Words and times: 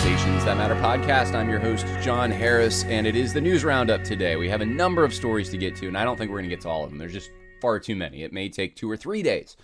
Conversations 0.00 0.44
That 0.46 0.56
Matter 0.56 0.76
podcast. 0.76 1.34
I'm 1.34 1.50
your 1.50 1.58
host, 1.58 1.84
Jon 2.00 2.30
Harris, 2.30 2.84
and 2.84 3.06
it 3.06 3.14
is 3.14 3.34
the 3.34 3.40
news 3.40 3.64
roundup 3.64 4.02
today. 4.02 4.34
We 4.34 4.48
have 4.48 4.62
a 4.62 4.66
number 4.66 5.04
of 5.04 5.12
stories 5.12 5.50
to 5.50 5.58
get 5.58 5.76
to, 5.76 5.88
and 5.88 5.98
I 5.98 6.04
don't 6.04 6.16
think 6.16 6.30
we're 6.30 6.38
going 6.38 6.48
to 6.48 6.56
get 6.56 6.62
to 6.62 6.70
all 6.70 6.84
of 6.84 6.88
them. 6.88 6.98
There's 6.98 7.12
just 7.12 7.30
far 7.60 7.78
too 7.78 7.94
many. 7.94 8.22
It 8.22 8.32
may 8.32 8.48
take 8.48 8.74
two 8.74 8.90
or 8.90 8.96
three 8.96 9.22
days 9.22 9.58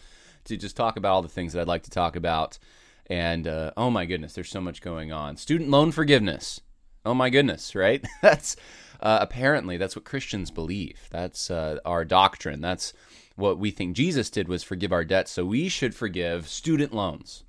to 0.45 0.59
just 0.59 0.77
talk 0.77 0.99
about 0.99 1.13
all 1.13 1.23
the 1.23 1.29
things 1.31 1.55
that 1.55 1.63
I'd 1.63 1.67
like 1.67 1.85
to 1.85 1.91
talk 1.91 2.17
about. 2.17 2.59
And 3.07 3.49
uh, 3.49 3.71
oh 3.79 3.89
my 3.89 4.05
goodness, 4.05 4.35
there's 4.35 4.51
so 4.51 4.61
much 4.61 4.83
going 4.83 5.11
on. 5.11 5.39
Student 5.39 5.71
loan 5.71 5.91
forgiveness. 5.91 6.61
Oh 7.07 7.15
my 7.15 7.31
goodness, 7.31 7.75
right? 7.75 8.05
that's 8.21 8.57
uh, 9.01 9.17
apparently 9.23 9.79
that's 9.79 9.97
what 9.97 10.05
Christians 10.05 10.51
believe. 10.51 11.09
That's 11.11 11.51
uh, 11.51 11.79
our 11.87 12.05
doctrine. 12.05 12.61
That's 12.61 12.93
what 13.37 13.59
we 13.59 13.71
think 13.71 13.97
Jesus 13.97 14.29
did 14.29 14.49
was 14.49 14.63
forgive 14.63 14.93
our 14.93 15.05
debts. 15.05 15.33
So 15.33 15.47
we 15.47 15.71
should 15.71 15.95
forgive 15.95 16.47
student 16.47 16.93
loans. 16.93 17.43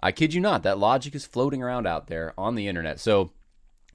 I 0.00 0.12
kid 0.12 0.34
you 0.34 0.40
not, 0.40 0.62
that 0.62 0.78
logic 0.78 1.14
is 1.14 1.26
floating 1.26 1.62
around 1.62 1.86
out 1.86 2.06
there 2.06 2.32
on 2.38 2.54
the 2.54 2.68
internet. 2.68 3.00
So 3.00 3.32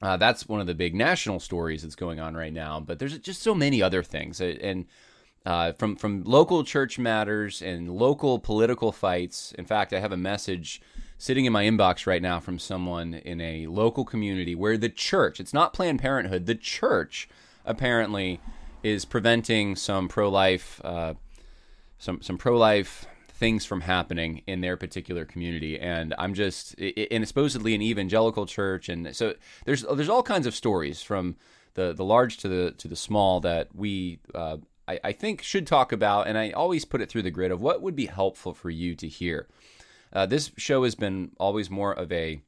uh, 0.02 0.17
that's 0.17 0.49
one 0.49 0.59
of 0.59 0.67
the 0.67 0.73
big 0.73 0.94
national 0.94 1.39
stories 1.39 1.81
that's 1.81 1.95
going 1.95 2.20
on 2.20 2.35
right 2.35 2.52
now. 2.52 2.80
But 2.80 2.99
there's 2.99 3.17
just 3.20 3.41
so 3.41 3.55
many 3.55 3.81
other 3.81 4.03
things, 4.03 4.41
and 4.41 4.85
uh, 5.45 5.71
from 5.73 5.95
from 5.95 6.23
local 6.23 6.63
church 6.66 6.99
matters 6.99 7.61
and 7.61 7.89
local 7.89 8.38
political 8.38 8.91
fights. 8.91 9.53
In 9.58 9.66
fact, 9.66 9.94
I 9.94 9.99
have 9.99 10.11
a 10.11 10.17
message 10.17 10.81
sitting 11.17 11.45
in 11.45 11.53
my 11.53 11.63
inbox 11.63 12.05
right 12.05 12.22
now 12.22 12.41
from 12.41 12.59
someone 12.59 13.13
in 13.13 13.39
a 13.39 13.67
local 13.67 14.03
community 14.03 14.55
where 14.55 14.77
the 14.77 14.89
church, 14.89 15.39
it's 15.39 15.53
not 15.53 15.73
Planned 15.73 16.02
Parenthood, 16.02 16.47
the 16.47 16.55
church 16.55 17.30
apparently 17.66 18.41
is 18.83 19.05
preventing 19.05 19.77
some 19.77 20.09
pro 20.09 20.27
life, 20.27 20.81
uh, 20.83 21.14
some 21.97 22.22
some 22.22 22.38
pro 22.38 22.58
life 22.58 23.05
things 23.44 23.66
from 23.66 23.81
happening 23.81 24.41
in 24.47 24.61
their 24.61 24.77
particular 24.77 25.25
community. 25.25 25.77
And 25.77 26.16
I'm 26.17 26.33
just, 26.33 26.80
and 26.80 27.27
supposedly 27.27 27.75
an 27.75 27.81
evangelical 27.81 28.45
church, 28.45 28.88
and 28.88 29.13
so 29.13 29.36
there's 29.66 29.81
there's 29.81 30.08
all 30.08 30.23
kinds 30.23 30.47
of 30.47 30.55
stories 30.55 31.03
from 31.03 31.36
the 31.73 31.91
the 31.91 32.05
large 32.05 32.38
to 32.38 32.47
the 32.47 32.71
to 32.77 32.88
the 32.88 32.95
small 32.95 33.41
that 33.41 33.75
we. 33.75 34.19
Uh, 34.33 34.58
I, 34.88 34.99
I 35.03 35.11
think 35.11 35.41
should 35.41 35.67
talk 35.67 35.91
about, 35.91 36.27
and 36.27 36.38
I 36.38 36.52
always 36.52 36.86
put 36.86 37.02
it 37.02 37.09
through 37.09 37.23
the 37.23 37.31
grid 37.31 37.52
of 37.52 37.61
what 37.61 37.81
would 37.81 37.97
be 37.97 38.05
helpful 38.05 38.53
for 38.53 38.69
you 38.69 38.95
to 38.95 39.08
hear. 39.09 39.47
Uh, 40.14 40.25
this 40.25 40.52
show 40.58 40.86
has 40.86 40.95
been 40.95 41.31
always 41.38 41.69
more 41.69 41.94
of 41.94 42.11
a 42.14 42.41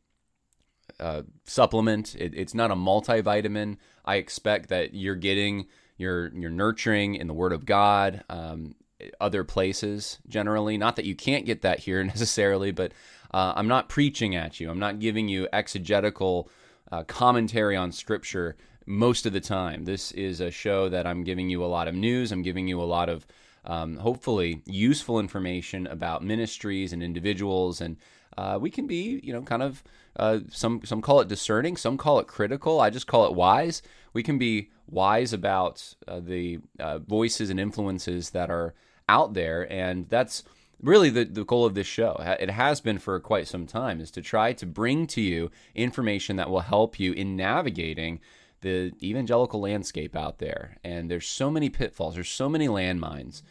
uh, 1.00 1.24
supplement. 1.44 2.16
It, 2.16 2.34
it's 2.36 2.54
not 2.54 2.72
a 2.72 2.76
multivitamin. 2.76 3.78
I 4.06 4.16
expect 4.16 4.70
that 4.70 4.94
you're 4.94 5.16
getting 5.16 5.68
your 5.98 6.34
your 6.34 6.52
nurturing 6.52 7.16
in 7.16 7.28
the 7.28 7.34
Word 7.34 7.52
of 7.52 7.66
God. 7.66 8.24
Um, 8.30 8.76
other 9.20 9.44
places 9.44 10.20
generally. 10.28 10.78
Not 10.78 10.96
that 10.96 11.06
you 11.06 11.16
can't 11.16 11.46
get 11.46 11.62
that 11.62 11.80
here 11.80 12.04
necessarily, 12.16 12.72
but 12.72 12.92
uh, 13.34 13.54
I'm 13.56 13.68
not 13.68 13.90
preaching 13.90 14.36
at 14.36 14.60
you. 14.60 14.70
I'm 14.70 14.80
not 14.80 15.00
giving 15.00 15.28
you 15.28 15.48
exegetical 15.52 16.50
uh, 16.92 17.04
commentary 17.04 17.76
on 17.76 17.92
Scripture 17.92 18.56
most 18.86 19.26
of 19.26 19.34
the 19.34 19.42
time. 19.42 19.86
This 19.86 20.12
is 20.12 20.40
a 20.40 20.52
show 20.52 20.90
that 20.90 21.08
I'm 21.08 21.24
giving 21.24 21.50
you 21.50 21.64
a 21.64 21.68
lot 21.68 21.88
of 21.88 21.96
news. 21.96 22.32
I'm 22.32 22.44
giving 22.44 22.68
you 22.68 22.82
a 22.82 22.84
lot 22.84 23.10
of 23.10 23.26
um, 23.66 23.98
hopefully 23.98 24.62
useful 24.66 25.20
information 25.20 25.88
about 25.88 26.24
ministries 26.24 26.94
and 26.94 27.02
individuals, 27.02 27.82
and 27.82 27.98
uh, 28.38 28.58
we 28.62 28.70
can 28.70 28.86
be, 28.86 29.20
you 29.24 29.34
know, 29.34 29.42
kind 29.42 29.64
of 29.64 29.84
uh, 30.18 30.40
some 30.50 30.82
some 30.84 31.02
call 31.02 31.20
it 31.20 31.28
discerning, 31.28 31.76
some 31.76 31.98
call 31.98 32.20
it 32.20 32.28
critical. 32.28 32.80
I 32.80 32.90
just 32.90 33.08
call 33.08 33.26
it 33.26 33.34
wise. 33.34 33.82
We 34.14 34.24
can 34.24 34.38
be 34.38 34.70
wise 34.88 35.34
about 35.34 35.96
uh, 36.08 36.20
the 36.20 36.60
uh, 36.80 37.00
voices 37.00 37.50
and 37.50 37.60
influences 37.60 38.30
that 38.32 38.50
are 38.50 38.74
out 39.08 39.34
there, 39.34 39.72
and 39.72 40.10
that's 40.10 40.44
really 40.82 41.10
the, 41.10 41.24
the 41.24 41.46
goal 41.46 41.66
of 41.66 41.74
this 41.74 41.88
show. 41.88 42.18
It 42.40 42.50
has 42.50 42.82
been 42.82 43.00
for 43.00 43.20
quite 43.20 43.48
some 43.48 43.66
time, 43.66 44.00
is 44.00 44.12
to 44.12 44.22
try 44.22 44.54
to 44.54 44.66
bring 44.66 45.08
to 45.08 45.22
you 45.22 45.52
information 45.74 46.36
that 46.36 46.50
will 46.50 46.62
help 46.62 47.00
you 47.00 47.14
in 47.14 47.36
navigating 47.36 48.20
the 48.62 48.94
evangelical 49.02 49.62
landscape 49.62 50.16
out 50.16 50.40
there. 50.40 50.78
And 50.84 51.10
there's 51.10 51.28
so 51.28 51.50
many 51.50 51.70
pitfalls, 51.70 52.16
there's 52.16 52.30
so 52.30 52.50
many 52.50 52.68
landmines. 52.68 53.42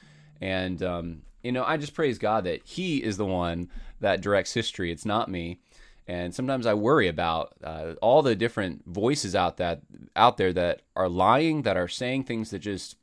And, 0.41 0.83
um, 0.83 1.23
you 1.43 1.53
know, 1.53 1.65
I 1.65 1.77
just 1.77 1.95
praise 1.95 2.19
God 2.19 2.45
that 2.45 2.63
He 2.65 3.03
is 3.03 3.17
the 3.17 3.25
one 3.25 3.71
that 4.01 4.21
directs 4.21 4.55
history. 4.55 4.91
It's 4.91 5.07
not 5.07 5.31
me. 5.31 5.61
And 6.07 6.35
sometimes 6.35 6.67
I 6.67 6.75
worry 6.75 7.09
about 7.09 7.55
uh, 7.63 7.95
all 8.03 8.21
the 8.23 8.35
different 8.37 8.85
voices 8.87 9.35
out 9.35 9.57
that 9.57 9.81
out 10.15 10.37
there 10.37 10.53
that 10.53 10.83
are 10.95 11.09
lying, 11.09 11.63
that 11.63 11.79
are 11.79 11.89
saying 11.89 12.25
things 12.25 12.51
that 12.51 12.59
just 12.59 12.97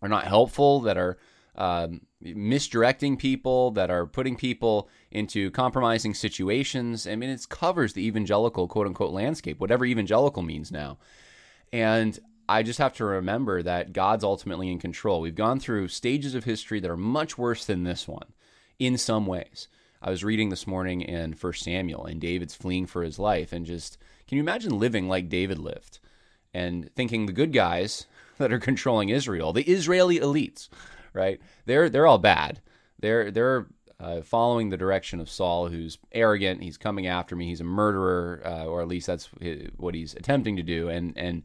are 0.00 0.08
not 0.08 0.24
helpful, 0.24 0.80
that 0.80 0.96
are 0.96 1.18
um, 1.56 2.02
misdirecting 2.20 3.16
people, 3.16 3.70
that 3.72 3.90
are 3.90 4.06
putting 4.06 4.36
people 4.36 4.88
into 5.10 5.50
compromising 5.50 6.14
situations. 6.14 7.06
I 7.06 7.16
mean, 7.16 7.30
it 7.30 7.46
covers 7.48 7.92
the 7.92 8.06
evangelical 8.06 8.68
quote 8.68 8.86
unquote 8.86 9.12
landscape, 9.12 9.60
whatever 9.60 9.84
evangelical 9.84 10.42
means 10.42 10.70
now. 10.70 10.98
And 11.72 12.18
I 12.48 12.62
just 12.62 12.78
have 12.78 12.94
to 12.94 13.04
remember 13.04 13.62
that 13.62 13.92
God's 13.92 14.22
ultimately 14.22 14.70
in 14.70 14.78
control. 14.78 15.20
We've 15.20 15.34
gone 15.34 15.58
through 15.58 15.88
stages 15.88 16.34
of 16.34 16.44
history 16.44 16.78
that 16.80 16.90
are 16.90 16.96
much 16.96 17.36
worse 17.36 17.64
than 17.64 17.84
this 17.84 18.06
one 18.06 18.32
in 18.78 18.96
some 18.98 19.26
ways. 19.26 19.68
I 20.00 20.10
was 20.10 20.22
reading 20.22 20.50
this 20.50 20.66
morning 20.66 21.00
in 21.00 21.34
First 21.34 21.64
Samuel, 21.64 22.04
and 22.04 22.20
David's 22.20 22.54
fleeing 22.54 22.86
for 22.86 23.02
his 23.02 23.18
life, 23.18 23.52
and 23.52 23.66
just 23.66 23.98
can 24.28 24.36
you 24.36 24.42
imagine 24.42 24.78
living 24.78 25.08
like 25.08 25.28
David 25.28 25.58
lived, 25.58 25.98
and 26.54 26.92
thinking 26.94 27.26
the 27.26 27.32
good 27.32 27.52
guys 27.52 28.06
that 28.38 28.52
are 28.52 28.60
controlling 28.60 29.08
Israel, 29.08 29.52
the 29.52 29.64
Israeli 29.64 30.20
elites, 30.20 30.68
right? 31.16 31.40
They're 31.64 31.88
they're 31.88 32.06
all 32.06 32.18
bad. 32.18 32.60
They're 33.00 33.30
they're 33.30 33.66
uh, 33.98 34.20
following 34.20 34.68
the 34.68 34.76
direction 34.76 35.20
of 35.20 35.30
Saul, 35.30 35.68
who's 35.68 35.98
arrogant. 36.12 36.62
He's 36.62 36.76
coming 36.76 37.06
after 37.06 37.34
me. 37.34 37.46
He's 37.46 37.60
a 37.60 37.64
murderer, 37.64 38.42
uh, 38.44 38.66
or 38.66 38.82
at 38.82 38.88
least 38.88 39.06
that's 39.06 39.28
what 39.76 39.94
he's 39.94 40.14
attempting 40.14 40.56
to 40.56 40.62
do. 40.62 40.88
And 40.88 41.16
and 41.16 41.42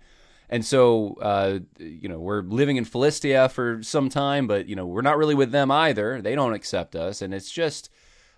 and 0.50 0.66
so 0.66 1.18
uh, 1.22 1.59
you 1.80 2.09
know 2.09 2.20
we're 2.20 2.44
living 2.44 2.78
in 2.78 2.86
Philistia 2.86 3.50
for 3.50 3.82
some 3.82 4.09
time, 4.09 4.48
but 4.48 4.68
you 4.68 4.76
know 4.76 4.86
we're 4.86 5.02
not 5.02 5.18
really 5.18 5.36
with 5.36 5.52
them 5.52 5.72
either. 5.72 6.22
They 6.22 6.36
don't 6.36 6.53
accept 6.53 6.96
us, 6.96 7.22
and 7.22 7.34
it's 7.34 7.52
just 7.52 7.90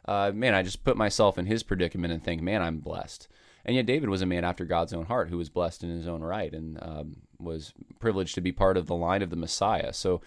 uh, 0.05 0.31
man, 0.33 0.53
I 0.53 0.63
just 0.63 0.83
put 0.83 0.97
myself 0.97 1.37
in 1.37 1.45
his 1.45 1.63
predicament 1.63 2.13
and 2.13 2.23
think, 2.23 2.41
man, 2.41 2.61
I'm 2.61 2.79
blessed. 2.79 3.27
And 3.65 3.75
yet 3.75 3.85
David 3.85 4.09
was 4.09 4.21
a 4.21 4.25
man 4.25 4.43
after 4.43 4.65
God's 4.65 4.93
own 4.93 5.05
heart, 5.05 5.29
who 5.29 5.37
was 5.37 5.49
blessed 5.49 5.83
in 5.83 5.89
his 5.89 6.07
own 6.07 6.21
right, 6.21 6.51
and 6.51 6.77
um, 6.81 7.15
was 7.39 7.73
privileged 7.99 8.35
to 8.35 8.41
be 8.41 8.51
part 8.51 8.75
of 8.75 8.87
the 8.87 8.95
line 8.95 9.21
of 9.21 9.29
the 9.29 9.37
Messiah. 9.37 9.93
So 9.93 10.21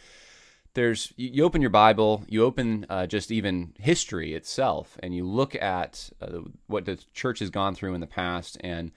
there's 0.76 1.12
you 1.16 1.42
open 1.42 1.62
your 1.62 1.70
Bible, 1.70 2.22
you 2.28 2.44
open 2.44 2.87
uh, 2.88 3.06
just 3.06 3.32
even 3.32 3.72
history 3.81 4.34
itself, 4.34 4.97
and 5.03 5.14
you 5.14 5.25
look 5.25 5.54
at 5.56 6.10
uh, 6.20 6.41
what 6.66 6.84
the 6.84 7.03
church 7.14 7.41
has 7.41 7.50
gone 7.50 7.75
through 7.75 7.94
in 7.94 8.00
the 8.00 8.06
past, 8.06 8.59
and 8.60 8.92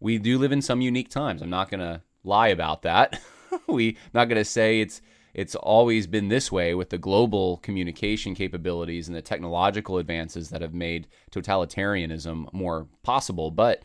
we 0.00 0.18
do 0.18 0.38
live 0.38 0.50
in 0.50 0.62
some 0.62 0.80
unique 0.80 1.10
times. 1.10 1.42
I'm 1.42 1.50
not 1.50 1.70
going 1.70 1.80
to 1.80 2.02
lie 2.24 2.48
about 2.48 2.82
that. 2.82 3.20
we 3.68 3.98
not 4.14 4.28
going 4.28 4.40
to 4.40 4.44
say 4.44 4.80
it's 4.80 5.02
it's 5.34 5.54
always 5.54 6.06
been 6.06 6.28
this 6.28 6.50
way 6.50 6.74
with 6.74 6.88
the 6.88 6.98
global 6.98 7.58
communication 7.58 8.34
capabilities 8.34 9.06
and 9.06 9.16
the 9.16 9.22
technological 9.22 9.98
advances 9.98 10.48
that 10.48 10.62
have 10.62 10.74
made 10.74 11.06
totalitarianism 11.30 12.52
more 12.52 12.88
possible, 13.02 13.50
but 13.50 13.82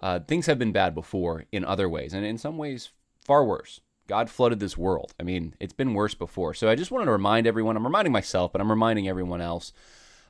uh, 0.00 0.20
things 0.20 0.44
have 0.44 0.58
been 0.58 0.72
bad 0.72 0.94
before 0.94 1.46
in 1.50 1.64
other 1.64 1.88
ways, 1.88 2.12
and 2.12 2.24
in 2.26 2.36
some 2.36 2.58
ways 2.58 2.90
far 3.24 3.44
worse. 3.44 3.80
God 4.06 4.30
flooded 4.30 4.60
this 4.60 4.76
world. 4.76 5.14
I 5.18 5.22
mean, 5.22 5.54
it's 5.60 5.72
been 5.72 5.94
worse 5.94 6.14
before. 6.14 6.54
So 6.54 6.68
I 6.68 6.74
just 6.74 6.90
wanted 6.90 7.06
to 7.06 7.12
remind 7.12 7.46
everyone. 7.46 7.76
I'm 7.76 7.84
reminding 7.84 8.12
myself, 8.12 8.52
but 8.52 8.60
I'm 8.60 8.70
reminding 8.70 9.08
everyone 9.08 9.40
else 9.40 9.72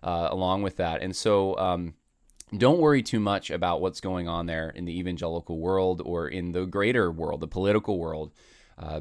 uh, 0.03 0.29
along 0.31 0.63
with 0.63 0.77
that. 0.77 1.03
And 1.03 1.15
so 1.15 1.57
um, 1.59 1.95
don't 2.57 2.79
worry 2.79 3.03
too 3.03 3.21
much 3.21 3.51
about 3.51 3.81
what's 3.81 4.01
going 4.01 4.29
on 4.29 4.47
there 4.47 4.71
in 4.71 4.85
the 4.85 4.99
evangelical 4.99 5.59
world 5.59 6.03
or 6.05 6.29
in 6.29 6.53
the 6.53 6.65
greater 6.65 7.11
world, 7.11 7.41
the 7.41 7.49
political 7.49 7.99
world. 7.99 8.33
Uh, 8.79 9.01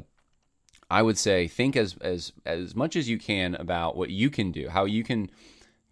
I 0.90 1.02
would 1.02 1.18
say 1.18 1.48
think 1.48 1.76
as 1.76 1.96
as 2.00 2.32
as 2.44 2.76
much 2.76 2.94
as 2.96 3.08
you 3.08 3.18
can 3.18 3.54
about 3.56 3.96
what 3.96 4.10
you 4.10 4.30
can 4.30 4.52
do, 4.52 4.68
how 4.68 4.84
you 4.84 5.02
can 5.02 5.30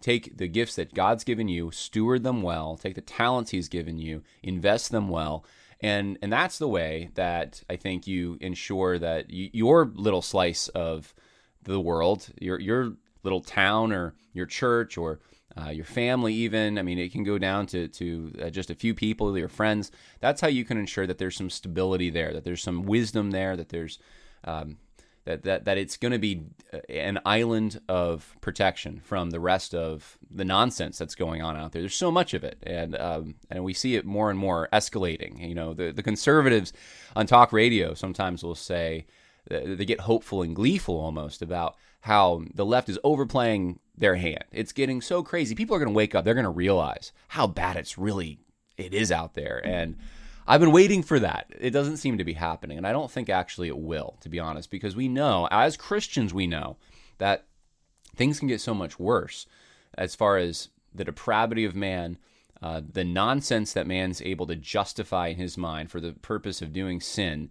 take 0.01 0.37
the 0.37 0.47
gifts 0.47 0.77
that 0.77 0.95
God's 0.95 1.25
given 1.25 1.49
you, 1.49 1.71
steward 1.71 2.23
them 2.23 2.43
well, 2.43 2.77
take 2.77 2.95
the 2.95 3.01
talents 3.01 3.51
He's 3.51 3.69
given 3.69 3.99
you, 3.99 4.23
invest 4.43 4.91
them 4.91 5.09
well, 5.09 5.45
and 5.85 6.19
and 6.23 6.33
that's 6.33 6.59
the 6.59 6.67
way 6.67 7.11
that 7.13 7.63
I 7.69 7.77
think 7.77 8.07
you 8.07 8.39
ensure 8.41 8.99
that 8.99 9.29
you, 9.31 9.51
your 9.53 9.93
little 9.95 10.23
slice 10.23 10.69
of 10.69 11.15
the 11.63 11.79
world, 11.79 12.29
your 12.41 12.59
your 12.59 12.95
little 13.23 13.43
town 13.43 13.93
or 13.93 14.15
your 14.33 14.47
church 14.47 14.97
or 14.97 15.21
uh, 15.61 15.69
your 15.69 15.85
family, 15.85 16.33
even. 16.33 16.79
I 16.79 16.83
mean, 16.83 16.99
it 16.99 17.13
can 17.13 17.23
go 17.23 17.37
down 17.37 17.67
to 17.67 17.89
to 17.89 18.33
uh, 18.43 18.51
just 18.51 18.71
a 18.71 18.75
few 18.75 18.95
people, 18.95 19.37
your 19.37 19.49
friends. 19.49 19.91
That's 20.21 20.41
how 20.41 20.49
you 20.49 20.65
can 20.65 20.79
ensure 20.79 21.07
that 21.07 21.19
there's 21.19 21.37
some 21.37 21.51
stability 21.51 22.09
there, 22.09 22.33
that 22.33 22.45
there's 22.45 22.63
some 22.63 22.85
wisdom 22.85 23.31
there, 23.31 23.55
that 23.55 23.69
there's 23.69 23.99
um, 24.45 24.79
that 25.25 25.43
that 25.45 25.65
that 25.65 25.79
it's 25.79 25.97
going 25.97 26.13
to 26.13 26.19
be 26.19 26.43
uh, 26.73 26.79
an 26.89 27.19
island 27.25 27.81
of 27.89 28.37
protection 28.41 29.01
from 29.05 29.31
the 29.31 29.41
rest 29.41 29.75
of 29.75 30.19
the 30.31 30.45
nonsense 30.45 30.99
that's 30.99 31.15
going 31.15 31.43
on 31.43 31.57
out 31.57 31.73
there. 31.73 31.83
There's 31.83 31.95
so 31.95 32.11
much 32.11 32.35
of 32.35 32.45
it, 32.45 32.59
and 32.63 32.97
um, 32.97 33.37
and 33.51 33.65
we 33.65 33.75
see 33.75 33.97
it 33.97 34.05
more 34.05 34.31
and 34.31 34.39
more 34.39 34.69
escalating. 34.73 35.47
You 35.47 35.55
know, 35.55 35.75
the 35.75 35.93
the 35.93 36.03
conservatives 36.03 36.73
on 37.17 37.27
talk 37.27 37.53
radio 37.53 37.95
sometimes 37.95 38.43
will 38.43 38.55
say 38.55 39.07
they 39.49 39.85
get 39.85 40.01
hopeful 40.01 40.43
and 40.43 40.57
gleeful 40.57 40.99
almost 40.99 41.43
about 41.43 41.77
how 42.01 42.43
the 42.55 42.65
left 42.65 42.89
is 42.89 42.99
overplaying 43.05 43.79
their 43.97 44.17
hand. 44.17 44.45
It's 44.53 44.73
getting 44.73 45.01
so 45.01 45.23
crazy. 45.23 45.55
People 45.55 45.77
are 45.77 45.79
going 45.79 45.93
to 45.93 45.97
wake 45.97 46.15
up. 46.15 46.25
They're 46.25 46.35
going 46.35 46.45
to 46.45 46.51
realize 46.51 47.13
how 47.29 47.47
bad 47.47 47.77
it's 47.77 47.97
really 47.99 48.39
it 48.77 48.93
is 48.93 49.13
out 49.13 49.35
there. 49.35 49.61
And 49.65 49.97
I've 50.47 50.61
been 50.61 50.73
waiting 50.73 51.03
for 51.03 51.19
that. 51.21 51.47
It 51.59 51.71
doesn't 51.71 51.97
seem 51.97 52.19
to 52.19 52.25
be 52.25 52.35
happening. 52.35 52.77
And 52.77 52.87
I 52.87 52.93
don't 52.93 53.11
think 53.11 53.29
actually 53.29 53.69
it 53.69 53.79
will, 53.79 54.17
to 54.21 54.29
be 54.29 54.39
honest, 54.39 54.71
because 54.71 54.95
we 54.95 55.09
know, 55.09 55.49
as 55.51 55.77
Christians, 55.77 56.35
we 56.35 56.47
know 56.47 56.77
that 57.19 57.47
things 58.15 58.39
can 58.39 58.49
get 58.49 58.61
so 58.61 58.75
much 58.75 58.99
worse 58.99 59.47
as 59.97 60.15
far 60.15 60.37
as 60.37 60.69
the 60.95 61.05
depravity 61.05 61.65
of 61.65 61.75
man, 61.75 62.19
uh, 62.63 62.83
the 62.93 63.05
nonsense 63.05 63.73
that 63.73 63.87
man's 63.87 64.23
able 64.23 64.47
to 64.47 64.57
justify 64.57 65.29
in 65.29 65.37
his 65.37 65.57
mind 65.57 65.91
for 65.91 66.01
the 66.01 66.13
purpose 66.13 66.61
of 66.63 66.73
doing 66.73 67.01
sin. 67.01 67.51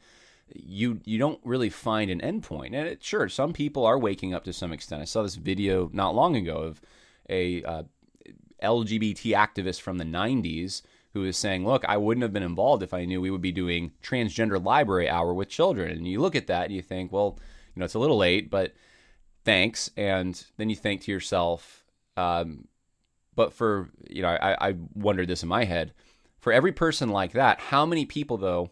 You 0.54 1.00
you 1.06 1.18
don't 1.18 1.40
really 1.44 1.70
find 1.70 2.12
an 2.12 2.20
endpoint, 2.20 2.68
and 2.68 2.88
it, 2.88 3.04
sure, 3.04 3.28
some 3.30 3.54
people 3.54 3.86
are 3.86 3.98
waking 3.98 4.34
up 4.34 4.44
to 4.44 4.54
some 4.54 4.72
extent. 4.72 5.02
I 5.02 5.06
saw 5.06 5.24
this 5.24 5.36
video 5.36 5.90
not 5.94 6.16
long 6.16 6.36
ago 6.36 6.58
of 6.58 6.82
a 7.30 7.64
uh, 7.64 7.84
LGBT 8.62 9.34
activist 9.36 9.82
from 9.82 9.98
the 9.98 10.04
'90s 10.04 10.82
who 11.14 11.24
is 11.26 11.38
saying, 11.38 11.66
"Look, 11.66 11.86
I 11.86 11.98
wouldn't 11.98 12.24
have 12.24 12.34
been 12.34 12.44
involved 12.44 12.84
if 12.84 12.94
I 12.94 13.06
knew 13.06 13.22
we 13.22 13.32
would 13.32 13.42
be 13.42 13.52
doing 13.52 13.92
transgender 14.04 14.64
library 14.64 15.10
hour 15.10 15.34
with 15.34 15.50
children." 15.50 15.92
And 15.92 16.08
you 16.08 16.20
look 16.20 16.36
at 16.36 16.48
that 16.48 16.66
and 16.66 16.76
you 16.76 16.82
think, 16.82 17.12
"Well, 17.12 17.38
you 17.76 17.80
know, 17.80 17.86
it's 17.86 17.94
a 17.94 18.00
little 18.00 18.18
late, 18.18 18.50
but 18.50 18.74
thanks." 19.46 19.90
And 19.96 20.44
then 20.58 20.70
you 20.70 20.76
think 20.76 21.02
to 21.02 21.12
yourself, 21.12 21.84
um, 22.18 22.68
but 23.36 23.54
for, 23.54 23.90
you 24.10 24.22
know, 24.22 24.30
I, 24.30 24.70
I 24.70 24.76
wondered 24.94 25.28
this 25.28 25.44
in 25.44 25.50
my 25.50 25.66
head. 25.66 25.94
For 26.40 26.52
every 26.52 26.72
person 26.72 27.10
like 27.10 27.32
that, 27.34 27.60
how 27.60 27.86
many 27.86 28.06
people, 28.06 28.38
though, 28.38 28.72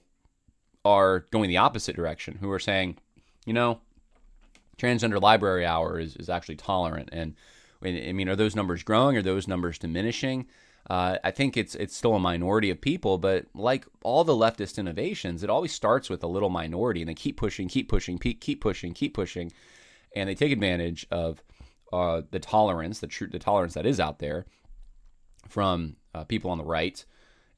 are 0.84 1.26
going 1.32 1.50
the 1.50 1.58
opposite 1.58 1.96
direction 1.96 2.38
who 2.42 2.52
are 2.52 2.60
saying, 2.60 2.98
you 3.46 3.54
know, 3.54 3.80
transgender 4.78 5.22
library 5.22 5.66
hour 5.66 6.00
is, 6.00 6.16
is 6.16 6.30
actually 6.30 6.58
tolerant? 6.58 7.10
And 7.12 7.36
I 7.84 8.12
mean, 8.12 8.30
are 8.30 8.36
those 8.36 8.56
numbers 8.56 8.84
growing? 8.84 9.18
Are 9.18 9.22
those 9.22 9.48
numbers 9.48 9.80
diminishing? 9.80 10.48
Uh, 10.92 11.18
I 11.24 11.32
think 11.32 11.56
it's 11.56 11.74
it's 11.76 11.96
still 11.96 12.16
a 12.16 12.20
minority 12.20 12.70
of 12.70 12.82
people, 12.82 13.18
but 13.18 13.46
like 13.56 13.86
all 14.04 14.26
the 14.26 14.34
leftist 14.34 14.78
innovations, 14.78 15.42
it 15.42 15.50
always 15.50 15.72
starts 15.72 16.10
with 16.10 16.22
a 16.22 16.28
little 16.28 16.50
minority, 16.50 17.02
and 17.02 17.08
they 17.08 17.14
keep 17.14 17.38
pushing, 17.38 17.70
keep 17.70 17.88
pushing, 17.88 18.18
keep 18.18 18.60
pushing, 18.60 18.94
keep 18.94 19.14
pushing, 19.14 19.54
and 20.18 20.28
they 20.28 20.36
take 20.36 20.52
advantage 20.52 21.08
of 21.10 21.42
uh, 21.94 22.24
the 22.32 22.40
tolerance, 22.40 23.00
the 23.00 23.08
the 23.32 23.40
tolerance 23.40 23.74
that 23.76 23.86
is 23.86 24.02
out 24.02 24.20
there 24.20 24.46
from 25.48 25.96
uh, 26.14 26.26
people 26.26 26.52
on 26.52 26.58
the 26.58 26.66
right, 26.66 27.06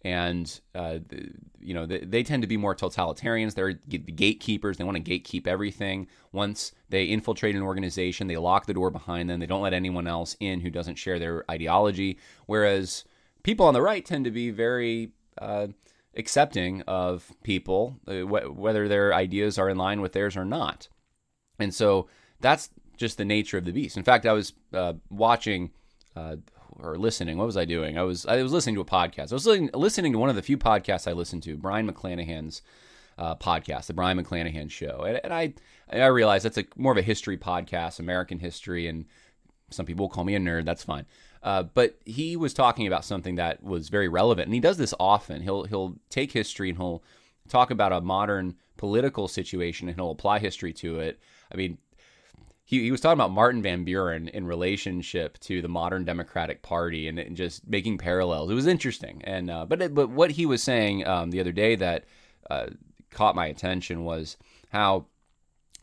and 0.05 0.61
uh, 0.75 0.99
the, 1.09 1.31
you 1.59 1.73
know 1.73 1.87
they, 1.87 2.01
they, 2.01 2.21
tend 2.21 2.43
to 2.43 2.47
be 2.47 2.55
more 2.55 2.75
totalitarians. 2.75 3.55
They're 3.55 3.79
the 3.87 3.97
gatekeepers. 3.97 4.77
They 4.77 4.83
want 4.83 5.03
to 5.03 5.19
gatekeep 5.19 5.47
everything. 5.47 6.05
Once 6.31 6.71
they 6.89 7.05
infiltrate 7.05 7.55
an 7.55 7.63
organization, 7.63 8.27
they 8.27 8.37
lock 8.37 8.67
the 8.67 8.75
door 8.75 8.91
behind 8.91 9.27
them. 9.27 9.39
They 9.39 9.47
don't 9.47 9.63
let 9.63 9.73
anyone 9.73 10.05
else 10.05 10.37
in 10.39 10.59
who 10.59 10.69
doesn't 10.69 10.99
share 10.99 11.17
their 11.17 11.49
ideology. 11.49 12.19
Whereas 12.45 13.05
people 13.43 13.65
on 13.65 13.73
the 13.73 13.81
right 13.81 14.05
tend 14.05 14.25
to 14.25 14.31
be 14.31 14.49
very 14.49 15.11
uh, 15.37 15.67
accepting 16.15 16.81
of 16.83 17.31
people, 17.43 17.99
uh, 18.07 18.21
wh- 18.21 18.57
whether 18.57 18.87
their 18.87 19.13
ideas 19.13 19.57
are 19.57 19.69
in 19.69 19.77
line 19.77 20.01
with 20.01 20.13
theirs 20.13 20.35
or 20.35 20.45
not. 20.45 20.87
And 21.59 21.73
so 21.73 22.07
that's 22.39 22.69
just 22.97 23.17
the 23.17 23.25
nature 23.25 23.57
of 23.57 23.65
the 23.65 23.71
beast. 23.71 23.97
In 23.97 24.03
fact, 24.03 24.25
I 24.25 24.33
was 24.33 24.53
uh, 24.73 24.93
watching 25.09 25.71
uh, 26.15 26.37
or 26.79 26.97
listening. 26.97 27.37
What 27.37 27.45
was 27.45 27.57
I 27.57 27.65
doing? 27.65 27.97
I 27.97 28.03
was 28.03 28.25
I 28.25 28.41
was 28.41 28.51
listening 28.51 28.75
to 28.75 28.81
a 28.81 28.85
podcast. 28.85 29.31
I 29.31 29.35
was 29.35 29.45
listening, 29.45 29.69
listening 29.73 30.11
to 30.13 30.19
one 30.19 30.29
of 30.29 30.35
the 30.35 30.41
few 30.41 30.57
podcasts 30.57 31.07
I 31.07 31.13
listened 31.13 31.43
to, 31.43 31.57
Brion 31.57 31.89
McClanahan's 31.89 32.61
uh, 33.17 33.35
podcast, 33.35 33.87
the 33.87 33.93
Brion 33.93 34.19
McClanahan 34.19 34.69
Show, 34.71 35.03
and, 35.07 35.19
and 35.23 35.33
I 35.33 35.53
I 35.91 36.07
realized 36.07 36.45
that's 36.45 36.57
a 36.57 36.65
more 36.75 36.91
of 36.91 36.97
a 36.97 37.03
history 37.03 37.37
podcast, 37.37 37.99
American 37.99 38.39
history, 38.39 38.87
and 38.87 39.05
some 39.69 39.85
people 39.85 40.05
will 40.05 40.09
call 40.09 40.23
me 40.23 40.35
a 40.35 40.39
nerd. 40.39 40.65
That's 40.65 40.83
fine. 40.83 41.05
Uh, 41.43 41.63
but 41.63 41.99
he 42.05 42.37
was 42.37 42.53
talking 42.53 42.87
about 42.87 43.03
something 43.03 43.35
that 43.35 43.61
was 43.61 43.89
very 43.89 44.07
relevant, 44.07 44.47
and 44.47 44.53
he 44.53 44.61
does 44.61 44.77
this 44.77 44.93
often. 44.99 45.41
He'll 45.41 45.65
he'll 45.65 45.95
take 46.09 46.31
history 46.31 46.69
and 46.69 46.77
he'll 46.77 47.03
talk 47.49 47.69
about 47.69 47.91
a 47.91 48.01
modern 48.01 48.55
political 48.77 49.27
situation 49.27 49.87
and 49.87 49.97
he'll 49.97 50.11
apply 50.11 50.39
history 50.39 50.73
to 50.73 50.99
it. 50.99 51.19
I 51.51 51.57
mean, 51.57 51.77
he, 52.63 52.81
he 52.81 52.91
was 52.91 53.01
talking 53.01 53.19
about 53.19 53.31
Martin 53.31 53.61
Van 53.61 53.83
Buren 53.83 54.29
in 54.29 54.47
relationship 54.47 55.37
to 55.39 55.61
the 55.61 55.67
modern 55.67 56.05
Democratic 56.05 56.61
Party 56.61 57.07
and, 57.07 57.19
and 57.19 57.35
just 57.35 57.67
making 57.67 57.97
parallels. 57.97 58.49
It 58.49 58.55
was 58.55 58.67
interesting, 58.67 59.21
and 59.25 59.49
uh, 59.49 59.65
but 59.65 59.93
but 59.93 60.09
what 60.09 60.31
he 60.31 60.45
was 60.45 60.63
saying 60.63 61.05
um, 61.05 61.31
the 61.31 61.39
other 61.39 61.51
day 61.51 61.75
that 61.75 62.05
uh, 62.49 62.67
caught 63.11 63.35
my 63.35 63.47
attention 63.47 64.05
was 64.05 64.37
how 64.69 65.07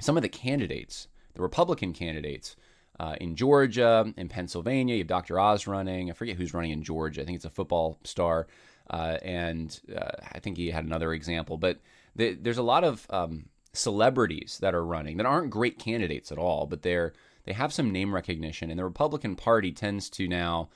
some 0.00 0.16
of 0.16 0.22
the 0.22 0.28
candidates, 0.28 1.08
the 1.34 1.42
Republican 1.42 1.92
candidates. 1.92 2.56
Uh, 3.00 3.16
in 3.18 3.34
Georgia, 3.34 4.12
in 4.18 4.28
Pennsylvania, 4.28 4.94
you 4.94 5.00
have 5.00 5.06
Dr. 5.06 5.40
Oz 5.40 5.66
running. 5.66 6.10
I 6.10 6.12
forget 6.12 6.36
who's 6.36 6.52
running 6.52 6.72
in 6.72 6.82
Georgia. 6.82 7.22
I 7.22 7.24
think 7.24 7.36
it's 7.36 7.46
a 7.46 7.50
football 7.50 7.98
star. 8.04 8.46
Uh, 8.90 9.16
and 9.22 9.80
uh, 9.96 10.10
I 10.34 10.38
think 10.38 10.58
he 10.58 10.70
had 10.70 10.84
another 10.84 11.14
example. 11.14 11.56
But 11.56 11.80
the, 12.14 12.34
there's 12.34 12.58
a 12.58 12.62
lot 12.62 12.84
of 12.84 13.06
um, 13.08 13.46
celebrities 13.72 14.58
that 14.60 14.74
are 14.74 14.84
running 14.84 15.16
that 15.16 15.24
aren't 15.24 15.48
great 15.48 15.78
candidates 15.78 16.30
at 16.30 16.36
all, 16.36 16.66
but 16.66 16.82
they're 16.82 17.14
they 17.44 17.54
have 17.54 17.72
some 17.72 17.90
name 17.90 18.14
recognition, 18.14 18.68
and 18.68 18.78
the 18.78 18.84
Republican 18.84 19.34
Party 19.34 19.72
tends 19.72 20.10
to 20.10 20.28
now 20.28 20.68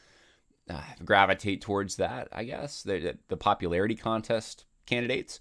uh, 0.71 0.81
gravitate 1.05 1.61
towards 1.61 1.97
that. 1.97 2.29
I 2.33 2.45
guess 2.45 2.83
the, 2.83 3.19
the 3.29 3.37
popularity 3.37 3.97
contest 3.97 4.65
candidates, 4.87 5.41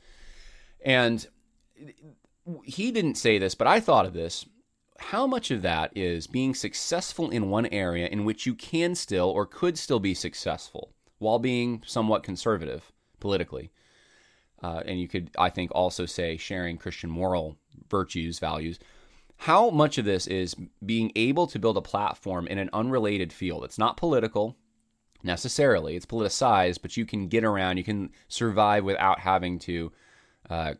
and 0.83 1.25
he 2.65 2.91
didn't 2.91 3.15
say 3.15 3.37
this, 3.37 3.55
but 3.55 3.67
I 3.67 3.79
thought 3.79 4.05
of 4.05 4.11
this. 4.11 4.45
How 4.99 5.27
much 5.27 5.51
of 5.51 5.61
that 5.63 5.95
is 5.95 6.27
being 6.27 6.55
successful 6.55 7.29
in 7.29 7.49
one 7.49 7.65
area 7.67 8.07
in 8.07 8.25
which 8.25 8.45
you 8.45 8.55
can 8.55 8.95
still 8.95 9.29
or 9.29 9.45
could 9.45 9.77
still 9.77 9.99
be 9.99 10.13
successful 10.13 10.93
while 11.19 11.39
being 11.39 11.81
somewhat 11.85 12.23
conservative 12.23 12.91
politically? 13.19 13.71
uh, 14.63 14.81
and 14.85 14.99
you 14.99 15.07
could, 15.07 15.29
I 15.37 15.49
think, 15.49 15.71
also 15.75 16.05
say 16.05 16.37
sharing 16.37 16.77
Christian 16.77 17.09
moral 17.09 17.57
virtues, 17.89 18.39
values. 18.39 18.79
How 19.37 19.69
much 19.69 19.97
of 19.97 20.05
this 20.05 20.25
is 20.25 20.55
being 20.85 21.11
able 21.15 21.47
to 21.47 21.59
build 21.59 21.75
a 21.75 21.81
platform 21.81 22.47
in 22.47 22.57
an 22.57 22.69
unrelated 22.71 23.33
field? 23.33 23.65
It's 23.65 23.77
not 23.77 23.97
political 23.97 24.55
necessarily, 25.21 25.95
it's 25.95 26.05
politicized, 26.05 26.81
but 26.81 26.95
you 26.95 27.05
can 27.05 27.27
get 27.27 27.43
around, 27.43 27.77
you 27.77 27.83
can 27.83 28.11
survive 28.29 28.85
without 28.85 29.19
having 29.19 29.59
to 29.59 29.91
uh, 30.49 30.73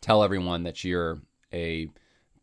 tell 0.00 0.22
everyone 0.22 0.64
that 0.64 0.84
you're 0.84 1.22
a 1.52 1.88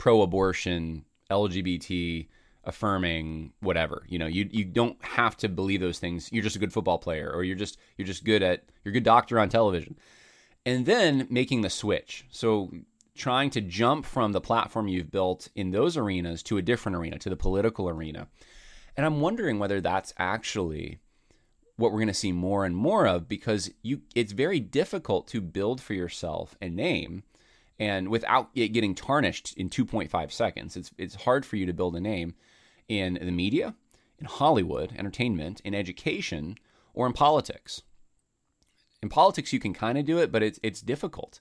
pro 0.06 0.22
abortion, 0.22 1.04
LGBT 1.32 2.28
affirming 2.64 3.52
whatever 3.60 4.04
you 4.08 4.18
know 4.20 4.26
you 4.28 4.48
you 4.52 4.64
don't 4.64 5.04
have 5.04 5.36
to 5.36 5.50
believe 5.50 5.82
those 5.82 5.98
things. 5.98 6.32
You're 6.32 6.44
just 6.44 6.56
a 6.56 6.60
good 6.60 6.72
football 6.72 7.00
player 7.00 7.32
or 7.34 7.44
you're 7.44 7.56
just 7.56 7.80
you're 7.98 8.06
just 8.06 8.24
good 8.24 8.44
at 8.44 8.66
you're 8.84 8.92
a 8.92 8.94
good 8.94 9.04
doctor 9.04 9.40
on 9.40 9.50
television. 9.50 9.96
And 10.64 10.86
then 10.86 11.26
making 11.32 11.62
the 11.62 11.72
switch. 11.72 12.28
So 12.30 12.72
trying 13.16 13.50
to 13.50 13.62
jump 13.62 14.06
from 14.06 14.32
the 14.32 14.42
platform 14.42 14.88
you've 14.88 15.10
built 15.10 15.50
in 15.56 15.72
those 15.72 15.98
arenas 15.98 16.44
to 16.44 16.58
a 16.58 16.62
different 16.62 16.96
arena 16.98 17.18
to 17.18 17.30
the 17.32 17.36
political 17.36 17.90
arena. 17.90 18.28
And 18.96 19.08
i'm 19.08 19.22
wondering 19.22 19.58
whether 19.58 19.82
that's 19.82 20.14
actually 20.20 21.00
what 21.78 21.92
we're 21.92 21.98
going 21.98 22.08
to 22.10 22.14
see 22.14 22.32
more 22.32 22.64
and 22.64 22.76
more 22.76 23.08
of 23.08 23.28
because 23.28 23.72
you 23.82 24.02
it's 24.14 24.34
very 24.34 24.60
difficult 24.60 25.28
to 25.30 25.42
build 25.42 25.82
for 25.82 25.96
yourself 25.96 26.56
a 26.62 26.70
name 26.70 27.24
and 27.80 28.10
without 28.10 28.50
it 28.56 28.70
getting 28.70 28.96
tarnished 28.96 29.54
in 29.58 29.70
2.5 29.70 30.32
seconds 30.32 30.78
it's 30.78 30.92
it's 30.98 31.16
hard 31.16 31.46
for 31.46 31.56
you 31.58 31.66
to 31.66 31.74
build 31.74 31.96
a 31.96 32.00
name 32.00 32.36
in 32.88 33.18
the 33.22 33.32
media, 33.32 33.76
in 34.20 34.26
Hollywood, 34.26 34.94
entertainment, 34.98 35.62
in 35.62 35.74
education, 35.74 36.58
or 36.94 37.08
in 37.08 37.14
politics. 37.14 37.84
In 39.02 39.10
politics, 39.10 39.54
you 39.54 39.60
can 39.60 39.74
kind 39.74 39.98
of 39.98 40.06
do 40.06 40.20
it, 40.20 40.32
but 40.32 40.42
it's 40.42 40.60
it's 40.64 40.82
difficult. 40.82 41.40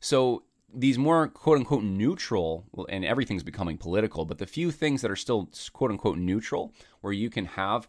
So 0.00 0.44
these 0.72 0.98
more 0.98 1.28
quote 1.28 1.58
unquote 1.58 1.82
neutral, 1.82 2.66
and 2.88 3.04
everything's 3.04 3.42
becoming 3.42 3.76
political, 3.76 4.24
but 4.24 4.38
the 4.38 4.46
few 4.46 4.70
things 4.70 5.02
that 5.02 5.10
are 5.10 5.16
still 5.16 5.48
quote 5.72 5.90
unquote 5.90 6.18
neutral, 6.18 6.72
where 7.00 7.12
you 7.12 7.30
can 7.30 7.46
have 7.46 7.88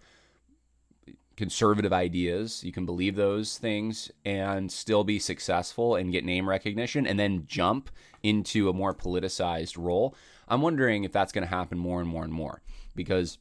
conservative 1.42 1.92
ideas, 1.92 2.64
you 2.64 2.72
can 2.72 2.86
believe 2.86 3.16
those 3.16 3.58
things 3.58 4.12
and 4.24 4.72
still 4.72 5.04
be 5.04 5.18
successful 5.18 5.96
and 5.96 6.12
get 6.12 6.24
name 6.24 6.48
recognition, 6.48 7.08
and 7.08 7.20
then 7.20 7.46
jump 7.48 7.90
into 8.22 8.70
a 8.70 8.74
more 8.74 8.94
politicized 8.94 9.76
role. 9.76 10.14
I'm 10.48 10.62
wondering 10.62 11.04
if 11.04 11.12
that's 11.12 11.32
going 11.32 11.44
to 11.44 11.50
happen 11.50 11.80
more 11.80 12.00
and 12.00 12.08
more 12.08 12.24
and 12.24 12.32
more 12.32 12.62
because 12.96 13.40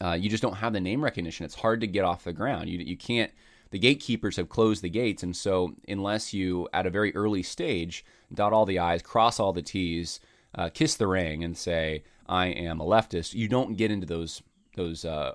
uh, 0.00 0.12
you 0.12 0.30
just 0.30 0.40
don't 0.40 0.58
have 0.58 0.72
the 0.72 0.80
name 0.80 1.02
recognition. 1.02 1.44
It's 1.44 1.56
hard 1.56 1.80
to 1.80 1.88
get 1.88 2.04
off 2.04 2.22
the 2.22 2.32
ground. 2.32 2.68
You, 2.68 2.78
you 2.78 2.96
can't, 2.96 3.32
the 3.72 3.80
gatekeepers 3.80 4.36
have 4.36 4.48
closed 4.48 4.80
the 4.80 4.88
gates. 4.88 5.24
And 5.24 5.34
so, 5.34 5.74
unless 5.88 6.32
you, 6.32 6.68
at 6.72 6.86
a 6.86 6.90
very 6.90 7.12
early 7.16 7.42
stage, 7.42 8.04
dot 8.32 8.52
all 8.52 8.66
the 8.66 8.78
I's, 8.78 9.02
cross 9.02 9.40
all 9.40 9.52
the 9.52 9.62
T's, 9.62 10.20
uh, 10.54 10.68
kiss 10.68 10.94
the 10.94 11.08
ring, 11.08 11.42
and 11.42 11.58
say, 11.58 12.04
I 12.28 12.46
am 12.46 12.80
a 12.80 12.84
leftist, 12.84 13.34
you 13.34 13.48
don't 13.48 13.76
get 13.76 13.90
into 13.90 14.06
those 14.06 14.42
those 14.76 15.04
uh, 15.04 15.32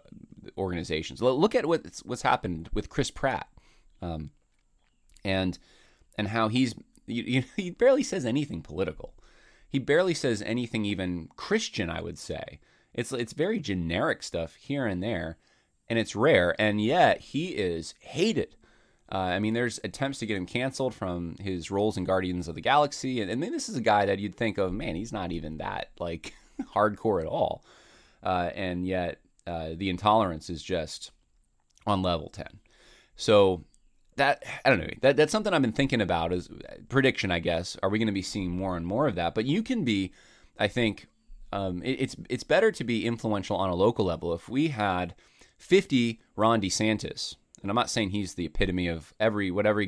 organizations. 0.58 1.22
Look 1.22 1.56
at 1.56 1.66
what's, 1.66 2.04
what's 2.04 2.22
happened 2.22 2.70
with 2.74 2.90
Chris 2.90 3.12
Pratt. 3.12 3.48
Um, 4.02 4.32
and 5.25 5.58
and 6.18 6.30
how 6.30 6.48
he's 6.48 6.75
you, 7.08 7.24
you, 7.24 7.44
he 7.56 7.72
barely 7.72 8.04
says 8.04 8.25
anything 8.25 8.62
political. 8.62 9.14
He 9.68 9.80
barely 9.80 10.14
says 10.14 10.42
anything 10.42 10.86
even 10.86 11.30
Christian, 11.36 11.90
I 11.90 12.02
would 12.02 12.18
say. 12.18 12.60
It's 12.94 13.12
it's 13.12 13.34
very 13.34 13.60
generic 13.60 14.24
stuff 14.24 14.56
here 14.56 14.86
and 14.86 15.04
there, 15.04 15.38
and 15.90 16.00
it's 16.00 16.16
rare. 16.16 16.56
And 16.58 16.80
yet 16.80 17.20
he 17.20 17.48
is 17.48 17.94
hated. 18.00 18.56
Uh, 19.12 19.18
I 19.18 19.40
mean, 19.40 19.54
there's 19.54 19.80
attempts 19.84 20.18
to 20.20 20.25
get 20.25 20.38
him 20.38 20.48
canceled 20.48 20.96
from 20.96 21.36
his 21.40 21.70
roles 21.70 21.96
in 21.96 22.06
Guardians 22.06 22.48
of 22.48 22.56
the 22.56 22.62
Galaxy, 22.62 23.22
and, 23.22 23.30
and 23.30 23.44
this 23.44 23.70
is 23.70 23.75
a 23.75 23.82
guy 23.82 24.08
that 24.08 24.18
you'd 24.18 24.36
think 24.36 24.58
of, 24.58 24.74
man, 24.74 24.96
he's 24.96 25.14
not 25.14 25.32
even 25.32 25.58
that 25.58 25.92
like 26.00 26.34
hardcore 26.74 27.22
at 27.22 27.28
all, 27.28 27.64
uh, 28.24 28.50
and 28.56 28.88
yet 28.88 29.20
uh, 29.48 29.70
the 29.75 29.90
intolerance 29.90 30.50
is 30.50 30.64
just 30.64 31.12
on 31.86 32.02
level 32.02 32.30
ten. 32.30 32.60
So 33.16 33.64
that 34.16 34.44
I 34.64 34.70
don't 34.70 34.80
know. 34.80 34.90
That 35.02 35.18
that's 35.18 35.32
something 35.32 35.54
I've 35.54 35.62
been 35.62 35.72
thinking 35.72 36.02
about 36.02 36.32
as 36.32 36.50
prediction, 36.90 37.32
I 37.32 37.40
guess. 37.40 37.78
Are 37.84 37.90
we 37.90 38.00
going 38.00 38.08
to 38.08 38.14
be 38.14 38.22
seeing 38.22 38.52
more 38.52 38.78
and 38.78 38.86
more 38.86 39.08
of 39.08 39.16
that? 39.16 39.36
But 39.36 39.46
you 39.46 39.62
can 39.62 39.84
be, 39.84 40.12
I 40.58 40.68
think, 40.68 41.08
um, 41.52 41.82
it, 41.84 42.00
it's 42.00 42.16
it's 42.30 42.44
better 42.44 42.72
to 42.72 42.84
be 42.84 43.06
influential 43.06 43.58
on 43.58 43.70
a 43.70 43.75
local 43.75 44.06
level. 44.06 44.34
If 44.34 44.50
we 44.50 44.70
had 44.70 45.16
50 45.58 46.22
Ron 46.36 46.62
DeSantis, 46.62 47.36
and 47.62 47.70
I'm 47.70 47.75
not 47.75 47.90
saying 47.90 48.10
he's 48.10 48.34
the 48.36 48.46
epitome 48.46 48.88
of 48.88 49.14
every 49.20 49.52
whatever 49.52 49.84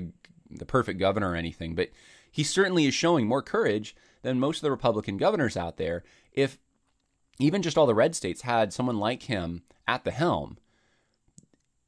the 0.50 0.66
perfect 0.66 1.00
governor 1.00 1.32
or 1.32 1.36
anything, 1.36 1.76
but 1.76 1.90
he 2.32 2.44
certainly 2.44 2.86
is 2.86 2.94
showing 2.94 3.28
more 3.28 3.42
courage 3.42 3.96
than 4.22 4.40
most 4.40 4.58
of 4.58 4.64
the 4.64 4.72
Republican 4.72 5.18
governors 5.18 5.58
out 5.58 5.78
there. 5.78 6.04
If 6.34 6.58
even 7.39 7.62
just 7.62 7.77
all 7.77 7.86
the 7.86 7.96
red 7.96 8.15
states 8.15 8.41
had 8.41 8.74
someone 8.74 8.98
like 8.98 9.24
him 9.24 9.63
at 9.88 10.03
the 10.03 10.12
helm, 10.12 10.58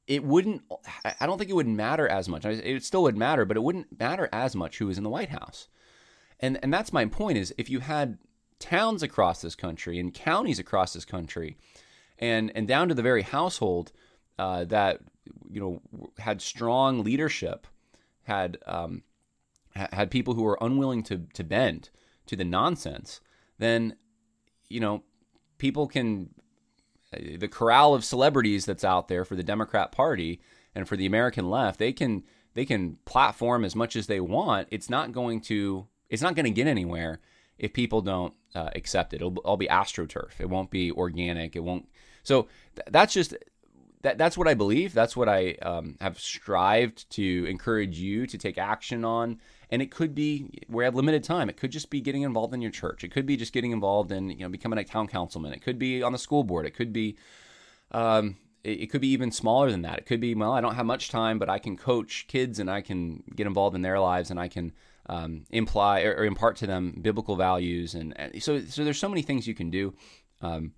it 0.08 0.24
wouldn't 0.24 0.64
i 1.20 1.28
don't 1.28 1.38
think 1.38 1.52
it 1.52 1.56
would 1.56 1.68
matter 1.68 2.08
as 2.08 2.28
much. 2.28 2.44
It 2.46 2.84
still 2.84 3.04
would 3.04 3.18
matter 3.18 3.46
but 3.46 3.58
it 3.58 3.64
wouldn't 3.64 4.00
matter 4.00 4.28
as 4.34 4.56
much 4.56 4.78
who 4.78 4.88
was 4.88 4.98
in 4.98 5.04
the 5.04 5.10
white 5.10 5.30
house. 5.30 5.68
And 6.40 6.60
and 6.64 6.74
that's 6.74 6.94
my 6.94 7.06
point 7.06 7.38
is 7.38 7.54
if 7.58 7.70
you 7.70 7.80
had 7.80 8.18
towns 8.60 9.04
across 9.04 9.42
this 9.42 9.56
country 9.56 10.00
and 10.00 10.14
counties 10.14 10.60
across 10.60 10.94
this 10.94 11.06
country 11.06 11.58
and 12.18 12.52
and 12.56 12.68
down 12.68 12.90
to 12.90 12.96
the 12.96 13.02
very 13.02 13.22
household 13.22 13.92
uh, 14.38 14.66
that 14.66 15.00
you 15.50 15.60
know 15.62 16.10
had 16.18 16.42
strong 16.42 17.04
leadership 17.04 17.68
had 18.24 18.58
um, 18.66 19.04
had 19.76 20.12
people 20.12 20.34
who 20.34 20.44
were 20.44 20.58
unwilling 20.62 21.04
to 21.04 21.26
to 21.34 21.44
bend 21.44 21.90
to 22.26 22.36
the 22.36 22.44
nonsense 22.44 23.22
then 23.58 23.96
you 24.68 24.80
know 24.80 25.04
people 25.60 25.88
can 25.88 26.30
the 27.12 27.48
corral 27.48 27.94
of 27.94 28.04
celebrities 28.04 28.66
that's 28.66 28.84
out 28.84 29.08
there 29.08 29.26
for 29.26 29.36
the 29.36 29.44
Democrat 29.44 29.92
Party 29.92 30.40
and 30.76 30.88
for 30.88 30.96
the 30.96 31.06
American 31.06 31.50
left, 31.50 31.80
they 31.80 31.94
can 31.94 32.24
they 32.54 32.66
can 32.66 32.98
platform 33.06 33.64
as 33.64 33.76
much 33.76 33.96
as 33.96 34.08
they 34.08 34.20
want. 34.20 34.68
It's 34.72 34.90
not 34.90 35.12
going 35.12 35.42
to 35.42 35.88
it's 36.10 36.22
not 36.22 36.36
going 36.36 36.46
to 36.46 36.52
get 36.52 36.68
anywhere 36.68 37.20
if 37.58 37.74
people 37.74 38.02
don't 38.02 38.34
uh, 38.56 38.70
accept 38.76 39.14
it. 39.14 39.18
It'll 39.18 39.38
all 39.40 39.58
be 39.58 39.68
astroturf. 39.68 40.40
It 40.40 40.50
won't 40.50 40.72
be 40.72 40.92
organic. 40.92 41.56
It 41.56 41.64
won't. 41.64 41.88
So 42.24 42.48
th- 42.76 42.88
that's 42.90 43.14
just 43.14 43.36
that 44.02 44.18
that's 44.18 44.38
what 44.38 44.48
I 44.48 44.54
believe. 44.54 44.94
That's 44.94 45.18
what 45.18 45.30
I 45.30 45.54
um, 45.62 45.98
have 46.00 46.20
strived 46.20 47.10
to 47.12 47.46
encourage 47.46 48.00
you 48.00 48.28
to 48.28 48.38
take 48.38 48.58
action 48.58 49.04
on 49.04 49.40
and 49.70 49.82
it 49.82 49.92
could 49.92 50.16
be 50.16 50.50
we 50.68 50.84
have 50.84 50.96
limited 50.96 51.24
time. 51.24 51.50
It 51.50 51.58
could 51.58 51.72
just 51.72 51.90
be 51.90 52.02
getting 52.02 52.24
involved 52.24 52.54
in 52.54 52.62
your 52.62 52.72
church. 52.72 53.04
It 53.04 53.10
could 53.10 53.26
be 53.26 53.38
just 53.38 53.54
getting 53.54 53.72
involved 53.72 54.12
in 54.12 54.30
you 54.30 54.40
know 54.40 54.50
becoming 54.50 54.80
a 54.80 54.84
town 54.84 55.08
councilman. 55.08 55.54
It 55.54 55.62
could 55.62 55.78
be 55.78 56.02
on 56.02 56.12
the 56.12 56.18
school 56.18 56.44
board. 56.44 56.66
It 56.66 56.72
could 56.72 56.92
be 56.92 57.18
um, 57.92 58.38
it, 58.64 58.82
it 58.82 58.88
could 58.88 59.02
be 59.02 59.10
even 59.10 59.32
smaller 59.32 59.70
than 59.72 59.84
that. 59.84 60.00
It 60.00 60.06
could 60.06 60.20
be 60.20 60.34
well, 60.36 60.52
I 60.52 60.62
don't 60.62 60.76
have 60.76 60.86
much 60.86 61.10
time, 61.10 61.40
but 61.40 61.50
I 61.50 61.60
can 61.60 61.78
coach 61.78 62.26
kids 62.28 62.60
and 62.60 62.70
I 62.70 62.82
can 62.82 63.24
get 63.36 63.48
involved 63.48 63.76
in 63.76 63.82
their 63.82 64.00
lives 64.00 64.32
and 64.32 64.40
I 64.40 64.48
can 64.48 64.74
um, 65.08 65.46
imply 65.50 66.02
or, 66.04 66.14
or, 66.14 66.26
impart 66.26 66.56
to 66.58 66.68
them 66.68 67.00
biblical 67.02 67.36
values 67.36 67.96
and, 67.96 68.14
and, 68.20 68.44
so 68.44 68.60
so 68.62 68.84
there's 68.84 69.00
so 69.00 69.10
many 69.10 69.24
things 69.24 69.48
you 69.48 69.56
can 69.56 69.72
do. 69.72 69.94
Um, 70.42 70.74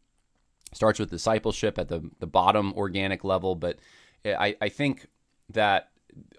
starts 0.73 0.99
with 0.99 1.09
discipleship 1.09 1.77
at 1.77 1.89
the 1.89 2.09
the 2.19 2.27
bottom 2.27 2.73
organic 2.73 3.23
level, 3.23 3.55
but 3.55 3.79
I, 4.25 4.55
I 4.61 4.69
think 4.69 5.07
that 5.49 5.89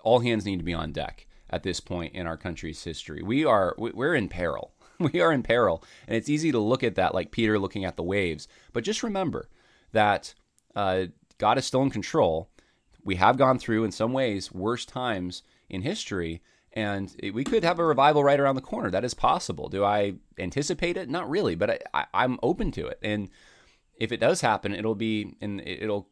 all 0.02 0.20
hands 0.20 0.46
need 0.46 0.58
to 0.58 0.64
be 0.64 0.74
on 0.74 0.92
deck 0.92 1.26
at 1.52 1.62
this 1.62 1.78
point 1.80 2.14
in 2.14 2.26
our 2.26 2.36
country's 2.36 2.82
history. 2.82 3.22
We 3.22 3.44
are 3.44 3.74
we're 3.78 4.14
in 4.14 4.28
peril. 4.28 4.72
We 5.12 5.20
are 5.20 5.32
in 5.32 5.42
peril, 5.42 5.82
and 6.06 6.16
it's 6.16 6.28
easy 6.28 6.52
to 6.52 6.60
look 6.60 6.84
at 6.84 6.94
that 6.94 7.12
like 7.12 7.32
Peter 7.32 7.58
looking 7.58 7.84
at 7.84 7.96
the 7.96 8.04
waves. 8.04 8.46
But 8.72 8.84
just 8.84 9.02
remember 9.02 9.48
that 9.90 10.32
uh, 10.76 11.06
God 11.38 11.58
is 11.58 11.66
still 11.66 11.82
in 11.82 11.90
control. 11.90 12.50
We 13.02 13.16
have 13.16 13.36
gone 13.36 13.58
through, 13.58 13.82
in 13.82 13.90
some 13.90 14.12
ways, 14.12 14.52
worse 14.52 14.84
times 14.84 15.42
in 15.68 15.82
history, 15.82 16.40
and 16.72 17.12
we 17.34 17.42
could 17.42 17.64
have 17.64 17.80
a 17.80 17.84
revival 17.84 18.22
right 18.22 18.38
around 18.38 18.54
the 18.54 18.60
corner. 18.60 18.90
That 18.90 19.04
is 19.04 19.14
possible. 19.14 19.68
Do 19.68 19.82
I 19.82 20.14
anticipate 20.38 20.96
it? 20.96 21.10
Not 21.10 21.28
really, 21.28 21.56
but 21.56 21.82
I, 21.92 22.06
am 22.14 22.38
open 22.40 22.70
to 22.72 22.86
it. 22.86 23.00
And 23.02 23.28
if 23.96 24.12
it 24.12 24.20
does 24.20 24.40
happen, 24.40 24.72
it'll 24.72 24.94
be 24.94 25.34
and 25.40 25.60
it'll 25.66 26.08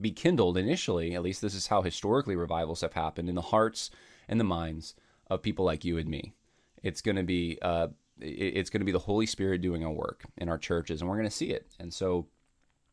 be 0.00 0.12
kindled 0.12 0.58
initially. 0.58 1.14
At 1.14 1.22
least 1.22 1.40
this 1.40 1.54
is 1.54 1.68
how 1.68 1.80
historically 1.80 2.36
revivals 2.36 2.82
have 2.82 2.92
happened 2.92 3.30
in 3.30 3.36
the 3.36 3.40
hearts 3.40 3.90
and 4.28 4.40
the 4.40 4.44
minds 4.44 4.94
of 5.28 5.42
people 5.42 5.64
like 5.64 5.84
you 5.84 5.98
and 5.98 6.08
me. 6.08 6.34
It's 6.82 7.00
going 7.00 7.16
to 7.16 7.22
be 7.22 7.58
uh, 7.62 7.88
it's 8.20 8.70
going 8.70 8.80
to 8.80 8.86
be 8.86 8.92
the 8.92 8.98
Holy 8.98 9.26
Spirit 9.26 9.60
doing 9.60 9.84
our 9.84 9.92
work 9.92 10.24
in 10.36 10.48
our 10.48 10.58
churches, 10.58 11.00
and 11.00 11.08
we're 11.08 11.16
going 11.16 11.28
to 11.28 11.34
see 11.34 11.50
it. 11.50 11.66
And 11.78 11.92
so, 11.92 12.26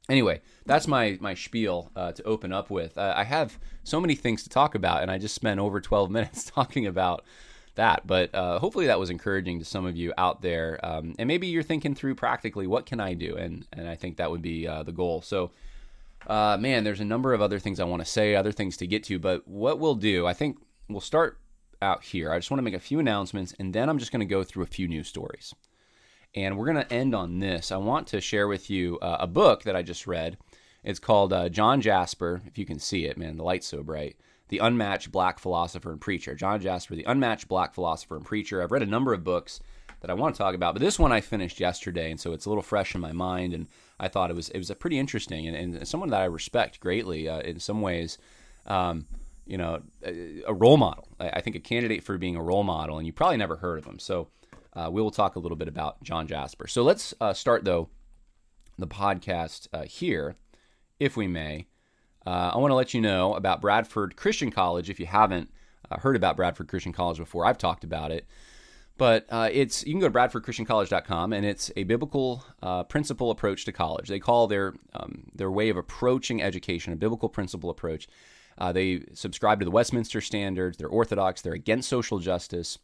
anyway, 0.09 0.41
that's 0.65 0.87
my 0.87 1.17
my 1.21 1.33
spiel 1.33 1.91
uh, 1.95 2.11
to 2.13 2.23
open 2.23 2.51
up 2.51 2.69
with. 2.69 2.97
Uh, 2.97 3.13
I 3.15 3.23
have 3.23 3.59
so 3.83 4.01
many 4.01 4.15
things 4.15 4.43
to 4.43 4.49
talk 4.49 4.75
about, 4.75 5.01
and 5.01 5.11
I 5.11 5.17
just 5.17 5.35
spent 5.35 5.59
over 5.59 5.79
12 5.79 6.09
minutes 6.11 6.43
talking 6.45 6.87
about 6.87 7.23
that. 7.75 8.07
But 8.07 8.33
uh, 8.33 8.59
hopefully, 8.59 8.87
that 8.87 8.99
was 8.99 9.09
encouraging 9.09 9.59
to 9.59 9.65
some 9.65 9.85
of 9.85 9.95
you 9.95 10.13
out 10.17 10.41
there, 10.41 10.79
um, 10.83 11.15
and 11.19 11.27
maybe 11.27 11.47
you're 11.47 11.63
thinking 11.63 11.95
through 11.95 12.15
practically 12.15 12.67
what 12.67 12.85
can 12.85 12.99
I 12.99 13.13
do, 13.13 13.35
and 13.35 13.67
and 13.73 13.87
I 13.87 13.95
think 13.95 14.17
that 14.17 14.31
would 14.31 14.41
be 14.41 14.67
uh, 14.67 14.83
the 14.83 14.93
goal. 14.93 15.21
So. 15.21 15.51
Uh, 16.27 16.55
man, 16.55 16.83
there's 16.83 16.99
a 16.99 17.03
number 17.03 17.33
of 17.33 17.41
other 17.41 17.57
things 17.57 17.79
I 17.79 17.83
want 17.85 18.03
to 18.03 18.07
say, 18.07 18.35
other 18.35 18.51
things 18.51 18.77
to 18.77 18.85
get 18.85 19.03
to, 19.05 19.17
but 19.17 19.47
what 19.47 19.79
we'll 19.79 19.95
do, 19.95 20.27
I 20.27 20.33
think 20.33 20.59
we'll 20.93 21.01
start 21.01 21.39
out 21.81 22.03
here. 22.03 22.31
I 22.31 22.37
just 22.37 22.51
want 22.51 22.59
to 22.59 22.63
make 22.63 22.73
a 22.73 22.79
few 22.79 22.99
announcements 22.99 23.53
and 23.59 23.73
then 23.73 23.89
I'm 23.89 23.97
just 23.97 24.11
going 24.11 24.19
to 24.19 24.25
go 24.25 24.43
through 24.43 24.63
a 24.63 24.67
few 24.67 24.87
news 24.87 25.07
stories. 25.07 25.53
And 26.33 26.57
we're 26.57 26.71
going 26.71 26.85
to 26.85 26.93
end 26.93 27.13
on 27.13 27.39
this. 27.39 27.71
I 27.71 27.77
want 27.77 28.07
to 28.07 28.21
share 28.21 28.47
with 28.47 28.69
you 28.69 28.97
uh, 28.99 29.17
a 29.19 29.27
book 29.27 29.63
that 29.63 29.75
I 29.75 29.81
just 29.81 30.07
read. 30.07 30.37
It's 30.83 30.99
called 30.99 31.33
uh, 31.33 31.49
John 31.49 31.81
Jasper, 31.81 32.41
if 32.45 32.57
you 32.57 32.65
can 32.65 32.79
see 32.79 33.05
it, 33.05 33.17
man, 33.17 33.37
the 33.37 33.43
light's 33.43 33.67
so 33.67 33.83
bright. 33.83 34.17
The 34.47 34.59
Unmatched 34.59 35.11
Black 35.11 35.39
Philosopher 35.39 35.91
and 35.91 36.01
Preacher. 36.01 36.35
John 36.35 36.59
Jasper, 36.59 36.95
The 36.95 37.05
Unmatched 37.05 37.47
Black 37.47 37.73
Philosopher 37.73 38.15
and 38.15 38.25
Preacher. 38.25 38.61
I've 38.61 38.71
read 38.71 38.81
a 38.81 38.87
number 38.87 39.13
of 39.13 39.23
books 39.23 39.59
that 40.01 40.09
I 40.09 40.13
want 40.13 40.35
to 40.35 40.39
talk 40.39 40.55
about, 40.55 40.73
but 40.73 40.81
this 40.81 40.99
one 40.99 41.11
I 41.11 41.21
finished 41.21 41.59
yesterday, 41.59 42.11
and 42.11 42.19
so 42.19 42.33
it's 42.33 42.45
a 42.45 42.49
little 42.49 42.63
fresh 42.63 42.95
in 42.95 43.01
my 43.01 43.11
mind. 43.11 43.53
And 43.53 43.67
I 43.99 44.07
thought 44.07 44.31
it 44.31 44.35
was 44.35 44.49
it 44.49 44.57
was 44.57 44.69
a 44.69 44.75
pretty 44.75 44.99
interesting 44.99 45.47
and, 45.47 45.55
and 45.55 45.87
someone 45.87 46.09
that 46.09 46.21
I 46.21 46.25
respect 46.25 46.79
greatly 46.79 47.29
uh, 47.29 47.39
in 47.41 47.59
some 47.59 47.81
ways. 47.81 48.17
Um, 48.65 49.05
you 49.45 49.57
know, 49.57 49.81
a, 50.03 50.53
role 50.53 50.77
model. 50.77 51.07
I, 51.19 51.41
think 51.41 51.55
a 51.55 51.59
candidate 51.59 52.03
for 52.03 52.17
being 52.17 52.35
a 52.35 52.41
role 52.41 52.63
model, 52.63 52.97
and 52.97 53.07
you 53.07 53.13
probably 53.13 53.37
never 53.37 53.57
heard 53.57 53.79
of 53.79 53.85
him. 53.85 53.99
So 53.99 54.29
uh, 54.73 54.89
we 54.91 55.01
will 55.01 55.11
talk 55.11 55.35
a 55.35 55.39
little 55.39 55.57
bit 55.57 55.67
about 55.67 56.01
John 56.03 56.27
Jasper. 56.27 56.67
So 56.67 56.83
let's 56.83 57.13
uh, 57.19 57.33
start 57.33 57.65
though 57.65 57.89
the 58.77 58.87
podcast 58.87 59.67
uh, 59.73 59.83
here, 59.83 60.35
if 60.99 61.17
we 61.17 61.27
may. 61.27 61.67
Uh, 62.25 62.51
I 62.53 62.57
want 62.57 62.71
to 62.71 62.75
let 62.75 62.93
you 62.93 63.01
know 63.01 63.33
about 63.35 63.61
Bradford 63.61 64.15
Christian 64.15 64.51
College. 64.51 64.89
If 64.89 64.99
you 64.99 65.07
haven't 65.07 65.51
uh, 65.89 65.97
heard 65.97 66.15
about 66.15 66.37
Bradford 66.37 66.67
Christian 66.67 66.93
College 66.93 67.17
before, 67.17 67.45
I've 67.45 67.57
talked 67.57 67.83
about 67.83 68.11
it. 68.11 68.27
But 68.97 69.25
uh, 69.29 69.49
it's 69.51 69.83
you 69.85 69.93
can 69.93 69.99
go 69.99 70.09
to 70.09 70.13
bradfordchristiancollege.com 70.13 71.33
and 71.33 71.43
it's 71.43 71.71
a 71.75 71.83
biblical 71.85 72.45
principle 72.87 73.31
approach 73.31 73.65
to 73.65 73.71
college. 73.71 74.09
They 74.09 74.19
call 74.19 74.45
their 74.45 74.75
um, 74.93 75.31
their 75.33 75.49
way 75.49 75.69
of 75.69 75.77
approaching 75.77 76.41
education 76.41 76.93
a 76.93 76.95
biblical 76.95 77.27
principle 77.27 77.71
approach. 77.71 78.07
Uh, 78.61 78.71
they 78.71 79.03
subscribe 79.15 79.57
to 79.57 79.65
the 79.65 79.71
Westminster 79.71 80.21
Standards. 80.21 80.77
They're 80.77 80.87
orthodox. 80.87 81.41
They're 81.41 81.53
against 81.53 81.89
social 81.89 82.19
justice. 82.19 82.77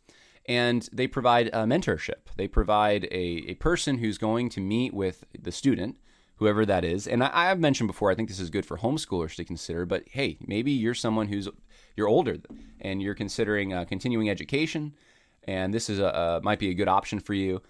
And 0.48 0.90
they 0.92 1.06
provide 1.06 1.50
a 1.50 1.66
mentorship. 1.66 2.32
They 2.36 2.48
provide 2.48 3.04
a, 3.12 3.44
a 3.48 3.54
person 3.56 4.00
who's 4.00 4.18
going 4.18 4.50
to 4.50 4.60
meet 4.60 4.92
with 4.92 5.24
the 5.40 5.52
student, 5.52 5.98
whoever 6.38 6.66
that 6.66 6.84
is. 6.84 7.06
And 7.06 7.24
I, 7.24 7.50
have 7.50 7.60
mentioned 7.60 7.86
before, 7.86 8.10
I 8.10 8.16
think 8.16 8.28
this 8.28 8.40
is 8.40 8.50
good 8.50 8.66
for 8.66 8.80
homeschoolers 8.80 9.36
to 9.36 9.46
consider. 9.46 9.86
But 9.86 10.06
hey, 10.10 10.40
maybe 10.48 10.72
you're 10.72 10.96
someone 10.96 11.28
who's 11.28 11.48
you're 11.96 12.08
older 12.08 12.38
and 12.82 13.00
you're 13.00 13.14
considering 13.14 13.72
uh, 13.72 13.86
continuing 13.86 14.32
education, 14.32 14.96
and 15.44 15.72
this 15.72 15.92
is 15.92 16.00
a, 16.00 16.40
might 16.44 16.60
be 16.60 16.70
a 16.70 16.74
good 16.74 16.88
option 16.88 17.20
for 17.20 17.36
you. 17.36 17.62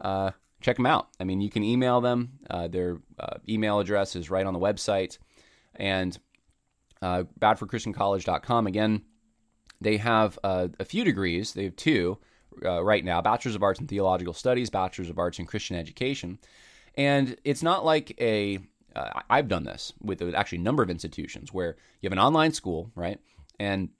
Uh, 0.00 0.30
check 0.60 0.76
them 0.76 0.86
out. 0.86 1.08
I 1.18 1.24
mean, 1.24 1.40
you 1.40 1.50
can 1.50 1.64
email 1.64 2.00
them. 2.00 2.38
Uh, 2.48 2.68
their 2.68 2.98
uh, 3.18 3.38
email 3.48 3.80
address 3.80 4.14
is 4.14 4.30
right 4.30 4.46
on 4.46 4.52
the 4.52 4.60
website. 4.60 5.18
And 5.78 6.18
uh, 7.02 7.24
BradfordChristianCollege.com. 7.40 8.66
Again, 8.66 9.02
they 9.80 9.96
have 9.98 10.38
uh, 10.42 10.68
a 10.78 10.84
few 10.84 11.04
degrees. 11.04 11.52
They 11.52 11.64
have 11.64 11.76
two 11.76 12.18
uh, 12.64 12.82
right 12.82 13.04
now 13.04 13.20
Bachelor's 13.20 13.54
of 13.54 13.62
Arts 13.62 13.80
in 13.80 13.86
Theological 13.86 14.34
Studies, 14.34 14.70
Bachelor's 14.70 15.10
of 15.10 15.18
Arts 15.18 15.38
in 15.38 15.46
Christian 15.46 15.76
Education. 15.76 16.38
And 16.96 17.36
it's 17.44 17.62
not 17.62 17.84
like 17.84 18.18
a, 18.20 18.58
uh, 18.94 19.20
I've 19.28 19.48
done 19.48 19.64
this 19.64 19.92
with 20.00 20.22
actually 20.34 20.58
a 20.58 20.62
number 20.62 20.82
of 20.82 20.90
institutions 20.90 21.52
where 21.52 21.76
you 22.00 22.06
have 22.06 22.12
an 22.12 22.18
online 22.18 22.52
school, 22.52 22.90
right? 22.94 23.20
And 23.58 23.90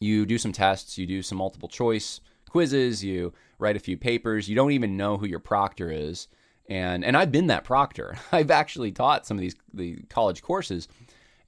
you 0.00 0.26
do 0.26 0.38
some 0.38 0.52
tests, 0.52 0.98
you 0.98 1.06
do 1.06 1.22
some 1.22 1.38
multiple 1.38 1.68
choice 1.68 2.20
quizzes, 2.48 3.02
you 3.02 3.32
write 3.58 3.76
a 3.76 3.80
few 3.80 3.96
papers, 3.96 4.48
you 4.48 4.56
don't 4.56 4.72
even 4.72 4.96
know 4.96 5.16
who 5.16 5.26
your 5.26 5.38
proctor 5.38 5.90
is. 5.90 6.28
And, 6.68 7.04
and 7.04 7.16
I've 7.16 7.32
been 7.32 7.46
that 7.46 7.64
proctor. 7.64 8.16
I've 8.32 8.50
actually 8.50 8.92
taught 8.92 9.26
some 9.26 9.36
of 9.36 9.40
these 9.40 9.56
the 9.72 10.02
college 10.08 10.42
courses 10.42 10.88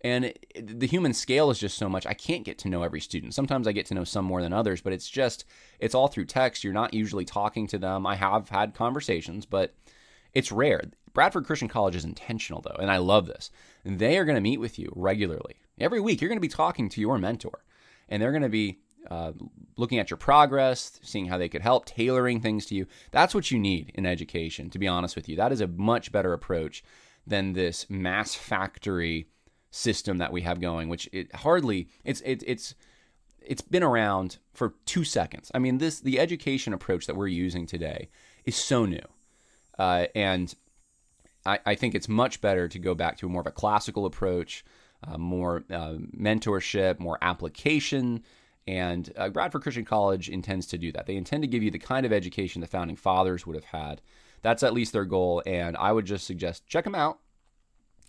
And 0.05 0.27
it, 0.27 0.79
the 0.81 0.87
human 0.87 1.13
scale 1.13 1.51
is 1.51 1.59
just 1.59 1.79
so 1.79 1.89
much. 1.89 2.07
I 2.07 2.15
can't 2.15 2.45
get 2.45 2.59
to 2.59 2.69
know 2.69 2.83
every 2.83 3.01
student. 3.01 3.35
Sometimes 3.35 3.67
I 3.67 3.73
get 3.73 3.87
to 3.87 3.95
know 3.95 4.05
some 4.05 4.25
more 4.25 4.43
than 4.43 4.53
others, 4.53 4.81
but 4.81 4.93
it's 4.93 5.09
just, 5.09 5.45
it's 5.79 5.95
all 5.95 6.09
through 6.09 6.25
text. 6.25 6.65
You're 6.65 6.73
not 6.73 6.93
usually 6.93 7.25
talking 7.25 7.67
to 7.69 7.79
them. 7.79 8.07
I 8.07 8.17
have 8.17 8.49
had 8.49 8.75
conversations, 8.75 9.47
but 9.47 9.75
it's 10.35 10.51
rare. 10.51 10.83
Bradford 11.13 11.45
Christian 11.45 11.69
College 11.69 11.95
is 11.95 12.05
intentional, 12.05 12.63
though, 12.63 12.81
and 12.81 12.91
I 12.91 12.97
love 12.97 13.27
this. 13.27 13.51
They 13.85 14.19
are 14.19 14.25
going 14.25 14.37
to 14.37 14.41
meet 14.41 14.61
with 14.61 14.79
you 14.79 14.93
regularly. 14.97 15.57
Every 15.79 16.01
week, 16.01 16.21
you're 16.21 16.29
going 16.29 16.39
to 16.39 16.41
be 16.41 16.49
talking 16.49 16.89
to 16.89 17.01
your 17.01 17.19
mentor, 17.19 17.65
and 18.09 18.21
they're 18.21 18.33
going 18.33 18.43
to 18.43 18.49
be 18.49 18.79
uh, 19.11 19.33
looking 19.77 19.99
at 19.99 20.11
your 20.11 20.17
progress, 20.17 20.99
seeing 21.03 21.27
how 21.27 21.39
they 21.39 21.49
could 21.49 21.63
help, 21.63 21.85
tailoring 21.85 22.41
things 22.41 22.67
to 22.67 22.75
you. 22.75 22.87
That's 23.11 23.35
what 23.35 23.51
you 23.51 23.59
need 23.59 23.93
in 23.95 24.07
education, 24.07 24.71
to 24.71 24.79
be 24.79 24.89
honest 24.89 25.17
with 25.17 25.29
you. 25.29 25.37
That 25.37 25.53
is 25.53 25.61
a 25.61 25.67
much 25.67 26.13
better 26.13 26.33
approach 26.33 26.83
than 27.27 27.53
this 27.53 27.89
mass 27.91 28.35
factory 28.35 29.29
system 29.73 30.19
that 30.19 30.31
we 30.31 30.43
have 30.43 30.61
going, 30.61 30.89
which 30.89 31.09
it 31.13 31.35
hardly 31.35 31.89
it's 32.05 32.21
it, 32.21 32.45
it's 32.47 32.77
it's 33.41 33.63
been 33.63 33.83
around 33.83 34.39
for 34.53 34.75
two 34.87 35.03
seconds. 35.03 35.51
I 35.53 35.59
mean, 35.59 35.79
this 35.79 35.99
the 35.99 36.21
education 36.21 36.73
approach 36.73 37.07
that 37.07 37.17
we're 37.17 37.27
using 37.27 37.67
today 37.67 38.09
is 38.45 38.55
so 38.55 38.85
new, 38.85 39.05
uh, 39.79 40.07
and 40.15 40.55
I, 41.45 41.59
I, 41.67 41.75
think 41.75 41.95
it's 41.95 42.09
much 42.09 42.41
better 42.41 42.69
to 42.69 42.79
go 42.79 42.95
back 42.95 43.17
to 43.19 43.29
more 43.29 43.41
of 43.41 43.47
a 43.47 43.53
classical 43.53 44.07
approach, 44.07 44.65
uh, 45.05 45.19
more 45.19 45.65
uh, 45.71 45.95
mentorship, 46.17 47.01
more 47.01 47.19
application. 47.23 48.23
And 48.69 49.13
uh, 49.17 49.31
Bradford 49.31 49.63
Christian 49.63 49.85
College 49.85 50.29
intends 50.29 50.69
to 50.69 50.79
do 50.79 50.93
that. 50.93 51.07
They 51.07 51.17
intend 51.17 51.43
to 51.43 51.49
give 51.49 51.65
you 51.65 51.73
the 51.73 51.81
kind 51.81 52.07
of 52.07 52.13
education 52.13 52.61
the 52.61 52.69
founding 52.69 52.95
fathers 52.95 53.45
would 53.45 53.57
have 53.57 53.65
had. 53.65 54.01
That's 54.43 54.63
at 54.63 54.73
least 54.73 54.93
their 54.93 55.05
goal. 55.05 55.43
And 55.47 55.77
I 55.77 55.91
would 55.91 56.05
just 56.05 56.27
suggest 56.27 56.69
check 56.69 56.85
them 56.85 56.95
out 56.95 57.19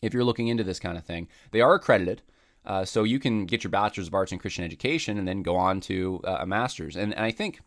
if 0.04 0.14
you're 0.14 0.24
looking 0.24 0.50
into 0.50 0.64
this 0.64 0.80
kind 0.80 0.98
of 0.98 1.06
thing. 1.06 1.28
They 1.52 1.62
are 1.62 1.74
accredited. 1.74 2.22
Uh, 2.66 2.86
so 2.86 3.04
you 3.04 3.20
can 3.20 3.46
get 3.46 3.64
your 3.64 3.72
bachelor's 3.72 4.08
of 4.08 4.14
arts 4.14 4.32
in 4.32 4.40
Christian 4.40 4.64
education 4.64 5.18
and 5.18 5.28
then 5.28 5.42
go 5.42 5.56
on 5.56 5.82
to 5.82 6.22
uh, 6.26 6.38
a 6.42 6.46
master's. 6.46 6.96
And, 6.96 7.14
and 7.14 7.26
I 7.26 7.32
think 7.32 7.62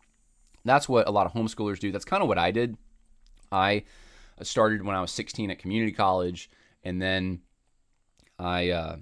that's 0.63 0.87
what 0.87 1.07
a 1.07 1.11
lot 1.11 1.25
of 1.25 1.33
homeschoolers 1.33 1.79
do. 1.79 1.91
That's 1.91 2.05
kind 2.05 2.21
of 2.21 2.29
what 2.29 2.37
I 2.37 2.51
did. 2.51 2.77
I 3.51 3.83
started 4.41 4.83
when 4.83 4.95
I 4.95 5.01
was 5.01 5.11
16 5.11 5.51
at 5.51 5.59
community 5.59 5.91
college, 5.91 6.49
and 6.83 7.01
then 7.01 7.41
I, 8.37 8.69
uh, 8.69 8.97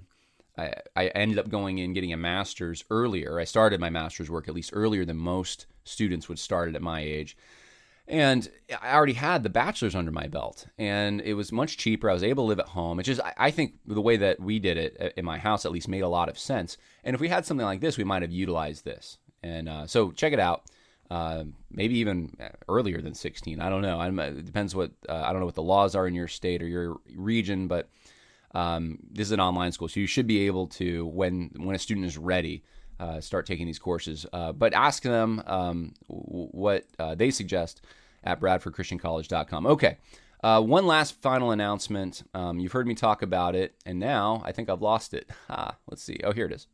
I, 0.56 0.74
I 0.94 1.06
ended 1.08 1.38
up 1.38 1.48
going 1.48 1.80
and 1.80 1.94
getting 1.94 2.12
a 2.12 2.16
master's 2.16 2.84
earlier. 2.90 3.38
I 3.38 3.44
started 3.44 3.80
my 3.80 3.90
master's 3.90 4.30
work 4.30 4.48
at 4.48 4.54
least 4.54 4.70
earlier 4.72 5.04
than 5.04 5.16
most 5.16 5.66
students 5.84 6.28
would 6.28 6.38
start 6.38 6.68
it 6.68 6.74
at 6.74 6.82
my 6.82 7.00
age. 7.00 7.36
And 8.08 8.48
I 8.80 8.94
already 8.94 9.14
had 9.14 9.42
the 9.42 9.48
bachelor's 9.50 9.96
under 9.96 10.12
my 10.12 10.28
belt, 10.28 10.66
and 10.78 11.20
it 11.22 11.34
was 11.34 11.50
much 11.50 11.76
cheaper. 11.76 12.08
I 12.08 12.12
was 12.12 12.22
able 12.22 12.44
to 12.44 12.48
live 12.48 12.60
at 12.60 12.68
home. 12.68 13.00
It's 13.00 13.08
just, 13.08 13.20
I 13.36 13.50
think 13.50 13.74
the 13.84 14.00
way 14.00 14.16
that 14.16 14.38
we 14.38 14.60
did 14.60 14.76
it 14.76 15.14
in 15.16 15.24
my 15.24 15.38
house 15.38 15.64
at 15.66 15.72
least 15.72 15.88
made 15.88 16.02
a 16.02 16.08
lot 16.08 16.28
of 16.28 16.38
sense. 16.38 16.76
And 17.02 17.14
if 17.14 17.20
we 17.20 17.28
had 17.28 17.44
something 17.44 17.66
like 17.66 17.80
this, 17.80 17.98
we 17.98 18.04
might 18.04 18.22
have 18.22 18.30
utilized 18.30 18.84
this. 18.84 19.18
And 19.42 19.68
uh, 19.68 19.86
so 19.88 20.12
check 20.12 20.32
it 20.32 20.38
out. 20.38 20.62
Uh, 21.10 21.44
maybe 21.70 21.98
even 21.98 22.36
earlier 22.68 23.00
than 23.00 23.14
16. 23.14 23.60
I 23.60 23.68
don't 23.68 23.82
know. 23.82 24.00
I'm, 24.00 24.18
it 24.18 24.44
depends 24.44 24.74
what 24.74 24.92
uh, 25.08 25.22
I 25.24 25.32
don't 25.32 25.40
know 25.40 25.46
what 25.46 25.54
the 25.54 25.62
laws 25.62 25.94
are 25.94 26.06
in 26.06 26.14
your 26.14 26.28
state 26.28 26.62
or 26.62 26.66
your 26.66 26.96
region, 27.14 27.68
but 27.68 27.88
um, 28.56 28.98
this 29.10 29.28
is 29.28 29.32
an 29.32 29.40
online 29.40 29.70
school, 29.72 29.88
so 29.88 30.00
you 30.00 30.06
should 30.06 30.26
be 30.26 30.46
able 30.46 30.66
to 30.68 31.06
when 31.06 31.50
when 31.56 31.76
a 31.76 31.78
student 31.78 32.06
is 32.06 32.16
ready. 32.16 32.64
Uh, 32.98 33.20
start 33.20 33.44
taking 33.44 33.66
these 33.66 33.78
courses, 33.78 34.24
uh, 34.32 34.52
but 34.52 34.72
ask 34.72 35.02
them 35.02 35.42
um, 35.46 35.92
what 36.06 36.86
uh, 36.98 37.14
they 37.14 37.30
suggest 37.30 37.82
at 38.24 38.40
bradfordchristiancollege.com. 38.40 39.66
Okay, 39.66 39.98
uh, 40.42 40.62
one 40.62 40.86
last 40.86 41.20
final 41.20 41.50
announcement. 41.50 42.22
Um, 42.32 42.58
you've 42.58 42.72
heard 42.72 42.86
me 42.86 42.94
talk 42.94 43.20
about 43.20 43.54
it, 43.54 43.74
and 43.84 43.98
now 43.98 44.42
I 44.46 44.52
think 44.52 44.70
I've 44.70 44.80
lost 44.80 45.12
it. 45.12 45.28
Let's 45.88 46.02
see. 46.02 46.18
Oh, 46.24 46.32
here 46.32 46.46
it 46.46 46.52
is. 46.52 46.68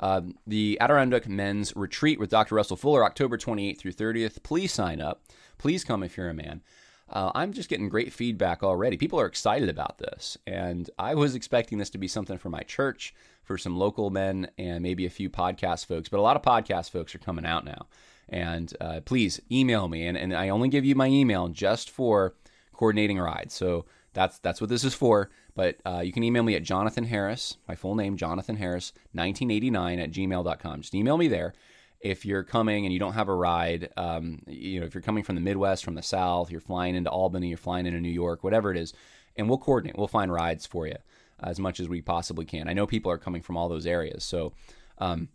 Uh, 0.00 0.22
the 0.46 0.78
Adirondack 0.80 1.28
Men's 1.28 1.76
Retreat 1.76 2.18
with 2.18 2.30
Dr. 2.30 2.54
Russell 2.54 2.76
Fuller, 2.76 3.04
October 3.04 3.36
28th 3.36 3.78
through 3.78 3.92
30th. 3.92 4.42
Please 4.42 4.72
sign 4.72 5.00
up. 5.00 5.22
Please 5.58 5.84
come 5.84 6.02
if 6.02 6.16
you're 6.16 6.30
a 6.30 6.34
man. 6.34 6.62
Uh, 7.10 7.30
I'm 7.34 7.52
just 7.52 7.68
getting 7.68 7.88
great 7.88 8.12
feedback 8.12 8.62
already. 8.62 8.96
People 8.96 9.20
are 9.20 9.26
excited 9.26 9.68
about 9.68 9.98
this. 9.98 10.38
And 10.46 10.88
I 10.98 11.14
was 11.14 11.34
expecting 11.34 11.78
this 11.78 11.90
to 11.90 11.98
be 11.98 12.08
something 12.08 12.38
for 12.38 12.48
my 12.48 12.62
church, 12.62 13.14
for 13.50 13.58
some 13.58 13.76
local 13.76 14.10
men, 14.10 14.48
and 14.58 14.80
maybe 14.80 15.06
a 15.06 15.10
few 15.10 15.28
podcast 15.28 15.86
folks. 15.86 16.08
But 16.08 16.20
a 16.20 16.22
lot 16.22 16.36
of 16.36 16.42
podcast 16.42 16.92
folks 16.92 17.16
are 17.16 17.18
coming 17.18 17.44
out 17.44 17.64
now. 17.64 17.88
And 18.28 18.72
uh, 18.80 19.00
please 19.04 19.40
email 19.50 19.88
me. 19.88 20.06
And, 20.06 20.16
and 20.16 20.32
I 20.32 20.50
only 20.50 20.68
give 20.68 20.84
you 20.84 20.94
my 20.94 21.08
email 21.08 21.48
just 21.48 21.90
for 21.90 22.36
coordinating 22.72 23.18
rides. 23.18 23.52
So 23.52 23.86
that's 24.12 24.38
that's 24.38 24.60
what 24.60 24.70
this 24.70 24.84
is 24.84 24.94
for. 24.94 25.30
But 25.56 25.78
uh, 25.84 25.98
you 25.98 26.12
can 26.12 26.22
email 26.22 26.44
me 26.44 26.54
at 26.54 26.62
Jonathan 26.62 27.02
Harris, 27.02 27.56
my 27.66 27.74
full 27.74 27.96
name, 27.96 28.16
Jonathan 28.16 28.54
Harris, 28.54 28.92
1989 29.14 29.98
at 29.98 30.12
gmail.com. 30.12 30.82
Just 30.82 30.94
email 30.94 31.18
me 31.18 31.26
there. 31.26 31.52
If 31.98 32.24
you're 32.24 32.44
coming 32.44 32.84
and 32.84 32.92
you 32.92 33.00
don't 33.00 33.14
have 33.14 33.28
a 33.28 33.34
ride, 33.34 33.88
um, 33.96 34.42
you 34.46 34.78
know, 34.78 34.86
if 34.86 34.94
you're 34.94 35.02
coming 35.02 35.24
from 35.24 35.34
the 35.34 35.40
Midwest, 35.40 35.84
from 35.84 35.96
the 35.96 36.02
South, 36.02 36.52
you're 36.52 36.60
flying 36.60 36.94
into 36.94 37.10
Albany, 37.10 37.48
you're 37.48 37.58
flying 37.58 37.86
into 37.86 38.00
New 38.00 38.10
York, 38.10 38.44
whatever 38.44 38.70
it 38.70 38.76
is, 38.76 38.94
and 39.36 39.48
we'll 39.48 39.58
coordinate. 39.58 39.98
We'll 39.98 40.06
find 40.06 40.32
rides 40.32 40.66
for 40.66 40.86
you 40.86 40.94
as 41.42 41.58
much 41.58 41.80
as 41.80 41.88
we 41.88 42.00
possibly 42.00 42.44
can. 42.44 42.68
I 42.68 42.72
know 42.72 42.86
people 42.86 43.10
are 43.12 43.18
coming 43.18 43.42
from 43.42 43.56
all 43.56 43.68
those 43.68 43.86
areas, 43.86 44.24
so 44.24 44.52
um, 44.98 45.28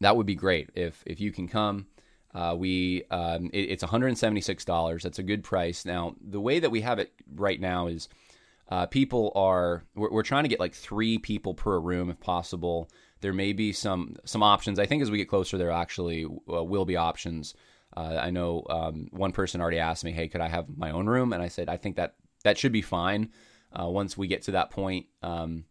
that 0.00 0.16
would 0.16 0.26
be 0.26 0.34
great 0.34 0.70
if 0.74 1.02
if 1.06 1.20
you 1.20 1.32
can 1.32 1.48
come. 1.48 1.86
Uh, 2.34 2.54
we 2.54 3.02
um, 3.10 3.50
it, 3.54 3.70
it's 3.70 3.82
$176. 3.82 5.02
That's 5.02 5.18
a 5.18 5.22
good 5.22 5.42
price. 5.42 5.86
Now 5.86 6.14
the 6.20 6.40
way 6.40 6.58
that 6.58 6.70
we 6.70 6.82
have 6.82 6.98
it 6.98 7.12
right 7.34 7.58
now 7.58 7.86
is 7.86 8.08
uh, 8.68 8.86
people 8.86 9.32
are 9.34 9.84
we're, 9.94 10.10
we're, 10.10 10.22
trying 10.22 10.44
to 10.44 10.48
get 10.48 10.60
like 10.60 10.74
three 10.74 11.18
people 11.18 11.54
per 11.54 11.78
room 11.78 12.10
if 12.10 12.20
possible. 12.20 12.90
There 13.20 13.32
may 13.32 13.52
be 13.52 13.72
some 13.72 14.16
some 14.24 14.42
options. 14.42 14.78
I 14.78 14.86
think 14.86 15.02
as 15.02 15.10
we 15.10 15.18
get 15.18 15.28
closer, 15.28 15.56
there 15.56 15.70
actually 15.70 16.24
uh, 16.24 16.64
will 16.64 16.84
be 16.84 16.96
options. 16.96 17.54
Uh, 17.96 18.18
I 18.20 18.30
know 18.30 18.64
um, 18.68 19.08
one 19.12 19.32
person 19.32 19.60
already 19.60 19.78
asked 19.78 20.04
me, 20.04 20.12
"Hey, 20.12 20.28
could 20.28 20.40
I 20.40 20.48
have 20.48 20.66
my 20.76 20.90
own 20.90 21.06
room?" 21.06 21.32
And 21.32 21.42
I 21.42 21.48
said, 21.48 21.68
"I 21.68 21.76
think 21.76 21.96
that 21.96 22.16
that 22.44 22.58
should 22.58 22.72
be 22.72 22.82
fine." 22.82 23.30
Uh, 23.78 23.88
once 23.88 24.16
we 24.16 24.26
get 24.26 24.42
to 24.42 24.52
that 24.52 24.70
point 24.70 25.06
um, 25.22 25.64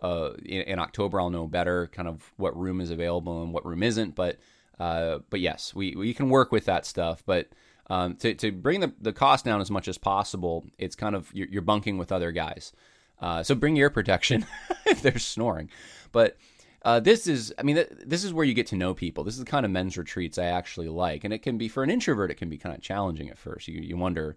uh, 0.00 0.30
in, 0.44 0.62
in, 0.62 0.78
October, 0.78 1.20
I'll 1.20 1.30
know 1.30 1.46
better, 1.46 1.86
kind 1.88 2.08
of 2.08 2.32
what 2.36 2.58
room 2.58 2.80
is 2.80 2.90
available 2.90 3.42
and 3.42 3.52
what 3.52 3.64
room 3.64 3.82
isn't. 3.82 4.14
But 4.14 4.38
uh, 4.80 5.20
but 5.30 5.40
yes, 5.40 5.74
we 5.74 5.94
we 5.94 6.12
can 6.12 6.28
work 6.28 6.50
with 6.50 6.64
that 6.64 6.84
stuff. 6.86 7.22
But 7.24 7.48
um, 7.88 8.16
to, 8.16 8.34
to 8.34 8.52
bring 8.52 8.80
the, 8.80 8.92
the 9.00 9.12
cost 9.12 9.44
down 9.44 9.60
as 9.60 9.70
much 9.70 9.86
as 9.86 9.98
possible, 9.98 10.66
it's 10.78 10.96
kind 10.96 11.14
of 11.14 11.30
you're, 11.32 11.48
you're 11.48 11.62
bunking 11.62 11.98
with 11.98 12.10
other 12.10 12.32
guys. 12.32 12.72
Uh, 13.20 13.42
so 13.42 13.54
bring 13.54 13.76
ear 13.76 13.90
protection 13.90 14.44
if 14.86 15.00
they're 15.02 15.18
snoring. 15.18 15.70
But 16.10 16.36
uh, 16.84 17.00
this 17.00 17.26
is, 17.28 17.54
I 17.58 17.62
mean, 17.62 17.76
th- 17.76 17.90
this 18.04 18.24
is 18.24 18.32
where 18.32 18.44
you 18.44 18.54
get 18.54 18.66
to 18.68 18.76
know 18.76 18.94
people. 18.94 19.22
This 19.22 19.34
is 19.34 19.40
the 19.40 19.50
kind 19.50 19.64
of 19.64 19.70
men's 19.70 19.96
retreats 19.96 20.38
I 20.38 20.46
actually 20.46 20.88
like, 20.88 21.22
and 21.22 21.32
it 21.32 21.38
can 21.38 21.56
be 21.56 21.68
for 21.68 21.84
an 21.84 21.90
introvert. 21.90 22.30
It 22.30 22.36
can 22.36 22.48
be 22.48 22.58
kind 22.58 22.74
of 22.74 22.82
challenging 22.82 23.30
at 23.30 23.38
first. 23.38 23.68
You 23.68 23.80
you 23.80 23.96
wonder, 23.96 24.36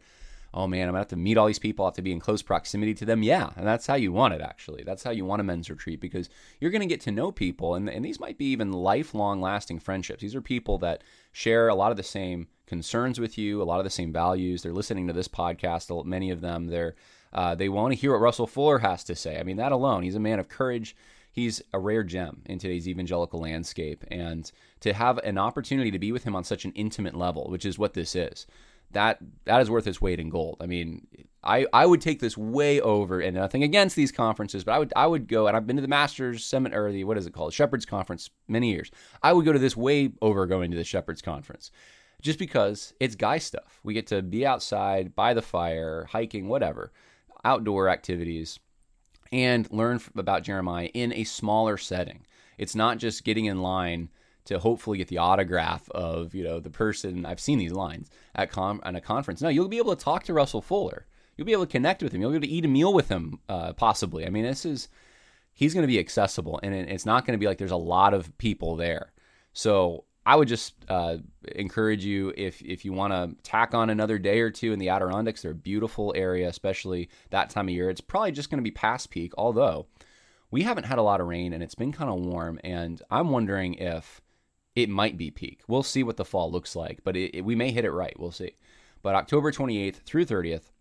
oh 0.56 0.68
man, 0.68 0.84
I'm 0.84 0.94
gonna 0.94 1.00
have 1.00 1.10
to 1.10 1.18
meet 1.18 1.38
all 1.38 1.48
these 1.48 1.60
people. 1.60 1.86
I 1.86 1.90
have 1.90 1.96
to 1.96 2.02
be 2.02 2.14
in 2.14 2.20
close 2.20 2.42
proximity 2.42 2.94
to 2.96 3.06
them. 3.06 3.22
Yeah, 3.22 3.50
and 3.58 3.68
that's 3.68 3.86
how 3.86 3.96
you 3.96 4.12
want 4.14 4.34
it. 4.34 4.42
Actually, 4.42 4.84
that's 4.84 5.04
how 5.04 5.12
you 5.12 5.26
want 5.26 5.42
a 5.42 5.44
men's 5.44 5.70
retreat 5.70 6.00
because 6.00 6.30
you're 6.60 6.72
gonna 6.72 6.86
get 6.86 7.02
to 7.02 7.12
know 7.12 7.32
people, 7.32 7.76
and 7.76 7.90
and 7.90 8.04
these 8.04 8.20
might 8.20 8.38
be 8.38 8.46
even 8.46 8.72
lifelong, 8.72 9.42
lasting 9.42 9.80
friendships. 9.80 10.22
These 10.22 10.36
are 10.36 10.42
people 10.42 10.78
that 10.80 11.04
share 11.34 11.68
a 11.68 11.76
lot 11.76 11.92
of 11.92 11.98
the 11.98 12.04
same 12.04 12.48
concerns 12.66 13.20
with 13.20 13.38
you, 13.38 13.62
a 13.62 13.66
lot 13.66 13.80
of 13.80 13.84
the 13.84 13.90
same 13.90 14.14
values. 14.14 14.64
They're 14.64 14.74
listening 14.74 15.08
to 15.08 15.14
this 15.14 15.28
podcast. 15.28 16.06
Many 16.06 16.32
of 16.32 16.42
them, 16.42 16.68
they're 16.68 16.96
uh, 17.34 17.54
they 17.54 17.68
want 17.68 17.92
to 17.92 18.00
hear 18.00 18.14
what 18.14 18.22
Russell 18.22 18.48
Fuller 18.48 18.80
has 18.80 19.04
to 19.04 19.16
say. 19.16 19.38
I 19.38 19.44
mean, 19.44 19.58
that 19.58 19.74
alone, 19.74 20.04
he's 20.04 20.16
a 20.16 20.20
man 20.20 20.40
of 20.40 20.48
courage. 20.48 20.96
He's 21.30 21.62
a 21.74 21.80
rare 21.80 22.04
gem 22.04 22.44
in 22.46 22.60
today's 22.60 22.88
evangelical 22.88 23.42
landscape, 23.42 24.06
and 24.10 24.50
to 24.80 24.94
have 24.94 25.18
an 25.18 25.38
opportunity 25.38 25.92
to 25.92 26.00
be 26.00 26.14
with 26.14 26.24
him 26.24 26.34
on 26.34 26.46
such 26.46 26.64
an 26.64 26.72
intimate 26.76 27.14
level, 27.14 27.50
which 27.50 27.66
is 27.66 27.78
what 27.78 27.94
this 27.94 28.16
is, 28.16 28.48
that 28.96 29.20
that 29.44 29.62
is 29.62 29.70
worth 29.70 29.88
its 29.88 30.02
weight 30.02 30.20
in 30.20 30.30
gold. 30.30 30.58
I 30.62 30.66
mean, 30.66 31.06
I, 31.44 31.68
I 31.74 31.86
would 31.86 32.02
take 32.02 32.20
this 32.20 32.38
way 32.38 32.82
over, 32.82 33.20
and 33.20 33.36
nothing 33.36 33.62
against 33.62 33.96
these 33.96 34.12
conferences, 34.12 34.64
but 34.64 34.72
I 34.74 34.80
would 34.80 34.94
I 34.96 35.06
would 35.06 35.28
go, 35.28 35.48
and 35.48 35.56
I've 35.56 35.68
been 35.68 35.76
to 35.76 35.82
the 35.82 35.88
Master's 35.88 36.44
Seminary, 36.44 36.94
the 36.94 37.04
what 37.04 37.18
is 37.18 37.28
it 37.28 37.34
called, 37.34 37.54
Shepherds 37.54 37.86
Conference, 37.86 38.30
many 38.48 38.72
years. 38.72 38.90
I 39.22 39.34
would 39.34 39.46
go 39.46 39.54
to 39.54 39.60
this 39.60 39.78
way 39.78 40.12
over 40.22 40.46
going 40.48 40.72
to 40.72 40.78
the 40.78 40.84
Shepherds 40.84 41.22
Conference 41.22 41.72
just 42.22 42.40
because 42.40 42.94
it's 43.00 43.16
guy 43.16 43.38
stuff. 43.38 43.80
We 43.84 43.94
get 43.94 44.08
to 44.08 44.24
be 44.24 44.46
outside, 44.46 45.14
by 45.14 45.34
the 45.34 45.42
fire, 45.42 46.08
hiking, 46.10 46.48
whatever, 46.48 46.92
outdoor 47.44 47.90
activities, 47.90 48.60
and 49.32 49.70
learn 49.72 50.00
about 50.16 50.44
Jeremiah 50.44 50.90
in 50.94 51.14
a 51.14 51.26
smaller 51.26 51.78
setting. 51.78 52.26
It's 52.58 52.76
not 52.76 52.98
just 52.98 53.26
getting 53.26 53.46
in 53.46 53.62
line 53.62 54.10
to 54.46 54.60
hopefully 54.60 54.98
get 54.98 55.08
the 55.08 55.18
autograph 55.18 55.90
of 55.92 56.34
you 56.34 56.44
know 56.44 56.60
the 56.60 56.70
person. 56.70 57.26
I've 57.26 57.40
seen 57.40 57.60
these 57.60 57.72
lines 57.72 58.10
at 58.34 58.52
con 58.52 58.80
at 58.84 58.96
a 58.96 59.02
conference. 59.02 59.42
No, 59.42 59.50
you'll 59.50 59.68
be 59.68 59.78
able 59.78 59.96
to 59.96 60.04
talk 60.04 60.24
to 60.24 60.34
Russell 60.34 60.62
Fuller. 60.62 61.06
You'll 61.36 61.46
be 61.46 61.52
able 61.52 61.66
to 61.66 61.72
connect 61.72 62.02
with 62.02 62.14
him. 62.14 62.22
You'll 62.22 62.32
be 62.32 62.38
able 62.38 62.48
to 62.48 62.54
eat 62.54 62.66
a 62.66 62.70
meal 62.70 62.94
with 62.94 63.10
him, 63.10 63.40
uh, 63.50 63.74
possibly. 63.74 64.26
I 64.26 64.30
mean, 64.30 64.44
this 64.44 64.66
is 64.66 64.88
he's 65.54 65.74
going 65.74 65.84
to 65.84 65.88
be 65.88 66.00
accessible, 66.00 66.60
and 66.64 66.74
it's 66.74 67.06
not 67.06 67.26
going 67.26 67.38
to 67.38 67.42
be 67.42 67.48
like 67.48 67.58
there's 67.58 67.72
a 67.72 67.78
lot 67.78 68.14
of 68.14 68.36
people 68.38 68.76
there. 68.76 69.12
So 69.54 70.06
I 70.26 70.36
would 70.36 70.48
just 70.48 70.74
uh, 70.90 71.18
encourage 71.54 72.04
you 72.04 72.34
if 72.36 72.62
if 72.62 72.86
you 72.86 72.94
want 72.94 73.14
to 73.14 73.36
tack 73.44 73.74
on 73.74 73.90
another 73.90 74.18
day 74.18 74.40
or 74.40 74.50
two 74.50 74.74
in 74.74 74.80
the 74.80 74.90
Adirondacks. 74.90 75.42
They're 75.42 75.52
a 75.52 75.56
beautiful 75.56 76.14
area, 76.16 76.48
especially 76.50 77.10
that 77.30 77.50
time 77.50 77.68
of 77.68 77.74
year. 77.74 77.90
It's 77.90 78.02
probably 78.02 78.32
just 78.32 78.50
going 78.50 78.60
to 78.60 78.64
be 78.64 78.72
past 78.72 79.10
peak, 79.10 79.34
although 79.38 79.88
we 80.52 80.64
haven't 80.64 80.86
had 80.86 81.00
a 81.00 81.04
lot 81.04 81.22
of 81.22 81.28
rain 81.28 81.54
and 81.54 81.62
it's 81.62 81.76
been 81.76 81.92
kind 81.92 82.10
of 82.10 82.20
warm. 82.20 82.60
And 82.64 83.02
I'm 83.12 83.30
wondering 83.30 83.76
if 83.76 84.22
it 84.76 84.90
might 84.90 85.18
be 85.18 85.32
peak. 85.32 85.62
We'll 85.68 85.84
see 85.84 86.04
what 86.04 86.18
the 86.18 86.26
fall 86.26 86.52
looks 86.52 86.76
like, 86.76 87.00
but 87.04 87.16
it, 87.16 87.38
it, 87.38 87.42
we 87.42 87.56
may 87.56 87.72
hit 87.72 87.86
it 87.86 87.92
right. 87.92 88.18
We'll 88.20 88.32
see. 88.32 88.56
But 89.02 89.16
October 89.16 89.52
28th 89.52 89.98
through 89.98 90.26
30th 90.26 90.72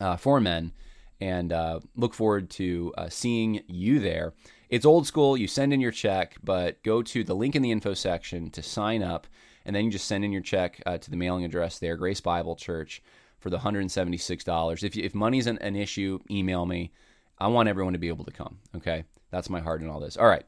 uh, 0.00 0.16
for 0.16 0.40
men, 0.40 0.72
and 1.20 1.52
uh, 1.52 1.80
look 1.96 2.12
forward 2.12 2.50
to 2.50 2.92
uh, 2.98 3.08
seeing 3.08 3.62
you 3.66 4.00
there. 4.00 4.34
It's 4.68 4.84
old 4.84 5.06
school. 5.06 5.36
You 5.36 5.46
send 5.46 5.72
in 5.72 5.80
your 5.80 5.92
check, 5.92 6.36
but 6.42 6.82
go 6.82 7.02
to 7.02 7.24
the 7.24 7.34
link 7.34 7.54
in 7.54 7.62
the 7.62 7.70
info 7.70 7.94
section 7.94 8.50
to 8.50 8.62
sign 8.62 9.02
up, 9.02 9.26
and 9.64 9.74
then 9.74 9.84
you 9.84 9.90
just 9.90 10.08
send 10.08 10.24
in 10.24 10.32
your 10.32 10.42
check 10.42 10.82
uh, 10.84 10.98
to 10.98 11.10
the 11.10 11.16
mailing 11.16 11.44
address 11.44 11.78
there, 11.78 11.96
Grace 11.96 12.20
Bible 12.20 12.56
Church, 12.56 13.02
for 13.38 13.50
the 13.50 13.58
$176. 13.58 14.82
If, 14.82 14.96
you, 14.96 15.04
if 15.04 15.14
money's 15.14 15.46
an, 15.46 15.58
an 15.58 15.76
issue, 15.76 16.18
email 16.30 16.66
me. 16.66 16.92
I 17.38 17.46
want 17.48 17.68
everyone 17.68 17.92
to 17.94 17.98
be 17.98 18.08
able 18.08 18.24
to 18.24 18.32
come. 18.32 18.58
Okay, 18.76 19.04
that's 19.30 19.50
my 19.50 19.60
heart 19.60 19.80
in 19.80 19.88
all 19.88 20.00
this. 20.00 20.16
All 20.16 20.26
right, 20.26 20.44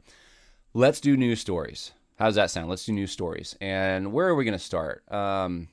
let's 0.74 1.00
do 1.00 1.16
news 1.16 1.40
stories. 1.40 1.92
How 2.16 2.26
does 2.26 2.34
that 2.36 2.50
sound? 2.50 2.68
Let's 2.68 2.84
do 2.84 2.92
news 2.92 3.12
stories. 3.12 3.56
And 3.60 4.12
where 4.12 4.26
are 4.26 4.34
we 4.34 4.44
going 4.44 4.52
to 4.52 4.58
start? 4.58 5.10
Um, 5.12 5.68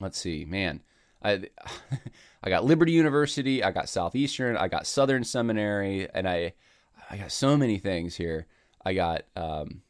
let's 0.00 0.18
see, 0.18 0.44
man. 0.44 0.80
I 1.22 1.48
I 2.42 2.50
got 2.50 2.64
Liberty 2.64 2.92
University, 2.92 3.64
I 3.64 3.72
got 3.72 3.88
Southeastern, 3.88 4.56
I 4.56 4.68
got 4.68 4.86
Southern 4.86 5.24
Seminary, 5.24 6.08
and 6.14 6.28
I 6.28 6.52
I 7.10 7.16
got 7.16 7.32
so 7.32 7.56
many 7.56 7.78
things 7.78 8.16
here. 8.16 8.46
I 8.84 8.94
got 8.94 9.24
um, 9.34 9.82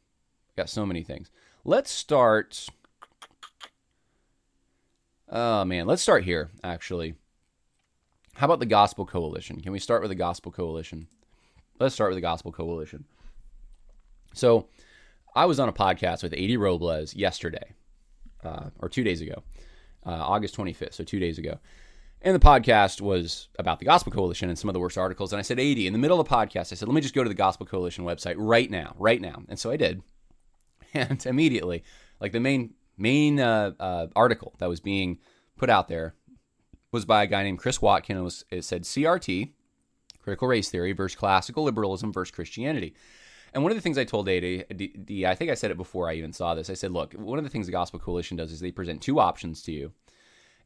got 0.56 0.70
so 0.70 0.86
many 0.86 1.02
things. 1.02 1.30
Let's 1.64 1.90
start. 1.90 2.66
Oh 5.28 5.64
man, 5.64 5.86
let's 5.86 6.00
start 6.00 6.24
here. 6.24 6.50
Actually, 6.64 7.14
how 8.34 8.46
about 8.46 8.60
the 8.60 8.66
Gospel 8.66 9.04
Coalition? 9.04 9.60
Can 9.60 9.72
we 9.72 9.78
start 9.78 10.00
with 10.00 10.10
the 10.10 10.14
Gospel 10.14 10.50
Coalition? 10.50 11.08
Let's 11.78 11.94
start 11.94 12.10
with 12.10 12.16
the 12.16 12.22
Gospel 12.22 12.52
Coalition. 12.52 13.04
So, 14.32 14.66
I 15.38 15.44
was 15.44 15.60
on 15.60 15.68
a 15.68 15.72
podcast 15.72 16.24
with 16.24 16.32
A.D. 16.32 16.56
Robles 16.56 17.14
yesterday, 17.14 17.72
uh, 18.42 18.70
or 18.80 18.88
two 18.88 19.04
days 19.04 19.20
ago, 19.20 19.44
uh, 20.04 20.10
August 20.10 20.56
25th, 20.56 20.94
so 20.94 21.04
two 21.04 21.20
days 21.20 21.38
ago. 21.38 21.60
And 22.22 22.34
the 22.34 22.44
podcast 22.44 23.00
was 23.00 23.46
about 23.56 23.78
the 23.78 23.84
Gospel 23.84 24.10
Coalition 24.10 24.48
and 24.48 24.58
some 24.58 24.68
of 24.68 24.74
the 24.74 24.80
worst 24.80 24.98
articles. 24.98 25.32
And 25.32 25.38
I 25.38 25.42
said, 25.42 25.60
AD, 25.60 25.78
in 25.78 25.92
the 25.92 25.98
middle 26.00 26.18
of 26.18 26.28
the 26.28 26.34
podcast, 26.34 26.72
I 26.72 26.74
said, 26.74 26.88
let 26.88 26.94
me 26.96 27.00
just 27.00 27.14
go 27.14 27.22
to 27.22 27.28
the 27.28 27.36
Gospel 27.36 27.66
Coalition 27.66 28.04
website 28.04 28.34
right 28.36 28.68
now, 28.68 28.96
right 28.98 29.20
now. 29.20 29.44
And 29.48 29.60
so 29.60 29.70
I 29.70 29.76
did. 29.76 30.02
And 30.92 31.24
immediately, 31.24 31.84
like 32.18 32.32
the 32.32 32.40
main 32.40 32.72
main 32.96 33.38
uh, 33.38 33.72
uh, 33.78 34.06
article 34.16 34.54
that 34.58 34.70
was 34.70 34.80
being 34.80 35.18
put 35.56 35.70
out 35.70 35.86
there 35.86 36.14
was 36.90 37.04
by 37.04 37.22
a 37.22 37.26
guy 37.28 37.44
named 37.44 37.58
Chris 37.58 37.80
Watkin. 37.80 38.16
It, 38.16 38.22
was, 38.22 38.44
it 38.50 38.64
said 38.64 38.84
CRT, 38.84 39.52
critical 40.18 40.48
race 40.48 40.70
theory 40.70 40.92
versus 40.92 41.14
classical 41.14 41.62
liberalism 41.62 42.10
versus 42.10 42.34
Christianity. 42.34 42.94
And 43.54 43.62
one 43.62 43.72
of 43.72 43.76
the 43.76 43.82
things 43.82 43.98
I 43.98 44.04
told 44.04 44.28
AD, 44.28 44.44
I 44.44 45.34
think 45.34 45.50
I 45.50 45.54
said 45.54 45.70
it 45.70 45.76
before 45.76 46.08
I 46.08 46.14
even 46.14 46.32
saw 46.32 46.54
this. 46.54 46.70
I 46.70 46.74
said, 46.74 46.92
look, 46.92 47.14
one 47.14 47.38
of 47.38 47.44
the 47.44 47.50
things 47.50 47.66
the 47.66 47.72
Gospel 47.72 47.98
Coalition 47.98 48.36
does 48.36 48.52
is 48.52 48.60
they 48.60 48.70
present 48.70 49.00
two 49.00 49.20
options 49.20 49.62
to 49.62 49.72
you, 49.72 49.92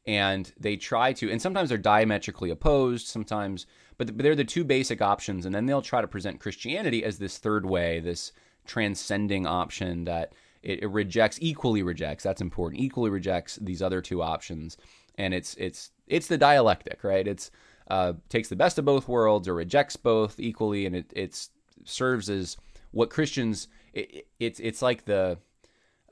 and 0.07 0.53
they 0.59 0.77
try 0.77 1.12
to, 1.14 1.31
and 1.31 1.40
sometimes 1.40 1.68
they're 1.68 1.79
diametrically 1.79 2.51
opposed, 2.51 3.07
sometimes, 3.07 3.66
but 3.99 4.18
they're 4.18 4.35
the 4.35 4.45
two 4.45 4.64
basic 4.64 5.01
options, 5.01 5.47
and 5.47 5.55
then 5.55 5.66
they'll 5.66 5.83
try 5.83 6.01
to 6.01 6.09
present 6.09 6.40
Christianity 6.40 7.05
as 7.05 7.18
this 7.18 7.38
third 7.38 7.64
way, 7.66 8.01
this 8.01 8.33
transcending 8.66 9.47
option 9.47 10.05
that 10.05 10.33
it, 10.62 10.83
it 10.83 10.88
rejects, 10.88 11.38
equally 11.40 11.83
rejects. 11.83 12.25
That's 12.25 12.40
important. 12.40 12.81
Equally 12.81 13.11
rejects 13.11 13.57
these 13.57 13.83
other 13.83 14.01
two 14.01 14.23
options, 14.23 14.77
and 15.18 15.35
it's 15.35 15.55
it's 15.55 15.90
it's 16.07 16.29
the 16.29 16.38
dialectic, 16.38 17.05
right? 17.05 17.27
It's 17.27 17.51
uh, 17.88 18.14
takes 18.29 18.49
the 18.49 18.57
best 18.57 18.79
of 18.79 18.85
both 18.85 19.09
worlds 19.09 19.49
or 19.49 19.55
rejects 19.55 19.97
both 19.97 20.38
equally, 20.38 20.87
and 20.87 20.97
it 20.97 21.12
it's 21.14 21.51
serves 21.85 22.31
as 22.31 22.57
what 22.92 23.11
Christians 23.11 23.68
it, 23.92 24.26
it's 24.38 24.61
it's 24.61 24.81
like 24.81 25.05
the 25.05 25.38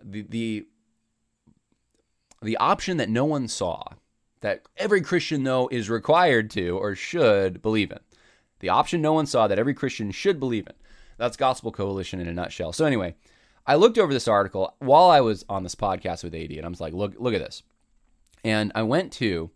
the 0.03 0.23
the 0.23 0.67
the 2.43 2.57
option 2.57 2.97
that 2.97 3.09
no 3.09 3.25
one 3.25 3.49
saw 3.49 3.85
that 4.41 4.63
every 4.77 5.01
Christian 5.01 5.45
though 5.45 5.69
is 5.71 5.89
required 5.89 6.51
to 6.51 6.79
or 6.79 6.95
should 6.95 7.63
believe 7.63 7.91
in. 7.91 8.01
The 8.61 8.69
option 8.69 9.01
no 9.01 9.13
one 9.13 9.27
saw 9.27 9.47
that 9.47 9.59
every 9.59 9.75
Christian 9.75 10.11
should 10.11 10.41
believe 10.41 10.67
in. 10.67 10.75
That's 11.17 11.37
Gospel 11.37 11.73
Coalition 11.73 12.21
in 12.21 12.29
a 12.29 12.33
nutshell. 12.33 12.73
So 12.73 12.85
anyway, 12.85 13.15
I 13.67 13.75
looked 13.75 13.99
over 13.99 14.13
this 14.13 14.29
article 14.29 14.75
while 14.79 15.11
I 15.11 15.21
was 15.21 15.45
on 15.49 15.63
this 15.63 15.75
podcast 15.75 16.25
with 16.25 16.35
AD, 16.35 16.51
and 16.51 16.65
I 16.65 16.69
was 16.69 16.81
like, 16.81 16.95
look, 16.95 17.15
look 17.19 17.35
at 17.35 17.41
this. 17.41 17.63
And 18.43 18.73
I 18.75 18.83
went 18.83 19.13
to 19.15 19.51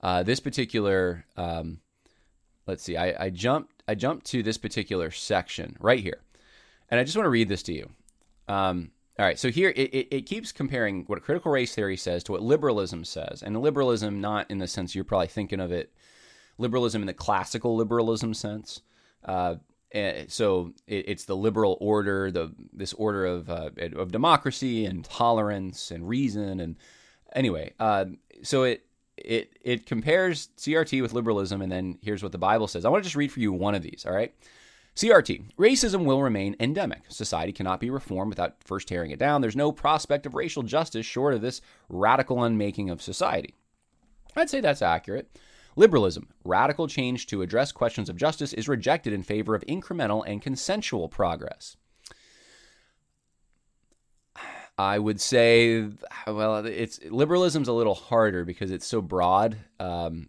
uh, 0.00 0.22
this 0.22 0.40
particular. 0.40 1.24
Um, 1.36 1.80
let's 2.66 2.82
see. 2.82 2.96
I, 2.96 3.26
I 3.26 3.30
jumped. 3.30 3.82
I 3.86 3.94
jumped 3.94 4.26
to 4.26 4.42
this 4.42 4.58
particular 4.58 5.10
section 5.10 5.76
right 5.78 6.00
here. 6.00 6.20
And 6.90 7.00
I 7.00 7.04
just 7.04 7.16
want 7.16 7.26
to 7.26 7.30
read 7.30 7.48
this 7.48 7.62
to 7.64 7.72
you. 7.72 7.90
Um, 8.48 8.90
all 9.18 9.24
right, 9.24 9.38
so 9.38 9.50
here 9.50 9.70
it, 9.70 9.94
it, 9.94 10.08
it, 10.10 10.26
keeps 10.26 10.50
comparing 10.50 11.04
what 11.04 11.22
critical 11.22 11.52
race 11.52 11.74
theory 11.74 11.96
says 11.96 12.24
to 12.24 12.32
what 12.32 12.42
liberalism 12.42 13.04
says. 13.04 13.42
And 13.42 13.60
liberalism, 13.60 14.20
not 14.20 14.50
in 14.50 14.58
the 14.58 14.66
sense 14.66 14.94
you're 14.94 15.04
probably 15.04 15.28
thinking 15.28 15.60
of 15.60 15.70
it, 15.70 15.92
liberalism 16.58 17.02
in 17.02 17.06
the 17.06 17.14
classical 17.14 17.76
liberalism 17.76 18.34
sense. 18.34 18.82
Uh, 19.24 19.56
so 20.26 20.72
it, 20.88 21.08
it's 21.08 21.24
the 21.24 21.36
liberal 21.36 21.78
order, 21.80 22.32
the 22.32 22.52
this 22.72 22.92
order 22.94 23.24
of 23.24 23.48
uh, 23.48 23.70
of 23.94 24.10
democracy 24.10 24.84
and 24.84 25.04
tolerance 25.04 25.92
and 25.92 26.08
reason. 26.08 26.58
And 26.58 26.76
anyway, 27.32 27.72
uh, 27.78 28.06
so 28.42 28.64
it 28.64 28.84
it 29.16 29.56
it 29.62 29.86
compares 29.86 30.48
CRT 30.56 31.00
with 31.00 31.12
liberalism, 31.12 31.62
and 31.62 31.70
then 31.70 31.98
here's 32.02 32.22
what 32.22 32.32
the 32.32 32.38
Bible 32.38 32.66
says. 32.66 32.84
I 32.84 32.88
want 32.88 33.04
to 33.04 33.06
just 33.06 33.16
read 33.16 33.30
for 33.30 33.40
you 33.40 33.52
one 33.52 33.76
of 33.76 33.82
these. 33.82 34.04
All 34.06 34.12
right. 34.12 34.34
CRT. 34.96 35.54
Racism 35.58 36.04
will 36.04 36.22
remain 36.22 36.54
endemic. 36.60 37.02
Society 37.08 37.52
cannot 37.52 37.80
be 37.80 37.90
reformed 37.90 38.28
without 38.28 38.62
first 38.62 38.86
tearing 38.86 39.10
it 39.10 39.18
down. 39.18 39.40
There's 39.40 39.56
no 39.56 39.72
prospect 39.72 40.24
of 40.24 40.34
racial 40.34 40.62
justice 40.62 41.04
short 41.04 41.34
of 41.34 41.40
this 41.40 41.60
radical 41.88 42.44
unmaking 42.44 42.90
of 42.90 43.02
society. 43.02 43.54
I'd 44.36 44.50
say 44.50 44.60
that's 44.60 44.82
accurate. 44.82 45.36
Liberalism. 45.76 46.28
Radical 46.44 46.86
change 46.86 47.26
to 47.26 47.42
address 47.42 47.72
questions 47.72 48.08
of 48.08 48.16
justice 48.16 48.52
is 48.52 48.68
rejected 48.68 49.12
in 49.12 49.24
favor 49.24 49.56
of 49.56 49.64
incremental 49.66 50.22
and 50.26 50.40
consensual 50.40 51.08
progress. 51.08 51.76
I 54.78 54.98
would 54.98 55.20
say, 55.20 55.88
well, 56.26 56.64
it's 56.66 56.98
liberalism's 57.04 57.68
a 57.68 57.72
little 57.72 57.94
harder 57.94 58.44
because 58.44 58.70
it's 58.70 58.86
so 58.86 59.00
broad. 59.00 59.56
Um, 59.78 60.28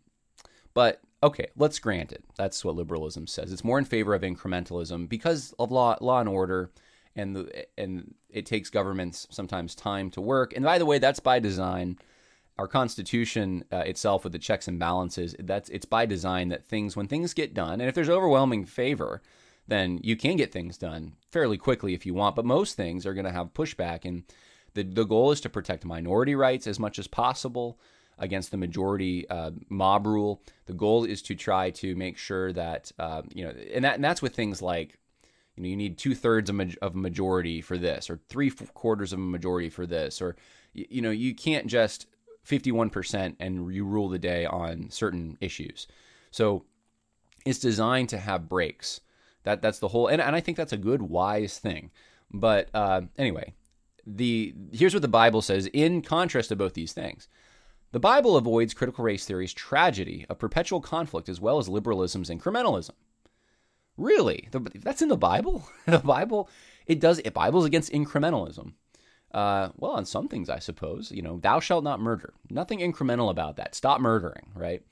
but 0.74 1.02
Okay, 1.26 1.48
let's 1.58 1.80
grant 1.80 2.12
it. 2.12 2.24
That's 2.38 2.64
what 2.64 2.76
liberalism 2.76 3.26
says. 3.26 3.52
It's 3.52 3.64
more 3.64 3.80
in 3.80 3.86
favor 3.86 4.14
of 4.14 4.22
incrementalism 4.22 5.10
because 5.10 5.56
of 5.58 5.72
law, 5.72 5.98
law 6.00 6.20
and 6.20 6.30
order, 6.30 6.70
and 7.16 7.36
the 7.36 7.66
and 7.80 8.14
it 8.30 8.46
takes 8.46 8.70
governments 8.70 9.28
sometimes 9.32 9.74
time 9.74 10.12
to 10.12 10.22
work. 10.22 10.54
And 10.56 10.64
by 10.64 10.78
the 10.78 10.86
way, 10.86 11.00
that's 11.00 11.20
by 11.20 11.40
design. 11.40 11.98
Our 12.60 12.68
Constitution 12.68 13.66
uh, 13.74 13.78
itself, 13.80 14.24
with 14.24 14.34
the 14.34 14.40
checks 14.40 14.68
and 14.68 14.78
balances, 14.78 15.36
that's 15.40 15.68
it's 15.70 15.86
by 15.86 16.06
design 16.06 16.50
that 16.50 16.64
things 16.64 16.96
when 16.96 17.08
things 17.08 17.34
get 17.34 17.56
done, 17.56 17.82
and 17.82 17.90
if 17.90 17.96
there's 17.96 18.08
overwhelming 18.08 18.64
favor, 18.64 19.24
then 19.68 20.00
you 20.04 20.16
can 20.16 20.36
get 20.36 20.52
things 20.54 20.78
done 20.78 21.14
fairly 21.32 21.58
quickly 21.58 21.96
if 21.96 22.06
you 22.06 22.14
want. 22.14 22.36
But 22.36 22.46
most 22.46 22.78
things 22.78 23.04
are 23.04 23.16
going 23.16 23.26
to 23.26 23.32
have 23.32 23.52
pushback, 23.56 24.06
and 24.06 24.26
the 24.76 24.84
the 24.84 25.06
goal 25.06 25.32
is 25.32 25.42
to 25.42 25.50
protect 25.50 25.86
minority 25.86 26.36
rights 26.36 26.68
as 26.68 26.80
much 26.80 27.00
as 27.00 27.08
possible 27.08 27.80
against 28.18 28.52
the 28.52 28.58
majority 28.58 29.30
uh, 29.30 29.52
mob 29.70 30.08
rule. 30.08 30.42
The 30.66 30.74
goal 30.74 31.04
is 31.04 31.22
to 31.24 31.36
try 31.36 31.70
to 31.72 31.96
make 31.96 32.18
sure 32.18 32.54
that 32.54 32.92
uh, 33.00 33.24
you 33.34 33.46
know, 33.46 33.54
and 33.74 33.84
that 33.86 33.96
and 33.96 34.04
that's 34.04 34.22
with 34.22 34.36
things 34.36 34.62
like 34.62 34.98
you 35.56 35.64
know 35.64 35.70
you 35.70 35.76
need 35.76 35.98
two 35.98 36.16
thirds 36.16 36.50
of, 36.50 36.60
of 36.82 36.96
a 36.96 36.98
majority 36.98 37.62
for 37.62 37.78
this, 37.78 38.10
or 38.10 38.20
three 38.30 38.50
quarters 38.50 39.14
of 39.14 39.20
a 39.20 39.22
majority 39.22 39.70
for 39.70 39.86
this, 39.86 40.22
or 40.22 40.36
you 40.74 41.02
know 41.02 41.12
you 41.12 41.34
can't 41.36 41.68
just 41.68 42.08
51% 42.48 43.36
and 43.40 43.74
you 43.74 43.84
rule 43.86 44.10
the 44.10 44.20
day 44.20 44.46
on 44.46 44.90
certain 44.90 45.38
issues. 45.42 45.88
So 46.32 46.66
it's 47.46 47.60
designed 47.60 48.10
to 48.10 48.18
have 48.18 48.50
breaks. 48.50 49.02
That 49.44 49.62
that's 49.62 49.80
the 49.80 49.88
whole, 49.88 50.08
and, 50.08 50.22
and 50.22 50.36
I 50.36 50.40
think 50.40 50.58
that's 50.58 50.74
a 50.74 50.78
good 50.78 51.04
wise 51.04 51.60
thing. 51.60 51.92
But 52.32 52.70
uh, 52.74 53.02
anyway, 53.18 53.54
the 54.06 54.54
here's 54.72 54.94
what 54.94 55.02
the 55.02 55.08
Bible 55.08 55.42
says 55.42 55.68
in 55.68 56.02
contrast 56.02 56.50
to 56.50 56.56
both 56.56 56.74
these 56.74 56.94
things. 56.94 57.28
The 57.96 58.00
Bible 58.02 58.36
avoids 58.36 58.74
critical 58.74 59.06
race 59.06 59.24
theory's 59.24 59.54
tragedy 59.54 60.26
of 60.28 60.38
perpetual 60.38 60.82
conflict 60.82 61.30
as 61.30 61.40
well 61.40 61.60
as 61.60 61.70
liberalism's 61.70 62.30
incrementalism. 62.30 62.92
Really? 63.96 64.50
That's 64.52 65.02
in 65.02 65.08
the 65.08 65.16
Bible? 65.16 65.66
the 65.86 66.00
Bible, 66.00 66.50
it 66.88 67.00
does, 67.00 67.20
it 67.20 67.34
Bible's 67.34 67.64
against 67.64 67.94
incrementalism. 67.94 68.74
Uh, 69.34 69.70
well, 69.78 69.94
on 69.94 70.06
some 70.06 70.28
things, 70.28 70.50
I 70.50 70.60
suppose. 70.60 71.10
You 71.10 71.22
know, 71.22 71.40
thou 71.40 71.62
shalt 71.62 71.86
not 71.86 72.02
murder. 72.02 72.34
Nothing 72.50 72.80
incremental 72.80 73.30
about 73.30 73.56
that. 73.56 73.76
Stop 73.76 74.02
murdering, 74.02 74.52
right? 74.54 74.84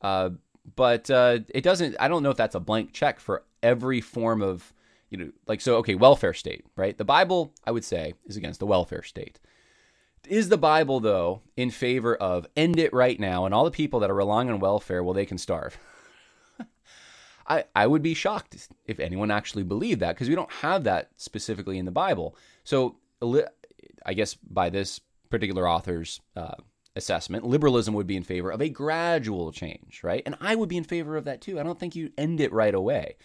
Uh, 0.00 0.30
but 0.76 1.10
uh, 1.10 1.40
it 1.52 1.64
doesn't, 1.64 1.96
I 1.98 2.06
don't 2.06 2.22
know 2.22 2.30
if 2.30 2.36
that's 2.36 2.54
a 2.54 2.60
blank 2.60 2.92
check 2.92 3.18
for 3.18 3.42
every 3.64 4.00
form 4.00 4.42
of, 4.42 4.72
you 5.10 5.18
know, 5.18 5.32
like, 5.48 5.60
so, 5.60 5.78
okay, 5.78 5.96
welfare 5.96 6.34
state, 6.34 6.64
right? 6.76 6.96
The 6.96 7.04
Bible, 7.04 7.52
I 7.64 7.72
would 7.72 7.84
say, 7.84 8.14
is 8.26 8.36
against 8.36 8.60
the 8.60 8.66
welfare 8.66 9.02
state. 9.02 9.40
Is 10.28 10.48
the 10.48 10.58
Bible, 10.58 11.00
though, 11.00 11.42
in 11.56 11.70
favor 11.70 12.14
of 12.14 12.46
end 12.56 12.78
it 12.78 12.92
right 12.92 13.18
now 13.18 13.44
and 13.44 13.54
all 13.54 13.64
the 13.64 13.70
people 13.70 14.00
that 14.00 14.10
are 14.10 14.14
relying 14.14 14.50
on 14.50 14.58
welfare, 14.58 15.02
well, 15.02 15.14
they 15.14 15.26
can 15.26 15.38
starve? 15.38 15.78
I, 17.46 17.64
I 17.74 17.86
would 17.86 18.02
be 18.02 18.14
shocked 18.14 18.68
if 18.86 18.98
anyone 19.00 19.30
actually 19.30 19.64
believed 19.64 20.00
that 20.00 20.14
because 20.14 20.28
we 20.28 20.34
don't 20.34 20.52
have 20.52 20.84
that 20.84 21.10
specifically 21.16 21.78
in 21.78 21.84
the 21.84 21.90
Bible. 21.90 22.36
So, 22.64 22.96
I 24.04 24.14
guess 24.14 24.34
by 24.34 24.70
this 24.70 25.00
particular 25.30 25.68
author's 25.68 26.20
uh, 26.36 26.54
assessment, 26.96 27.44
liberalism 27.44 27.94
would 27.94 28.06
be 28.06 28.16
in 28.16 28.22
favor 28.22 28.50
of 28.50 28.60
a 28.60 28.68
gradual 28.68 29.52
change, 29.52 30.02
right? 30.02 30.22
And 30.24 30.36
I 30.40 30.54
would 30.54 30.68
be 30.68 30.76
in 30.76 30.84
favor 30.84 31.16
of 31.16 31.24
that 31.24 31.40
too. 31.40 31.58
I 31.58 31.62
don't 31.62 31.78
think 31.78 31.96
you 31.96 32.12
end 32.16 32.40
it 32.40 32.52
right 32.52 32.74
away. 32.74 33.16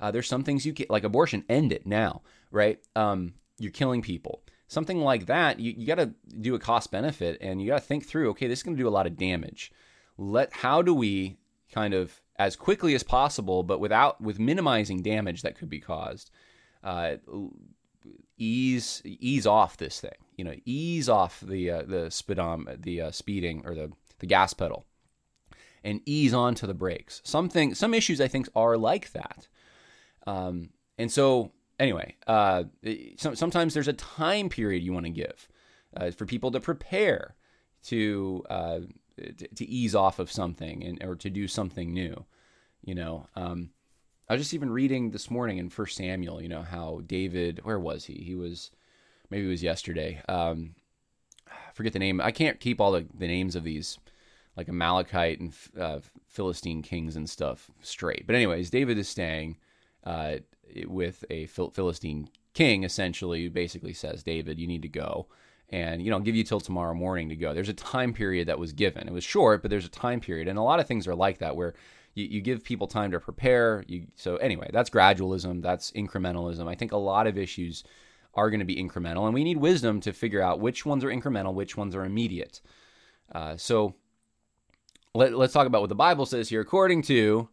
Uh, 0.00 0.10
there's 0.10 0.28
some 0.28 0.42
things 0.42 0.66
you 0.66 0.72
can, 0.72 0.86
like 0.90 1.04
abortion, 1.04 1.44
end 1.48 1.72
it 1.72 1.86
now, 1.86 2.22
right? 2.50 2.80
Um, 2.96 3.34
you're 3.58 3.70
killing 3.70 4.02
people. 4.02 4.42
Something 4.72 5.02
like 5.02 5.26
that, 5.26 5.60
you, 5.60 5.74
you 5.76 5.86
got 5.86 5.96
to 5.96 6.14
do 6.40 6.54
a 6.54 6.58
cost 6.58 6.90
benefit 6.90 7.36
and 7.42 7.60
you 7.60 7.68
got 7.68 7.80
to 7.80 7.86
think 7.86 8.06
through, 8.06 8.30
okay, 8.30 8.46
this 8.46 8.60
is 8.60 8.62
going 8.62 8.74
to 8.74 8.82
do 8.82 8.88
a 8.88 8.90
lot 8.90 9.06
of 9.06 9.18
damage. 9.18 9.70
Let 10.16 10.50
how 10.50 10.80
do 10.80 10.94
we 10.94 11.36
kind 11.70 11.92
of 11.92 12.22
as 12.36 12.56
quickly 12.56 12.94
as 12.94 13.02
possible, 13.02 13.64
but 13.64 13.80
without 13.80 14.18
with 14.22 14.38
minimizing 14.38 15.02
damage 15.02 15.42
that 15.42 15.58
could 15.58 15.68
be 15.68 15.78
caused, 15.78 16.30
uh, 16.82 17.16
ease 18.38 19.02
ease 19.04 19.46
off 19.46 19.76
this 19.76 20.00
thing. 20.00 20.10
You 20.36 20.44
know, 20.46 20.54
ease 20.64 21.06
off 21.06 21.40
the 21.40 21.70
uh, 21.70 21.82
the 21.82 22.06
speedom 22.08 22.80
the 22.82 23.02
uh, 23.02 23.10
speeding 23.10 23.66
or 23.66 23.74
the 23.74 23.92
the 24.20 24.26
gas 24.26 24.54
pedal, 24.54 24.86
and 25.84 26.00
ease 26.06 26.32
onto 26.32 26.66
the 26.66 26.72
brakes. 26.72 27.20
Something 27.24 27.74
some 27.74 27.92
issues 27.92 28.22
I 28.22 28.28
think 28.28 28.48
are 28.56 28.78
like 28.78 29.12
that. 29.12 29.48
Um, 30.26 30.70
and 30.96 31.12
so 31.12 31.52
anyway, 31.78 32.16
uh, 32.26 32.64
so, 33.16 33.34
sometimes 33.34 33.74
there's 33.74 33.88
a 33.88 33.92
time 33.92 34.48
period 34.48 34.82
you 34.82 34.92
want 34.92 35.06
to 35.06 35.10
give 35.10 35.48
uh, 35.96 36.10
for 36.10 36.26
people 36.26 36.50
to 36.52 36.60
prepare 36.60 37.34
to, 37.84 38.44
uh, 38.50 38.80
to, 39.16 39.48
to 39.48 39.68
ease 39.68 39.94
off 39.94 40.18
of 40.18 40.30
something 40.30 40.84
and 40.84 41.02
or 41.02 41.16
to 41.16 41.30
do 41.30 41.48
something 41.48 41.92
new. 41.92 42.24
You 42.84 42.94
know, 42.94 43.26
um, 43.36 43.70
I 44.28 44.34
was 44.34 44.42
just 44.42 44.54
even 44.54 44.70
reading 44.70 45.10
this 45.10 45.30
morning 45.30 45.58
in 45.58 45.68
First 45.68 45.96
Samuel. 45.96 46.40
You 46.42 46.48
know 46.48 46.62
how 46.62 47.02
David, 47.06 47.60
where 47.64 47.78
was 47.78 48.04
he? 48.04 48.14
He 48.14 48.34
was 48.34 48.70
maybe 49.30 49.46
it 49.46 49.50
was 49.50 49.62
yesterday. 49.62 50.20
Um, 50.28 50.74
I 51.48 51.72
forget 51.74 51.92
the 51.92 51.98
name. 51.98 52.20
I 52.20 52.30
can't 52.30 52.60
keep 52.60 52.80
all 52.80 52.92
the, 52.92 53.06
the 53.14 53.26
names 53.26 53.56
of 53.56 53.64
these 53.64 53.98
like 54.56 54.68
Amalekite 54.68 55.40
and 55.40 55.54
uh, 55.78 56.00
Philistine 56.28 56.82
kings 56.82 57.16
and 57.16 57.28
stuff 57.28 57.70
straight. 57.80 58.26
But 58.26 58.36
anyways, 58.36 58.70
David 58.70 58.98
is 58.98 59.08
staying 59.08 59.56
uh, 60.04 60.36
with 60.86 61.24
a 61.30 61.46
Philistine 61.46 62.28
king, 62.54 62.84
essentially, 62.84 63.44
who 63.44 63.50
basically 63.50 63.92
says, 63.92 64.22
David, 64.22 64.58
you 64.58 64.66
need 64.66 64.82
to 64.82 64.88
go. 64.88 65.26
And, 65.70 66.02
you 66.02 66.10
know, 66.10 66.16
I'll 66.16 66.22
give 66.22 66.36
you 66.36 66.44
till 66.44 66.60
tomorrow 66.60 66.92
morning 66.92 67.30
to 67.30 67.36
go. 67.36 67.54
There's 67.54 67.70
a 67.70 67.74
time 67.74 68.12
period 68.12 68.48
that 68.48 68.58
was 68.58 68.72
given. 68.72 69.08
It 69.08 69.14
was 69.14 69.24
short, 69.24 69.62
but 69.62 69.70
there's 69.70 69.86
a 69.86 69.90
time 69.90 70.20
period. 70.20 70.48
And 70.48 70.58
a 70.58 70.62
lot 70.62 70.80
of 70.80 70.86
things 70.86 71.08
are 71.08 71.14
like 71.14 71.38
that 71.38 71.56
where 71.56 71.74
you, 72.14 72.26
you 72.26 72.40
give 72.42 72.62
people 72.62 72.86
time 72.86 73.10
to 73.12 73.20
prepare. 73.20 73.82
You, 73.86 74.06
so, 74.14 74.36
anyway, 74.36 74.68
that's 74.70 74.90
gradualism, 74.90 75.62
that's 75.62 75.90
incrementalism. 75.92 76.68
I 76.68 76.74
think 76.74 76.92
a 76.92 76.98
lot 76.98 77.26
of 77.26 77.38
issues 77.38 77.84
are 78.34 78.50
going 78.50 78.60
to 78.60 78.66
be 78.66 78.76
incremental, 78.76 79.24
and 79.24 79.34
we 79.34 79.44
need 79.44 79.58
wisdom 79.58 80.00
to 80.00 80.12
figure 80.12 80.42
out 80.42 80.60
which 80.60 80.84
ones 80.84 81.04
are 81.04 81.08
incremental, 81.08 81.54
which 81.54 81.76
ones 81.76 81.94
are 81.94 82.04
immediate. 82.04 82.60
Uh, 83.34 83.56
so, 83.56 83.94
let, 85.14 85.32
let's 85.34 85.54
talk 85.54 85.66
about 85.66 85.80
what 85.80 85.88
the 85.88 85.94
Bible 85.94 86.26
says 86.26 86.50
here. 86.50 86.60
According 86.60 87.02
to 87.02 87.48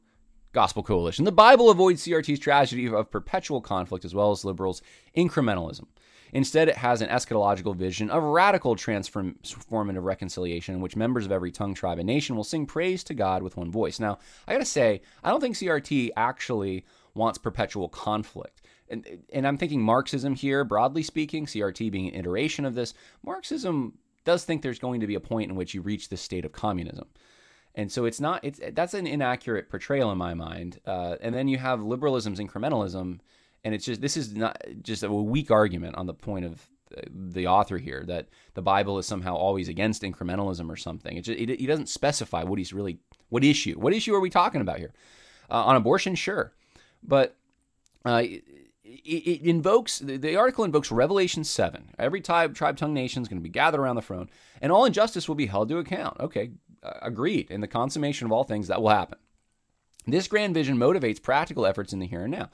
Gospel 0.52 0.84
Coalition. 0.84 1.26
The 1.26 1.32
Bible 1.32 1.70
avoids 1.70 2.06
CRT's 2.06 2.40
tragedy 2.40 2.88
of 2.88 3.12
perpetual 3.12 3.62
conflict 3.62 4.06
as 4.06 4.16
well 4.16 4.32
as 4.32 4.44
liberals' 4.44 4.82
incrementalism. 5.16 5.86
Instead, 6.32 6.70
it 6.70 6.78
has 6.78 7.02
an 7.02 7.10
eschatological 7.10 7.76
vision 7.76 8.10
of 8.10 8.24
radical 8.24 8.76
transformative 8.76 10.04
reconciliation 10.04 10.76
in 10.76 10.82
which 10.82 10.96
members 10.96 11.26
of 11.26 11.32
every 11.32 11.52
tongue, 11.52 11.74
tribe, 11.74 11.98
and 11.98 12.08
nation 12.08 12.36
will 12.36 12.44
sing 12.44 12.66
praise 12.66 13.04
to 13.04 13.14
God 13.14 13.42
with 13.42 13.58
one 13.58 13.72
voice. 13.72 14.00
Now, 14.00 14.20
I 14.48 14.54
gotta 14.54 14.66
say, 14.66 15.02
I 15.24 15.30
don't 15.30 15.42
think 15.42 15.56
CRT 15.56 16.12
actually 16.16 16.86
wants 17.16 17.38
perpetual 17.38 17.90
conflict. 17.90 18.62
And, 18.90 19.24
and 19.34 19.48
I'm 19.48 19.58
thinking 19.58 19.82
Marxism 19.82 20.36
here, 20.36 20.64
broadly 20.64 21.04
speaking, 21.04 21.46
CRT 21.46 21.92
being 21.92 22.08
an 22.10 22.16
iteration 22.16 22.66
of 22.66 22.76
this. 22.76 22.94
Marxism 23.24 23.98
does 24.26 24.46
think 24.46 24.62
there's 24.62 24.80
going 24.80 25.02
to 25.02 25.08
be 25.08 25.16
a 25.16 25.20
point 25.20 25.50
in 25.50 25.56
which 25.56 25.74
you 25.74 25.82
reach 25.82 26.10
this 26.10 26.22
state 26.22 26.46
of 26.46 26.52
communism. 26.52 27.08
And 27.75 27.91
so 27.91 28.05
it's 28.05 28.19
not 28.19 28.43
it's 28.43 28.60
that's 28.73 28.93
an 28.93 29.08
inaccurate 29.08 29.69
portrayal 29.69 30.12
in 30.12 30.17
my 30.17 30.34
mind. 30.34 30.79
Uh, 30.86 31.15
and 31.21 31.34
then 31.34 31.47
you 31.47 31.58
have 31.58 31.79
liberalism's 31.82 32.39
incrementalism, 32.39 33.19
and 33.63 33.75
it's 33.75 33.86
just 33.86 34.01
this 34.01 34.17
is 34.17 34.36
not 34.36 34.62
just 34.82 35.03
a 35.03 35.12
weak 35.12 35.51
argument 35.51 35.95
on 35.95 36.08
the 36.08 36.13
point 36.13 36.45
of 36.45 36.67
the 37.12 37.47
author 37.47 37.77
here 37.77 38.03
that 38.08 38.27
the 38.53 38.62
Bible 38.62 38.97
is 38.97 39.05
somehow 39.05 39.36
always 39.36 39.69
against 39.69 40.01
incrementalism 40.01 40.69
or 40.69 40.75
something. 40.75 41.17
It, 41.17 41.21
just, 41.21 41.38
he 41.38 41.65
doesn't 41.65 41.89
specify 41.89 42.43
what 42.43 42.58
he's 42.58 42.73
really 42.73 42.99
what 43.29 43.43
issue. 43.43 43.75
What 43.79 43.93
issue 43.93 44.13
are 44.15 44.19
we 44.19 44.29
talking 44.29 44.62
about 44.62 44.79
here? 44.79 44.93
Uh, 45.49 45.65
on 45.65 45.75
abortion, 45.75 46.15
sure, 46.15 46.53
but 47.03 47.36
uh, 48.05 48.23
it, 48.84 49.41
invokes 49.41 49.99
the, 49.99 50.17
the, 50.17 50.36
article 50.36 50.63
invokes 50.63 50.91
Revelation 50.91 51.43
seven. 51.43 51.89
Every 51.97 52.21
tribe, 52.21 52.55
tribe, 52.55 52.77
tongue, 52.77 52.93
nation 52.93 53.21
is 53.21 53.27
going 53.27 53.39
to 53.39 53.43
be 53.43 53.49
gathered 53.49 53.79
around 53.79 53.95
the 53.95 54.01
throne, 54.01 54.29
and 54.62 54.71
all 54.71 54.86
injustice 54.86 55.27
will 55.27 55.36
be 55.36 55.47
held 55.47 55.69
to 55.69 55.77
account. 55.77 56.19
Okay, 56.19 56.51
uh, 56.51 56.68
Uh, 56.82 56.94
agreed. 57.02 57.52
In 57.52 57.62
the 57.62 57.68
consummation 57.68 58.26
of 58.26 58.32
all 58.32 58.44
things, 58.44 58.68
that 58.68 58.82
will 58.82 58.89
happen. 58.89 59.18
This 60.08 60.28
grand 60.28 60.54
vision 60.54 60.78
motivates 60.78 61.22
practical 61.22 61.65
efforts 61.65 61.94
in 61.94 62.00
the 62.00 62.08
here 62.08 62.24
and 62.24 62.32
now. 62.32 62.50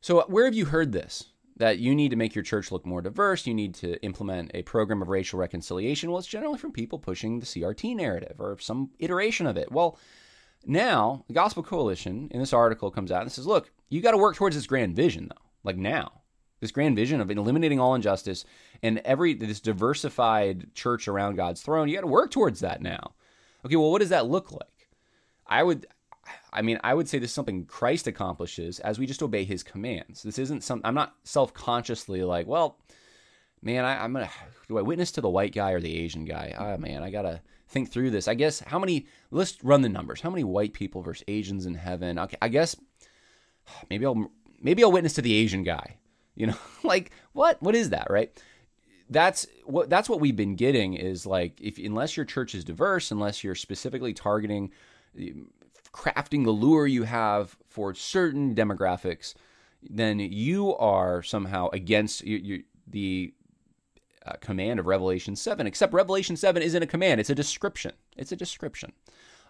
So, 0.00 0.20
uh, 0.20 0.24
where 0.26 0.44
have 0.44 0.54
you 0.54 0.66
heard 0.66 0.92
this? 0.92 1.24
That 1.56 1.78
you 1.78 1.94
need 1.94 2.10
to 2.10 2.16
make 2.16 2.34
your 2.34 2.42
church 2.42 2.72
look 2.72 2.84
more 2.84 3.00
diverse, 3.00 3.46
you 3.46 3.54
need 3.54 3.74
to 3.76 4.02
implement 4.02 4.50
a 4.54 4.62
program 4.62 5.00
of 5.00 5.08
racial 5.08 5.38
reconciliation. 5.38 6.10
Well, 6.10 6.18
it's 6.18 6.26
generally 6.26 6.58
from 6.58 6.72
people 6.72 6.98
pushing 6.98 7.38
the 7.38 7.46
CRT 7.46 7.94
narrative 7.94 8.40
or 8.40 8.58
some 8.58 8.90
iteration 8.98 9.46
of 9.46 9.56
it. 9.56 9.70
Well, 9.70 9.96
now 10.66 11.24
the 11.28 11.34
Gospel 11.34 11.62
Coalition 11.62 12.28
in 12.32 12.40
this 12.40 12.52
article 12.52 12.90
comes 12.90 13.12
out 13.12 13.22
and 13.22 13.30
says, 13.30 13.46
look, 13.46 13.70
you 13.88 14.00
got 14.00 14.10
to 14.12 14.18
work 14.18 14.34
towards 14.34 14.56
this 14.56 14.66
grand 14.66 14.96
vision, 14.96 15.28
though, 15.28 15.42
like 15.62 15.76
now. 15.76 16.22
This 16.60 16.72
grand 16.72 16.96
vision 16.96 17.20
of 17.20 17.30
eliminating 17.30 17.78
all 17.78 17.94
injustice 17.94 18.44
and 18.82 18.98
every 19.04 19.34
this 19.34 19.60
diversified 19.60 20.74
church 20.74 21.06
around 21.08 21.36
God's 21.36 21.62
throne, 21.62 21.88
you 21.88 21.94
got 21.94 22.00
to 22.00 22.06
work 22.06 22.30
towards 22.30 22.60
that 22.60 22.82
now. 22.82 23.12
Okay, 23.64 23.76
well, 23.76 23.90
what 23.90 24.00
does 24.00 24.10
that 24.10 24.26
look 24.26 24.52
like? 24.52 24.88
I 25.46 25.62
would, 25.62 25.86
I 26.52 26.62
mean, 26.62 26.78
I 26.84 26.94
would 26.94 27.08
say 27.08 27.18
this 27.18 27.30
is 27.30 27.34
something 27.34 27.66
Christ 27.66 28.06
accomplishes 28.06 28.78
as 28.80 28.98
we 28.98 29.06
just 29.06 29.22
obey 29.22 29.44
his 29.44 29.62
commands. 29.62 30.22
This 30.22 30.38
isn't 30.38 30.62
some, 30.62 30.80
I'm 30.84 30.94
not 30.94 31.14
self 31.24 31.54
consciously 31.54 32.22
like, 32.22 32.46
well, 32.46 32.78
man, 33.62 33.84
I, 33.84 34.04
am 34.04 34.14
to, 34.14 34.28
do 34.68 34.78
I 34.78 34.82
witness 34.82 35.12
to 35.12 35.20
the 35.20 35.30
white 35.30 35.54
guy 35.54 35.72
or 35.72 35.80
the 35.80 35.98
Asian 35.98 36.24
guy? 36.24 36.54
Oh, 36.58 36.76
man, 36.76 37.02
I 37.02 37.10
got 37.10 37.22
to 37.22 37.40
think 37.68 37.90
through 37.90 38.10
this. 38.10 38.28
I 38.28 38.34
guess 38.34 38.60
how 38.60 38.78
many, 38.78 39.06
let's 39.30 39.62
run 39.64 39.82
the 39.82 39.88
numbers. 39.88 40.20
How 40.20 40.30
many 40.30 40.44
white 40.44 40.74
people 40.74 41.02
versus 41.02 41.24
Asians 41.28 41.66
in 41.66 41.74
heaven? 41.74 42.18
Okay, 42.18 42.36
I 42.42 42.48
guess 42.48 42.76
maybe 43.90 44.04
I'll, 44.06 44.30
maybe 44.60 44.84
I'll 44.84 44.92
witness 44.92 45.14
to 45.14 45.22
the 45.22 45.34
Asian 45.34 45.62
guy. 45.62 45.96
You 46.34 46.48
know, 46.48 46.56
like 46.82 47.12
what? 47.32 47.62
What 47.62 47.74
is 47.74 47.90
that, 47.90 48.08
right? 48.10 48.36
That's 49.10 49.46
what 49.64 49.90
that's 49.90 50.08
what 50.08 50.20
we've 50.20 50.36
been 50.36 50.56
getting 50.56 50.94
is 50.94 51.26
like 51.26 51.60
if 51.60 51.78
unless 51.78 52.16
your 52.16 52.24
church 52.24 52.54
is 52.54 52.64
diverse, 52.64 53.10
unless 53.10 53.44
you're 53.44 53.54
specifically 53.54 54.14
targeting 54.14 54.70
crafting 55.94 56.44
the 56.44 56.50
lure 56.50 56.86
you 56.86 57.04
have 57.04 57.56
for 57.66 57.94
certain 57.94 58.54
demographics, 58.54 59.34
then 59.82 60.18
you 60.18 60.74
are 60.76 61.22
somehow 61.22 61.68
against 61.72 62.24
you, 62.24 62.36
you, 62.38 62.64
the 62.88 63.32
uh, 64.26 64.32
command 64.40 64.80
of 64.80 64.86
Revelation 64.86 65.36
7. 65.36 65.66
Except 65.66 65.92
Revelation 65.92 66.36
7 66.36 66.62
isn't 66.62 66.82
a 66.82 66.86
command, 66.86 67.20
it's 67.20 67.30
a 67.30 67.34
description. 67.34 67.92
It's 68.16 68.32
a 68.32 68.36
description 68.36 68.92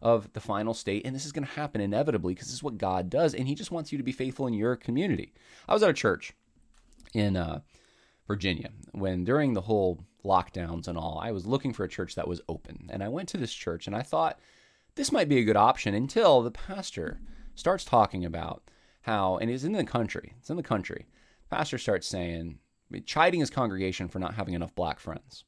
of 0.03 0.33
the 0.35 0.41
final 0.41 0.75
state. 0.75 1.07
And 1.07 1.15
this 1.15 1.25
is 1.25 1.33
going 1.33 1.47
to 1.47 1.53
happen 1.53 1.81
inevitably 1.81 2.35
because 2.35 2.49
this 2.49 2.57
is 2.57 2.63
what 2.63 2.79
God 2.79 3.09
does. 3.09 3.35
And 3.35 3.49
He 3.49 3.55
just 3.55 3.71
wants 3.71 3.91
you 3.91 3.99
to 3.99 4.05
be 4.05 4.13
faithful 4.13 4.47
in 4.47 4.55
your 4.55 4.77
community. 4.77 5.33
I 5.67 5.73
was 5.73 5.83
at 5.83 5.91
a 5.91 5.95
church 5.95 6.35
in 7.15 7.37
uh, 7.37 7.61
Virginia 8.27 8.71
when 8.93 9.25
during 9.25 9.53
the 9.53 9.63
whole 9.63 10.05
lockdowns 10.25 10.89
and 10.89 10.97
all, 10.97 11.21
I 11.23 11.33
was 11.33 11.47
looking 11.47 11.73
for 11.73 11.85
a 11.85 11.89
church 11.89 12.15
that 12.15 12.29
was 12.29 12.41
open. 12.49 12.89
And 12.91 13.03
I 13.03 13.09
went 13.09 13.29
to 13.31 13.37
this 13.37 13.53
church 13.53 13.87
and 13.87 13.95
I 13.95 14.03
thought 14.03 14.39
this 14.95 15.13
might 15.13 15.29
be 15.29 15.39
a 15.39 15.45
good 15.45 15.57
option 15.57 15.95
until 15.95 16.43
the 16.43 16.51
pastor 16.51 17.21
starts 17.55 17.85
talking 17.85 18.25
about 18.25 18.63
how, 19.03 19.37
and 19.37 19.51
it's 19.51 19.65
in 19.65 19.73
the 19.73 19.85
country, 19.85 20.35
it's 20.39 20.51
in 20.51 20.57
the 20.57 20.63
country. 20.63 21.07
Pastor 21.51 21.79
starts 21.79 22.07
saying, 22.07 22.59
chiding 23.05 23.41
his 23.41 23.51
congregation 23.51 24.09
for 24.09 24.19
not 24.19 24.35
having 24.35 24.55
enough 24.55 24.75
black 24.75 25.01
friends 25.01 25.45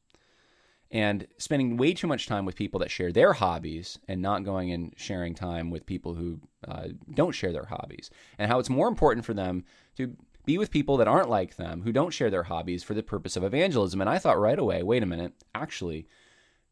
and 0.90 1.26
spending 1.38 1.76
way 1.76 1.92
too 1.92 2.06
much 2.06 2.26
time 2.26 2.44
with 2.44 2.54
people 2.54 2.80
that 2.80 2.90
share 2.90 3.12
their 3.12 3.32
hobbies 3.32 3.98
and 4.08 4.22
not 4.22 4.44
going 4.44 4.70
and 4.72 4.92
sharing 4.96 5.34
time 5.34 5.70
with 5.70 5.86
people 5.86 6.14
who 6.14 6.40
uh, 6.66 6.88
don't 7.14 7.34
share 7.34 7.52
their 7.52 7.66
hobbies 7.66 8.10
and 8.38 8.50
how 8.50 8.58
it's 8.58 8.70
more 8.70 8.88
important 8.88 9.24
for 9.24 9.34
them 9.34 9.64
to 9.96 10.16
be 10.46 10.56
with 10.56 10.70
people 10.70 10.96
that 10.96 11.08
aren't 11.08 11.28
like 11.28 11.56
them, 11.56 11.82
who 11.82 11.92
don't 11.92 12.14
share 12.14 12.30
their 12.30 12.44
hobbies 12.44 12.82
for 12.82 12.94
the 12.94 13.02
purpose 13.02 13.36
of 13.36 13.44
evangelism. 13.44 14.00
And 14.00 14.08
I 14.08 14.18
thought 14.18 14.40
right 14.40 14.58
away, 14.58 14.82
wait 14.82 15.02
a 15.02 15.06
minute, 15.06 15.32
actually, 15.54 16.06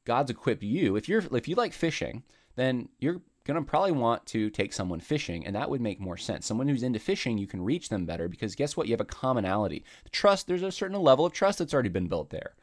God's 0.05 0.31
equipped 0.31 0.63
you. 0.63 0.97
If 0.97 1.09
you're 1.09 1.25
if 1.33 1.49
you 1.49 1.57
like 1.57 1.73
fishing, 1.73 2.23
then 2.57 2.89
you're 2.99 3.21
going 3.45 3.63
to 3.63 3.69
probably 3.69 3.93
want 3.93 4.25
to 4.27 4.49
take 4.49 4.73
someone 4.73 5.01
fishing, 5.01 5.45
and 5.45 5.55
that 5.55 5.69
would 5.69 5.81
make 5.81 6.01
more 6.01 6.17
sense. 6.17 6.47
Someone 6.47 6.69
who's 6.69 6.83
into 6.83 6.99
fishing, 6.99 7.37
you 7.37 7.47
can 7.47 7.63
reach 7.63 7.91
them 7.91 8.07
better 8.07 8.27
because 8.29 8.55
guess 8.55 8.77
what? 8.77 8.87
You 8.87 8.95
have 8.95 9.01
a 9.03 9.05
commonality. 9.05 9.85
Trust, 10.11 10.47
there's 10.47 10.63
a 10.63 10.73
certain 10.73 10.99
level 11.01 11.27
of 11.27 11.33
trust 11.33 11.59
that's 11.59 11.75
already 11.75 11.91
been 11.91 12.09
built 12.09 12.31
there. 12.31 12.55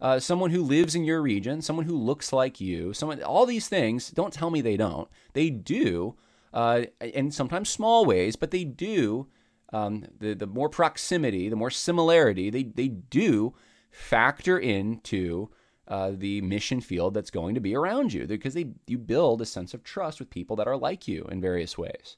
Uh, 0.00 0.18
someone 0.18 0.50
who 0.50 0.62
lives 0.62 0.94
in 0.94 1.04
your 1.04 1.20
region, 1.20 1.62
someone 1.62 1.84
who 1.84 1.96
looks 1.96 2.32
like 2.32 2.60
you, 2.60 2.92
someone, 2.92 3.22
all 3.22 3.46
these 3.46 3.68
things, 3.68 4.10
don't 4.10 4.32
tell 4.32 4.50
me 4.50 4.60
they 4.60 4.76
don't. 4.76 5.08
They 5.34 5.50
do 5.50 6.16
uh, 6.52 6.84
and 7.00 7.34
sometimes 7.34 7.68
small 7.68 8.04
ways, 8.04 8.36
but 8.36 8.50
they 8.50 8.64
do. 8.64 9.26
Um, 9.72 10.04
the 10.18 10.34
the 10.34 10.46
more 10.46 10.68
proximity, 10.68 11.48
the 11.48 11.56
more 11.56 11.70
similarity, 11.70 12.50
they 12.50 12.62
they 12.62 12.88
do 12.88 13.54
factor 13.90 14.58
into 14.58 15.50
uh, 15.88 16.12
the 16.14 16.40
mission 16.40 16.80
field 16.80 17.14
that's 17.14 17.30
going 17.30 17.54
to 17.54 17.60
be 17.60 17.74
around 17.74 18.12
you 18.12 18.26
because 18.26 18.54
they 18.54 18.66
you 18.86 18.98
build 18.98 19.40
a 19.42 19.46
sense 19.46 19.74
of 19.74 19.82
trust 19.82 20.18
with 20.18 20.30
people 20.30 20.56
that 20.56 20.68
are 20.68 20.76
like 20.76 21.08
you 21.08 21.24
in 21.30 21.40
various 21.40 21.76
ways. 21.76 22.16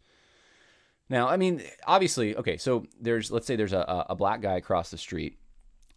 Now, 1.09 1.29
I 1.29 1.37
mean, 1.37 1.63
obviously, 1.87 2.37
okay, 2.37 2.57
so 2.57 2.85
there's 3.01 3.31
let's 3.31 3.47
say 3.47 3.57
there's 3.57 3.73
a, 3.73 4.07
a 4.09 4.17
black 4.17 4.41
guy 4.41 4.57
across 4.57 4.91
the 4.91 4.99
street, 4.99 5.39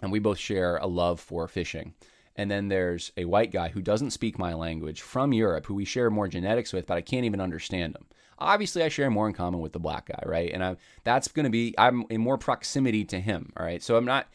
and 0.01 0.11
we 0.11 0.19
both 0.19 0.37
share 0.37 0.77
a 0.77 0.87
love 0.87 1.19
for 1.19 1.47
fishing. 1.47 1.93
And 2.35 2.49
then 2.49 2.69
there's 2.69 3.11
a 3.17 3.25
white 3.25 3.51
guy 3.51 3.67
who 3.67 3.81
doesn't 3.81 4.11
speak 4.11 4.39
my 4.39 4.53
language 4.53 5.01
from 5.01 5.33
Europe, 5.33 5.65
who 5.65 5.73
we 5.73 5.83
share 5.83 6.09
more 6.09 6.27
genetics 6.27 6.71
with, 6.71 6.87
but 6.87 6.97
I 6.97 7.01
can't 7.01 7.25
even 7.25 7.41
understand 7.41 7.95
him. 7.95 8.05
Obviously, 8.39 8.83
I 8.83 8.89
share 8.89 9.09
more 9.09 9.27
in 9.27 9.33
common 9.33 9.59
with 9.59 9.73
the 9.73 9.79
black 9.79 10.07
guy, 10.07 10.21
right? 10.25 10.51
And 10.51 10.63
I, 10.63 10.77
that's 11.03 11.27
going 11.27 11.43
to 11.43 11.49
be 11.49 11.75
I'm 11.77 12.05
in 12.09 12.21
more 12.21 12.37
proximity 12.37 13.05
to 13.05 13.19
him, 13.19 13.51
all 13.57 13.65
right. 13.65 13.83
So 13.83 13.97
I'm 13.97 14.05
not 14.05 14.27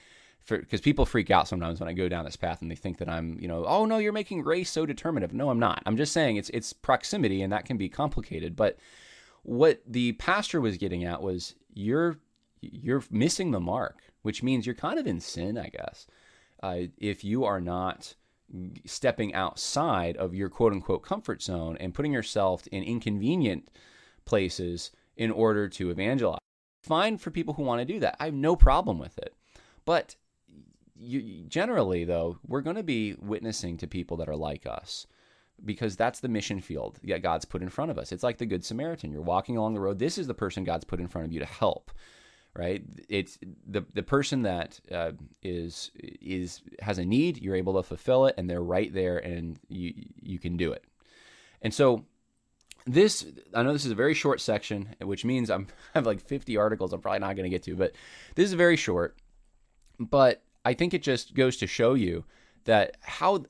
because 0.47 0.81
people 0.81 1.07
freak 1.07 1.31
out 1.31 1.49
sometimes 1.49 1.81
when 1.81 1.89
I 1.89 1.95
go 1.95 2.09
down 2.09 2.25
this 2.25 2.37
path 2.37 2.61
and 2.61 2.71
they 2.71 2.75
think 2.75 2.99
that 2.99 3.09
I'm, 3.09 3.39
you 3.41 3.49
know, 3.49 3.65
oh 3.67 3.87
no, 3.87 3.99
you're 3.99 4.13
making 4.13 4.45
race 4.45 4.71
so 4.71 4.85
determinative. 4.85 5.35
No, 5.35 5.49
I'm 5.49 5.59
not. 5.59 5.83
I'm 5.87 5.97
just 5.97 6.13
saying 6.13 6.37
it's 6.37 6.51
it's 6.51 6.73
proximity 6.73 7.43
and 7.43 7.53
that 7.53 7.65
can 7.65 7.77
be 7.77 7.89
complicated. 7.89 8.55
But 8.55 8.79
what 9.43 9.81
the 9.87 10.13
pastor 10.13 10.61
was 10.61 10.77
getting 10.77 11.05
at 11.05 11.23
was 11.23 11.55
you're 11.73 12.19
you're 12.61 13.05
missing 13.11 13.51
the 13.51 13.61
mark, 13.61 13.99
which 14.23 14.43
means 14.43 14.67
you're 14.67 14.75
kind 14.75 14.99
of 14.99 15.07
in 15.07 15.21
sin, 15.21 15.59
I 15.59 15.69
guess, 15.69 16.07
uh, 16.63 16.83
if 16.99 17.25
you 17.25 17.45
are 17.45 17.61
not 17.61 18.15
stepping 18.85 19.35
outside 19.35 20.17
of 20.17 20.35
your 20.35 20.49
quote 20.49 20.73
unquote 20.73 21.03
comfort 21.03 21.43
zone 21.43 21.77
and 21.81 21.95
putting 21.95 22.13
yourself 22.13 22.67
in 22.69 22.83
inconvenient 22.83 23.69
places 24.25 24.91
in 25.17 25.31
order 25.31 25.69
to 25.69 25.91
evangelize. 25.91 26.39
Fine 26.83 27.19
for 27.19 27.31
people 27.31 27.55
who 27.55 27.63
want 27.63 27.81
to 27.81 27.85
do 27.85 28.01
that. 28.01 28.17
I 28.21 28.27
have 28.27 28.35
no 28.35 28.57
problem 28.57 28.99
with 28.99 29.17
it. 29.19 29.35
But 29.85 30.17
you, 30.97 31.45
generally, 31.45 32.05
though, 32.05 32.39
we're 32.47 32.61
going 32.61 32.77
to 32.77 32.83
be 32.83 33.15
witnessing 33.21 33.77
to 33.79 33.87
people 33.87 34.17
that 34.19 34.29
are 34.29 34.37
like 34.37 34.67
us 34.67 35.07
because 35.65 35.97
that's 35.97 36.21
the 36.21 36.29
mission 36.29 36.61
field 36.61 36.99
that 37.05 37.23
God's 37.23 37.45
put 37.45 37.63
in 37.63 37.69
front 37.69 37.91
of 37.91 37.99
us. 37.99 38.13
It's 38.13 38.23
like 38.23 38.39
the 38.39 38.47
Good 38.47 38.65
Samaritan. 38.65 39.13
You're 39.13 39.23
walking 39.23 39.57
along 39.57 39.75
the 39.75 39.81
road. 39.81 39.99
This 39.99 40.19
is 40.19 40.27
the 40.27 40.35
person 40.35 40.65
God's 40.65 40.85
put 40.85 41.01
in 41.01 41.09
front 41.09 41.27
of 41.27 41.33
you 41.33 41.41
to 41.41 41.47
help, 41.47 41.91
right? 42.55 42.83
It's 43.09 43.39
the 43.67 43.85
the 43.95 44.03
person 44.03 44.43
that 44.43 44.81
uh, 44.91 45.13
is 45.43 45.91
is 45.95 46.63
has 46.81 46.99
a 46.99 47.05
need. 47.05 47.39
You're 47.39 47.57
able 47.57 47.75
to 47.75 47.83
fulfill 47.83 48.27
it, 48.27 48.35
and 48.37 48.49
they're 48.49 48.63
right 48.63 48.93
there, 48.93 49.19
and 49.19 49.59
you 49.69 49.95
you 50.21 50.39
can 50.39 50.57
do 50.57 50.73
it. 50.73 50.85
And 51.63 51.73
so 51.73 52.05
this 52.87 53.27
I 53.55 53.63
know 53.63 53.73
this 53.73 53.85
is 53.85 53.93
a 53.93 53.97
very 53.97 54.15
short 54.15 54.41
section, 54.41 54.95
which 55.01 55.25
means 55.25 55.51
I'm 55.51 55.69
I 55.95 55.99
have 55.99 56.07
like 56.07 56.21
50 56.21 56.57
articles 56.57 56.93
I'm 56.93 57.01
probably 57.01 57.21
not 57.21 57.37
going 57.37 57.45
to 57.45 57.51
get 57.51 57.63
to, 57.65 57.77
but 57.77 57.93
this 58.35 58.49
is 58.49 58.55
very 58.55 58.77
short. 58.77 59.17
But 59.99 60.43
I 60.65 60.75
think 60.75 60.95
it 60.95 61.03
just 61.03 61.35
goes 61.35 61.57
to 61.59 61.67
show 61.67 61.95
you 61.95 62.25
that 62.65 62.97
how 63.03 63.37
uh, 63.37 63.41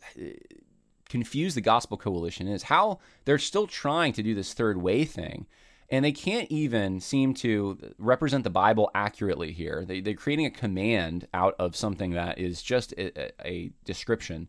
confused 1.09 1.57
the 1.57 1.61
Gospel 1.61 1.97
Coalition 1.97 2.49
is, 2.49 2.65
how 2.65 2.99
they're 3.25 3.39
still 3.39 3.67
trying 3.67 4.13
to 4.15 4.23
do 4.23 4.35
this 4.35 4.53
third 4.53 4.77
way 4.77 5.05
thing. 5.05 5.47
And 5.91 6.05
they 6.05 6.13
can't 6.13 6.51
even 6.51 6.99
seem 6.99 7.35
to 7.35 7.79
represent 7.99 8.43
the 8.43 8.51
Bible 8.51 8.91
accurately 8.95 9.53
here. 9.53 9.85
They, 9.87 9.99
are 9.99 10.15
creating 10.15 10.47
a 10.47 10.51
command 10.51 11.29
out 11.33 11.55
of 11.59 11.77
something 11.77 12.13
that 12.13 12.39
is 12.39 12.63
just 12.63 12.93
a, 12.93 13.31
a 13.47 13.71
description. 13.85 14.49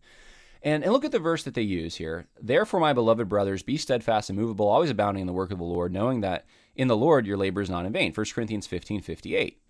And, 0.66 0.84
and 0.84 0.92
look 0.92 1.06
at 1.06 1.12
the 1.12 1.20
verse 1.20 1.44
that 1.44 1.54
they 1.54 1.62
use 1.62 1.96
here. 1.96 2.28
Therefore, 2.42 2.80
my 2.80 2.92
beloved 2.92 3.30
brothers, 3.30 3.62
be 3.62 3.78
steadfast 3.78 4.32
and 4.32 4.38
movable, 4.38 4.68
always 4.68 4.90
abounding 4.90 5.22
in 5.22 5.28
the 5.28 5.34
work 5.34 5.52
of 5.52 5.60
the 5.60 5.64
Lord, 5.64 5.94
knowing 5.94 6.22
that 6.22 6.46
in 6.76 6.88
the 6.88 6.98
Lord 6.98 7.28
your 7.28 7.38
labor 7.38 7.62
is 7.62 7.70
not 7.70 7.86
in 7.86 7.94
vain. 7.94 8.12
1 8.12 8.26
Corinthians 8.34 8.66
15 8.66 9.02
58. 9.02 9.62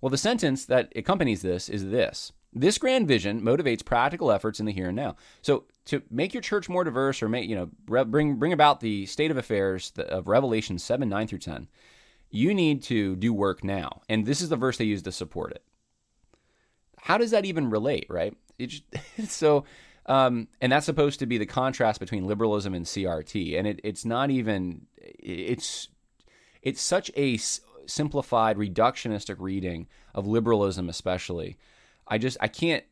Well, 0.00 0.10
the 0.10 0.16
sentence 0.16 0.64
that 0.64 0.92
accompanies 0.96 1.42
this 1.42 1.68
is 1.68 1.90
this 1.90 2.32
this 2.52 2.78
grand 2.78 3.06
vision 3.06 3.42
motivates 3.42 3.84
practical 3.84 4.32
efforts 4.32 4.58
in 4.58 4.64
the 4.64 4.72
here 4.72 4.88
and 4.88 4.96
now. 4.96 5.16
So 5.42 5.64
to 5.86 6.02
make 6.10 6.32
your 6.32 6.40
church 6.40 6.68
more 6.68 6.84
diverse 6.84 7.22
or 7.22 7.28
make, 7.28 7.48
you 7.48 7.54
know, 7.54 8.04
bring 8.04 8.36
bring 8.36 8.52
about 8.52 8.80
the 8.80 9.04
state 9.06 9.30
of 9.30 9.36
affairs 9.36 9.92
of 9.98 10.28
Revelation 10.28 10.78
7, 10.78 11.08
9 11.08 11.26
through 11.26 11.38
10, 11.40 11.68
you 12.30 12.54
need 12.54 12.82
to 12.84 13.16
do 13.16 13.34
work 13.34 13.62
now. 13.62 14.00
And 14.08 14.24
this 14.24 14.40
is 14.40 14.48
the 14.48 14.56
verse 14.56 14.78
they 14.78 14.84
use 14.84 15.02
to 15.02 15.12
support 15.12 15.52
it. 15.52 15.62
How 17.00 17.18
does 17.18 17.30
that 17.32 17.44
even 17.44 17.70
relate, 17.70 18.06
right? 18.08 18.34
Just, 18.58 18.84
so 19.26 19.64
um, 20.08 20.48
and 20.60 20.72
that's 20.72 20.86
supposed 20.86 21.20
to 21.20 21.26
be 21.26 21.36
the 21.36 21.46
contrast 21.46 22.00
between 22.00 22.26
liberalism 22.26 22.74
and 22.74 22.86
CRT. 22.86 23.58
And 23.58 23.66
it, 23.66 23.80
it's 23.84 24.04
not 24.04 24.30
even 24.30 24.86
it's 24.96 25.88
it's 26.62 26.80
such 26.80 27.10
a 27.16 27.38
simplified, 27.86 28.56
reductionistic 28.56 29.36
reading 29.38 29.86
of 30.14 30.26
liberalism, 30.26 30.88
especially. 30.88 31.58
I 32.08 32.16
just 32.16 32.38
I 32.40 32.48
can't 32.48 32.84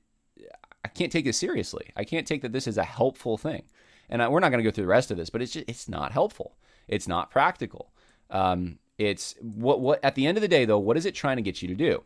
I 0.84 0.88
can't 0.88 1.10
take 1.10 1.24
this 1.24 1.38
seriously. 1.38 1.90
I 1.96 2.04
can't 2.04 2.26
take 2.26 2.42
that 2.42 2.52
this 2.52 2.66
is 2.66 2.76
a 2.76 2.84
helpful 2.84 3.38
thing. 3.38 3.64
And 4.08 4.22
I, 4.22 4.28
we're 4.28 4.40
not 4.40 4.50
going 4.50 4.62
to 4.62 4.70
go 4.70 4.72
through 4.72 4.84
the 4.84 4.88
rest 4.88 5.10
of 5.10 5.16
this, 5.16 5.30
but 5.30 5.40
it's 5.40 5.52
just 5.52 5.68
it's 5.68 5.88
not 5.88 6.12
helpful. 6.12 6.58
It's 6.86 7.08
not 7.08 7.30
practical. 7.30 7.92
Um, 8.30 8.78
it's 8.98 9.34
what 9.40 9.80
what 9.80 10.04
at 10.04 10.16
the 10.16 10.26
end 10.26 10.36
of 10.36 10.42
the 10.42 10.48
day 10.48 10.66
though, 10.66 10.78
what 10.78 10.98
is 10.98 11.06
it 11.06 11.14
trying 11.14 11.36
to 11.36 11.42
get 11.42 11.62
you 11.62 11.68
to 11.68 11.74
do? 11.74 12.02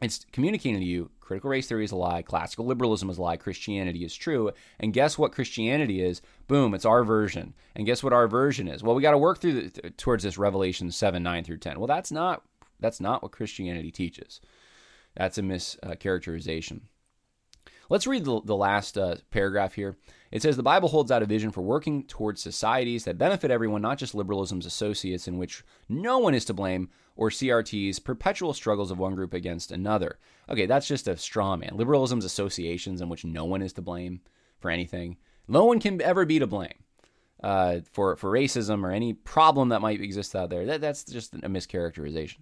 It's 0.00 0.24
communicating 0.32 0.80
to 0.80 0.86
you 0.86 1.10
critical 1.28 1.50
race 1.50 1.68
theory 1.68 1.84
is 1.84 1.92
a 1.92 1.96
lie, 1.96 2.22
classical 2.22 2.64
liberalism 2.64 3.10
is 3.10 3.18
a 3.18 3.22
lie, 3.22 3.36
Christianity 3.36 4.02
is 4.02 4.14
true. 4.14 4.50
And 4.80 4.94
guess 4.94 5.18
what 5.18 5.32
Christianity 5.32 6.02
is? 6.02 6.22
Boom, 6.46 6.72
it's 6.72 6.86
our 6.86 7.04
version. 7.04 7.52
And 7.76 7.84
guess 7.84 8.02
what 8.02 8.14
our 8.14 8.26
version 8.26 8.66
is? 8.66 8.82
Well, 8.82 8.94
we 8.94 9.02
got 9.02 9.10
to 9.10 9.18
work 9.18 9.38
through 9.38 9.68
the, 9.68 9.90
towards 9.90 10.24
this 10.24 10.38
Revelation 10.38 10.90
7, 10.90 11.22
9 11.22 11.44
through 11.44 11.58
10. 11.58 11.78
Well, 11.78 11.86
that's 11.86 12.10
not 12.10 12.44
that's 12.80 12.98
not 12.98 13.22
what 13.22 13.32
Christianity 13.32 13.90
teaches. 13.90 14.40
That's 15.16 15.36
a 15.36 15.42
mischaracterization. 15.42 16.80
Let's 17.90 18.06
read 18.06 18.24
the, 18.24 18.40
the 18.42 18.56
last 18.56 18.96
uh, 18.96 19.16
paragraph 19.30 19.74
here. 19.74 19.98
It 20.30 20.42
says 20.42 20.56
the 20.56 20.62
Bible 20.62 20.88
holds 20.88 21.10
out 21.10 21.22
a 21.22 21.26
vision 21.26 21.50
for 21.50 21.62
working 21.62 22.04
towards 22.04 22.42
societies 22.42 23.04
that 23.04 23.18
benefit 23.18 23.50
everyone, 23.50 23.82
not 23.82 23.98
just 23.98 24.14
liberalism's 24.14 24.66
associates, 24.66 25.26
in 25.26 25.38
which 25.38 25.64
no 25.88 26.18
one 26.18 26.34
is 26.34 26.44
to 26.46 26.54
blame, 26.54 26.90
or 27.16 27.30
CRT's 27.30 27.98
perpetual 27.98 28.52
struggles 28.52 28.90
of 28.90 28.98
one 28.98 29.14
group 29.14 29.34
against 29.34 29.72
another. 29.72 30.18
Okay, 30.48 30.66
that's 30.66 30.86
just 30.86 31.08
a 31.08 31.16
straw 31.16 31.56
man. 31.56 31.72
Liberalism's 31.74 32.24
associations 32.24 33.00
in 33.00 33.08
which 33.08 33.24
no 33.24 33.44
one 33.44 33.62
is 33.62 33.72
to 33.74 33.82
blame 33.82 34.20
for 34.60 34.70
anything. 34.70 35.16
No 35.48 35.64
one 35.64 35.80
can 35.80 36.00
ever 36.02 36.26
be 36.26 36.38
to 36.38 36.46
blame 36.46 36.74
uh, 37.42 37.80
for 37.92 38.16
for 38.16 38.30
racism 38.30 38.84
or 38.84 38.90
any 38.90 39.12
problem 39.12 39.70
that 39.70 39.80
might 39.80 40.00
exist 40.00 40.36
out 40.36 40.50
there. 40.50 40.66
That, 40.66 40.80
that's 40.80 41.04
just 41.04 41.34
a 41.34 41.48
mischaracterization. 41.48 42.38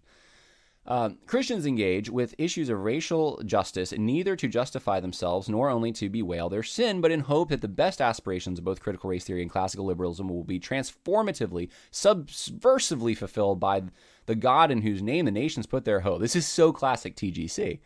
Um, 0.89 1.19
Christians 1.27 1.67
engage 1.67 2.09
with 2.09 2.35
issues 2.39 2.69
of 2.69 2.79
racial 2.79 3.43
justice 3.45 3.93
neither 3.93 4.37
to 4.37 4.47
justify 4.47 5.01
themselves 5.01 5.49
nor 5.49 5.69
only 5.69 5.91
to 5.93 6.09
bewail 6.09 6.49
their 6.49 6.63
sin, 6.63 7.01
but 7.01 7.11
in 7.11 7.21
hope 7.21 7.49
that 7.49 7.61
the 7.61 7.69
best 7.69 8.01
aspirations 8.01 8.59
of 8.59 8.65
both 8.65 8.81
critical 8.81 9.11
race 9.11 9.25
theory 9.25 9.43
and 9.43 9.51
classical 9.51 9.85
liberalism 9.85 10.29
will 10.29 10.45
be 10.45 10.61
transformatively, 10.61 11.69
subversively 11.91 13.17
fulfilled 13.17 13.59
by 13.59 13.83
the 14.27 14.37
God 14.37 14.71
in 14.71 14.83
whose 14.83 15.03
name 15.03 15.25
the 15.25 15.33
nations 15.33 15.67
put 15.67 15.85
their 15.85 16.01
hope. 16.01 16.21
This 16.21 16.37
is 16.37 16.47
so 16.47 16.73
classic 16.73 17.17
TGC 17.17 17.81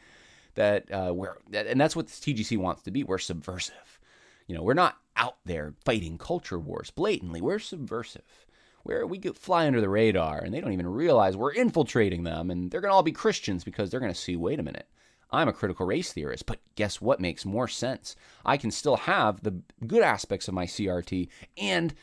that 0.55 0.93
uh, 0.93 1.15
we're, 1.15 1.37
and 1.55 1.81
that's 1.81 1.97
what 1.97 2.07
TGC 2.09 2.59
wants 2.59 2.83
to 2.83 2.91
be. 2.91 3.03
We're 3.03 3.19
subversive. 3.19 3.99
You 4.47 4.57
know, 4.57 4.63
we're 4.63 4.75
not 4.75 4.99
out 5.17 5.37
there 5.47 5.75
fighting 5.85 6.19
culture 6.19 6.59
wars 6.59 6.91
blatantly. 6.91 7.41
We're 7.41 7.61
subversive 7.61 8.47
where 8.83 9.07
we 9.07 9.21
fly 9.35 9.67
under 9.67 9.81
the 9.81 9.89
radar 9.89 10.39
and 10.39 10.55
they 10.55 10.61
don't 10.61 10.73
even 10.73 10.89
realize 10.89 11.37
we're 11.37 11.53
infiltrating 11.53 12.25
them 12.25 12.51
and 12.51 12.71
they're 12.71 12.81
going 12.81 12.91
to 12.91 12.95
all 12.95 13.03
be 13.03 13.13
Christians 13.13 13.65
because 13.65 13.91
they're 13.91 14.01
going 14.01 14.13
to 14.13 14.19
see, 14.19 14.37
wait 14.37 14.59
a 14.59 14.63
minute, 14.63 14.89
I'm 15.31 15.49
a 15.49 15.53
critical 15.53 15.87
race 15.87 16.13
theorist, 16.13 16.47
but 16.47 16.61
guess 16.75 17.01
what 17.01 17.21
makes 17.21 17.45
more 17.45 17.69
sense? 17.69 18.17
I 18.45 18.57
can 18.57 18.71
still 18.71 18.97
have 18.97 19.43
the 19.43 19.61
good 19.87 20.03
aspects 20.03 20.49
of 20.49 20.55
my 20.55 20.67
CRT 20.67 21.29
and 21.59 21.95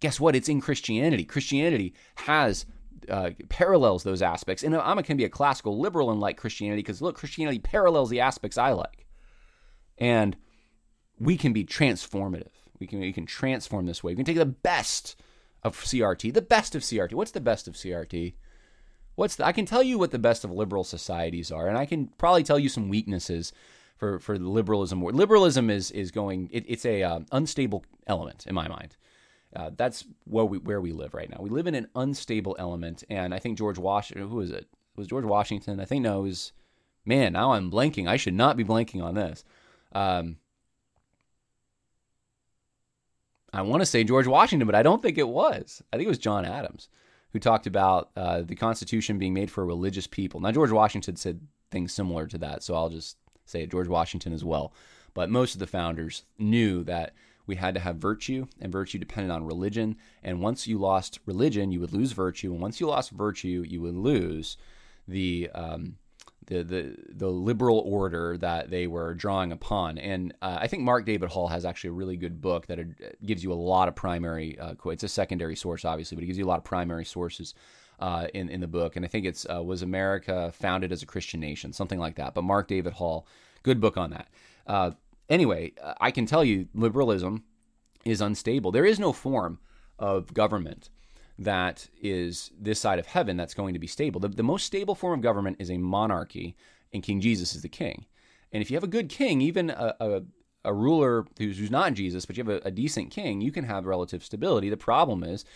guess 0.00 0.18
what? 0.18 0.34
It's 0.34 0.48
in 0.48 0.60
Christianity. 0.60 1.24
Christianity 1.24 1.94
has 2.16 2.64
uh, 3.08 3.30
parallels 3.48 4.02
those 4.02 4.22
aspects. 4.22 4.62
And 4.62 4.74
I'm 4.76 4.96
to 5.02 5.14
be 5.14 5.24
a 5.24 5.30
classical 5.30 5.78
liberal 5.78 6.10
and 6.10 6.20
like 6.20 6.36
Christianity 6.36 6.82
because 6.82 7.02
look, 7.02 7.16
Christianity 7.16 7.58
parallels 7.58 8.10
the 8.10 8.20
aspects 8.20 8.58
I 8.58 8.72
like. 8.72 9.06
And 9.98 10.36
we 11.18 11.36
can 11.36 11.52
be 11.52 11.64
transformative. 11.64 12.52
We 12.78 12.86
can, 12.86 13.00
we 13.00 13.12
can 13.12 13.26
transform 13.26 13.84
this 13.84 14.02
way. 14.02 14.12
We 14.12 14.16
can 14.16 14.24
take 14.24 14.36
the 14.36 14.46
best 14.46 15.16
of 15.62 15.76
CRT, 15.76 16.32
the 16.32 16.42
best 16.42 16.74
of 16.74 16.82
CRT. 16.82 17.12
What's 17.12 17.32
the 17.32 17.40
best 17.40 17.68
of 17.68 17.74
CRT? 17.74 18.34
What's 19.14 19.36
the, 19.36 19.46
I 19.46 19.52
can 19.52 19.66
tell 19.66 19.82
you 19.82 19.98
what 19.98 20.12
the 20.12 20.18
best 20.18 20.44
of 20.44 20.50
liberal 20.50 20.84
societies 20.84 21.52
are, 21.52 21.68
and 21.68 21.76
I 21.76 21.86
can 21.86 22.08
probably 22.18 22.42
tell 22.42 22.58
you 22.58 22.68
some 22.68 22.88
weaknesses 22.88 23.52
for 23.96 24.18
for 24.18 24.38
liberalism. 24.38 25.02
Liberalism 25.02 25.68
is 25.68 25.90
is 25.90 26.10
going. 26.10 26.48
It, 26.52 26.64
it's 26.66 26.86
a 26.86 27.02
uh, 27.02 27.20
unstable 27.30 27.84
element 28.06 28.46
in 28.46 28.54
my 28.54 28.66
mind. 28.66 28.96
Uh, 29.54 29.70
that's 29.76 30.04
where 30.24 30.44
we 30.44 30.58
where 30.58 30.80
we 30.80 30.92
live 30.92 31.12
right 31.12 31.28
now. 31.28 31.38
We 31.40 31.50
live 31.50 31.66
in 31.66 31.74
an 31.74 31.88
unstable 31.94 32.56
element, 32.58 33.04
and 33.10 33.34
I 33.34 33.38
think 33.38 33.58
George 33.58 33.78
Washington. 33.78 34.28
Who 34.28 34.40
is 34.40 34.50
it? 34.50 34.68
Was 34.96 35.08
George 35.08 35.24
Washington? 35.24 35.80
I 35.80 35.84
think 35.84 36.02
no. 36.02 36.20
It 36.20 36.28
was 36.28 36.52
man. 37.04 37.34
Now 37.34 37.52
I'm 37.52 37.70
blanking. 37.70 38.08
I 38.08 38.16
should 38.16 38.34
not 38.34 38.56
be 38.56 38.64
blanking 38.64 39.02
on 39.02 39.14
this. 39.14 39.44
Um, 39.92 40.38
I 43.52 43.62
want 43.62 43.80
to 43.80 43.86
say 43.86 44.04
George 44.04 44.26
Washington, 44.26 44.66
but 44.66 44.74
I 44.74 44.82
don't 44.82 45.02
think 45.02 45.18
it 45.18 45.28
was. 45.28 45.82
I 45.92 45.96
think 45.96 46.06
it 46.06 46.10
was 46.10 46.18
John 46.18 46.44
Adams 46.44 46.88
who 47.32 47.38
talked 47.38 47.66
about 47.66 48.10
uh, 48.16 48.42
the 48.42 48.56
Constitution 48.56 49.18
being 49.18 49.34
made 49.34 49.50
for 49.50 49.64
religious 49.64 50.06
people. 50.06 50.40
Now, 50.40 50.50
George 50.52 50.72
Washington 50.72 51.16
said 51.16 51.40
things 51.70 51.92
similar 51.92 52.26
to 52.26 52.38
that, 52.38 52.62
so 52.62 52.74
I'll 52.74 52.88
just 52.88 53.16
say 53.44 53.62
it, 53.62 53.70
George 53.70 53.88
Washington 53.88 54.32
as 54.32 54.44
well. 54.44 54.72
But 55.14 55.30
most 55.30 55.54
of 55.54 55.60
the 55.60 55.66
founders 55.66 56.24
knew 56.38 56.84
that 56.84 57.14
we 57.46 57.56
had 57.56 57.74
to 57.74 57.80
have 57.80 57.96
virtue, 57.96 58.46
and 58.60 58.72
virtue 58.72 58.98
depended 58.98 59.30
on 59.30 59.44
religion. 59.44 59.96
And 60.22 60.40
once 60.40 60.66
you 60.66 60.78
lost 60.78 61.18
religion, 61.26 61.72
you 61.72 61.80
would 61.80 61.92
lose 61.92 62.12
virtue, 62.12 62.52
and 62.52 62.60
once 62.60 62.80
you 62.80 62.86
lost 62.86 63.10
virtue, 63.10 63.64
you 63.66 63.80
would 63.82 63.96
lose 63.96 64.56
the 65.06 65.50
um, 65.54 65.96
the, 66.50 66.64
the 66.64 66.96
the 67.10 67.28
liberal 67.28 67.78
order 67.86 68.36
that 68.38 68.70
they 68.70 68.88
were 68.88 69.14
drawing 69.14 69.52
upon. 69.52 69.98
And 69.98 70.34
uh, 70.42 70.58
I 70.60 70.66
think 70.66 70.82
Mark 70.82 71.06
David 71.06 71.30
Hall 71.30 71.46
has 71.48 71.64
actually 71.64 71.90
a 71.90 71.92
really 71.94 72.16
good 72.16 72.40
book 72.40 72.66
that 72.66 72.78
gives 73.24 73.42
you 73.42 73.52
a 73.52 73.54
lot 73.54 73.86
of 73.86 73.94
primary. 73.94 74.58
Uh, 74.58 74.74
it's 74.86 75.04
a 75.04 75.08
secondary 75.08 75.56
source, 75.56 75.84
obviously, 75.84 76.16
but 76.16 76.24
it 76.24 76.26
gives 76.26 76.38
you 76.38 76.44
a 76.44 76.48
lot 76.52 76.58
of 76.58 76.64
primary 76.64 77.04
sources. 77.04 77.54
Uh, 78.00 78.28
in 78.32 78.48
in 78.48 78.60
the 78.60 78.66
book, 78.66 78.96
and 78.96 79.04
I 79.04 79.08
think 79.08 79.26
it's 79.26 79.46
uh, 79.54 79.62
was 79.62 79.82
America 79.82 80.50
founded 80.54 80.90
as 80.90 81.02
a 81.02 81.06
Christian 81.06 81.38
nation, 81.38 81.70
something 81.70 81.98
like 81.98 82.16
that. 82.16 82.32
But 82.32 82.44
Mark 82.44 82.66
David 82.66 82.94
Hall, 82.94 83.26
good 83.62 83.78
book 83.78 83.98
on 83.98 84.08
that. 84.08 84.28
Uh, 84.66 84.92
anyway, 85.28 85.74
I 86.00 86.10
can 86.10 86.24
tell 86.24 86.42
you, 86.42 86.66
liberalism 86.74 87.44
is 88.06 88.22
unstable. 88.22 88.72
There 88.72 88.86
is 88.86 88.98
no 88.98 89.12
form 89.12 89.58
of 89.98 90.32
government 90.32 90.88
that 91.40 91.88
is 92.02 92.50
this 92.60 92.78
side 92.78 92.98
of 92.98 93.06
heaven 93.06 93.36
that's 93.36 93.54
going 93.54 93.72
to 93.72 93.80
be 93.80 93.86
stable. 93.86 94.20
The, 94.20 94.28
the 94.28 94.42
most 94.42 94.66
stable 94.66 94.94
form 94.94 95.18
of 95.18 95.22
government 95.22 95.56
is 95.58 95.70
a 95.70 95.78
monarchy, 95.78 96.54
and 96.92 97.02
King 97.02 97.20
Jesus 97.20 97.54
is 97.54 97.62
the 97.62 97.68
king. 97.68 98.04
And 98.52 98.62
if 98.62 98.70
you 98.70 98.76
have 98.76 98.84
a 98.84 98.88
good 98.88 99.08
king, 99.08 99.40
even 99.40 99.70
a, 99.70 99.94
a, 100.00 100.22
a 100.64 100.74
ruler 100.74 101.24
who's, 101.38 101.58
who's, 101.58 101.70
not 101.70 101.94
Jesus, 101.94 102.26
but 102.26 102.36
you 102.36 102.44
have 102.44 102.62
a, 102.62 102.68
a 102.68 102.70
decent 102.70 103.10
king, 103.10 103.40
you 103.40 103.52
can 103.52 103.64
have 103.64 103.86
relative 103.86 104.22
stability. 104.22 104.68
The 104.68 104.76
problem 104.76 105.24
is 105.24 105.46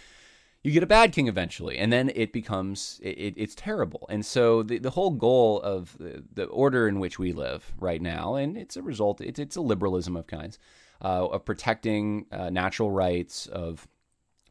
you 0.62 0.70
get 0.70 0.82
a 0.82 0.87
bad 0.87 1.12
king 1.12 1.28
eventually, 1.28 1.76
and 1.76 1.93
then 1.93 2.11
it 2.14 2.32
becomes 2.32 2.99
it, 3.03 3.35
it's 3.37 3.55
terrible. 3.55 4.07
And 4.09 4.24
so 4.24 4.62
the, 4.62 4.78
the 4.78 4.91
whole 4.91 5.11
goal 5.11 5.61
of 5.61 5.99
the, 5.99 6.24
the, 6.32 6.45
order 6.47 6.89
in 6.89 6.99
which 6.99 7.18
we 7.18 7.32
live 7.32 7.74
right 7.78 8.01
now, 8.01 8.37
and 8.37 8.57
it's 8.57 8.78
a 8.78 8.82
result, 8.82 9.20
it's, 9.20 9.39
it's 9.39 9.57
a 9.57 9.61
liberalism 9.61 10.16
of 10.16 10.26
kinds, 10.26 10.59
uh, 11.03 11.26
of 11.26 11.45
protecting 11.45 12.24
uh, 12.32 12.49
natural 12.49 12.91
rights, 12.91 13.47
of 13.49 13.87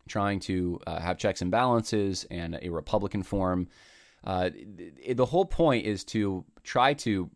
trying 0.08 0.40
to 0.42 0.80
uh, 0.86 1.00
have 1.00 1.18
checks 1.18 1.42
and 1.42 1.52
balances 1.52 2.26
and 2.30 2.60
a 2.62 2.70
Republican 2.70 3.24
form. 3.24 3.68
Uh, 4.24 4.50
the 5.12 5.26
whole 5.26 5.46
point 5.46 5.86
is 5.86 6.04
to 6.04 6.46
try 6.64 6.94
to 6.94 7.30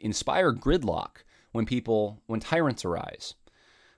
inspire 0.00 0.52
gridlock 0.52 1.24
when 1.52 1.66
people, 1.66 2.20
when 2.26 2.40
tyrants 2.40 2.84
arise. 2.84 3.34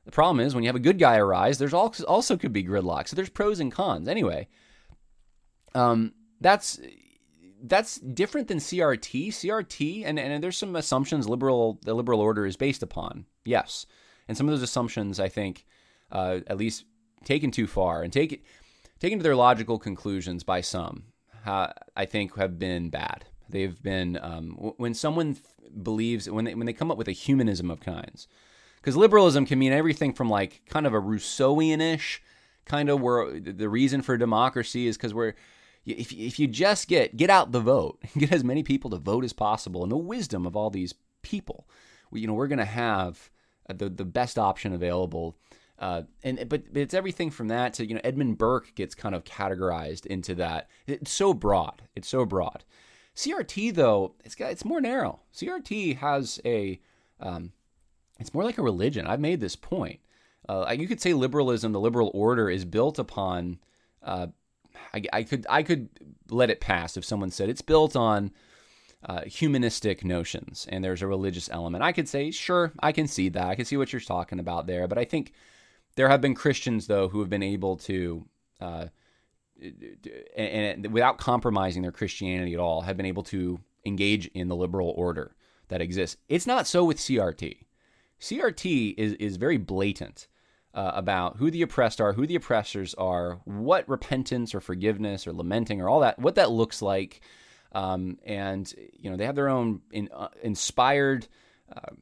The 0.05 0.11
problem 0.11 0.45
is 0.45 0.55
when 0.55 0.65
you 0.65 0.69
have 0.69 0.77
a 0.77 0.81
good 0.81 0.99
guy 0.99 1.17
arise, 1.17 1.59
there's 1.59 1.75
also, 1.75 2.05
also 2.05 2.37
could 2.37 2.53
be 2.53 2.65
gridlock. 2.65 3.09
So 3.09 3.17
there's 3.17 3.29
pros 3.29 3.61
and 3.61 3.71
cons. 3.71 4.09
Anyway, 4.09 4.49
um, 5.75 6.13
that's 6.41 6.81
that's 7.65 8.01
different 8.01 8.49
than 8.49 8.59
CRT. 8.59 9.29
CRT, 9.29 10.03
and, 10.05 10.19
and 10.19 10.43
there's 10.43 10.59
some 10.59 10.75
assumptions 10.75 11.29
liberal 11.29 11.79
the 11.85 11.95
liberal 11.95 12.21
order 12.21 12.45
is 12.45 12.57
based 12.57 12.83
upon. 12.83 13.27
Yes, 13.45 13.87
and 14.27 14.37
some 14.37 14.49
of 14.49 14.53
those 14.53 14.63
assumptions 14.63 15.21
I 15.21 15.29
think, 15.29 15.65
uh, 16.11 16.41
at 16.49 16.57
least 16.57 16.85
taken 17.25 17.51
too 17.51 17.67
far 17.67 18.03
and 18.03 18.13
take, 18.13 18.45
taken 19.01 19.19
to 19.19 19.23
their 19.23 19.37
logical 19.37 19.79
conclusions 19.79 20.45
by 20.45 20.61
some, 20.61 21.05
uh, 21.47 21.69
I 21.97 22.05
think 22.05 22.37
have 22.37 22.59
been 22.59 22.91
bad. 22.91 23.25
They've 23.49 23.81
been 23.83 24.19
um, 24.23 24.75
when 24.77 24.95
someone 24.95 25.37
believes 25.83 26.29
when 26.29 26.45
they 26.45 26.55
when 26.55 26.67
they 26.67 26.73
come 26.73 26.91
up 26.91 26.97
with 26.99 27.09
a 27.09 27.13
humanism 27.13 27.71
of 27.71 27.81
kinds, 27.81 28.27
because 28.77 28.97
liberalism 28.97 29.45
can 29.45 29.59
mean 29.59 29.73
everything 29.73 30.13
from 30.13 30.31
like 30.31 30.63
kind 30.67 30.87
of 30.87 30.95
a 30.95 31.01
Rousseauian-ish 31.01 32.23
kind 32.65 32.89
of 32.89 33.01
where 33.01 33.39
the 33.41 33.69
reason 33.69 34.03
for 34.03 34.17
democracy 34.17 34.87
is 34.87 34.97
because 34.97 35.13
we're 35.13 35.35
if 35.85 36.13
if 36.13 36.39
you 36.39 36.47
just 36.47 36.89
get 36.89 37.17
get 37.17 37.31
out 37.31 37.53
the 37.53 37.61
vote, 37.61 38.01
get 38.19 38.33
as 38.33 38.45
many 38.45 38.63
people 38.63 38.91
to 38.91 38.99
vote 38.99 39.25
as 39.25 39.33
possible, 39.33 39.83
and 39.83 39.93
the 39.93 39.97
wisdom 39.97 40.47
of 40.47 40.57
all 40.57 40.71
these 40.71 40.95
people, 41.23 41.69
you 42.13 42.27
know, 42.27 42.35
we're 42.35 42.49
going 42.49 42.59
to 42.59 42.65
have 42.65 43.31
the 43.69 43.89
the 43.89 44.05
best 44.05 44.39
option 44.39 44.73
available 44.73 45.37
uh, 45.79 46.03
and 46.23 46.49
but 46.49 46.63
it's 46.75 46.95
everything 46.95 47.31
from 47.31 47.49
that 47.49 47.75
to 47.75 47.87
you 47.87 47.95
know 47.95 48.01
Edmund 48.05 48.39
Burke 48.39 48.75
gets 48.75 48.95
kind 48.95 49.15
of 49.15 49.25
categorized 49.25 50.07
into 50.07 50.35
that. 50.37 50.69
It's 50.87 51.13
so 51.13 51.35
broad. 51.35 51.83
It's 51.97 52.09
so 52.09 52.25
broad. 52.25 52.65
CRT 53.17 53.75
though, 53.75 54.15
it's 54.25 54.35
got 54.35 54.53
it's 54.53 54.65
more 54.65 54.81
narrow. 54.81 55.21
CRT 55.35 55.99
has 55.99 56.41
a 56.45 56.81
um, 57.21 57.53
it's 58.19 58.35
more 58.35 58.45
like 58.45 58.59
a 58.59 58.63
religion. 58.63 59.07
I've 59.07 59.21
made 59.21 59.41
this 59.41 59.57
point. 59.57 60.01
Uh, 60.49 60.75
you 60.77 60.89
could 60.89 61.01
say 61.01 61.15
liberalism, 61.15 61.73
the 61.73 61.81
liberal 61.81 62.11
order, 62.15 62.51
is 62.51 62.65
built 62.65 62.99
upon. 62.99 63.59
Uh, 64.03 64.29
I, 64.95 65.03
I, 65.13 65.23
could 65.23 65.47
I 65.49 65.63
could 65.63 65.89
let 66.31 66.51
it 66.51 66.61
pass 66.61 66.97
if 66.97 67.05
someone 67.05 67.31
said 67.31 67.49
it's 67.49 67.63
built 67.63 67.95
on 67.95 68.33
uh, 69.05 69.23
humanistic 69.23 70.05
notions 70.05 70.67
and 70.71 70.83
there's 70.83 71.03
a 71.03 71.07
religious 71.07 71.49
element. 71.53 71.85
I 71.85 71.93
could 71.93 72.09
say 72.09 72.31
sure, 72.31 72.73
I 72.81 72.93
can 72.93 73.07
see 73.07 73.29
that. 73.31 73.47
I 73.47 73.55
can 73.55 73.65
see 73.65 73.77
what 73.77 73.93
you're 73.93 74.01
talking 74.01 74.39
about 74.39 74.67
there, 74.67 74.89
but 74.89 74.99
I 74.99 75.05
think 75.05 75.33
there 75.95 76.09
have 76.09 76.21
been 76.21 76.35
Christians 76.35 76.87
though 76.87 77.09
who 77.09 77.21
have 77.21 77.31
been 77.31 77.43
able 77.43 77.77
to, 77.79 78.27
uh, 78.61 78.87
and, 79.61 80.85
and 80.85 80.93
without 80.93 81.19
compromising 81.19 81.83
their 81.83 81.93
Christianity 81.93 82.55
at 82.55 82.61
all, 82.61 82.83
have 82.83 82.97
been 82.97 83.07
able 83.07 83.23
to 83.25 83.61
engage 83.85 84.27
in 84.29 84.49
the 84.49 84.57
liberal 84.57 84.93
order 84.97 85.35
that 85.69 85.81
exists. 85.81 86.17
It's 86.29 86.47
not 86.47 86.67
so 86.67 86.85
with 86.85 86.99
CRT. 86.99 87.59
CRT 88.21 88.95
is 88.97 89.15
is 89.15 89.37
very 89.37 89.57
blatant 89.57 90.29
uh, 90.75 90.93
about 90.95 91.37
who 91.37 91.51
the 91.51 91.63
oppressed 91.63 92.01
are, 92.01 92.13
who 92.13 92.27
the 92.27 92.37
oppressors 92.37 92.95
are, 92.95 93.41
what 93.45 93.89
repentance 93.89 94.55
or 94.55 94.61
forgiveness 94.61 95.27
or 95.27 95.33
lamenting 95.33 95.81
or 95.81 95.89
all 95.89 96.01
that, 96.01 96.19
what 96.19 96.37
that 96.37 96.51
looks 96.51 96.81
like, 96.81 97.21
um, 97.73 98.19
and 98.25 98.73
you 98.93 99.11
know 99.11 99.17
they 99.17 99.27
have 99.27 99.35
their 99.35 99.49
own 99.49 99.81
in, 99.91 100.09
uh, 100.15 100.29
inspired 100.43 101.27
uh, 101.75 101.95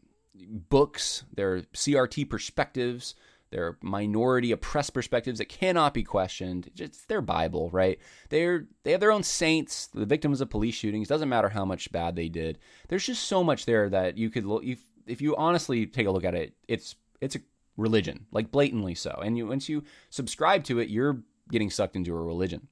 books, 0.69 1.25
their 1.35 1.63
CRT 1.75 2.29
perspectives. 2.29 3.15
They're 3.51 3.77
minority 3.83 4.53
oppressed 4.53 4.95
perspectives 4.95 5.39
that 5.39 5.49
cannot 5.49 5.93
be 5.93 6.05
questioned. 6.05 6.71
It's 6.77 7.05
their 7.07 7.21
Bible, 7.21 7.69
right? 7.71 7.99
They're 8.29 8.67
they 8.85 8.93
have 8.93 9.01
their 9.01 9.13
own 9.13 9.25
saints, 9.25 9.89
the 9.89 10.07
victims 10.07 10.41
of 10.41 10.51
police 10.51 10.75
shootings. 10.75 11.09
Doesn't 11.09 11.29
matter 11.29 11.49
how 11.49 11.65
much 11.65 11.91
bad 11.91 12.15
they 12.15 12.29
did. 12.29 12.59
There's 12.89 13.07
just 13.07 13.25
so 13.25 13.43
much 13.43 13.67
there 13.67 13.89
that 13.91 14.17
you 14.17 14.31
could 14.31 14.47
look. 14.47 14.65
If 15.07 15.21
you 15.21 15.35
honestly 15.37 15.87
take 15.87 16.07
a 16.07 16.11
look 16.11 16.25
at 16.25 16.35
it, 16.35 16.55
it's 16.69 16.95
it's 17.21 17.37
a 17.37 17.41
religion, 17.77 18.27
like 18.31 18.53
blatantly 18.53 18.95
so. 18.95 19.21
And 19.23 19.37
you 19.37 19.47
once 19.49 19.69
you 19.69 19.83
subscribe 20.11 20.65
to 20.65 20.79
it, 20.79 20.89
you're 20.89 21.23
getting 21.51 21.71
sucked 21.71 21.97
into 21.97 22.15
a 22.15 22.23
religion. 22.23 22.69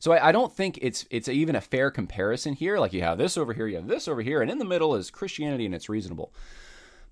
So 0.00 0.12
I, 0.12 0.28
I, 0.28 0.32
don't 0.32 0.52
think 0.52 0.78
it's 0.80 1.06
it's 1.10 1.28
even 1.28 1.56
a 1.56 1.60
fair 1.60 1.90
comparison 1.90 2.54
here. 2.54 2.78
Like 2.78 2.92
you 2.92 3.02
have 3.02 3.18
this 3.18 3.36
over 3.36 3.52
here, 3.52 3.66
you 3.66 3.76
have 3.76 3.88
this 3.88 4.06
over 4.06 4.22
here, 4.22 4.42
and 4.42 4.50
in 4.50 4.58
the 4.58 4.64
middle 4.64 4.94
is 4.94 5.10
Christianity, 5.10 5.66
and 5.66 5.74
it's 5.74 5.88
reasonable. 5.88 6.32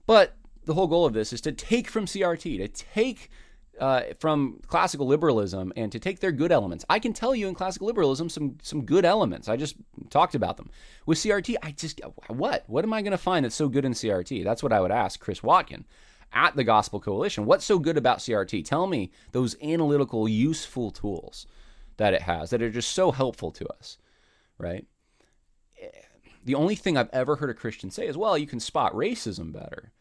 But 0.06 0.36
the 0.66 0.74
whole 0.74 0.86
goal 0.86 1.06
of 1.06 1.14
this 1.14 1.32
is 1.32 1.40
to 1.42 1.52
take 1.52 1.88
from 1.88 2.06
CRT, 2.06 2.58
to 2.58 2.68
take 2.68 3.30
uh, 3.80 4.02
from 4.18 4.60
classical 4.66 5.06
liberalism 5.06 5.72
and 5.76 5.92
to 5.92 5.98
take 5.98 6.20
their 6.20 6.32
good 6.32 6.50
elements. 6.50 6.84
I 6.88 6.98
can 6.98 7.12
tell 7.12 7.34
you 7.34 7.48
in 7.48 7.54
classical 7.54 7.86
liberalism 7.86 8.28
some 8.28 8.58
some 8.62 8.84
good 8.84 9.04
elements. 9.04 9.48
I 9.48 9.56
just 9.56 9.76
talked 10.10 10.34
about 10.34 10.56
them. 10.56 10.70
With 11.04 11.18
CRT, 11.18 11.56
I 11.62 11.72
just 11.72 12.00
what 12.28 12.64
what 12.66 12.84
am 12.84 12.92
I 12.92 13.02
going 13.02 13.12
to 13.12 13.18
find 13.18 13.44
that's 13.44 13.54
so 13.54 13.68
good 13.68 13.84
in 13.84 13.92
CRT? 13.92 14.44
That's 14.44 14.62
what 14.62 14.72
I 14.72 14.80
would 14.80 14.90
ask 14.90 15.20
Chris 15.20 15.42
Watkin 15.42 15.84
at 16.32 16.56
the 16.56 16.64
Gospel 16.64 17.00
Coalition. 17.00 17.46
What's 17.46 17.64
so 17.64 17.78
good 17.78 17.96
about 17.96 18.18
CRT? 18.18 18.64
Tell 18.64 18.86
me 18.86 19.10
those 19.32 19.56
analytical, 19.62 20.28
useful 20.28 20.90
tools 20.90 21.46
that 21.96 22.14
it 22.14 22.22
has 22.22 22.50
that 22.50 22.62
are 22.62 22.70
just 22.70 22.92
so 22.92 23.10
helpful 23.10 23.50
to 23.52 23.66
us, 23.68 23.98
right? 24.58 24.86
The 26.44 26.54
only 26.54 26.76
thing 26.76 26.96
I've 26.96 27.10
ever 27.12 27.36
heard 27.36 27.50
a 27.50 27.54
Christian 27.54 27.90
say 27.90 28.06
is, 28.06 28.16
well, 28.16 28.38
you 28.38 28.46
can 28.46 28.60
spot 28.60 28.92
racism 28.92 29.52
better. 29.52 29.92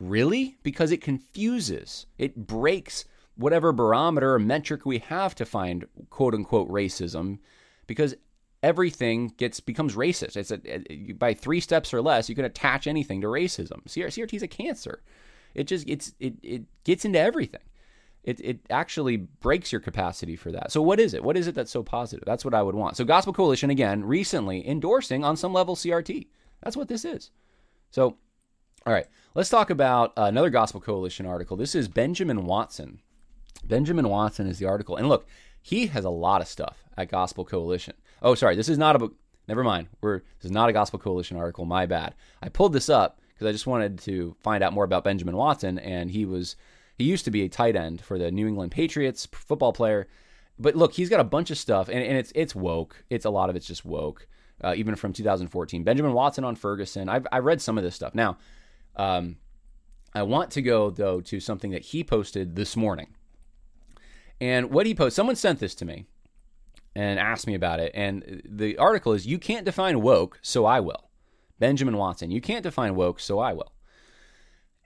Really? 0.00 0.56
Because 0.62 0.90
it 0.90 1.00
confuses, 1.00 2.06
it 2.18 2.46
breaks 2.46 3.04
whatever 3.36 3.72
barometer 3.72 4.34
or 4.34 4.38
metric 4.38 4.86
we 4.86 4.98
have 4.98 5.34
to 5.34 5.44
find 5.44 5.86
quote 6.10 6.34
unquote 6.34 6.68
racism 6.68 7.38
because 7.86 8.14
everything 8.62 9.32
gets 9.36 9.60
becomes 9.60 9.94
racist. 9.94 10.36
It's 10.36 10.50
a, 10.50 11.12
by 11.12 11.34
three 11.34 11.60
steps 11.60 11.92
or 11.92 12.00
less, 12.00 12.28
you 12.28 12.34
can 12.34 12.44
attach 12.44 12.86
anything 12.86 13.20
to 13.20 13.26
racism. 13.26 13.84
CRT 13.86 14.34
is 14.34 14.42
a 14.42 14.48
cancer. 14.48 15.02
It 15.54 15.64
just 15.64 15.88
it's 15.88 16.14
it 16.18 16.34
it 16.42 16.62
gets 16.84 17.04
into 17.04 17.18
everything. 17.18 17.60
It 18.24 18.40
it 18.40 18.60
actually 18.70 19.16
breaks 19.16 19.70
your 19.70 19.80
capacity 19.80 20.34
for 20.34 20.50
that. 20.52 20.72
So 20.72 20.80
what 20.80 20.98
is 20.98 21.14
it? 21.14 21.22
What 21.22 21.36
is 21.36 21.46
it 21.46 21.54
that's 21.54 21.70
so 21.70 21.82
positive? 21.82 22.24
That's 22.24 22.44
what 22.44 22.54
I 22.54 22.62
would 22.62 22.74
want. 22.74 22.96
So 22.96 23.04
Gospel 23.04 23.32
Coalition 23.32 23.70
again 23.70 24.04
recently 24.04 24.66
endorsing 24.66 25.24
on 25.24 25.36
some 25.36 25.52
level 25.52 25.76
CRT. 25.76 26.26
That's 26.62 26.76
what 26.76 26.88
this 26.88 27.04
is. 27.04 27.30
So 27.90 28.16
all 28.86 28.92
right, 28.92 29.06
let's 29.34 29.48
talk 29.48 29.70
about 29.70 30.12
another 30.16 30.50
Gospel 30.50 30.80
Coalition 30.80 31.24
article. 31.24 31.56
This 31.56 31.74
is 31.74 31.88
Benjamin 31.88 32.44
Watson. 32.44 33.00
Benjamin 33.64 34.08
Watson 34.08 34.46
is 34.46 34.58
the 34.58 34.66
article. 34.66 34.96
And 34.96 35.08
look, 35.08 35.26
he 35.62 35.86
has 35.86 36.04
a 36.04 36.10
lot 36.10 36.42
of 36.42 36.48
stuff 36.48 36.84
at 36.98 37.08
Gospel 37.08 37.46
Coalition. 37.46 37.94
Oh, 38.20 38.34
sorry, 38.34 38.56
this 38.56 38.68
is 38.68 38.76
not 38.76 38.94
a 38.94 38.98
book. 38.98 39.14
Never 39.48 39.64
mind. 39.64 39.88
We're 40.02 40.18
this 40.18 40.46
is 40.46 40.50
not 40.50 40.68
a 40.68 40.72
Gospel 40.72 40.98
Coalition 40.98 41.38
article. 41.38 41.64
My 41.64 41.86
bad. 41.86 42.14
I 42.42 42.50
pulled 42.50 42.74
this 42.74 42.90
up 42.90 43.20
because 43.32 43.46
I 43.46 43.52
just 43.52 43.66
wanted 43.66 43.98
to 44.00 44.36
find 44.40 44.62
out 44.62 44.74
more 44.74 44.84
about 44.84 45.04
Benjamin 45.04 45.36
Watson, 45.36 45.78
and 45.78 46.10
he 46.10 46.26
was 46.26 46.56
He 46.98 47.04
used 47.04 47.24
to 47.24 47.30
be 47.30 47.42
a 47.42 47.48
tight 47.48 47.76
end 47.76 48.02
for 48.02 48.18
the 48.18 48.30
New 48.30 48.46
England 48.46 48.72
Patriots, 48.72 49.26
football 49.32 49.72
player. 49.72 50.08
But 50.58 50.76
look, 50.76 50.92
he's 50.92 51.08
got 51.08 51.20
a 51.20 51.24
bunch 51.24 51.50
of 51.50 51.56
stuff, 51.56 51.88
and, 51.88 52.02
and 52.02 52.18
it's 52.18 52.32
it's 52.34 52.54
woke. 52.54 53.02
It's 53.08 53.24
a 53.24 53.30
lot 53.30 53.48
of 53.48 53.56
it's 53.56 53.66
just 53.66 53.86
woke, 53.86 54.28
uh, 54.62 54.74
even 54.76 54.94
from 54.94 55.14
2014. 55.14 55.84
Benjamin 55.84 56.12
Watson 56.12 56.44
on 56.44 56.54
Ferguson. 56.54 57.08
I've 57.08 57.26
I 57.32 57.38
read 57.38 57.62
some 57.62 57.78
of 57.78 57.84
this 57.84 57.94
stuff. 57.94 58.14
Now, 58.14 58.36
um, 58.96 59.36
I 60.14 60.22
want 60.22 60.50
to 60.52 60.62
go 60.62 60.90
though 60.90 61.20
to 61.22 61.40
something 61.40 61.70
that 61.72 61.82
he 61.82 62.04
posted 62.04 62.56
this 62.56 62.76
morning. 62.76 63.08
And 64.40 64.70
what 64.70 64.86
he 64.86 64.94
posted, 64.94 65.14
someone 65.14 65.36
sent 65.36 65.60
this 65.60 65.74
to 65.76 65.84
me 65.84 66.06
and 66.94 67.18
asked 67.18 67.46
me 67.46 67.54
about 67.54 67.80
it. 67.80 67.92
And 67.94 68.42
the 68.44 68.78
article 68.78 69.12
is 69.12 69.26
You 69.26 69.38
can't 69.38 69.64
define 69.64 70.02
woke, 70.02 70.38
so 70.42 70.64
I 70.64 70.80
will. 70.80 71.10
Benjamin 71.58 71.96
Watson, 71.96 72.30
you 72.30 72.40
can't 72.40 72.62
define 72.62 72.94
woke, 72.94 73.20
so 73.20 73.38
I 73.38 73.52
will. 73.52 73.72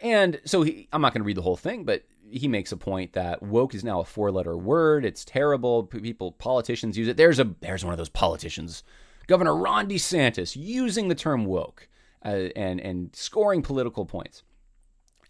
And 0.01 0.41
so 0.45 0.63
he, 0.63 0.89
I'm 0.93 1.01
not 1.01 1.13
going 1.13 1.23
to 1.23 1.27
read 1.27 1.37
the 1.37 1.43
whole 1.43 1.57
thing, 1.57 1.85
but 1.85 2.05
he 2.31 2.47
makes 2.47 2.73
a 2.73 2.77
point 2.77 3.15
that 3.15 3.43
woke 3.43 3.75
is 3.75 3.83
now 3.83 4.01
a 4.01 4.05
four 4.05 4.31
letter 4.31 4.57
word. 4.57 5.05
It's 5.05 5.25
terrible. 5.25 5.85
People, 5.85 6.33
politicians 6.33 6.97
use 6.97 7.09
it. 7.09 7.17
There's 7.17 7.41
a 7.41 7.55
there's 7.61 7.85
one 7.85 7.95
of 7.95 7.99
those 7.99 8.09
politicians, 8.09 8.83
Governor 9.27 9.57
Ron 9.57 9.89
DeSantis, 9.89 10.57
using 10.57 11.09
the 11.09 11.15
term 11.15 11.47
woke 11.47 11.89
uh, 12.25 12.49
and 12.57 12.81
and 12.81 13.15
scoring 13.15 13.63
political 13.63 14.05
points. 14.05 14.43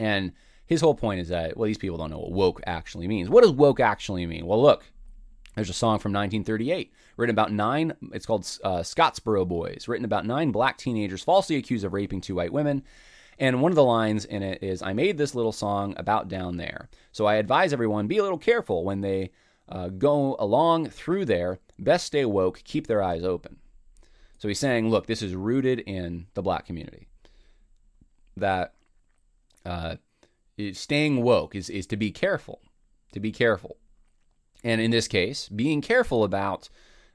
And 0.01 0.33
his 0.67 0.81
whole 0.81 0.95
point 0.95 1.21
is 1.21 1.29
that 1.29 1.57
well, 1.57 1.67
these 1.67 1.79
people 1.79 1.99
don't 1.99 2.11
know 2.11 2.19
what 2.19 2.33
woke 2.33 2.61
actually 2.67 3.09
means. 3.09 3.29
What 3.29 3.43
does 3.43 3.53
woke 3.53 3.81
actually 3.81 4.27
mean? 4.27 4.47
Well, 4.47 4.61
look, 4.61 4.85
there's 5.55 5.71
a 5.71 5.75
song 5.75 5.99
from 5.99 6.13
1938 6.13 6.93
written 7.17 7.35
about 7.35 7.53
nine. 7.53 7.95
It's 8.13 8.27
called 8.27 8.43
uh, 8.63 8.81
Scottsboro 8.81 9.47
Boys, 9.47 9.89
written 9.89 10.05
about 10.05 10.27
nine 10.27 10.53
black 10.53 10.79
teenagers 10.79 11.25
falsely 11.25 11.57
accused 11.57 11.85
of 11.85 11.93
raping 11.93 12.21
two 12.21 12.37
white 12.37 12.53
women. 12.53 12.85
And 13.41 13.63
one 13.63 13.73
of 13.73 13.77
the 13.77 13.85
lines 13.85 14.25
in 14.25 14.43
it 14.43 14.63
is, 14.63 14.83
I 14.83 14.93
made 14.93 15.17
this 15.17 15.35
little 15.35 15.53
song 15.53 15.95
about 15.97 16.29
down 16.29 16.57
there. 16.57 16.89
So 17.13 17.27
I 17.27 17.37
advise 17.37 17.73
everyone 17.73 18.07
be 18.07 18.19
a 18.19 18.23
little 18.23 18.39
careful 18.39 18.85
when 18.85 19.01
they 19.01 19.31
uh, 19.69 19.89
go 19.89 20.37
along 20.39 20.91
through 20.91 21.25
there. 21.25 21.59
Best 21.79 22.07
stay 22.07 22.25
woke, 22.25 22.63
keep 22.65 22.87
their 22.87 23.03
eyes 23.03 23.25
open. 23.25 23.59
So 24.39 24.49
he's 24.49 24.59
saying, 24.59 24.89
look, 24.91 25.07
this 25.07 25.23
is 25.23 25.35
rooted 25.35 25.81
in 25.81 26.27
the 26.35 26.43
black 26.43 26.65
community. 26.65 27.09
That 28.37 28.75
uh, 29.67 29.97
staying 30.73 31.23
woke 31.23 31.55
is, 31.55 31.69
is 31.69 31.87
to 31.89 31.97
be 31.97 32.11
careful, 32.11 32.61
to 33.13 33.21
be 33.21 33.33
careful. 33.33 33.77
And 34.65 34.81
in 34.81 34.91
this 34.91 35.09
case, 35.09 35.49
being 35.49 35.81
careful 35.81 36.25
about 36.25 36.69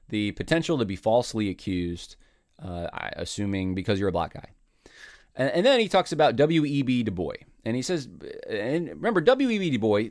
the 0.08 0.32
potential 0.32 0.78
to 0.78 0.84
be 0.84 0.96
falsely 0.96 1.48
accused, 1.48 2.16
uh, 2.62 2.88
assuming 3.16 3.74
because 3.74 3.98
you're 3.98 4.08
a 4.08 4.12
black 4.12 4.34
guy. 4.34 4.50
And, 5.34 5.50
and 5.50 5.66
then 5.66 5.80
he 5.80 5.88
talks 5.88 6.12
about 6.12 6.36
W.E.B. 6.36 7.02
Du 7.02 7.10
Bois. 7.10 7.34
And 7.64 7.74
he 7.74 7.82
says, 7.82 8.08
and 8.48 8.88
remember, 8.88 9.22
W.E.B. 9.22 9.70
Du 9.70 9.78
Bois, 9.78 10.10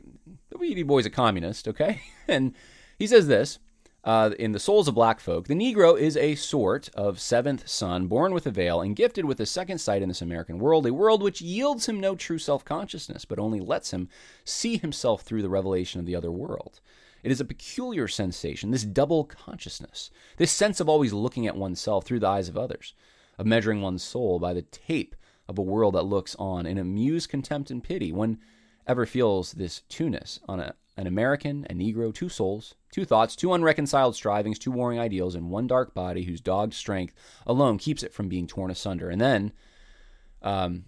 W.E.B. 0.50 0.82
Du 0.82 0.84
Bois 0.84 0.98
is 0.98 1.06
a 1.06 1.10
communist, 1.10 1.68
okay? 1.68 2.02
And 2.28 2.54
he 2.98 3.06
says 3.06 3.26
this 3.26 3.58
uh, 4.04 4.30
in 4.38 4.52
The 4.52 4.60
Souls 4.60 4.86
of 4.86 4.94
Black 4.94 5.18
Folk 5.18 5.48
The 5.48 5.54
Negro 5.54 5.98
is 5.98 6.16
a 6.16 6.34
sort 6.34 6.88
of 6.94 7.18
seventh 7.18 7.68
son, 7.68 8.06
born 8.06 8.34
with 8.34 8.46
a 8.46 8.50
veil 8.50 8.80
and 8.80 8.94
gifted 8.94 9.24
with 9.24 9.40
a 9.40 9.46
second 9.46 9.78
sight 9.78 10.02
in 10.02 10.08
this 10.08 10.22
American 10.22 10.58
world, 10.58 10.86
a 10.86 10.94
world 10.94 11.22
which 11.22 11.40
yields 11.40 11.88
him 11.88 11.98
no 11.98 12.14
true 12.14 12.38
self 12.38 12.64
consciousness, 12.64 13.24
but 13.24 13.38
only 13.38 13.60
lets 13.60 13.92
him 13.92 14.08
see 14.44 14.76
himself 14.76 15.22
through 15.22 15.42
the 15.42 15.48
revelation 15.48 16.00
of 16.00 16.06
the 16.06 16.16
other 16.16 16.30
world. 16.30 16.80
It 17.22 17.32
is 17.32 17.40
a 17.40 17.46
peculiar 17.46 18.06
sensation, 18.06 18.70
this 18.70 18.84
double 18.84 19.24
consciousness, 19.24 20.10
this 20.36 20.52
sense 20.52 20.78
of 20.78 20.88
always 20.88 21.14
looking 21.14 21.46
at 21.46 21.56
oneself 21.56 22.04
through 22.04 22.20
the 22.20 22.28
eyes 22.28 22.50
of 22.50 22.58
others 22.58 22.94
of 23.38 23.46
measuring 23.46 23.80
one's 23.80 24.02
soul 24.02 24.38
by 24.38 24.52
the 24.52 24.62
tape 24.62 25.16
of 25.48 25.58
a 25.58 25.62
world 25.62 25.94
that 25.94 26.02
looks 26.02 26.34
on 26.36 26.66
in 26.66 26.78
amused 26.78 27.28
contempt 27.28 27.70
and 27.70 27.82
pity. 27.82 28.12
One 28.12 28.38
ever 28.86 29.06
feels 29.06 29.52
this 29.52 29.82
two-ness 29.88 30.40
on 30.46 30.60
a, 30.60 30.74
an 30.96 31.06
American, 31.06 31.66
a 31.68 31.74
Negro, 31.74 32.14
two 32.14 32.28
souls, 32.28 32.74
two 32.92 33.04
thoughts, 33.04 33.34
two 33.34 33.52
unreconciled 33.52 34.14
strivings, 34.14 34.58
two 34.58 34.70
warring 34.70 34.98
ideals, 34.98 35.34
and 35.34 35.50
one 35.50 35.66
dark 35.66 35.94
body 35.94 36.24
whose 36.24 36.40
dogged 36.40 36.74
strength 36.74 37.14
alone 37.46 37.78
keeps 37.78 38.02
it 38.02 38.12
from 38.12 38.28
being 38.28 38.46
torn 38.46 38.70
asunder. 38.70 39.10
And 39.10 39.20
then 39.20 39.52
um, 40.42 40.84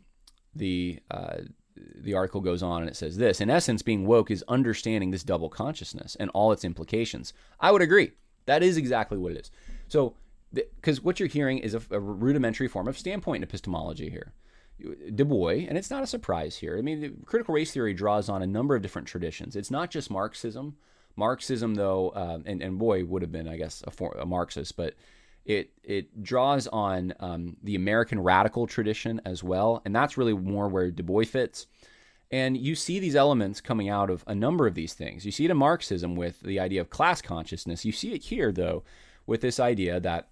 the 0.55 1.01
uh, 1.11 1.39
the 1.77 2.15
article 2.15 2.41
goes 2.41 2.63
on 2.63 2.83
and 2.83 2.91
it 2.91 2.97
says 2.97 3.17
this: 3.17 3.41
In 3.41 3.51
essence, 3.51 3.83
being 3.83 4.07
woke 4.07 4.31
is 4.31 4.45
understanding 4.49 5.11
this 5.11 5.25
double 5.25 5.49
consciousness 5.49 6.17
and 6.17 6.31
all 6.31 6.53
its 6.53 6.65
implications. 6.65 7.33
I 7.61 7.71
would 7.73 7.83
agree. 7.83 8.13
That 8.47 8.63
is 8.63 8.77
exactly 8.77 9.19
what 9.19 9.33
it 9.33 9.39
is. 9.39 9.51
So 9.89 10.15
because 10.53 11.03
what 11.03 11.19
you're 11.21 11.29
hearing 11.29 11.59
is 11.59 11.75
a, 11.75 11.83
a, 11.91 12.01
rudimentary 12.01 12.69
form 12.69 12.89
of 12.89 12.99
standpoint 12.99 13.43
epistemology 13.43 14.11
here. 14.11 14.33
Du 14.79 15.25
Bois, 15.25 15.65
and 15.69 15.79
it's 15.79 15.91
not 15.91 16.03
a 16.03 16.07
surprise 16.07 16.57
here. 16.57 16.77
I 16.77 16.83
mean, 16.83 17.23
critical 17.25 17.55
race 17.55 17.73
theory 17.73 17.95
draws 17.95 18.29
on 18.29 18.43
a 18.43 18.47
number 18.47 18.75
of 18.75 18.83
different 18.83 19.09
traditions. 19.09 19.57
It's 19.57 19.71
not 19.71 19.91
just 19.91 20.11
Marxism. 20.11 20.77
Marxism, 21.17 21.75
though, 21.75 22.11
uh, 22.11 22.41
and, 22.45 22.63
and 22.63 22.79
Bois 22.79 23.03
would 23.03 23.23
have 23.23 23.33
been, 23.33 23.49
I 23.49 23.57
guess, 23.57 23.83
a, 23.87 23.91
for, 23.91 24.15
a 24.19 24.27
Marxist, 24.27 24.77
but 24.77 24.95
it 25.47 25.71
it 25.83 26.23
draws 26.23 26.67
on 26.67 27.15
um, 27.21 27.57
the 27.63 27.75
American 27.77 28.21
radical 28.21 28.67
tradition 28.67 29.21
as 29.25 29.43
well, 29.43 29.81
and 29.85 29.95
that's 29.95 30.19
really 30.19 30.35
more 30.35 30.69
where 30.69 30.91
Du 30.91 31.03
Bois 31.03 31.25
fits. 31.25 31.67
And 32.31 32.57
you 32.57 32.75
see 32.75 32.99
these 32.99 33.15
elements 33.15 33.61
coming 33.61 33.89
out 33.89 34.11
of 34.11 34.25
a 34.27 34.35
number 34.35 34.67
of 34.67 34.75
these 34.75 34.95
things. 34.95 35.25
You 35.25 35.31
see 35.31 35.45
it 35.45 35.51
in 35.51 35.57
Marxism 35.57 36.17
with 36.17 36.41
the 36.41 36.59
idea 36.59 36.81
of 36.81 36.91
class 36.91 37.23
consciousness. 37.23 37.85
You 37.85 37.93
see 37.93 38.15
it 38.15 38.25
here, 38.25 38.51
though, 38.51 38.83
with 39.27 39.41
this 39.41 39.61
idea 39.61 40.01
that 40.01 40.29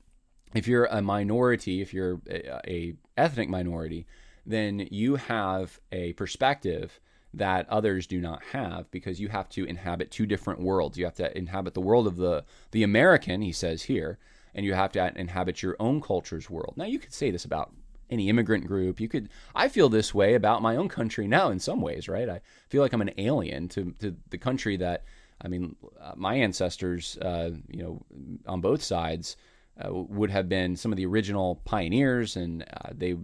if 0.54 0.66
you're 0.66 0.86
a 0.86 1.00
minority, 1.00 1.80
if 1.80 1.94
you're 1.94 2.20
a, 2.28 2.68
a 2.68 2.94
ethnic 3.16 3.48
minority, 3.48 4.06
then 4.46 4.86
you 4.90 5.16
have 5.16 5.80
a 5.92 6.12
perspective 6.14 7.00
that 7.32 7.68
others 7.68 8.06
do 8.06 8.20
not 8.20 8.42
have 8.52 8.90
because 8.90 9.20
you 9.20 9.28
have 9.28 9.48
to 9.50 9.64
inhabit 9.64 10.10
two 10.10 10.26
different 10.26 10.60
worlds. 10.60 10.96
You 10.96 11.04
have 11.04 11.16
to 11.16 11.36
inhabit 11.36 11.74
the 11.74 11.80
world 11.80 12.06
of 12.06 12.16
the 12.16 12.44
the 12.70 12.82
American, 12.82 13.42
he 13.42 13.52
says 13.52 13.82
here, 13.82 14.18
and 14.54 14.64
you 14.64 14.74
have 14.74 14.92
to 14.92 15.12
inhabit 15.18 15.62
your 15.62 15.76
own 15.80 16.00
culture's 16.00 16.48
world. 16.48 16.74
Now 16.76 16.84
you 16.84 16.98
could 16.98 17.12
say 17.12 17.30
this 17.30 17.44
about 17.44 17.72
any 18.10 18.28
immigrant 18.28 18.66
group. 18.66 19.00
You 19.00 19.08
could 19.08 19.28
I 19.54 19.68
feel 19.68 19.88
this 19.88 20.14
way 20.14 20.34
about 20.34 20.62
my 20.62 20.76
own 20.76 20.88
country 20.88 21.26
now 21.26 21.50
in 21.50 21.58
some 21.58 21.80
ways, 21.80 22.08
right? 22.08 22.28
I 22.28 22.40
feel 22.68 22.82
like 22.82 22.92
I'm 22.92 23.02
an 23.02 23.14
alien 23.18 23.68
to 23.70 23.92
to 24.00 24.16
the 24.30 24.38
country 24.38 24.76
that 24.76 25.04
I 25.40 25.48
mean, 25.48 25.76
uh, 26.00 26.12
my 26.16 26.36
ancestors, 26.36 27.18
uh, 27.18 27.50
you 27.68 27.82
know, 27.82 28.00
on 28.46 28.60
both 28.60 28.82
sides 28.82 29.36
uh, 29.82 29.92
would 29.92 30.30
have 30.30 30.48
been 30.48 30.76
some 30.76 30.92
of 30.92 30.96
the 30.96 31.06
original 31.06 31.60
pioneers, 31.64 32.36
and 32.36 32.62
uh, 32.62 32.90
they. 32.92 33.16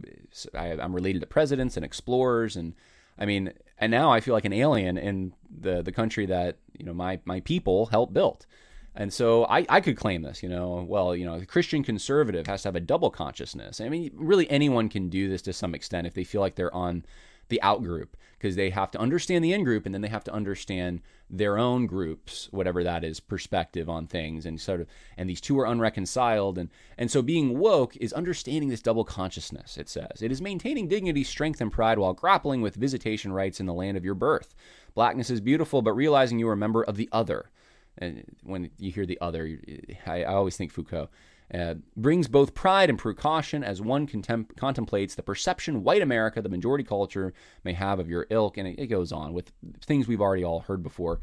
I, 0.54 0.68
am 0.68 0.94
related 0.94 1.20
to 1.20 1.26
presidents 1.26 1.76
and 1.76 1.84
explorers, 1.84 2.56
and 2.56 2.74
I 3.18 3.26
mean, 3.26 3.52
and 3.78 3.90
now 3.90 4.10
I 4.10 4.20
feel 4.20 4.34
like 4.34 4.44
an 4.44 4.52
alien 4.52 4.98
in 4.98 5.32
the 5.48 5.82
the 5.82 5.92
country 5.92 6.26
that 6.26 6.56
you 6.76 6.84
know 6.84 6.94
my 6.94 7.20
my 7.24 7.40
people 7.40 7.86
helped 7.86 8.12
build. 8.12 8.46
And 8.92 9.12
so 9.12 9.44
I, 9.44 9.64
I 9.68 9.80
could 9.80 9.96
claim 9.96 10.22
this, 10.22 10.42
you 10.42 10.48
know, 10.48 10.84
well, 10.86 11.14
you 11.14 11.24
know, 11.24 11.38
the 11.38 11.46
Christian 11.46 11.84
conservative 11.84 12.48
has 12.48 12.62
to 12.62 12.68
have 12.68 12.74
a 12.74 12.80
double 12.80 13.08
consciousness. 13.08 13.80
I 13.80 13.88
mean, 13.88 14.10
really 14.14 14.50
anyone 14.50 14.88
can 14.88 15.08
do 15.08 15.28
this 15.28 15.42
to 15.42 15.52
some 15.52 15.76
extent 15.76 16.08
if 16.08 16.14
they 16.14 16.24
feel 16.24 16.40
like 16.40 16.56
they're 16.56 16.74
on 16.74 17.04
the 17.50 17.62
out 17.62 17.84
group 17.84 18.16
because 18.40 18.56
they 18.56 18.70
have 18.70 18.90
to 18.90 18.98
understand 18.98 19.44
the 19.44 19.52
in 19.52 19.64
group 19.64 19.84
and 19.84 19.94
then 19.94 20.00
they 20.00 20.08
have 20.08 20.24
to 20.24 20.32
understand 20.32 21.02
their 21.28 21.58
own 21.58 21.86
groups 21.86 22.48
whatever 22.50 22.82
that 22.82 23.04
is 23.04 23.20
perspective 23.20 23.88
on 23.88 24.06
things 24.06 24.46
and 24.46 24.60
sort 24.60 24.80
of 24.80 24.86
and 25.16 25.28
these 25.28 25.40
two 25.40 25.58
are 25.58 25.66
unreconciled 25.66 26.56
and 26.56 26.70
and 26.96 27.10
so 27.10 27.20
being 27.20 27.58
woke 27.58 27.96
is 27.96 28.12
understanding 28.14 28.70
this 28.70 28.82
double 28.82 29.04
consciousness 29.04 29.76
it 29.76 29.88
says. 29.88 30.22
It 30.22 30.32
is 30.32 30.40
maintaining 30.40 30.88
dignity 30.88 31.22
strength 31.22 31.60
and 31.60 31.70
pride 31.70 31.98
while 31.98 32.14
grappling 32.14 32.62
with 32.62 32.74
visitation 32.76 33.32
rights 33.32 33.60
in 33.60 33.66
the 33.66 33.74
land 33.74 33.96
of 33.96 34.04
your 34.04 34.14
birth. 34.14 34.54
Blackness 34.94 35.30
is 35.30 35.40
beautiful 35.40 35.82
but 35.82 35.92
realizing 35.92 36.38
you 36.38 36.48
are 36.48 36.54
a 36.54 36.56
member 36.56 36.82
of 36.82 36.96
the 36.96 37.08
other. 37.12 37.50
And 37.98 38.24
when 38.42 38.70
you 38.78 38.90
hear 38.90 39.04
the 39.04 39.20
other 39.20 39.58
i, 40.06 40.22
I 40.22 40.34
always 40.34 40.56
think 40.56 40.72
Foucault 40.72 41.10
uh, 41.52 41.74
brings 41.96 42.28
both 42.28 42.54
pride 42.54 42.90
and 42.90 42.98
precaution 42.98 43.64
as 43.64 43.80
one 43.80 44.06
contem- 44.06 44.56
contemplates 44.56 45.14
the 45.14 45.22
perception 45.22 45.82
white 45.82 46.02
America, 46.02 46.40
the 46.40 46.48
majority 46.48 46.84
culture, 46.84 47.32
may 47.64 47.72
have 47.72 47.98
of 47.98 48.08
your 48.08 48.26
ilk. 48.30 48.56
And 48.56 48.68
it, 48.68 48.78
it 48.78 48.86
goes 48.86 49.12
on 49.12 49.32
with 49.32 49.52
things 49.84 50.06
we've 50.06 50.20
already 50.20 50.44
all 50.44 50.60
heard 50.60 50.82
before. 50.82 51.20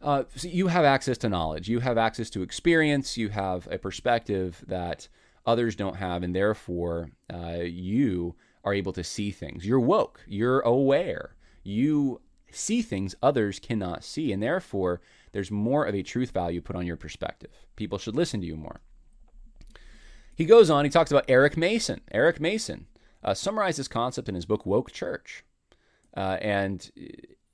Uh, 0.00 0.24
so 0.34 0.48
you 0.48 0.66
have 0.66 0.84
access 0.84 1.16
to 1.18 1.28
knowledge, 1.28 1.68
you 1.68 1.78
have 1.78 1.96
access 1.96 2.28
to 2.30 2.42
experience, 2.42 3.16
you 3.16 3.28
have 3.28 3.68
a 3.70 3.78
perspective 3.78 4.64
that 4.66 5.08
others 5.46 5.76
don't 5.76 5.96
have, 5.96 6.24
and 6.24 6.34
therefore 6.34 7.10
uh, 7.32 7.58
you 7.62 8.34
are 8.64 8.74
able 8.74 8.92
to 8.92 9.04
see 9.04 9.30
things. 9.30 9.64
You're 9.64 9.78
woke, 9.78 10.20
you're 10.26 10.60
aware, 10.60 11.36
you 11.62 12.20
see 12.50 12.82
things 12.82 13.14
others 13.22 13.60
cannot 13.60 14.02
see, 14.02 14.32
and 14.32 14.42
therefore 14.42 15.00
there's 15.30 15.52
more 15.52 15.84
of 15.84 15.94
a 15.94 16.02
truth 16.02 16.32
value 16.32 16.60
put 16.60 16.76
on 16.76 16.86
your 16.86 16.96
perspective. 16.96 17.50
People 17.76 17.98
should 17.98 18.16
listen 18.16 18.40
to 18.40 18.46
you 18.46 18.56
more. 18.56 18.80
He 20.42 20.46
goes 20.46 20.70
on, 20.70 20.84
he 20.84 20.90
talks 20.90 21.12
about 21.12 21.24
Eric 21.28 21.56
Mason. 21.56 22.00
Eric 22.10 22.40
Mason 22.40 22.86
uh, 23.22 23.32
summarized 23.32 23.78
this 23.78 23.86
concept 23.86 24.28
in 24.28 24.34
his 24.34 24.44
book 24.44 24.66
Woke 24.66 24.90
Church. 24.90 25.44
Uh, 26.16 26.36
and 26.40 26.90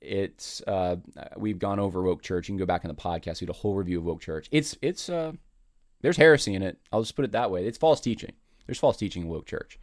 it's 0.01 0.63
uh, 0.65 0.95
we've 1.37 1.59
gone 1.59 1.79
over 1.79 2.01
woke 2.01 2.23
church. 2.23 2.49
You 2.49 2.53
can 2.53 2.57
go 2.57 2.65
back 2.65 2.83
in 2.83 2.87
the 2.87 2.95
podcast, 2.95 3.41
we 3.41 3.45
did 3.45 3.51
a 3.51 3.59
whole 3.59 3.75
review 3.75 3.99
of 3.99 4.05
woke 4.05 4.21
church. 4.21 4.47
It's 4.49 4.75
it's 4.81 5.07
uh, 5.07 5.33
there's 6.01 6.17
heresy 6.17 6.55
in 6.55 6.63
it. 6.63 6.79
I'll 6.91 7.03
just 7.03 7.15
put 7.15 7.25
it 7.25 7.31
that 7.33 7.51
way. 7.51 7.67
It's 7.67 7.77
false 7.77 8.01
teaching. 8.01 8.31
There's 8.65 8.79
false 8.79 8.97
teaching 8.97 9.21
in 9.21 9.27
woke 9.27 9.45
church. 9.45 9.79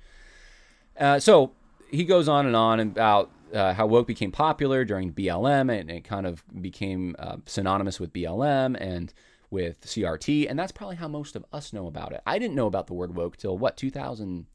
Uh, 0.98 1.20
so 1.20 1.52
he 1.92 2.02
goes 2.02 2.26
on 2.26 2.44
and 2.44 2.56
on 2.56 2.80
about 2.80 3.30
uh, 3.54 3.72
how 3.72 3.86
woke 3.86 4.08
became 4.08 4.32
popular 4.32 4.84
during 4.84 5.12
BLM, 5.12 5.72
and 5.72 5.92
it 5.92 6.02
kind 6.02 6.26
of 6.26 6.42
became 6.60 7.14
uh, 7.20 7.36
synonymous 7.46 8.00
with 8.00 8.12
BLM 8.12 8.76
and 8.80 9.14
with 9.56 9.80
CRT, 9.80 10.48
and 10.48 10.58
that's 10.58 10.72
probably 10.72 10.96
how 10.96 11.08
most 11.08 11.34
of 11.34 11.44
us 11.52 11.72
know 11.72 11.86
about 11.86 12.12
it. 12.12 12.20
I 12.26 12.38
didn't 12.38 12.54
know 12.54 12.66
about 12.66 12.86
the 12.86 12.94
word 12.94 13.16
woke 13.16 13.36
till 13.36 13.56
what 13.56 13.76
2000, 13.76 14.46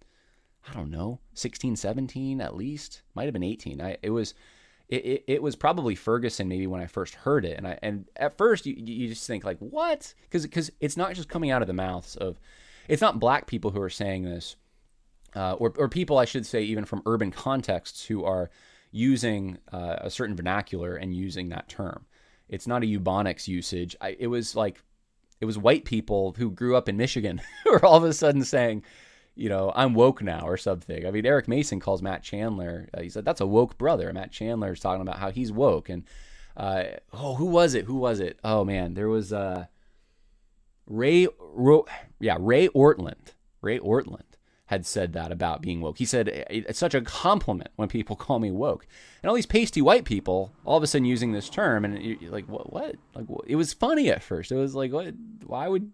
I 0.70 0.74
don't 0.74 0.91
know, 0.91 1.20
16, 1.34 1.76
17 1.76 2.39
at 2.39 2.56
least, 2.56 3.02
might 3.16 3.26
have 3.26 3.34
been 3.34 3.43
18. 3.43 3.82
I 3.82 3.97
it 4.02 4.12
was. 4.12 4.34
It, 4.88 5.06
it, 5.06 5.24
it 5.28 5.41
was 5.41 5.56
probably 5.56 5.95
Ferguson 5.95 6.49
maybe 6.49 6.68
when 6.68 6.82
I 6.82 6.86
first 6.86 7.16
heard 7.16 7.45
it, 7.45 7.58
and 7.58 7.66
I 7.66 7.80
and 7.82 8.10
at 8.18 8.38
first 8.38 8.66
you, 8.66 8.76
you 8.78 9.08
just 9.08 9.26
think 9.26 9.45
like 9.45 9.58
what 9.60 10.14
because 10.24 10.43
because 10.43 10.70
it's 10.82 10.97
not 10.97 11.14
just 11.14 11.30
coming 11.30 11.49
out 11.49 11.62
of 11.62 11.70
the 11.70 11.74
mouths 11.74 12.18
of 12.18 12.41
it's 12.89 13.02
not 13.02 13.18
black 13.18 13.47
people 13.47 13.72
who 13.72 13.82
are 13.82 13.89
saying 13.89 14.24
this 14.24 14.58
uh, 15.36 15.54
or, 15.54 15.74
or 15.78 15.88
people, 15.88 16.18
I 16.18 16.26
should 16.26 16.45
say, 16.45 16.62
even 16.64 16.86
from 16.86 17.02
urban 17.06 17.32
contexts 17.32 18.06
who 18.06 18.24
are 18.26 18.49
using 18.91 19.58
uh, 19.72 19.95
a 19.99 20.10
certain 20.10 20.36
vernacular 20.36 20.95
and 20.95 21.16
using 21.16 21.49
that 21.49 21.70
term. 21.70 22.06
It's 22.49 22.68
not 22.68 22.84
a 22.84 22.86
Ebonics 22.86 23.47
usage. 23.47 23.95
I, 24.02 24.18
it 24.20 24.28
was 24.28 24.56
like, 24.56 24.84
it 25.42 25.46
was 25.46 25.58
white 25.58 25.84
people 25.84 26.36
who 26.38 26.52
grew 26.52 26.76
up 26.76 26.88
in 26.88 26.96
Michigan 26.96 27.42
who 27.64 27.74
are 27.74 27.86
all 27.86 27.98
of 27.98 28.04
a 28.04 28.14
sudden 28.14 28.44
saying, 28.44 28.84
you 29.36 29.50
know, 29.50 29.72
I'm 29.76 29.94
woke 29.94 30.22
now 30.22 30.46
or 30.46 30.56
something. 30.56 31.06
I 31.06 31.12
mean, 31.12 31.26
Eric 31.26 31.48
Mason 31.48 31.80
calls 31.80 32.02
Matt 32.02 32.24
Chandler. 32.24 32.88
Uh, 32.94 33.02
he 33.02 33.10
said 33.10 33.26
that's 33.26 33.42
a 33.42 33.48
woke 33.48 33.78
brother. 33.78 34.12
Matt 34.14 34.32
Chandler 34.32 34.74
is 34.74 34.80
talking 34.80 35.02
about 35.02 35.20
how 35.20 35.32
he's 35.32 35.52
woke. 35.52 35.89
And 35.89 36.04
uh, 36.56 36.84
oh, 37.12 37.36
who 37.36 37.46
was 37.46 37.74
it? 37.74 37.86
Who 37.86 37.96
was 37.96 38.20
it? 38.20 38.39
Oh 38.44 38.64
man, 38.64 38.94
there 38.94 39.10
was 39.10 39.34
uh, 39.34 39.66
Ray. 40.86 41.28
Ro- 41.39 41.88
yeah, 42.20 42.38
Ray 42.39 42.68
Ortlund. 42.70 43.34
Ray 43.62 43.80
Ortlund 43.80 44.30
had 44.72 44.86
said 44.86 45.11
that 45.11 45.34
about 45.34 45.61
being 45.61 45.82
woke. 45.82 45.97
He 45.97 46.05
said 46.05 46.30
it's 46.30 46.80
such 46.80 46.93
a 46.93 47.01
compliment 47.01 47.72
when 47.76 47.89
people 47.89 48.15
call 48.26 48.39
me 48.39 48.51
woke, 48.51 48.88
and 49.22 49.30
all 49.30 49.36
these 49.36 49.45
pasty 49.45 49.82
white 49.82 50.05
people 50.05 50.53
all 50.63 50.78
of 50.78 50.84
a 50.84 50.88
sudden 50.88 51.03
using 51.03 51.34
this 51.34 51.49
term, 51.49 51.84
and 51.84 52.17
like, 52.32 52.47
what? 52.47 52.72
What? 52.72 52.95
Like, 53.13 53.26
it 53.47 53.57
was 53.57 53.74
funny 53.74 54.09
at 54.09 54.24
first. 54.24 54.49
It 54.49 54.55
was 54.55 54.74
like, 54.74 54.93
what? 54.93 55.13
Why 55.45 55.67
would? 55.67 55.91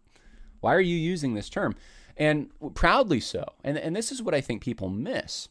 Why 0.59 0.75
are 0.75 0.81
you 0.81 0.95
using 0.95 1.33
this 1.33 1.49
term? 1.49 1.75
And 2.15 2.51
proudly 2.75 3.19
so. 3.19 3.45
And 3.63 3.79
and 3.79 3.95
this 3.95 4.11
is 4.11 4.21
what 4.21 4.35
I 4.35 4.41
think 4.41 4.61
people 4.61 4.89
miss 4.89 5.49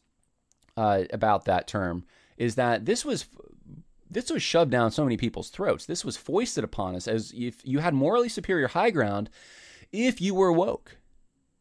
uh, 0.77 1.03
about 1.12 1.47
that 1.47 1.66
term 1.66 2.05
is 2.37 2.55
that 2.55 2.87
this 2.87 3.05
was 3.05 3.27
this 4.09 4.31
was 4.31 4.41
shoved 4.41 4.70
down 4.70 4.93
so 4.93 5.03
many 5.03 5.16
people's 5.16 5.51
throats. 5.51 5.85
This 5.85 6.05
was 6.05 6.16
foisted 6.16 6.62
upon 6.62 6.95
us 6.95 7.09
as 7.09 7.33
if 7.37 7.66
you 7.66 7.81
had 7.81 7.93
morally 7.93 8.29
superior 8.29 8.68
high 8.68 8.91
ground 8.91 9.31
if 9.91 10.20
you 10.20 10.33
were 10.33 10.53
woke. 10.53 10.99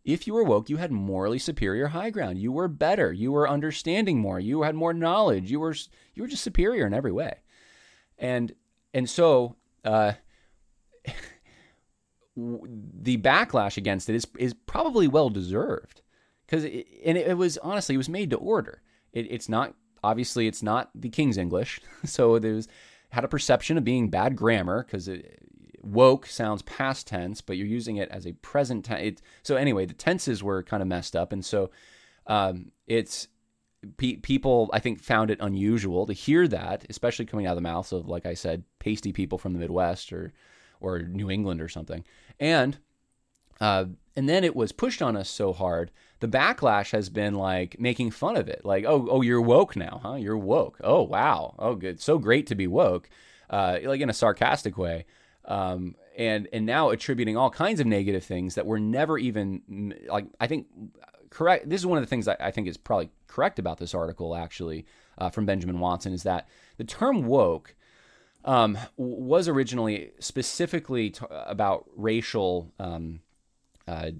If 0.05 0.27
you 0.27 0.35
were 0.35 0.43
woke, 0.43 0.69
you 0.69 0.77
had 0.77 0.91
morally 0.91 1.39
superior 1.39 1.87
high 1.87 2.11
ground. 2.11 2.37
You 2.37 2.51
were 2.51 2.67
better. 2.67 3.11
You 3.11 3.31
were 3.31 3.49
understanding 3.49 4.19
more. 4.19 4.39
You 4.39 4.61
had 4.61 4.75
more 4.75 4.93
knowledge. 4.93 5.49
You 5.49 5.59
were 5.59 5.75
you 6.13 6.21
were 6.21 6.27
just 6.27 6.43
superior 6.43 6.85
in 6.85 6.93
every 6.93 7.11
way. 7.11 7.39
And 8.19 8.53
and 8.93 9.09
so 9.09 9.55
uh, 9.83 10.13
the 12.37 13.17
backlash 13.17 13.77
against 13.77 14.07
it 14.07 14.15
is 14.15 14.27
is 14.37 14.53
probably 14.53 15.07
well 15.07 15.29
deserved 15.29 16.01
because 16.45 16.63
and 16.63 17.17
it, 17.17 17.27
it, 17.27 17.37
was 17.37 17.57
honestly 17.57 17.95
it 17.95 17.97
was 17.99 18.09
made 18.09 18.29
to 18.29 18.37
order. 18.37 18.83
It, 19.11 19.27
it's 19.31 19.49
not 19.49 19.73
obviously 20.03 20.47
it's 20.47 20.61
not 20.61 20.91
the 20.93 21.09
King's 21.09 21.37
English, 21.37 21.81
so 22.05 22.37
there's 22.37 22.67
had 23.09 23.23
a 23.23 23.29
perception 23.29 23.77
of 23.77 23.83
being 23.83 24.09
bad 24.09 24.35
grammar 24.35 24.83
because 24.83 25.09
woke 25.85 26.25
sounds 26.25 26.61
past 26.63 27.07
tense, 27.07 27.41
but 27.41 27.57
you're 27.57 27.67
using 27.67 27.97
it 27.97 28.09
as 28.09 28.25
a 28.25 28.33
present 28.33 28.85
tense. 28.85 29.21
So 29.43 29.55
anyway, 29.55 29.85
the 29.85 29.93
tenses 29.93 30.43
were 30.43 30.63
kind 30.63 30.81
of 30.81 30.87
messed 30.87 31.15
up, 31.15 31.31
and 31.31 31.45
so 31.45 31.69
um, 32.27 32.71
it's 32.87 33.27
pe- 33.97 34.17
people 34.17 34.69
I 34.73 34.79
think 34.79 35.01
found 35.01 35.31
it 35.31 35.39
unusual 35.41 36.05
to 36.07 36.13
hear 36.13 36.47
that, 36.47 36.85
especially 36.89 37.25
coming 37.25 37.45
out 37.45 37.51
of 37.51 37.57
the 37.57 37.61
mouths 37.61 37.91
of 37.91 38.07
like 38.07 38.25
I 38.25 38.33
said, 38.33 38.63
pasty 38.79 39.13
people 39.13 39.37
from 39.37 39.53
the 39.53 39.59
Midwest 39.59 40.11
or 40.11 40.33
or 40.81 40.99
New 40.99 41.29
England 41.31 41.61
or 41.61 41.69
something, 41.69 42.03
and 42.39 42.77
uh, 43.61 43.85
and 44.15 44.27
then 44.27 44.43
it 44.43 44.55
was 44.55 44.71
pushed 44.71 45.01
on 45.01 45.15
us 45.15 45.29
so 45.29 45.53
hard. 45.53 45.91
The 46.19 46.27
backlash 46.27 46.91
has 46.91 47.09
been 47.09 47.35
like 47.35 47.79
making 47.79 48.11
fun 48.11 48.37
of 48.37 48.47
it, 48.47 48.63
like 48.63 48.85
oh 48.85 49.07
oh 49.09 49.21
you're 49.21 49.41
woke 49.41 49.75
now, 49.75 49.99
huh? 50.03 50.15
You're 50.15 50.37
woke. 50.37 50.79
Oh 50.83 51.03
wow. 51.03 51.55
Oh 51.59 51.75
good. 51.75 52.01
So 52.01 52.17
great 52.17 52.47
to 52.47 52.55
be 52.55 52.67
woke, 52.67 53.09
uh, 53.49 53.79
like 53.83 54.01
in 54.01 54.09
a 54.09 54.13
sarcastic 54.13 54.77
way. 54.77 55.05
Um, 55.47 55.95
and 56.17 56.47
and 56.53 56.65
now 56.65 56.89
attributing 56.89 57.37
all 57.37 57.49
kinds 57.49 57.79
of 57.79 57.85
negative 57.85 58.23
things 58.23 58.55
that 58.55 58.65
were 58.65 58.79
never 58.79 59.17
even 59.17 59.93
like 60.07 60.25
I 60.39 60.47
think 60.47 60.67
correct. 61.29 61.69
This 61.69 61.81
is 61.81 61.85
one 61.85 61.97
of 61.97 62.03
the 62.03 62.09
things 62.09 62.27
I, 62.27 62.37
I 62.39 62.51
think 62.51 62.67
is 62.67 62.77
probably 62.77 63.09
correct 63.27 63.59
about 63.59 63.77
this 63.77 63.93
article 63.93 64.35
actually 64.35 64.85
uh, 65.17 65.29
from 65.29 65.45
Benjamin 65.45 65.79
Watson 65.79 66.13
is 66.13 66.23
that 66.23 66.47
the 66.77 66.83
term 66.83 67.25
woke 67.25 67.75
um, 68.45 68.77
was 68.95 69.47
originally 69.47 70.11
specifically 70.19 71.09
t- 71.09 71.25
about 71.29 71.85
racial 71.95 72.71
um, 72.79 73.19
uh, 73.87 74.11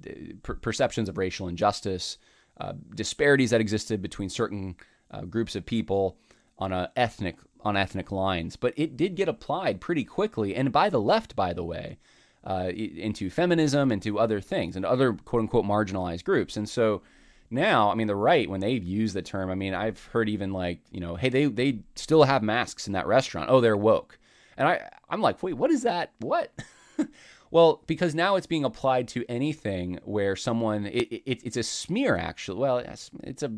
per- 0.43 0.55
perceptions 0.55 1.07
of 1.07 1.17
racial 1.17 1.47
injustice, 1.47 2.17
uh, 2.59 2.73
disparities 2.95 3.51
that 3.51 3.61
existed 3.61 4.01
between 4.01 4.29
certain 4.29 4.75
uh, 5.11 5.21
groups 5.21 5.55
of 5.55 5.65
people 5.65 6.17
on 6.57 6.71
an 6.71 6.87
ethnic 6.95 7.37
on 7.65 7.75
ethnic 7.75 8.11
lines, 8.11 8.55
but 8.55 8.73
it 8.77 8.95
did 8.95 9.15
get 9.15 9.27
applied 9.27 9.81
pretty 9.81 10.03
quickly, 10.03 10.55
and 10.55 10.71
by 10.71 10.89
the 10.89 11.01
left, 11.01 11.35
by 11.35 11.51
the 11.51 11.63
way, 11.63 11.97
uh, 12.45 12.69
into 12.75 13.29
feminism, 13.29 13.91
into 13.91 14.19
other 14.19 14.39
things, 14.39 14.75
and 14.75 14.85
other 14.85 15.13
quote 15.13 15.41
unquote 15.41 15.65
marginalized 15.65 16.23
groups. 16.23 16.55
And 16.55 16.69
so 16.69 17.01
now, 17.49 17.91
I 17.91 17.95
mean, 17.95 18.07
the 18.07 18.15
right, 18.15 18.49
when 18.49 18.59
they've 18.59 18.83
used 18.83 19.15
the 19.15 19.21
term, 19.21 19.49
I 19.49 19.55
mean, 19.55 19.73
I've 19.73 20.03
heard 20.05 20.29
even 20.29 20.51
like, 20.53 20.79
you 20.91 20.99
know, 20.99 21.15
hey, 21.15 21.29
they, 21.29 21.45
they 21.45 21.79
still 21.95 22.23
have 22.23 22.43
masks 22.43 22.87
in 22.87 22.93
that 22.93 23.07
restaurant. 23.07 23.49
Oh, 23.49 23.61
they're 23.61 23.77
woke. 23.77 24.19
And 24.57 24.67
I, 24.67 24.89
I'm 25.09 25.21
like, 25.21 25.41
wait, 25.43 25.53
what 25.53 25.71
is 25.71 25.83
that? 25.83 26.11
What? 26.19 26.51
well, 27.51 27.83
because 27.87 28.15
now 28.15 28.35
it's 28.35 28.47
being 28.47 28.63
applied 28.63 29.07
to 29.09 29.25
anything 29.27 29.99
where 30.03 30.35
someone, 30.35 30.85
it, 30.85 31.23
it, 31.25 31.41
it's 31.43 31.57
a 31.57 31.63
smear 31.63 32.15
actually. 32.15 32.59
Well, 32.59 32.77
it's, 32.79 33.11
it's 33.23 33.43
a, 33.43 33.51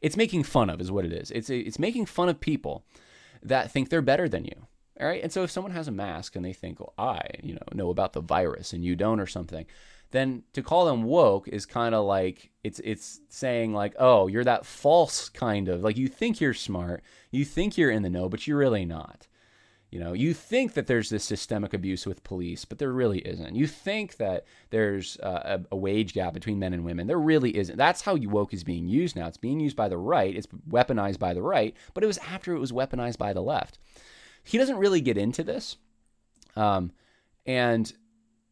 it's 0.00 0.16
making 0.16 0.44
fun 0.44 0.70
of 0.70 0.80
is 0.80 0.90
what 0.92 1.04
it 1.04 1.12
is. 1.12 1.30
It's, 1.30 1.50
a, 1.50 1.58
it's 1.58 1.78
making 1.78 2.06
fun 2.06 2.28
of 2.28 2.40
people 2.40 2.84
that 3.44 3.70
think 3.70 3.88
they're 3.88 4.02
better 4.02 4.28
than 4.28 4.44
you. 4.44 4.66
All 5.00 5.06
right. 5.06 5.22
And 5.22 5.32
so 5.32 5.42
if 5.42 5.50
someone 5.50 5.72
has 5.72 5.88
a 5.88 5.92
mask 5.92 6.36
and 6.36 6.44
they 6.44 6.52
think, 6.52 6.78
well, 6.78 6.94
I, 6.96 7.20
you 7.42 7.54
know, 7.54 7.62
know 7.72 7.90
about 7.90 8.12
the 8.12 8.20
virus 8.20 8.72
and 8.72 8.84
you 8.84 8.94
don't 8.94 9.20
or 9.20 9.26
something, 9.26 9.66
then 10.12 10.44
to 10.52 10.62
call 10.62 10.86
them 10.86 11.02
woke 11.02 11.48
is 11.48 11.66
kind 11.66 11.94
of 11.94 12.04
like 12.04 12.50
it's 12.62 12.80
it's 12.84 13.20
saying 13.28 13.72
like, 13.72 13.94
oh, 13.98 14.28
you're 14.28 14.44
that 14.44 14.64
false 14.64 15.28
kind 15.28 15.68
of 15.68 15.82
like 15.82 15.96
you 15.96 16.06
think 16.06 16.40
you're 16.40 16.54
smart, 16.54 17.02
you 17.32 17.44
think 17.44 17.76
you're 17.76 17.90
in 17.90 18.02
the 18.02 18.10
know, 18.10 18.28
but 18.28 18.46
you're 18.46 18.56
really 18.56 18.84
not. 18.84 19.26
You 19.94 20.00
know, 20.00 20.12
you 20.12 20.34
think 20.34 20.74
that 20.74 20.88
there's 20.88 21.08
this 21.08 21.22
systemic 21.22 21.72
abuse 21.72 22.04
with 22.04 22.24
police, 22.24 22.64
but 22.64 22.78
there 22.78 22.90
really 22.90 23.20
isn't. 23.20 23.54
You 23.54 23.68
think 23.68 24.16
that 24.16 24.44
there's 24.70 25.16
a, 25.22 25.60
a, 25.70 25.76
wage 25.76 26.14
gap 26.14 26.34
between 26.34 26.58
men 26.58 26.74
and 26.74 26.84
women. 26.84 27.06
There 27.06 27.16
really 27.16 27.56
isn't. 27.56 27.76
That's 27.76 28.00
how 28.00 28.16
woke 28.16 28.52
is 28.52 28.64
being 28.64 28.88
used 28.88 29.14
now. 29.14 29.28
It's 29.28 29.36
being 29.36 29.60
used 29.60 29.76
by 29.76 29.88
the 29.88 29.96
right. 29.96 30.34
It's 30.34 30.48
weaponized 30.68 31.20
by 31.20 31.32
the 31.32 31.42
right, 31.42 31.76
but 31.94 32.02
it 32.02 32.08
was 32.08 32.18
after 32.18 32.56
it 32.56 32.58
was 32.58 32.72
weaponized 32.72 33.18
by 33.18 33.32
the 33.32 33.40
left. 33.40 33.78
He 34.42 34.58
doesn't 34.58 34.78
really 34.78 35.00
get 35.00 35.16
into 35.16 35.44
this, 35.44 35.76
um, 36.56 36.90
and 37.46 37.92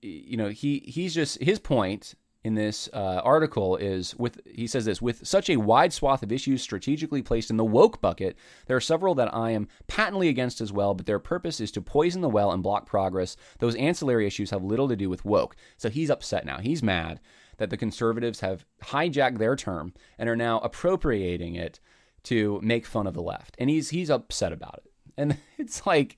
you 0.00 0.36
know, 0.36 0.50
he 0.50 0.84
he's 0.86 1.12
just 1.12 1.42
his 1.42 1.58
point 1.58 2.14
in 2.44 2.54
this 2.54 2.88
uh, 2.92 3.20
article 3.22 3.76
is 3.76 4.16
with 4.16 4.40
he 4.46 4.66
says 4.66 4.84
this 4.84 5.00
with 5.00 5.24
such 5.26 5.48
a 5.48 5.56
wide 5.56 5.92
swath 5.92 6.22
of 6.22 6.32
issues 6.32 6.60
strategically 6.60 7.22
placed 7.22 7.50
in 7.50 7.56
the 7.56 7.64
woke 7.64 8.00
bucket 8.00 8.36
there 8.66 8.76
are 8.76 8.80
several 8.80 9.14
that 9.14 9.32
i 9.32 9.50
am 9.50 9.68
patently 9.86 10.28
against 10.28 10.60
as 10.60 10.72
well 10.72 10.92
but 10.92 11.06
their 11.06 11.20
purpose 11.20 11.60
is 11.60 11.70
to 11.70 11.80
poison 11.80 12.20
the 12.20 12.28
well 12.28 12.50
and 12.50 12.62
block 12.62 12.86
progress. 12.86 13.36
Those 13.58 13.74
ancillary 13.76 14.26
issues 14.26 14.50
have 14.50 14.64
little 14.64 14.88
to 14.88 14.96
do 14.96 15.08
with 15.08 15.24
woke. 15.24 15.56
So 15.76 15.90
he's 15.90 16.10
upset 16.10 16.44
now. 16.44 16.58
He's 16.58 16.82
mad 16.82 17.20
that 17.58 17.70
the 17.70 17.76
conservatives 17.76 18.40
have 18.40 18.64
hijacked 18.84 19.38
their 19.38 19.56
term 19.56 19.92
and 20.18 20.28
are 20.28 20.36
now 20.36 20.58
appropriating 20.60 21.54
it 21.54 21.80
to 22.24 22.60
make 22.62 22.86
fun 22.86 23.06
of 23.06 23.14
the 23.14 23.22
left. 23.22 23.54
And 23.58 23.68
he's 23.68 23.90
he's 23.90 24.10
upset 24.10 24.52
about 24.52 24.80
it. 24.84 24.92
And 25.16 25.36
it's 25.58 25.86
like 25.86 26.16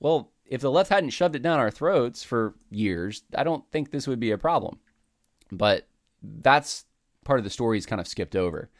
well 0.00 0.32
if 0.46 0.60
the 0.60 0.70
left 0.70 0.90
hadn't 0.90 1.10
shoved 1.10 1.36
it 1.36 1.42
down 1.42 1.58
our 1.58 1.70
throats 1.70 2.22
for 2.22 2.54
years 2.70 3.22
i 3.34 3.42
don't 3.42 3.64
think 3.70 3.90
this 3.90 4.06
would 4.06 4.20
be 4.20 4.30
a 4.30 4.36
problem 4.36 4.78
but 5.50 5.86
that's 6.22 6.84
part 7.24 7.38
of 7.38 7.44
the 7.44 7.50
story 7.50 7.76
he's 7.76 7.86
kind 7.86 8.00
of 8.00 8.08
skipped 8.08 8.36
over. 8.36 8.70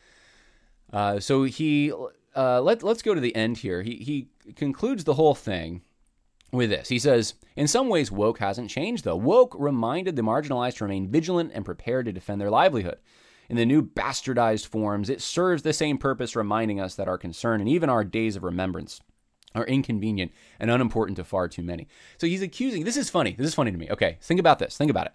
Uh, 0.93 1.19
so 1.19 1.45
he 1.45 1.93
uh, 2.37 2.61
let 2.61 2.83
let's 2.83 3.03
go 3.03 3.15
to 3.15 3.21
the 3.21 3.35
end 3.35 3.59
here. 3.59 3.83
He 3.83 3.97
he 3.97 4.29
concludes 4.55 5.05
the 5.05 5.15
whole 5.15 5.35
thing 5.35 5.83
with 6.53 6.71
this. 6.71 6.89
He 6.89 6.99
says, 6.99 7.35
"In 7.57 7.67
some 7.67 7.89
ways, 7.89 8.12
woke 8.12 8.39
hasn't 8.39 8.71
changed 8.71 9.05
though. 9.05 9.17
Woke 9.17 9.57
reminded 9.59 10.17
the 10.17 10.23
marginalized 10.23 10.77
to 10.77 10.85
remain 10.85 11.11
vigilant 11.11 11.53
and 11.55 11.65
prepared 11.65 12.07
to 12.07 12.12
defend 12.12 12.41
their 12.41 12.51
livelihood." 12.51 12.99
In 13.49 13.57
the 13.57 13.67
new 13.67 13.83
bastardized 13.83 14.67
forms, 14.67 15.11
it 15.11 15.21
serves 15.21 15.62
the 15.62 15.75
same 15.75 15.99
purpose, 15.99 16.35
reminding 16.35 16.81
us 16.81 16.95
that 16.95 17.09
our 17.09 17.19
concern 17.19 17.61
and 17.61 17.69
even 17.69 17.91
our 17.91 18.03
days 18.03 18.37
of 18.37 18.43
remembrance 18.43 19.03
are 19.55 19.67
inconvenient 19.67 20.33
and 20.59 20.71
unimportant 20.71 21.17
to 21.17 21.25
far 21.25 21.47
too 21.47 21.62
many. 21.62 21.87
So 22.19 22.27
he's 22.27 22.43
accusing. 22.43 22.85
This 22.85 22.97
is 22.97 23.11
funny. 23.11 23.33
This 23.33 23.47
is 23.47 23.55
funny 23.55 23.71
to 23.71 23.79
me. 23.79 23.89
Okay, 23.91 24.17
think 24.21 24.41
about 24.41 24.59
this. 24.59 24.77
Think 24.77 24.91
about 24.91 25.07
it. 25.07 25.12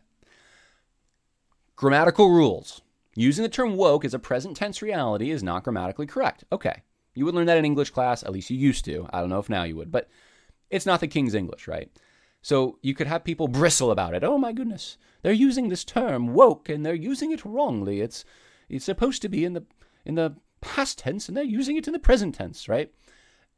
Grammatical 1.79 2.29
rules. 2.29 2.81
Using 3.15 3.41
the 3.41 3.47
term 3.47 3.77
woke 3.77 4.03
as 4.03 4.13
a 4.13 4.19
present 4.19 4.57
tense 4.57 4.81
reality 4.81 5.31
is 5.31 5.41
not 5.41 5.63
grammatically 5.63 6.05
correct. 6.05 6.43
Okay. 6.51 6.83
You 7.13 7.23
would 7.23 7.33
learn 7.33 7.45
that 7.45 7.57
in 7.57 7.63
English 7.63 7.91
class, 7.91 8.21
at 8.21 8.33
least 8.33 8.49
you 8.49 8.57
used 8.57 8.83
to. 8.83 9.07
I 9.13 9.21
don't 9.21 9.29
know 9.29 9.39
if 9.39 9.47
now 9.47 9.63
you 9.63 9.77
would, 9.77 9.89
but 9.89 10.09
it's 10.69 10.85
not 10.85 10.99
the 10.99 11.07
King's 11.07 11.33
English, 11.33 11.69
right? 11.69 11.89
So 12.41 12.79
you 12.81 12.93
could 12.93 13.07
have 13.07 13.23
people 13.23 13.47
bristle 13.47 13.91
about 13.91 14.13
it. 14.13 14.25
Oh 14.25 14.37
my 14.37 14.51
goodness, 14.51 14.97
they're 15.21 15.31
using 15.31 15.69
this 15.69 15.85
term 15.85 16.33
woke 16.33 16.67
and 16.67 16.85
they're 16.85 16.93
using 16.93 17.31
it 17.31 17.45
wrongly. 17.45 18.01
It's 18.01 18.25
it's 18.67 18.83
supposed 18.83 19.21
to 19.21 19.29
be 19.29 19.45
in 19.45 19.53
the 19.53 19.63
in 20.05 20.15
the 20.15 20.35
past 20.59 20.97
tense 20.97 21.29
and 21.29 21.37
they're 21.37 21.45
using 21.45 21.77
it 21.77 21.87
in 21.87 21.93
the 21.93 21.99
present 21.99 22.35
tense, 22.35 22.67
right? 22.67 22.93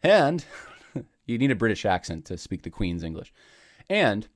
And 0.04 0.46
you 1.26 1.40
need 1.40 1.50
a 1.50 1.56
British 1.56 1.88
accent 1.88 2.26
to 2.26 2.38
speak 2.38 2.62
the 2.62 2.70
Queen's 2.70 3.02
English. 3.02 3.34
And 3.90 4.28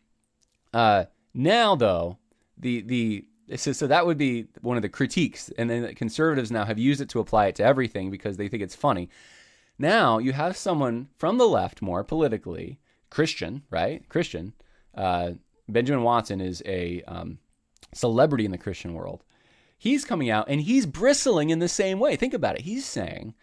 uh, 0.74 1.06
now 1.36 1.76
though, 1.76 2.18
the 2.58 2.82
the 2.82 3.28
so, 3.56 3.72
so 3.72 3.88
that 3.88 4.06
would 4.06 4.18
be 4.18 4.48
one 4.62 4.78
of 4.78 4.84
the 4.84 4.90
critiques, 4.90 5.50
and 5.58 5.70
then 5.70 5.94
conservatives 5.96 6.52
now 6.52 6.66
have 6.66 6.80
used 6.80 7.02
it 7.02 7.10
to 7.10 7.20
apply 7.20 7.48
it 7.48 7.56
to 7.56 7.64
everything 7.64 8.10
because 8.10 8.38
they 8.38 8.48
think 8.48 8.64
it's 8.64 8.76
funny. 8.76 9.10
Now 9.78 10.18
you 10.18 10.34
have 10.34 10.58
someone 10.58 11.10
from 11.18 11.38
the 11.38 11.48
left, 11.48 11.82
more 11.82 12.04
politically 12.04 12.80
Christian, 13.10 13.64
right? 13.70 14.08
Christian. 14.10 14.54
Uh, 14.94 15.32
Benjamin 15.68 16.04
Watson 16.04 16.42
is 16.42 16.64
a 16.66 17.02
um, 17.08 17.40
celebrity 17.94 18.46
in 18.46 18.52
the 18.52 18.58
Christian 18.58 18.94
world. 18.94 19.24
He's 19.78 20.06
coming 20.06 20.30
out 20.30 20.48
and 20.48 20.62
he's 20.62 20.86
bristling 20.86 21.50
in 21.50 21.60
the 21.60 21.68
same 21.68 22.00
way. 22.00 22.16
Think 22.16 22.34
about 22.34 22.56
it. 22.56 22.62
He's 22.62 22.86
saying, 22.86 23.36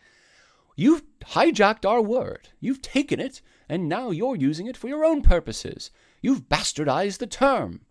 You've 0.74 1.02
hijacked 1.20 1.88
our 1.88 2.00
word. 2.00 2.48
You've 2.60 2.80
taken 2.80 3.20
it, 3.20 3.42
and 3.68 3.88
now 3.88 4.10
you're 4.10 4.36
using 4.36 4.66
it 4.66 4.76
for 4.76 4.88
your 4.88 5.04
own 5.04 5.20
purposes. 5.20 5.90
You've 6.22 6.48
bastardized 6.48 7.18
the 7.18 7.26
term. 7.26 7.82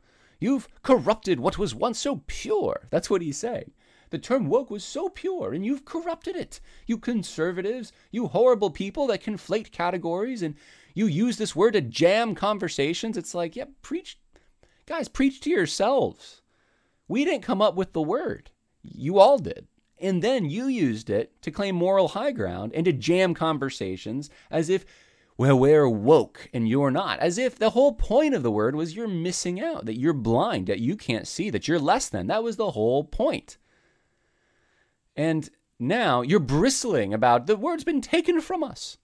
You've 0.41 0.67
corrupted 0.81 1.39
what 1.39 1.59
was 1.59 1.75
once 1.75 1.99
so 1.99 2.23
pure. 2.25 2.87
That's 2.89 3.09
what 3.09 3.21
he's 3.21 3.37
saying. 3.37 3.71
The 4.09 4.17
term 4.17 4.47
woke 4.47 4.71
was 4.71 4.83
so 4.83 5.07
pure, 5.07 5.53
and 5.53 5.63
you've 5.65 5.85
corrupted 5.85 6.35
it. 6.35 6.59
You 6.87 6.97
conservatives, 6.97 7.93
you 8.11 8.27
horrible 8.27 8.71
people 8.71 9.07
that 9.07 9.23
conflate 9.23 9.71
categories, 9.71 10.41
and 10.41 10.55
you 10.95 11.05
use 11.05 11.37
this 11.37 11.55
word 11.55 11.73
to 11.73 11.81
jam 11.81 12.35
conversations. 12.35 13.17
It's 13.17 13.35
like, 13.35 13.55
yeah, 13.55 13.65
preach. 13.81 14.17
Guys, 14.87 15.07
preach 15.07 15.39
to 15.41 15.49
yourselves. 15.49 16.41
We 17.07 17.23
didn't 17.23 17.43
come 17.43 17.61
up 17.61 17.75
with 17.75 17.93
the 17.93 18.01
word, 18.01 18.49
you 18.81 19.19
all 19.19 19.37
did. 19.37 19.67
And 19.99 20.23
then 20.23 20.49
you 20.49 20.65
used 20.65 21.11
it 21.11 21.39
to 21.43 21.51
claim 21.51 21.75
moral 21.75 22.09
high 22.09 22.31
ground 22.31 22.71
and 22.73 22.85
to 22.85 22.91
jam 22.91 23.35
conversations 23.35 24.31
as 24.49 24.69
if 24.69 24.85
well, 25.41 25.57
we're 25.57 25.89
woke 25.89 26.51
and 26.53 26.69
you're 26.69 26.91
not. 26.91 27.17
As 27.17 27.39
if 27.39 27.57
the 27.57 27.71
whole 27.71 27.93
point 27.93 28.35
of 28.35 28.43
the 28.43 28.51
word 28.51 28.75
was 28.75 28.95
you're 28.95 29.07
missing 29.07 29.59
out, 29.59 29.87
that 29.87 29.99
you're 29.99 30.13
blind, 30.13 30.67
that 30.67 30.77
you 30.77 30.95
can't 30.95 31.27
see, 31.27 31.49
that 31.49 31.67
you're 31.67 31.79
less 31.79 32.09
than. 32.09 32.27
That 32.27 32.43
was 32.43 32.57
the 32.57 32.69
whole 32.69 33.03
point. 33.03 33.57
And 35.15 35.49
now 35.79 36.21
you're 36.21 36.39
bristling 36.39 37.11
about 37.11 37.47
the 37.47 37.55
word's 37.55 37.83
been 37.83 38.01
taken 38.01 38.39
from 38.39 38.63
us. 38.63 38.99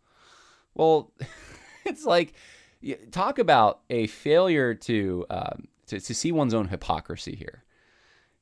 Well, 0.75 1.11
it's 1.85 2.05
like, 2.05 2.35
talk 3.09 3.39
about 3.39 3.79
a 3.89 4.05
failure 4.05 4.75
to, 4.75 5.25
um, 5.31 5.67
to, 5.87 5.99
to 5.99 6.13
see 6.13 6.31
one's 6.31 6.53
own 6.53 6.67
hypocrisy 6.67 7.35
here. 7.35 7.63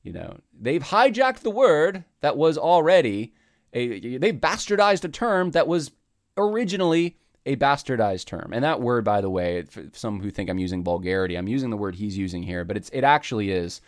You 0.02 0.12
know, 0.12 0.36
they've 0.52 0.84
hijacked 0.84 1.38
the 1.38 1.50
word 1.50 2.04
that 2.20 2.36
was 2.36 2.58
already 2.58 3.32
a, 3.72 4.18
they 4.18 4.34
bastardized 4.34 5.06
a 5.06 5.08
term 5.08 5.52
that 5.52 5.66
was 5.66 5.92
originally 6.36 7.16
a 7.46 7.56
bastardized 7.56 8.26
term. 8.26 8.52
And 8.52 8.62
that 8.64 8.80
word, 8.80 9.04
by 9.04 9.20
the 9.20 9.30
way, 9.30 9.62
for 9.62 9.84
some 9.92 10.20
who 10.20 10.30
think 10.30 10.50
I'm 10.50 10.58
using 10.58 10.82
vulgarity, 10.84 11.36
I'm 11.36 11.48
using 11.48 11.70
the 11.70 11.76
word 11.76 11.94
he's 11.94 12.18
using 12.18 12.42
here, 12.42 12.64
but 12.64 12.76
it's 12.76 12.90
it 12.90 13.04
actually 13.04 13.50
is 13.50 13.80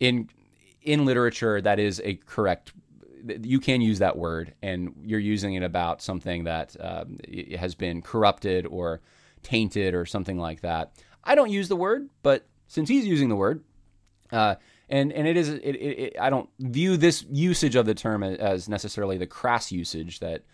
in 0.00 0.30
in 0.82 1.04
literature 1.04 1.60
that 1.60 1.78
is 1.78 2.00
a 2.04 2.14
correct. 2.14 2.72
You 3.42 3.58
can 3.58 3.80
use 3.80 3.98
that 3.98 4.16
word, 4.16 4.54
and 4.62 4.94
you're 5.02 5.18
using 5.18 5.54
it 5.54 5.64
about 5.64 6.00
something 6.00 6.44
that 6.44 6.76
um, 6.78 7.18
has 7.58 7.74
been 7.74 8.00
corrupted 8.00 8.66
or 8.66 9.00
tainted 9.42 9.94
or 9.94 10.06
something 10.06 10.38
like 10.38 10.60
that. 10.60 10.92
I 11.24 11.34
don't 11.34 11.50
use 11.50 11.68
the 11.68 11.74
word, 11.74 12.08
but 12.22 12.46
since 12.68 12.88
he's 12.88 13.04
using 13.04 13.28
the 13.28 13.34
word, 13.34 13.64
uh, 14.30 14.54
and 14.88 15.12
and 15.12 15.26
it 15.26 15.36
is 15.36 15.48
it, 15.48 15.60
it, 15.60 15.98
it, 15.98 16.16
I 16.20 16.30
don't 16.30 16.48
view 16.60 16.96
this 16.96 17.24
usage 17.28 17.74
of 17.74 17.84
the 17.84 17.94
term 17.94 18.22
as 18.22 18.68
necessarily 18.68 19.18
the 19.18 19.26
crass 19.26 19.72
usage 19.72 20.20
that 20.20 20.44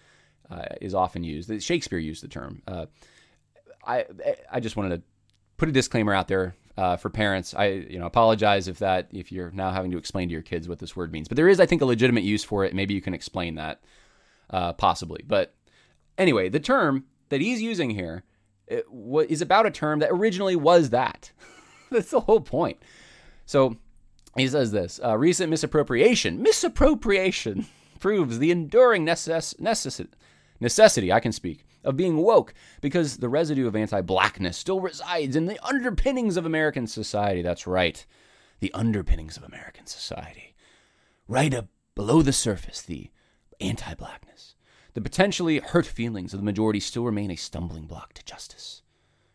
uh, 0.53 0.65
is 0.81 0.95
often 0.95 1.25
used. 1.25 1.63
Shakespeare 1.63 1.99
used 1.99 2.23
the 2.23 2.29
term. 2.29 2.63
Uh, 2.67 2.87
I 3.87 4.05
I 4.51 4.61
just 4.61 4.77
wanted 4.77 4.97
to 4.97 5.03
put 5.57 5.69
a 5.69 5.73
disclaimer 5.73 6.13
out 6.13 6.29
there 6.29 6.55
uh, 6.77 6.97
for 6.97 7.11
parents. 7.11 7.55
I 7.55 7.67
you 7.67 7.99
know 7.99 8.07
apologize 8.07 8.69
if 8.69 8.79
that 8.81 9.09
if 9.13 9.33
you're 9.33 9.51
now 9.51 9.71
having 9.71 9.91
to 9.93 9.99
explain 9.99 10.29
to 10.29 10.33
your 10.33 10.43
kids 10.43 10.69
what 10.69 10.79
this 10.79 10.95
word 10.95 11.13
means. 11.13 11.29
But 11.29 11.37
there 11.37 11.49
is 11.49 11.61
I 11.61 11.67
think 11.67 11.83
a 11.83 11.87
legitimate 11.87 12.25
use 12.25 12.45
for 12.45 12.65
it. 12.65 12.75
Maybe 12.75 12.95
you 12.95 13.01
can 13.01 13.15
explain 13.15 13.55
that 13.57 13.83
uh, 14.51 14.73
possibly. 14.75 15.25
But 15.27 15.55
anyway, 16.19 16.49
the 16.49 16.61
term 16.61 17.05
that 17.31 17.41
he's 17.41 17.63
using 17.63 17.91
here 17.91 18.25
is 18.69 19.43
about 19.43 19.67
a 19.67 19.71
term 19.71 19.99
that 19.99 20.11
originally 20.11 20.57
was 20.57 20.91
that. 20.91 21.33
That's 21.91 22.11
the 22.11 22.21
whole 22.21 22.41
point. 22.41 22.79
So 23.45 23.77
he 24.37 24.49
says 24.49 24.73
this 24.73 25.01
uh, 25.05 25.17
recent 25.19 25.51
misappropriation, 25.51 26.43
misappropriation 26.43 27.67
proves 28.01 28.39
the 28.39 28.51
enduring 28.51 29.05
necess- 29.05 29.59
necess- 29.61 30.09
necessity, 30.63 31.13
I 31.13 31.21
can 31.21 31.33
speak, 31.33 31.67
of 31.85 31.97
being 31.97 32.17
woke 32.17 32.55
because 32.81 33.19
the 33.19 33.29
residue 33.29 33.67
of 33.67 33.77
anti 33.77 34.01
blackness 34.01 34.57
still 34.57 34.81
resides 34.81 35.37
in 35.37 35.47
the 35.47 35.63
underpinnings 35.67 36.39
of 36.39 36.47
American 36.47 36.87
society. 36.87 37.43
That's 37.43 37.67
right, 37.67 38.05
the 38.61 38.73
underpinnings 38.73 39.37
of 39.37 39.43
American 39.43 39.87
society. 39.87 40.55
Right 41.29 41.53
up 41.53 41.67
below 41.95 42.23
the 42.23 42.33
surface, 42.33 42.81
the 42.81 43.11
anti 43.61 43.95
blackness. 43.95 44.55
The 44.95 45.01
potentially 45.01 45.59
hurt 45.59 45.87
feelings 45.87 46.33
of 46.33 46.41
the 46.41 46.45
majority 46.45 46.81
still 46.81 47.05
remain 47.05 47.31
a 47.31 47.37
stumbling 47.37 47.87
block 47.87 48.13
to 48.15 48.25
justice. 48.25 48.83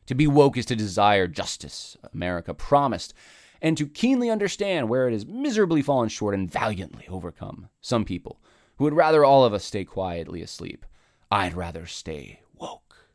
To 0.05 0.15
be 0.15 0.27
woke 0.27 0.57
is 0.57 0.65
to 0.67 0.75
desire 0.75 1.27
justice, 1.27 1.97
America 2.13 2.53
promised, 2.53 3.13
and 3.61 3.75
to 3.77 3.87
keenly 3.87 4.29
understand 4.29 4.87
where 4.87 5.07
it 5.07 5.13
has 5.13 5.25
miserably 5.25 5.81
fallen 5.81 6.09
short 6.09 6.35
and 6.35 6.49
valiantly 6.49 7.05
overcome. 7.09 7.69
Some 7.81 8.05
people 8.05 8.39
who 8.77 8.83
would 8.83 8.93
rather 8.93 9.25
all 9.25 9.43
of 9.43 9.53
us 9.53 9.65
stay 9.65 9.83
quietly 9.83 10.41
asleep 10.41 10.85
I'd 11.29 11.53
rather 11.53 11.85
stay 11.85 12.41
woke. 12.55 13.09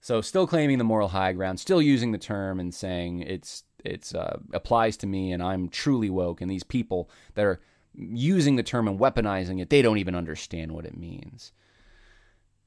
So, 0.00 0.20
still 0.20 0.46
claiming 0.46 0.78
the 0.78 0.84
moral 0.84 1.08
high 1.08 1.32
ground, 1.32 1.60
still 1.60 1.82
using 1.82 2.12
the 2.12 2.18
term 2.18 2.60
and 2.60 2.74
saying 2.74 3.20
it's 3.20 3.64
it's 3.84 4.14
uh, 4.14 4.38
applies 4.52 4.96
to 4.98 5.06
me 5.06 5.32
and 5.32 5.42
I'm 5.42 5.68
truly 5.68 6.10
woke. 6.10 6.40
And 6.40 6.50
these 6.50 6.64
people 6.64 7.10
that 7.34 7.44
are 7.44 7.60
using 7.94 8.56
the 8.56 8.62
term 8.62 8.88
and 8.88 8.98
weaponizing 8.98 9.60
it, 9.60 9.70
they 9.70 9.82
don't 9.82 9.98
even 9.98 10.14
understand 10.14 10.72
what 10.72 10.86
it 10.86 10.96
means. 10.96 11.52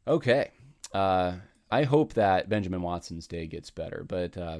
Okay, 0.07 0.51
uh, 0.93 1.33
I 1.69 1.83
hope 1.83 2.13
that 2.13 2.49
Benjamin 2.49 2.81
Watson's 2.81 3.27
day 3.27 3.47
gets 3.47 3.69
better, 3.69 4.03
but 4.07 4.37
uh, 4.37 4.59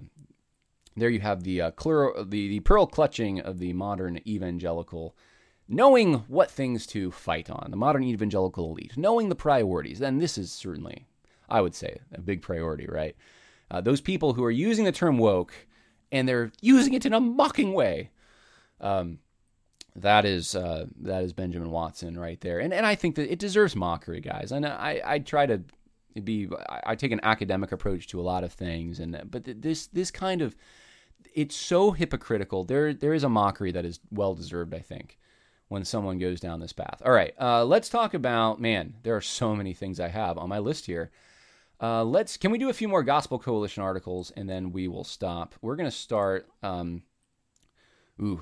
there 0.96 1.10
you 1.10 1.20
have 1.20 1.44
the, 1.44 1.62
uh, 1.62 1.72
the 1.80 2.48
the 2.48 2.60
pearl 2.62 2.86
clutching 2.86 3.40
of 3.40 3.60
the 3.60 3.74
modern 3.74 4.20
evangelical 4.28 5.16
knowing 5.72 6.16
what 6.28 6.52
things 6.52 6.86
to 6.86 7.10
fight 7.12 7.50
on, 7.50 7.72
the 7.72 7.78
modern 7.78 8.04
evangelical 8.04 8.70
elite, 8.70 8.98
knowing 8.98 9.30
the 9.30 9.36
priorities, 9.36 10.00
then 10.00 10.20
this 10.20 10.38
is 10.38 10.52
certainly, 10.52 11.08
I 11.50 11.62
would 11.62 11.74
say, 11.74 12.00
a 12.14 12.20
big 12.20 12.42
priority, 12.42 12.86
right? 12.88 13.16
Uh, 13.72 13.80
those 13.80 14.02
people 14.02 14.34
who 14.34 14.44
are 14.44 14.52
using 14.52 14.84
the 14.84 14.92
term 14.92 15.18
woke 15.18 15.54
and 16.12 16.28
they're 16.28 16.52
using 16.62 16.94
it 16.94 17.06
in 17.06 17.14
a 17.14 17.22
mocking 17.22 17.74
way. 17.74 18.12
Um, 18.82 19.20
that 19.96 20.26
is 20.26 20.56
uh, 20.56 20.86
that 21.02 21.24
is 21.24 21.34
Benjamin 21.34 21.70
Watson 21.70 22.18
right 22.18 22.40
there, 22.40 22.60
and 22.60 22.74
and 22.74 22.86
I 22.86 22.96
think 22.96 23.16
that 23.16 23.30
it 23.30 23.40
deserves 23.40 23.76
mockery, 23.76 24.22
guys. 24.22 24.54
And 24.54 24.66
I 24.66 25.02
I 25.04 25.20
try 25.20 25.46
to 25.46 25.62
be 26.24 26.50
I, 26.86 26.96
take 26.96 27.12
an 27.12 27.20
academic 27.24 27.74
approach 27.74 28.08
to 28.08 28.20
a 28.20 28.24
lot 28.24 28.46
of 28.46 28.54
things, 28.54 29.00
and 29.00 29.22
but 29.30 29.44
this 29.62 29.88
this 29.88 30.10
kind 30.10 30.42
of 30.42 30.56
it's 31.36 31.58
so 31.58 31.92
hypocritical. 31.92 32.64
There 32.64 32.94
there 32.94 33.14
is 33.14 33.26
a 33.26 33.30
mockery 33.30 33.74
that 33.74 33.84
is 33.84 34.00
well 34.12 34.34
deserved, 34.34 34.74
I 34.74 34.80
think 34.80 35.18
when 35.72 35.86
someone 35.86 36.20
goes 36.20 36.42
down 36.42 36.60
this 36.60 36.74
path. 36.74 37.02
All 37.06 37.14
right, 37.14 37.34
uh, 37.40 37.64
let's 37.64 37.88
talk 37.88 38.14
about 38.14 38.60
man. 38.60 38.94
There 39.04 39.16
are 39.16 39.22
so 39.22 39.56
many 39.56 39.74
things 39.74 40.02
I 40.02 40.10
have 40.10 40.38
on 40.38 40.50
my 40.50 40.60
list 40.60 40.86
here. 40.86 41.12
Uh, 41.82 42.04
let's 42.04 42.36
can 42.36 42.52
we 42.52 42.58
do 42.58 42.70
a 42.70 42.74
few 42.74 42.90
more 42.90 43.04
Gospel 43.04 43.40
Coalition 43.40 43.82
articles 43.82 44.34
and 44.36 44.50
then 44.50 44.74
we 44.74 44.90
will 44.90 45.06
stop. 45.06 45.56
We're 45.62 45.78
gonna 45.78 45.90
start. 45.90 46.46
Um, 46.62 47.04
ooh, 48.22 48.42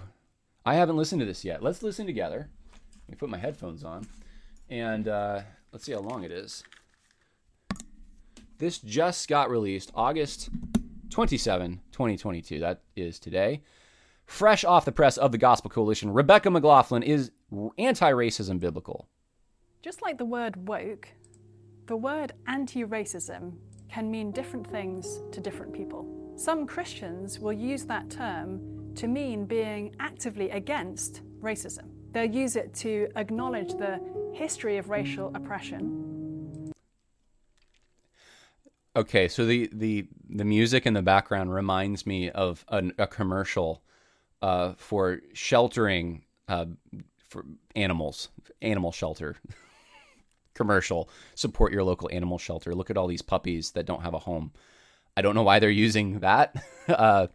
I 0.65 0.73
haven't 0.73 0.97
listened 0.97 1.19
to 1.19 1.25
this 1.27 1.45
yet. 1.45 1.61
Let's 1.61 1.83
listen 1.83 2.07
together. 2.07 2.49
Let 3.07 3.09
me 3.09 3.15
put 3.15 3.29
my 3.29 3.37
headphones 3.37 3.83
on, 3.83 4.07
and 4.67 5.07
uh, 5.07 5.41
let's 5.71 5.85
see 5.85 5.91
how 5.91 5.99
long 5.99 6.23
it 6.23 6.31
is. 6.31 6.63
This 8.57 8.79
just 8.79 9.27
got 9.27 9.51
released 9.51 9.91
August 9.93 10.49
27, 11.11 11.81
2022. 11.91 12.59
That 12.59 12.81
is 12.95 13.19
today. 13.19 13.61
Fresh 14.29 14.63
off 14.63 14.85
the 14.85 14.91
press 14.91 15.17
of 15.17 15.31
the 15.31 15.39
Gospel 15.39 15.71
Coalition, 15.71 16.13
Rebecca 16.13 16.51
McLaughlin 16.51 17.01
is 17.01 17.31
anti 17.79 18.11
racism 18.11 18.59
biblical. 18.59 19.09
Just 19.81 20.03
like 20.03 20.19
the 20.19 20.23
word 20.23 20.67
woke, 20.67 21.09
the 21.87 21.97
word 21.97 22.33
anti 22.45 22.85
racism 22.85 23.53
can 23.89 24.09
mean 24.09 24.31
different 24.31 24.69
things 24.69 25.19
to 25.31 25.41
different 25.41 25.73
people. 25.73 26.05
Some 26.35 26.67
Christians 26.67 27.39
will 27.39 27.51
use 27.53 27.85
that 27.85 28.11
term 28.11 28.93
to 28.95 29.07
mean 29.07 29.45
being 29.45 29.95
actively 29.99 30.51
against 30.51 31.23
racism. 31.41 31.89
They'll 32.11 32.31
use 32.31 32.55
it 32.55 32.71
to 32.75 33.09
acknowledge 33.15 33.73
the 33.73 33.99
history 34.31 34.77
of 34.77 34.91
racial 34.91 35.31
oppression. 35.35 36.71
Okay, 38.95 39.27
so 39.27 39.43
the 39.47 39.71
the 39.73 40.07
the 40.29 40.45
music 40.45 40.85
in 40.85 40.93
the 40.93 41.01
background 41.01 41.51
reminds 41.51 42.05
me 42.05 42.29
of 42.29 42.63
an, 42.69 42.93
a 42.99 43.07
commercial 43.07 43.81
uh, 44.41 44.73
for 44.77 45.21
sheltering 45.33 46.23
uh, 46.47 46.65
for 47.27 47.45
animals, 47.75 48.29
animal 48.61 48.91
shelter 48.91 49.35
commercial. 50.53 51.09
Support 51.35 51.71
your 51.71 51.83
local 51.83 52.09
animal 52.11 52.37
shelter. 52.37 52.73
Look 52.73 52.89
at 52.89 52.97
all 52.97 53.07
these 53.07 53.21
puppies 53.21 53.71
that 53.71 53.85
don't 53.85 54.01
have 54.01 54.13
a 54.13 54.19
home. 54.19 54.51
I 55.15 55.21
don't 55.21 55.35
know 55.35 55.43
why 55.43 55.59
they're 55.59 55.69
using 55.69 56.19
that. 56.19 56.55
Uh, 56.89 57.27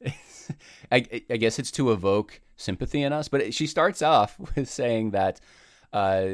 I, 0.92 1.04
I, 1.28 1.36
guess 1.36 1.58
it's 1.58 1.72
to 1.72 1.90
evoke 1.90 2.40
sympathy 2.56 3.02
in 3.02 3.12
us. 3.12 3.26
But 3.26 3.52
she 3.52 3.66
starts 3.66 4.02
off 4.02 4.38
with 4.54 4.70
saying 4.70 5.10
that 5.10 5.40
uh, 5.92 6.26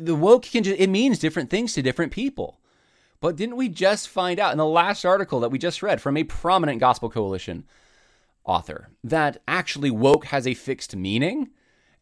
the 0.00 0.16
woke 0.18 0.44
can 0.44 0.62
just, 0.62 0.80
it 0.80 0.88
means 0.88 1.18
different 1.18 1.50
things 1.50 1.74
to 1.74 1.82
different 1.82 2.12
people. 2.12 2.60
But 3.20 3.36
didn't 3.36 3.56
we 3.56 3.68
just 3.68 4.08
find 4.08 4.40
out 4.40 4.52
in 4.52 4.58
the 4.58 4.64
last 4.64 5.04
article 5.04 5.40
that 5.40 5.50
we 5.50 5.58
just 5.58 5.82
read 5.82 6.00
from 6.00 6.16
a 6.16 6.24
prominent 6.24 6.80
Gospel 6.80 7.10
Coalition 7.10 7.64
author 8.44 8.90
that 9.02 9.42
actually 9.48 9.90
woke 9.90 10.26
has 10.26 10.46
a 10.46 10.54
fixed 10.54 10.94
meaning? 10.94 11.50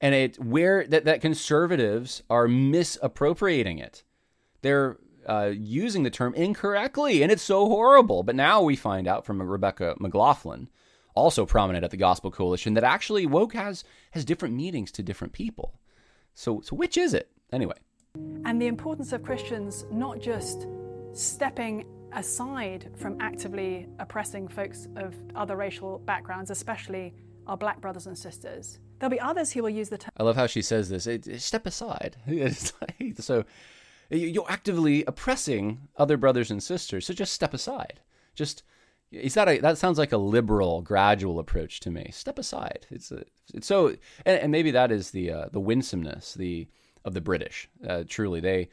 and 0.03 0.17
it 0.17 0.39
where 0.43 0.85
that, 0.89 1.05
that 1.07 1.23
conservatives 1.23 2.23
are 2.29 2.49
misappropriating 2.49 3.79
it. 3.79 4.03
They're 4.61 4.99
uh, 5.27 5.53
using 5.55 6.03
the 6.03 6.11
term 6.11 6.35
incorrectly, 6.35 7.23
and 7.23 7.31
it's 7.31 7.43
so 7.43 7.67
horrible. 7.69 8.25
But 8.25 8.35
now 8.35 8.61
we 8.61 8.75
find 8.75 9.07
out 9.07 9.25
from 9.25 9.41
Rebecca 9.41 9.95
McLaughlin, 10.01 10.69
also 11.15 11.47
prominent 11.47 11.85
at 11.85 11.93
the 11.93 11.97
Gospel 11.97 12.33
Coalition, 12.33 12.75
that 12.75 12.85
actually 12.85 13.25
woke 13.25 13.55
has 13.55 13.85
has 14.11 14.25
different 14.25 14.57
meanings 14.57 14.91
to 14.93 15.03
different 15.03 15.33
people. 15.33 15.79
So, 16.35 16.61
so 16.63 16.75
which 16.75 16.99
is 16.99 17.15
it 17.15 17.31
anyway? 17.53 17.77
And 18.45 18.61
the 18.61 18.67
importance 18.67 19.13
of 19.13 19.23
Christians 19.23 19.87
not 19.93 20.21
just 20.21 20.67
stepping 21.13 21.87
aside 22.15 22.91
from 22.97 23.21
actively 23.21 23.89
oppressing 23.99 24.49
folks 24.49 24.89
of 24.97 25.15
other 25.35 25.57
racial 25.57 25.99
backgrounds, 25.99 26.51
especially 26.51 27.15
our 27.47 27.57
black 27.57 27.81
brothers 27.81 28.07
and 28.07 28.17
sisters. 28.17 28.79
There'll 28.99 29.11
be 29.11 29.21
others 29.21 29.53
who 29.53 29.63
will 29.63 29.71
use 29.71 29.89
the 29.89 29.99
term. 29.99 30.13
I 30.17 30.23
love 30.23 30.37
how 30.37 30.47
she 30.47 30.63
says 30.63 30.89
this. 30.89 31.09
step 31.45 31.67
aside. 31.67 32.17
so 33.19 33.45
you're 34.11 34.51
actively 34.51 35.05
oppressing 35.07 35.89
other 35.97 36.17
brothers 36.17 36.51
and 36.51 36.63
sisters. 36.63 37.07
So 37.07 37.15
just 37.15 37.33
step 37.33 37.55
aside. 37.55 38.01
Just 38.35 38.63
is 39.11 39.35
that 39.35 39.49
a, 39.49 39.59
that 39.59 39.77
sounds 39.77 39.99
like 39.99 40.13
a 40.13 40.17
liberal, 40.17 40.81
gradual 40.81 41.39
approach 41.39 41.81
to 41.81 41.91
me. 41.91 42.11
Step 42.13 42.39
aside. 42.39 42.87
It's 42.91 43.11
a, 43.11 43.25
it's 43.53 43.67
so, 43.67 43.89
and, 44.25 44.41
and 44.41 44.53
maybe 44.53 44.71
that 44.71 44.91
is 44.91 45.11
the 45.11 45.31
uh, 45.31 45.49
the 45.53 45.61
winsomeness 45.61 46.35
the 46.35 46.69
of 47.05 47.15
the 47.15 47.21
British. 47.21 47.69
Uh, 47.87 48.05
truly, 48.09 48.41
they 48.41 48.69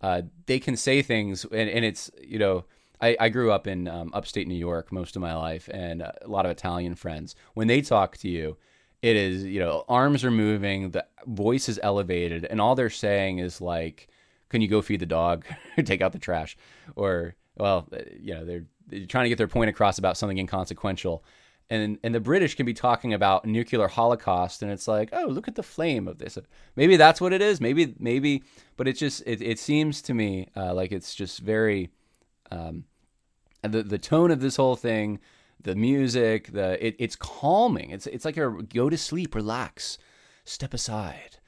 uh, 0.00 0.22
they 0.46 0.58
can 0.58 0.76
say 0.76 1.02
things, 1.02 1.44
and, 1.44 1.70
and 1.70 1.84
it's 1.84 2.10
you 2.20 2.38
know 2.38 2.64
I, 3.00 3.16
I 3.18 3.28
grew 3.28 3.50
up 3.50 3.66
in 3.66 3.88
um, 3.88 4.10
upstate 4.14 4.48
New 4.48 4.54
York 4.54 4.92
most 4.92 5.16
of 5.16 5.22
my 5.22 5.34
life, 5.34 5.68
and 5.72 6.02
a 6.02 6.14
lot 6.26 6.46
of 6.46 6.52
Italian 6.52 6.94
friends. 6.94 7.34
When 7.54 7.66
they 7.66 7.80
talk 7.80 8.16
to 8.18 8.28
you, 8.28 8.56
it 9.02 9.16
is 9.16 9.44
you 9.44 9.60
know 9.60 9.84
arms 9.88 10.24
are 10.24 10.30
moving, 10.30 10.90
the 10.90 11.06
voice 11.26 11.68
is 11.68 11.80
elevated, 11.82 12.44
and 12.44 12.60
all 12.60 12.74
they're 12.74 12.90
saying 12.90 13.38
is 13.38 13.60
like, 13.60 14.08
"Can 14.48 14.60
you 14.60 14.68
go 14.68 14.80
feed 14.80 15.00
the 15.00 15.06
dog, 15.06 15.44
or 15.78 15.82
take 15.82 16.00
out 16.00 16.12
the 16.12 16.18
trash?" 16.18 16.56
Or 16.96 17.34
well, 17.56 17.86
uh, 17.92 17.98
you 18.18 18.34
know 18.34 18.44
they're, 18.44 18.64
they're 18.86 19.06
trying 19.06 19.24
to 19.24 19.28
get 19.28 19.38
their 19.38 19.48
point 19.48 19.70
across 19.70 19.98
about 19.98 20.16
something 20.16 20.38
inconsequential. 20.38 21.24
And, 21.70 21.98
and 22.02 22.14
the 22.14 22.20
British 22.20 22.56
can 22.56 22.66
be 22.66 22.74
talking 22.74 23.14
about 23.14 23.46
nuclear 23.46 23.88
holocaust, 23.88 24.62
and 24.62 24.70
it's 24.70 24.86
like, 24.86 25.08
oh, 25.14 25.26
look 25.28 25.48
at 25.48 25.54
the 25.54 25.62
flame 25.62 26.06
of 26.06 26.18
this. 26.18 26.36
Maybe 26.76 26.96
that's 26.96 27.22
what 27.22 27.32
it 27.32 27.40
is. 27.40 27.58
Maybe, 27.58 27.94
maybe, 27.98 28.42
but 28.76 28.86
it 28.86 28.98
just 28.98 29.22
it, 29.26 29.40
it 29.40 29.58
seems 29.58 30.02
to 30.02 30.14
me 30.14 30.48
uh, 30.54 30.74
like 30.74 30.92
it's 30.92 31.14
just 31.14 31.40
very 31.40 31.90
um, 32.54 32.84
the 33.62 33.82
the 33.82 33.98
tone 33.98 34.30
of 34.30 34.40
this 34.40 34.56
whole 34.56 34.76
thing, 34.76 35.20
the 35.60 35.74
music, 35.74 36.52
the 36.52 36.84
it, 36.84 36.96
it's 36.98 37.16
calming. 37.16 37.90
It's 37.90 38.06
it's 38.06 38.24
like 38.24 38.36
a 38.36 38.50
go 38.50 38.88
to 38.88 38.98
sleep, 38.98 39.34
relax, 39.34 39.98
step 40.44 40.74
aside. 40.74 41.38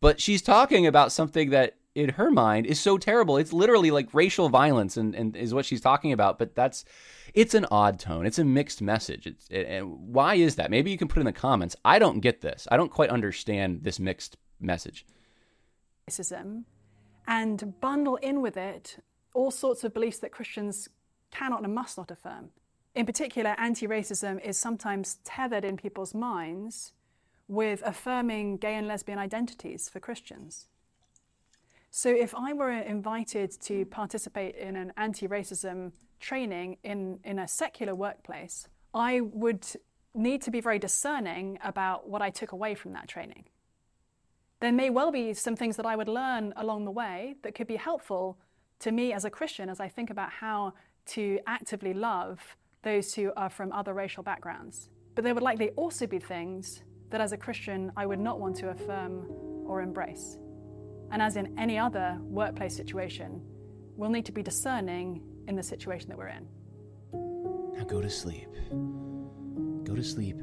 But 0.00 0.20
she's 0.20 0.42
talking 0.42 0.86
about 0.86 1.12
something 1.12 1.50
that 1.50 1.76
in 1.94 2.10
her 2.10 2.30
mind 2.30 2.66
is 2.66 2.80
so 2.80 2.98
terrible. 2.98 3.36
It's 3.36 3.52
literally 3.52 3.90
like 3.90 4.12
racial 4.12 4.48
violence 4.48 4.96
and, 4.96 5.14
and 5.14 5.36
is 5.36 5.54
what 5.54 5.64
she's 5.64 5.80
talking 5.80 6.12
about. 6.12 6.38
But 6.38 6.54
that's 6.54 6.84
it's 7.32 7.54
an 7.54 7.66
odd 7.70 7.98
tone. 7.98 8.26
It's 8.26 8.38
a 8.38 8.44
mixed 8.44 8.82
message. 8.82 9.26
It's 9.26 9.46
it, 9.48 9.66
and 9.66 10.12
why 10.12 10.34
is 10.34 10.56
that? 10.56 10.70
Maybe 10.70 10.90
you 10.90 10.98
can 10.98 11.08
put 11.08 11.20
in 11.20 11.26
the 11.26 11.32
comments. 11.32 11.76
I 11.84 11.98
don't 11.98 12.20
get 12.20 12.42
this. 12.42 12.68
I 12.70 12.76
don't 12.76 12.90
quite 12.90 13.10
understand 13.10 13.82
this 13.82 13.98
mixed 13.98 14.36
message. 14.60 15.06
Racism, 16.08 16.64
and 17.26 17.80
bundle 17.80 18.16
in 18.16 18.42
with 18.42 18.58
it 18.58 18.98
all 19.34 19.50
sorts 19.50 19.84
of 19.84 19.92
beliefs 19.92 20.18
that 20.20 20.32
Christians 20.32 20.88
cannot 21.30 21.64
and 21.64 21.74
must 21.74 21.98
not 21.98 22.10
affirm. 22.10 22.50
In 22.94 23.04
particular, 23.04 23.54
anti 23.58 23.86
racism 23.86 24.40
is 24.44 24.56
sometimes 24.56 25.16
tethered 25.24 25.64
in 25.64 25.76
people's 25.76 26.14
minds 26.14 26.92
with 27.48 27.82
affirming 27.84 28.56
gay 28.56 28.74
and 28.74 28.86
lesbian 28.86 29.18
identities 29.18 29.88
for 29.88 30.00
Christians. 30.00 30.68
So, 31.90 32.10
if 32.10 32.34
I 32.34 32.52
were 32.52 32.70
invited 32.70 33.50
to 33.62 33.84
participate 33.86 34.54
in 34.56 34.76
an 34.76 34.92
anti 34.96 35.28
racism 35.28 35.92
training 36.20 36.78
in, 36.84 37.18
in 37.24 37.38
a 37.40 37.48
secular 37.48 37.94
workplace, 37.94 38.68
I 38.94 39.20
would 39.20 39.66
need 40.14 40.40
to 40.42 40.50
be 40.50 40.60
very 40.60 40.78
discerning 40.78 41.58
about 41.62 42.08
what 42.08 42.22
I 42.22 42.30
took 42.30 42.52
away 42.52 42.76
from 42.76 42.92
that 42.92 43.08
training. 43.08 43.44
There 44.60 44.72
may 44.72 44.88
well 44.88 45.10
be 45.10 45.34
some 45.34 45.56
things 45.56 45.76
that 45.76 45.84
I 45.84 45.96
would 45.96 46.08
learn 46.08 46.54
along 46.56 46.84
the 46.84 46.90
way 46.92 47.34
that 47.42 47.54
could 47.54 47.66
be 47.66 47.76
helpful 47.76 48.38
to 48.84 48.92
me 48.92 49.14
as 49.14 49.24
a 49.24 49.30
Christian 49.30 49.70
as 49.70 49.80
I 49.80 49.88
think 49.88 50.10
about 50.10 50.30
how 50.30 50.74
to 51.06 51.40
actively 51.46 51.94
love 51.94 52.38
those 52.82 53.14
who 53.14 53.32
are 53.34 53.48
from 53.48 53.72
other 53.72 53.94
racial 53.94 54.22
backgrounds. 54.22 54.90
But 55.14 55.24
there 55.24 55.32
would 55.32 55.42
likely 55.42 55.70
also 55.70 56.06
be 56.06 56.18
things 56.18 56.82
that 57.08 57.18
as 57.18 57.32
a 57.32 57.38
Christian 57.38 57.90
I 57.96 58.04
would 58.04 58.18
not 58.18 58.38
want 58.38 58.56
to 58.56 58.68
affirm 58.68 59.24
or 59.66 59.80
embrace. 59.80 60.36
And 61.10 61.22
as 61.22 61.36
in 61.36 61.58
any 61.58 61.78
other 61.78 62.18
workplace 62.20 62.76
situation, 62.76 63.40
we'll 63.96 64.10
need 64.10 64.26
to 64.26 64.32
be 64.32 64.42
discerning 64.42 65.22
in 65.48 65.56
the 65.56 65.62
situation 65.62 66.10
that 66.10 66.18
we're 66.18 66.34
in. 66.38 66.46
Now 67.78 67.84
go 67.84 68.02
to 68.02 68.10
sleep. 68.10 68.50
Go 69.84 69.94
to 69.94 70.04
sleep. 70.04 70.36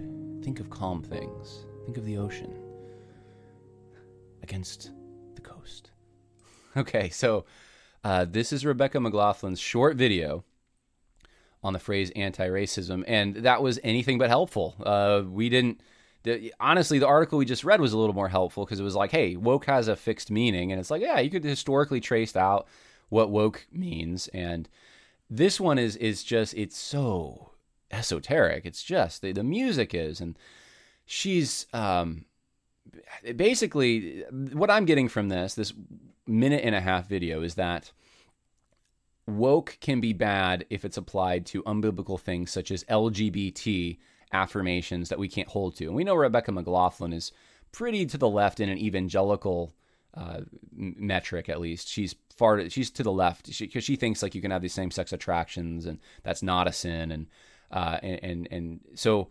Think 0.43 0.59
of 0.59 0.71
calm 0.71 1.03
things. 1.03 1.67
Think 1.85 1.97
of 1.97 2.05
the 2.05 2.17
ocean 2.17 2.51
against 4.41 4.89
the 5.35 5.41
coast. 5.41 5.91
Okay, 6.77 7.09
so 7.09 7.43
uh, 8.03 8.25
this 8.29 8.51
is 8.51 8.65
Rebecca 8.65 8.97
McLaughlin's 8.97 9.59
short 9.59 9.95
video 9.95 10.43
on 11.63 11.73
the 11.73 11.79
phrase 11.79 12.11
anti-racism, 12.15 13.03
and 13.07 13.35
that 13.37 13.61
was 13.61 13.79
anything 13.83 14.17
but 14.17 14.29
helpful. 14.29 14.75
Uh, 14.83 15.21
we 15.27 15.49
didn't. 15.49 15.81
The, 16.23 16.53
honestly, 16.59 16.99
the 16.99 17.07
article 17.07 17.39
we 17.39 17.45
just 17.45 17.63
read 17.63 17.81
was 17.81 17.93
a 17.93 17.97
little 17.97 18.13
more 18.15 18.29
helpful 18.29 18.65
because 18.65 18.79
it 18.79 18.83
was 18.83 18.95
like, 18.95 19.11
"Hey, 19.11 19.35
woke 19.35 19.65
has 19.65 19.87
a 19.87 19.95
fixed 19.95 20.31
meaning," 20.31 20.71
and 20.71 20.79
it's 20.79 20.91
like, 20.91 21.01
yeah, 21.01 21.19
you 21.19 21.29
could 21.29 21.43
historically 21.43 21.99
trace 21.99 22.35
out 22.35 22.67
what 23.09 23.29
woke 23.29 23.67
means, 23.71 24.27
and 24.29 24.67
this 25.29 25.59
one 25.59 25.77
is 25.77 25.95
is 25.97 26.23
just 26.23 26.53
it's 26.55 26.77
so 26.77 27.51
esoteric. 27.91 28.65
It's 28.65 28.83
just 28.83 29.21
the, 29.21 29.31
the 29.31 29.43
music 29.43 29.93
is, 29.93 30.21
and 30.21 30.37
she's 31.05 31.67
um, 31.73 32.25
basically 33.35 34.23
what 34.31 34.71
I'm 34.71 34.85
getting 34.85 35.07
from 35.07 35.29
this 35.29 35.53
this 35.55 35.73
minute 36.27 36.61
and 36.63 36.75
a 36.75 36.81
half 36.81 37.07
video 37.07 37.41
is 37.41 37.55
that 37.55 37.91
woke 39.27 39.77
can 39.81 39.99
be 39.99 40.13
bad 40.13 40.65
if 40.69 40.83
it's 40.85 40.97
applied 40.97 41.45
to 41.47 41.63
unbiblical 41.63 42.19
things 42.19 42.51
such 42.51 42.71
as 42.71 42.83
LGBT 42.85 43.97
affirmations 44.33 45.09
that 45.09 45.19
we 45.19 45.27
can't 45.27 45.49
hold 45.49 45.75
to. 45.77 45.85
And 45.85 45.95
we 45.95 46.03
know 46.03 46.15
Rebecca 46.15 46.51
McLaughlin 46.51 47.13
is 47.13 47.31
pretty 47.71 48.05
to 48.07 48.17
the 48.17 48.29
left 48.29 48.59
in 48.59 48.69
an 48.69 48.77
evangelical 48.77 49.73
uh, 50.13 50.41
metric, 50.75 51.49
at 51.49 51.59
least. 51.59 51.87
She's 51.87 52.15
far. 52.35 52.69
She's 52.69 52.89
to 52.91 53.03
the 53.03 53.11
left 53.11 53.45
because 53.45 53.55
she, 53.55 53.81
she, 53.81 53.95
thinks 53.95 54.21
like 54.21 54.35
you 54.35 54.41
can 54.41 54.51
have 54.51 54.61
these 54.61 54.73
same 54.73 54.91
sex 54.91 55.13
attractions 55.13 55.85
and 55.85 55.99
that's 56.23 56.43
not 56.43 56.67
a 56.67 56.73
sin. 56.73 57.11
And 57.11 57.27
uh, 57.71 57.99
and, 58.03 58.19
and 58.23 58.47
and 58.51 58.79
so 58.95 59.29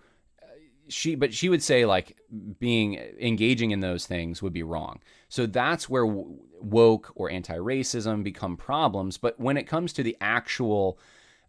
she 0.90 1.14
but 1.14 1.32
she 1.32 1.48
would 1.48 1.62
say 1.62 1.86
like 1.86 2.18
being 2.58 2.94
engaging 3.20 3.70
in 3.70 3.80
those 3.80 4.06
things 4.06 4.42
would 4.42 4.52
be 4.52 4.62
wrong. 4.62 5.00
So 5.28 5.46
that's 5.46 5.88
where 5.88 6.06
woke 6.06 7.12
or 7.14 7.30
anti-racism 7.30 8.22
become 8.22 8.56
problems. 8.56 9.16
But 9.16 9.38
when 9.40 9.56
it 9.56 9.64
comes 9.64 9.92
to 9.94 10.02
the 10.02 10.16
actual 10.20 10.98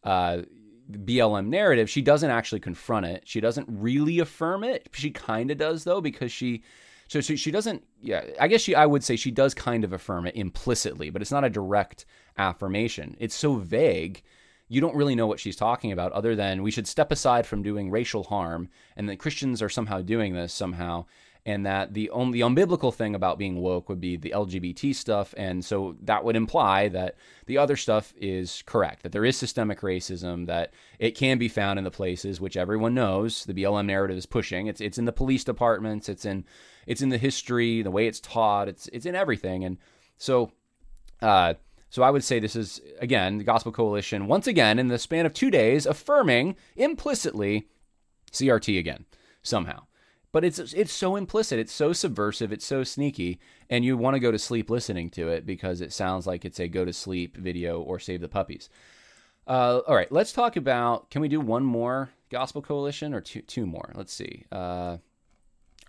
uh, 0.04 0.44
BLM 0.92 1.48
narrative 1.48 1.90
she 1.90 2.02
doesn't 2.02 2.30
actually 2.30 2.60
confront 2.60 3.06
it. 3.06 3.24
She 3.26 3.42
doesn't 3.42 3.68
really 3.70 4.20
affirm 4.20 4.64
it. 4.64 4.90
She 4.94 5.12
kind 5.12 5.52
of 5.52 5.58
does 5.58 5.84
though 5.84 6.02
because 6.02 6.32
she 6.32 6.64
so 7.08 7.20
she, 7.20 7.36
she 7.36 7.52
doesn't 7.52 7.84
yeah 8.02 8.24
i 8.40 8.48
guess 8.48 8.62
she 8.62 8.74
i 8.74 8.86
would 8.86 9.04
say 9.04 9.18
she 9.18 9.32
does 9.32 9.54
kind 9.54 9.84
of 9.84 9.92
affirm 9.92 10.26
it 10.26 10.34
implicitly 10.34 11.10
but 11.10 11.22
it's 11.22 11.32
not 11.32 11.44
a 11.44 11.50
direct 11.50 12.06
affirmation. 12.38 13.16
It's 13.20 13.36
so 13.36 13.56
vague 13.56 14.24
you 14.72 14.80
don't 14.80 14.96
really 14.96 15.16
know 15.16 15.28
what 15.28 15.40
she's 15.40 15.56
talking 15.58 15.92
about 15.92 16.14
other 16.14 16.34
than 16.34 16.64
we 16.64 16.72
should 16.72 16.88
step 16.88 17.12
aside 17.12 17.46
from 17.46 17.62
doing 17.62 17.92
racial 17.92 18.24
harm 18.24 18.70
and 18.96 19.10
that 19.10 19.20
Christians 19.20 19.62
are 19.62 19.68
somehow 19.68 20.02
doing 20.02 20.34
this 20.34 20.54
somehow 20.54 21.06
and 21.46 21.66
that 21.66 21.94
the 21.94 22.10
only 22.12 22.40
the 22.40 22.46
unbiblical 22.46 22.94
thing 22.94 23.16
about 23.16 23.40
being 23.40 23.62
woke 23.62 23.90
would 23.90 24.00
be 24.00 24.16
the 24.16 24.34
LGBT 24.36 24.94
stuff, 24.94 25.34
and 25.38 25.66
so 25.66 25.96
that 26.04 26.24
would 26.24 26.36
imply 26.36 26.88
that 26.90 27.16
the 27.48 27.58
other 27.58 27.76
stuff 27.76 28.14
is 28.16 28.64
correct, 28.68 29.02
that 29.04 29.12
there 29.12 29.26
is 29.26 29.36
systemic 29.36 29.82
racism, 29.82 30.46
that 30.46 30.72
it 31.00 31.12
can 31.12 31.40
be 31.40 31.48
found 31.48 31.80
in 31.80 31.84
the 31.84 31.92
places 31.92 32.40
which 32.40 32.58
everyone 32.58 32.94
knows 32.94 33.44
the 33.46 33.54
BLM 33.54 33.88
narrative 33.88 34.18
is 34.18 34.28
pushing. 34.28 34.68
It's 34.68 34.82
it's 34.82 35.00
in 35.00 35.06
the 35.06 35.12
police 35.12 35.44
departments, 35.44 36.10
it's 36.10 36.26
in 36.26 36.46
it's 36.86 37.02
in 37.02 37.10
the 37.10 37.18
history, 37.18 37.82
the 37.82 37.92
way 37.92 38.06
it's 38.06 38.20
taught, 38.20 38.68
it's 38.68 38.88
it's 38.94 39.06
in 39.06 39.16
everything, 39.16 39.64
and 39.66 39.78
so. 40.18 40.52
Uh, 41.22 41.54
so 41.92 42.04
I 42.04 42.10
would 42.10 42.24
say 42.24 42.40
this 42.40 42.56
is 42.56 42.82
again 43.00 43.38
the 43.38 43.44
Gospel 43.44 43.72
Coalition 43.72 44.26
once 44.26 44.48
again 44.48 44.80
in 44.80 44.88
the 44.88 44.98
span 44.98 45.26
of 45.26 45.34
two 45.34 45.52
days 45.52 45.86
affirming 45.86 46.56
implicitly 46.76 47.68
CRT 48.32 48.80
again 48.80 49.06
somehow. 49.44 49.84
But 50.32 50.46
it's 50.46 50.58
it's 50.58 50.94
so 50.94 51.18
implicit 51.18 51.60
it's 51.60 51.74
so 51.74 51.92
subversive 51.92 52.54
it's 52.54 52.66
so 52.66 52.86
sneaky 52.86 53.40
and 53.70 53.84
you 53.84 53.98
want 53.98 54.16
to 54.16 54.22
go 54.22 54.32
to 54.32 54.40
sleep 54.40 54.70
listening 54.70 55.10
to 55.12 55.28
it 55.28 55.46
because 55.46 55.82
it 55.82 55.92
sounds 55.92 56.26
like 56.26 56.46
it's 56.46 56.62
a 56.62 56.70
go 56.70 56.86
to 56.86 56.94
sleep 56.94 57.36
video 57.36 57.82
or 57.82 58.00
save 58.00 58.22
the 58.22 58.30
puppies. 58.30 58.70
Uh, 59.46 59.82
all 59.86 59.96
right 59.96 60.12
let's 60.14 60.32
talk 60.32 60.56
about 60.56 61.12
can 61.12 61.22
we 61.22 61.28
do 61.28 61.42
one 61.42 61.66
more 61.66 62.10
gospel 62.30 62.62
coalition 62.62 63.14
or 63.14 63.20
two, 63.20 63.42
two 63.42 63.66
more? 63.66 63.92
Let's 63.96 64.14
see 64.14 64.46
uh, 64.50 64.98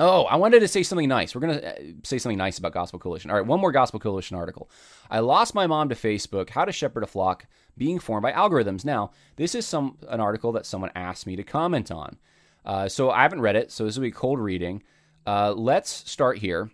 oh 0.02 0.24
i 0.24 0.36
wanted 0.36 0.60
to 0.60 0.68
say 0.68 0.82
something 0.82 1.08
nice 1.08 1.34
we're 1.34 1.40
going 1.40 1.58
to 1.58 1.68
uh, 1.68 1.92
say 2.02 2.18
something 2.18 2.38
nice 2.38 2.58
about 2.58 2.72
gospel 2.72 2.98
coalition 2.98 3.30
all 3.30 3.36
right 3.36 3.46
one 3.46 3.60
more 3.60 3.72
gospel 3.72 3.98
coalition 3.98 4.36
article 4.36 4.70
i 5.10 5.18
lost 5.18 5.54
my 5.54 5.66
mom 5.66 5.88
to 5.88 5.94
facebook 5.94 6.50
how 6.50 6.64
to 6.64 6.72
shepherd 6.72 7.02
a 7.02 7.06
flock 7.06 7.46
being 7.78 7.98
formed 7.98 8.22
by 8.22 8.32
algorithms 8.32 8.84
now 8.84 9.10
this 9.36 9.54
is 9.54 9.64
some 9.66 9.96
an 10.08 10.20
article 10.20 10.52
that 10.52 10.66
someone 10.66 10.90
asked 10.94 11.26
me 11.26 11.36
to 11.36 11.42
comment 11.42 11.90
on 11.90 12.18
uh, 12.64 12.88
so 12.88 13.10
I 13.10 13.22
haven't 13.22 13.40
read 13.40 13.56
it, 13.56 13.70
so 13.70 13.84
this 13.84 13.96
will 13.96 14.02
be 14.02 14.10
cold 14.10 14.38
reading. 14.38 14.82
Uh, 15.26 15.52
let's 15.52 15.90
start 16.10 16.38
here 16.38 16.70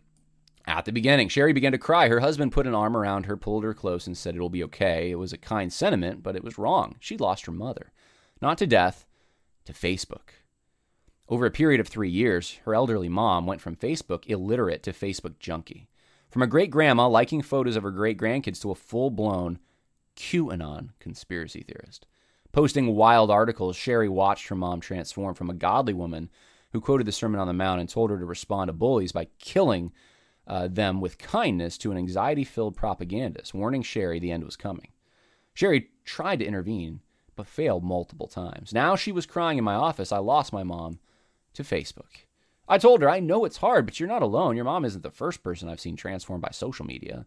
at 0.67 0.85
the 0.85 0.93
beginning. 0.93 1.29
Sherry 1.29 1.53
began 1.53 1.73
to 1.73 1.79
cry. 1.79 2.09
Her 2.09 2.21
husband 2.21 2.53
put 2.53 2.67
an 2.67 2.75
arm 2.75 2.97
around 2.97 3.27
her, 3.27 3.37
pulled 3.37 3.65
her 3.65 3.75
close, 3.75 4.07
and 4.07 4.17
said, 4.17 4.35
It'll 4.35 4.51
be 4.51 4.65
okay. 4.65 5.11
It 5.11 5.17
was 5.17 5.33
a 5.33 5.39
kind 5.39 5.73
sentiment, 5.73 6.23
but 6.23 6.37
it 6.37 6.45
was 6.45 6.59
wrong. 6.59 6.97
She'd 7.01 7.21
lost 7.21 7.47
her 7.47 7.53
mother. 7.53 7.93
Not 8.41 8.59
to 8.59 8.67
death, 8.67 9.07
to 9.65 9.73
Facebook. 9.73 10.31
Over 11.31 11.45
a 11.45 11.51
period 11.51 11.79
of 11.79 11.89
three 11.89 12.09
years, 12.09 12.59
her 12.65 12.75
elderly 12.75 13.11
mom 13.11 13.47
went 13.47 13.61
from 13.61 13.77
Facebook 13.77 14.27
illiterate 14.27 14.83
to 14.85 14.93
Facebook 14.95 15.39
junkie. 15.39 15.87
From 16.31 16.41
a 16.41 16.47
great 16.47 16.71
grandma 16.71 17.07
liking 17.07 17.43
photos 17.43 17.77
of 17.77 17.83
her 17.83 17.91
great 17.91 18.17
grandkids 18.17 18.63
to 18.63 18.71
a 18.71 18.75
full 18.75 19.11
blown 19.11 19.59
QAnon 20.17 20.91
conspiracy 20.99 21.63
theorist. 21.63 22.07
Posting 22.53 22.95
wild 22.95 23.31
articles, 23.31 23.77
Sherry 23.77 24.09
watched 24.09 24.49
her 24.49 24.55
mom 24.55 24.81
transform 24.81 25.35
from 25.35 25.51
a 25.51 25.55
godly 25.55 25.93
woman 25.93 26.31
who 26.73 26.81
quoted 26.81 27.07
the 27.07 27.13
Sermon 27.13 27.41
on 27.41 27.47
the 27.47 27.53
Mount 27.53 27.81
and 27.81 27.89
told 27.91 28.11
her 28.11 28.19
to 28.19 28.25
respond 28.25 28.69
to 28.69 28.73
bullies 28.73 29.13
by 29.13 29.29
killing 29.39 29.93
uh, 30.47 30.67
them 30.67 30.99
with 30.99 31.19
kindness 31.19 31.77
to 31.79 31.93
an 31.93 31.99
anxiety 31.99 32.45
filled 32.45 32.75
propagandist, 32.75 33.53
warning 33.53 33.83
Sherry 33.83 34.19
the 34.19 34.33
end 34.33 34.45
was 34.45 34.57
coming. 34.57 34.93
Sherry 35.53 35.91
tried 36.05 36.39
to 36.39 36.47
intervene, 36.47 37.01
but 37.37 37.47
failed 37.47 37.85
multiple 37.85 38.29
times. 38.29 38.73
Now 38.73 38.97
she 38.97 39.13
was 39.13 39.27
crying 39.27 39.59
in 39.59 39.65
my 39.65 39.75
office, 39.75 40.11
I 40.11 40.19
lost 40.19 40.55
my 40.55 40.63
mom 40.63 41.01
to 41.59 41.65
Facebook. 41.65 42.25
I 42.69 42.79
told 42.79 43.03
her, 43.03 43.11
I 43.11 43.21
know 43.21 43.45
it's 43.45 43.57
hard, 43.59 43.85
but 43.85 43.99
you're 43.99 44.09
not 44.09 44.23
alone. 44.23 44.55
Your 44.55 44.65
mom 44.65 44.85
isn't 44.85 45.03
the 45.03 45.11
first 45.11 45.43
person 45.43 45.69
I've 45.69 45.81
seen 45.81 45.97
transformed 45.97 46.43
by 46.43 46.51
social 46.51 46.87
media. 46.87 47.27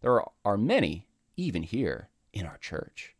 There 0.00 0.22
are, 0.44 0.56
many, 0.56 1.06
even 1.36 1.62
here 1.62 2.08
in 2.32 2.46
our 2.46 2.58
church 2.58 3.14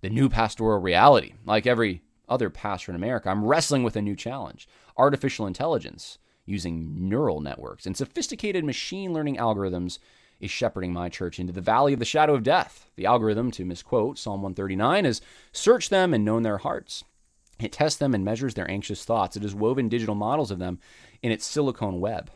the 0.00 0.10
new 0.10 0.28
pastoral 0.28 0.80
reality. 0.80 1.32
Like 1.44 1.66
every 1.66 2.02
other 2.28 2.50
pastor 2.50 2.92
in 2.92 2.96
America, 2.96 3.30
I'm 3.30 3.44
wrestling 3.44 3.82
with 3.82 3.96
a 3.96 4.02
new 4.02 4.14
challenge 4.14 4.68
artificial 4.96 5.46
intelligence 5.46 6.18
using 6.44 7.08
neural 7.08 7.40
networks 7.40 7.86
and 7.86 7.96
sophisticated 7.96 8.64
machine 8.64 9.12
learning 9.12 9.36
algorithms 9.36 9.98
is 10.40 10.50
shepherding 10.50 10.92
my 10.92 11.08
church 11.08 11.38
into 11.38 11.52
the 11.52 11.60
valley 11.60 11.92
of 11.92 11.98
the 11.98 12.04
shadow 12.04 12.34
of 12.34 12.42
death. 12.42 12.90
The 12.96 13.06
algorithm, 13.06 13.50
to 13.52 13.64
misquote 13.64 14.18
Psalm 14.18 14.42
139, 14.42 15.06
is 15.06 15.20
search 15.52 15.88
them 15.88 16.14
and 16.14 16.24
known 16.24 16.42
their 16.42 16.58
hearts. 16.58 17.04
It 17.60 17.72
tests 17.72 17.98
them 17.98 18.14
and 18.14 18.24
measures 18.24 18.54
their 18.54 18.70
anxious 18.70 19.04
thoughts. 19.04 19.36
It 19.36 19.42
has 19.42 19.54
woven 19.54 19.88
digital 19.88 20.14
models 20.14 20.50
of 20.50 20.58
them 20.58 20.78
in 21.22 21.32
its 21.32 21.44
silicone 21.46 22.00
web, 22.00 22.30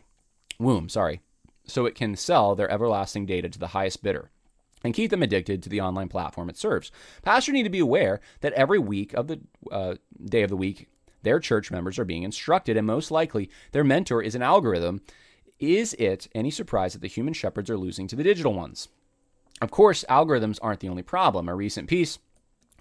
womb, 0.59 0.89
sorry, 0.89 1.21
so 1.65 1.85
it 1.85 1.95
can 1.95 2.15
sell 2.15 2.55
their 2.55 2.69
everlasting 2.69 3.25
data 3.25 3.49
to 3.49 3.59
the 3.59 3.67
highest 3.67 4.03
bidder 4.03 4.29
and 4.83 4.93
keep 4.93 5.11
them 5.11 5.23
addicted 5.23 5.63
to 5.63 5.69
the 5.69 5.81
online 5.81 6.09
platform 6.09 6.49
it 6.49 6.57
serves. 6.57 6.91
Pastors 7.21 7.53
need 7.53 7.63
to 7.63 7.69
be 7.69 7.79
aware 7.79 8.19
that 8.41 8.53
every 8.53 8.79
week 8.79 9.13
of 9.13 9.27
the 9.27 9.39
uh, 9.71 9.95
day 10.25 10.43
of 10.43 10.49
the 10.49 10.57
week, 10.57 10.87
their 11.23 11.39
church 11.39 11.71
members 11.71 11.97
are 11.97 12.05
being 12.05 12.23
instructed, 12.23 12.75
and 12.75 12.85
most 12.85 13.09
likely 13.09 13.49
their 13.71 13.83
mentor 13.83 14.21
is 14.21 14.35
an 14.35 14.41
algorithm. 14.41 15.01
Is 15.57 15.93
it 15.93 16.27
any 16.35 16.51
surprise 16.51 16.91
that 16.93 17.01
the 17.01 17.07
human 17.07 17.33
shepherds 17.33 17.69
are 17.69 17.77
losing 17.77 18.07
to 18.07 18.17
the 18.17 18.23
digital 18.23 18.53
ones? 18.53 18.89
Of 19.61 19.71
course, 19.71 20.03
algorithms 20.09 20.59
aren't 20.61 20.81
the 20.81 20.89
only 20.89 21.03
problem. 21.03 21.47
A 21.47 21.55
recent 21.55 21.87
piece 21.87 22.19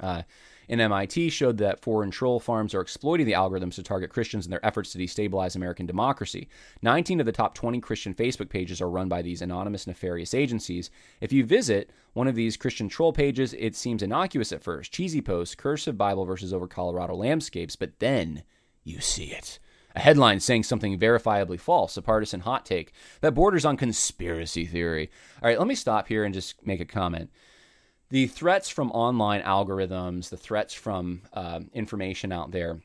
uh, 0.01 0.23
in 0.69 0.81
MIT 0.81 1.31
showed 1.31 1.59
that 1.59 1.81
foreign 1.81 2.11
troll 2.11 2.41
farms 2.41 2.75
are 2.75 2.81
exploiting 2.81 3.27
the 3.27 3.33
algorithms 3.33 3.75
to 3.75 3.83
target 3.83 4.11
Christians 4.11 4.47
in 4.47 4.51
their 4.51 4.65
efforts 4.65 4.93
to 4.93 4.99
destabilize 4.99 5.57
American 5.57 5.87
democracy. 5.87 6.49
19 6.83 7.21
of 7.21 7.27
the 7.27 7.33
top 7.33 7.55
20 7.55 7.81
Christian 7.81 8.15
Facebook 8.15 8.49
pages 8.49 8.81
are 8.81 8.91
run 8.91 9.09
by 9.09 9.23
these 9.23 9.43
anonymous, 9.43 9.87
nefarious 9.87 10.35
agencies. 10.35 10.91
If 11.21 11.33
you 11.33 11.45
visit 11.45 11.91
one 12.13 12.29
of 12.29 12.35
these 12.35 12.57
Christian 12.57 12.89
troll 12.89 13.13
pages, 13.13 13.55
it 13.55 13.75
seems 13.75 14.03
innocuous 14.03 14.53
at 14.53 14.63
first 14.63 14.93
cheesy 14.93 15.21
posts, 15.21 15.55
cursive 15.55 15.99
Bible 15.99 16.25
verses 16.25 16.53
over 16.53 16.67
Colorado 16.67 17.15
landscapes, 17.15 17.77
but 17.77 17.99
then 17.99 18.43
you 18.85 19.01
see 19.01 19.27
it. 19.27 19.59
A 19.95 20.01
headline 20.01 20.41
saying 20.41 20.63
something 20.63 20.99
verifiably 20.99 21.61
false, 21.61 21.97
a 21.97 22.03
partisan 22.03 22.41
hot 22.41 22.65
take 22.65 22.93
that 23.21 23.35
borders 23.35 23.65
on 23.65 23.77
conspiracy 23.77 24.65
theory. 24.65 25.11
All 25.43 25.49
right, 25.49 25.59
let 25.59 25.69
me 25.69 25.75
stop 25.75 26.09
here 26.09 26.25
and 26.25 26.33
just 26.33 26.67
make 26.67 26.81
a 26.81 26.87
comment 26.87 27.31
the 28.13 28.27
threats 28.27 28.69
from 28.69 28.93
online 28.93 29.41
algorithms, 29.41 30.29
the 30.29 30.37
threats 30.37 30.75
from 30.75 31.23
uh, 31.33 31.61
information 31.73 32.31
out 32.31 32.51
there, 32.51 32.79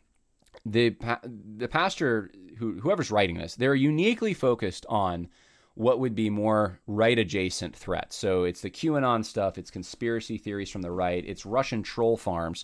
the 0.66 0.96
the 1.24 1.68
pastor 1.68 2.32
who 2.58 2.80
whoever's 2.80 3.12
writing 3.12 3.38
this, 3.38 3.56
they're 3.56 3.76
uniquely 3.76 4.34
focused 4.34 4.86
on 4.88 5.28
what 5.76 6.00
would 6.00 6.16
be 6.16 6.30
more 6.30 6.80
right 6.88 7.20
adjacent 7.20 7.76
threats. 7.76 8.16
So 8.16 8.46
it's 8.46 8.62
the 8.62 8.70
QAnon 8.70 9.26
stuff, 9.26 9.58
it's 9.58 9.70
conspiracy 9.70 10.38
theories 10.38 10.72
from 10.72 10.82
the 10.82 10.92
right, 10.92 11.26
it's 11.28 11.46
Russian 11.46 11.84
troll 11.84 12.16
farms, 12.16 12.64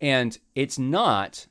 and 0.00 0.36
it's 0.56 0.80
not 0.80 1.46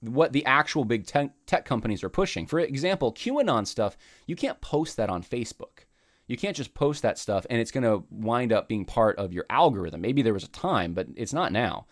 what 0.00 0.32
the 0.32 0.44
actual 0.46 0.84
big 0.84 1.06
tech, 1.06 1.30
tech 1.46 1.64
companies 1.64 2.02
are 2.02 2.08
pushing. 2.08 2.48
For 2.48 2.58
example, 2.58 3.14
QAnon 3.14 3.68
stuff, 3.68 3.96
you 4.26 4.34
can't 4.34 4.60
post 4.60 4.96
that 4.96 5.10
on 5.10 5.22
Facebook. 5.22 5.86
You 6.26 6.36
can't 6.36 6.56
just 6.56 6.74
post 6.74 7.02
that 7.02 7.18
stuff 7.18 7.46
and 7.50 7.60
it's 7.60 7.70
going 7.70 7.84
to 7.84 8.04
wind 8.10 8.52
up 8.52 8.68
being 8.68 8.84
part 8.84 9.18
of 9.18 9.32
your 9.32 9.44
algorithm. 9.50 10.00
Maybe 10.00 10.22
there 10.22 10.32
was 10.32 10.44
a 10.44 10.48
time, 10.48 10.94
but 10.94 11.08
it's 11.16 11.32
not 11.32 11.52
now. 11.52 11.86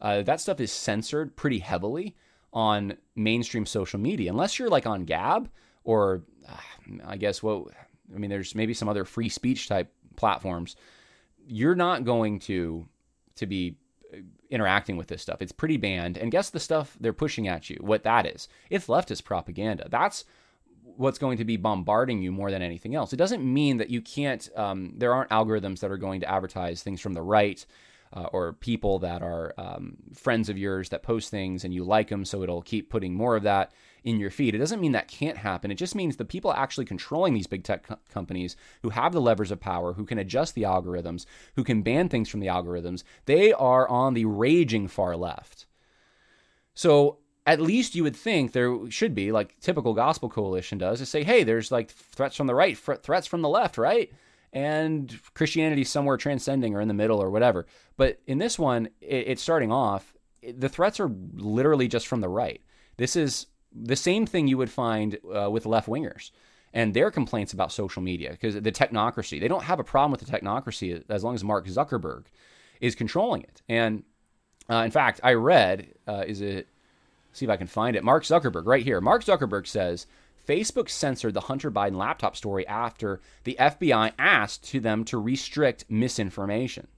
Uh, 0.00 0.22
that 0.22 0.40
stuff 0.40 0.60
is 0.60 0.72
censored 0.72 1.36
pretty 1.36 1.58
heavily 1.58 2.16
on 2.52 2.96
mainstream 3.16 3.66
social 3.66 3.98
media, 3.98 4.30
unless 4.30 4.58
you're 4.58 4.68
like 4.68 4.86
on 4.86 5.04
Gab 5.04 5.50
or 5.84 6.22
uh, 6.48 6.56
I 7.06 7.16
guess 7.16 7.42
what 7.42 7.68
I 8.14 8.18
mean. 8.18 8.30
There's 8.30 8.54
maybe 8.54 8.74
some 8.74 8.88
other 8.88 9.04
free 9.04 9.28
speech 9.28 9.68
type 9.68 9.92
platforms. 10.16 10.76
You're 11.46 11.74
not 11.74 12.04
going 12.04 12.40
to 12.40 12.86
to 13.36 13.46
be 13.46 13.76
uh, 14.12 14.18
interacting 14.50 14.96
with 14.96 15.08
this 15.08 15.22
stuff. 15.22 15.42
It's 15.42 15.52
pretty 15.52 15.76
banned. 15.76 16.16
And 16.16 16.30
guess 16.30 16.50
the 16.50 16.60
stuff 16.60 16.96
they're 17.00 17.12
pushing 17.12 17.48
at 17.48 17.70
you, 17.70 17.78
what 17.80 18.02
that 18.04 18.26
is. 18.26 18.48
It's 18.70 18.86
leftist 18.86 19.24
propaganda. 19.24 19.88
That's 19.90 20.24
what's 20.98 21.18
going 21.18 21.38
to 21.38 21.44
be 21.44 21.56
bombarding 21.56 22.20
you 22.20 22.32
more 22.32 22.50
than 22.50 22.60
anything 22.60 22.94
else. 22.94 23.12
It 23.12 23.16
doesn't 23.16 23.42
mean 23.44 23.76
that 23.76 23.88
you 23.88 24.02
can't, 24.02 24.48
um, 24.56 24.92
there 24.96 25.14
aren't 25.14 25.30
algorithms 25.30 25.80
that 25.80 25.90
are 25.90 25.96
going 25.96 26.20
to 26.20 26.30
advertise 26.30 26.82
things 26.82 27.00
from 27.00 27.14
the 27.14 27.22
right 27.22 27.64
uh, 28.12 28.26
or 28.32 28.54
people 28.54 28.98
that 28.98 29.22
are 29.22 29.54
um, 29.58 29.96
friends 30.14 30.48
of 30.48 30.58
yours 30.58 30.88
that 30.88 31.02
post 31.02 31.30
things 31.30 31.64
and 31.64 31.72
you 31.72 31.84
like 31.84 32.08
them, 32.08 32.24
so 32.24 32.42
it'll 32.42 32.62
keep 32.62 32.90
putting 32.90 33.14
more 33.14 33.36
of 33.36 33.42
that 33.44 33.72
in 34.02 34.18
your 34.18 34.30
feed. 34.30 34.54
It 34.54 34.58
doesn't 34.58 34.80
mean 34.80 34.92
that 34.92 35.08
can't 35.08 35.36
happen. 35.36 35.70
It 35.70 35.76
just 35.76 35.94
means 35.94 36.16
the 36.16 36.24
people 36.24 36.52
actually 36.52 36.86
controlling 36.86 37.34
these 37.34 37.46
big 37.46 37.64
tech 37.64 37.84
co- 37.84 37.98
companies 38.08 38.56
who 38.82 38.90
have 38.90 39.12
the 39.12 39.20
levers 39.20 39.50
of 39.50 39.60
power, 39.60 39.92
who 39.92 40.04
can 40.04 40.18
adjust 40.18 40.54
the 40.54 40.62
algorithms, 40.62 41.26
who 41.54 41.64
can 41.64 41.82
ban 41.82 42.08
things 42.08 42.28
from 42.28 42.40
the 42.40 42.46
algorithms, 42.46 43.04
they 43.26 43.52
are 43.52 43.86
on 43.88 44.14
the 44.14 44.24
raging 44.24 44.88
far 44.88 45.16
left. 45.16 45.66
So 46.74 47.18
at 47.48 47.62
least 47.62 47.94
you 47.94 48.02
would 48.02 48.14
think 48.14 48.52
there 48.52 48.78
should 48.90 49.14
be, 49.14 49.32
like 49.32 49.58
typical 49.58 49.94
gospel 49.94 50.28
coalition 50.28 50.76
does, 50.76 51.00
is 51.00 51.08
say, 51.08 51.24
hey, 51.24 51.44
there's 51.44 51.72
like 51.72 51.90
threats 51.90 52.36
from 52.36 52.46
the 52.46 52.54
right, 52.54 52.76
threats 52.76 53.26
from 53.26 53.40
the 53.40 53.48
left, 53.48 53.78
right? 53.78 54.12
And 54.52 55.18
Christianity 55.32 55.82
somewhere 55.84 56.18
transcending 56.18 56.74
or 56.74 56.82
in 56.82 56.88
the 56.88 56.94
middle 56.94 57.22
or 57.22 57.30
whatever. 57.30 57.66
But 57.96 58.20
in 58.26 58.36
this 58.36 58.58
one, 58.58 58.90
it's 59.00 59.40
starting 59.40 59.72
off, 59.72 60.12
the 60.42 60.68
threats 60.68 61.00
are 61.00 61.10
literally 61.36 61.88
just 61.88 62.06
from 62.06 62.20
the 62.20 62.28
right. 62.28 62.60
This 62.98 63.16
is 63.16 63.46
the 63.72 63.96
same 63.96 64.26
thing 64.26 64.46
you 64.46 64.58
would 64.58 64.70
find 64.70 65.16
uh, 65.34 65.50
with 65.50 65.64
left 65.64 65.88
wingers 65.88 66.32
and 66.74 66.92
their 66.92 67.10
complaints 67.10 67.54
about 67.54 67.72
social 67.72 68.02
media 68.02 68.32
because 68.32 68.56
the 68.56 68.72
technocracy. 68.72 69.40
They 69.40 69.48
don't 69.48 69.64
have 69.64 69.80
a 69.80 69.84
problem 69.84 70.10
with 70.10 70.20
the 70.20 70.30
technocracy 70.30 71.02
as 71.08 71.24
long 71.24 71.34
as 71.34 71.42
Mark 71.42 71.66
Zuckerberg 71.66 72.26
is 72.82 72.94
controlling 72.94 73.40
it. 73.40 73.62
And 73.70 74.02
uh, 74.68 74.82
in 74.84 74.90
fact, 74.90 75.20
I 75.24 75.32
read, 75.32 75.94
uh, 76.06 76.24
is 76.26 76.42
it 76.42 76.68
see 77.38 77.46
if 77.46 77.50
I 77.50 77.56
can 77.56 77.66
find 77.66 77.96
it. 77.96 78.04
Mark 78.04 78.24
Zuckerberg, 78.24 78.66
right 78.66 78.84
here. 78.84 79.00
Mark 79.00 79.24
Zuckerberg 79.24 79.66
says 79.66 80.06
Facebook 80.46 80.88
censored 80.88 81.34
the 81.34 81.42
Hunter 81.42 81.70
Biden 81.70 81.96
laptop 81.96 82.36
story 82.36 82.66
after 82.66 83.20
the 83.44 83.56
FBI 83.60 84.12
asked 84.18 84.64
to 84.70 84.80
them 84.80 85.04
to 85.04 85.18
restrict 85.18 85.84
misinformation. 85.88 86.88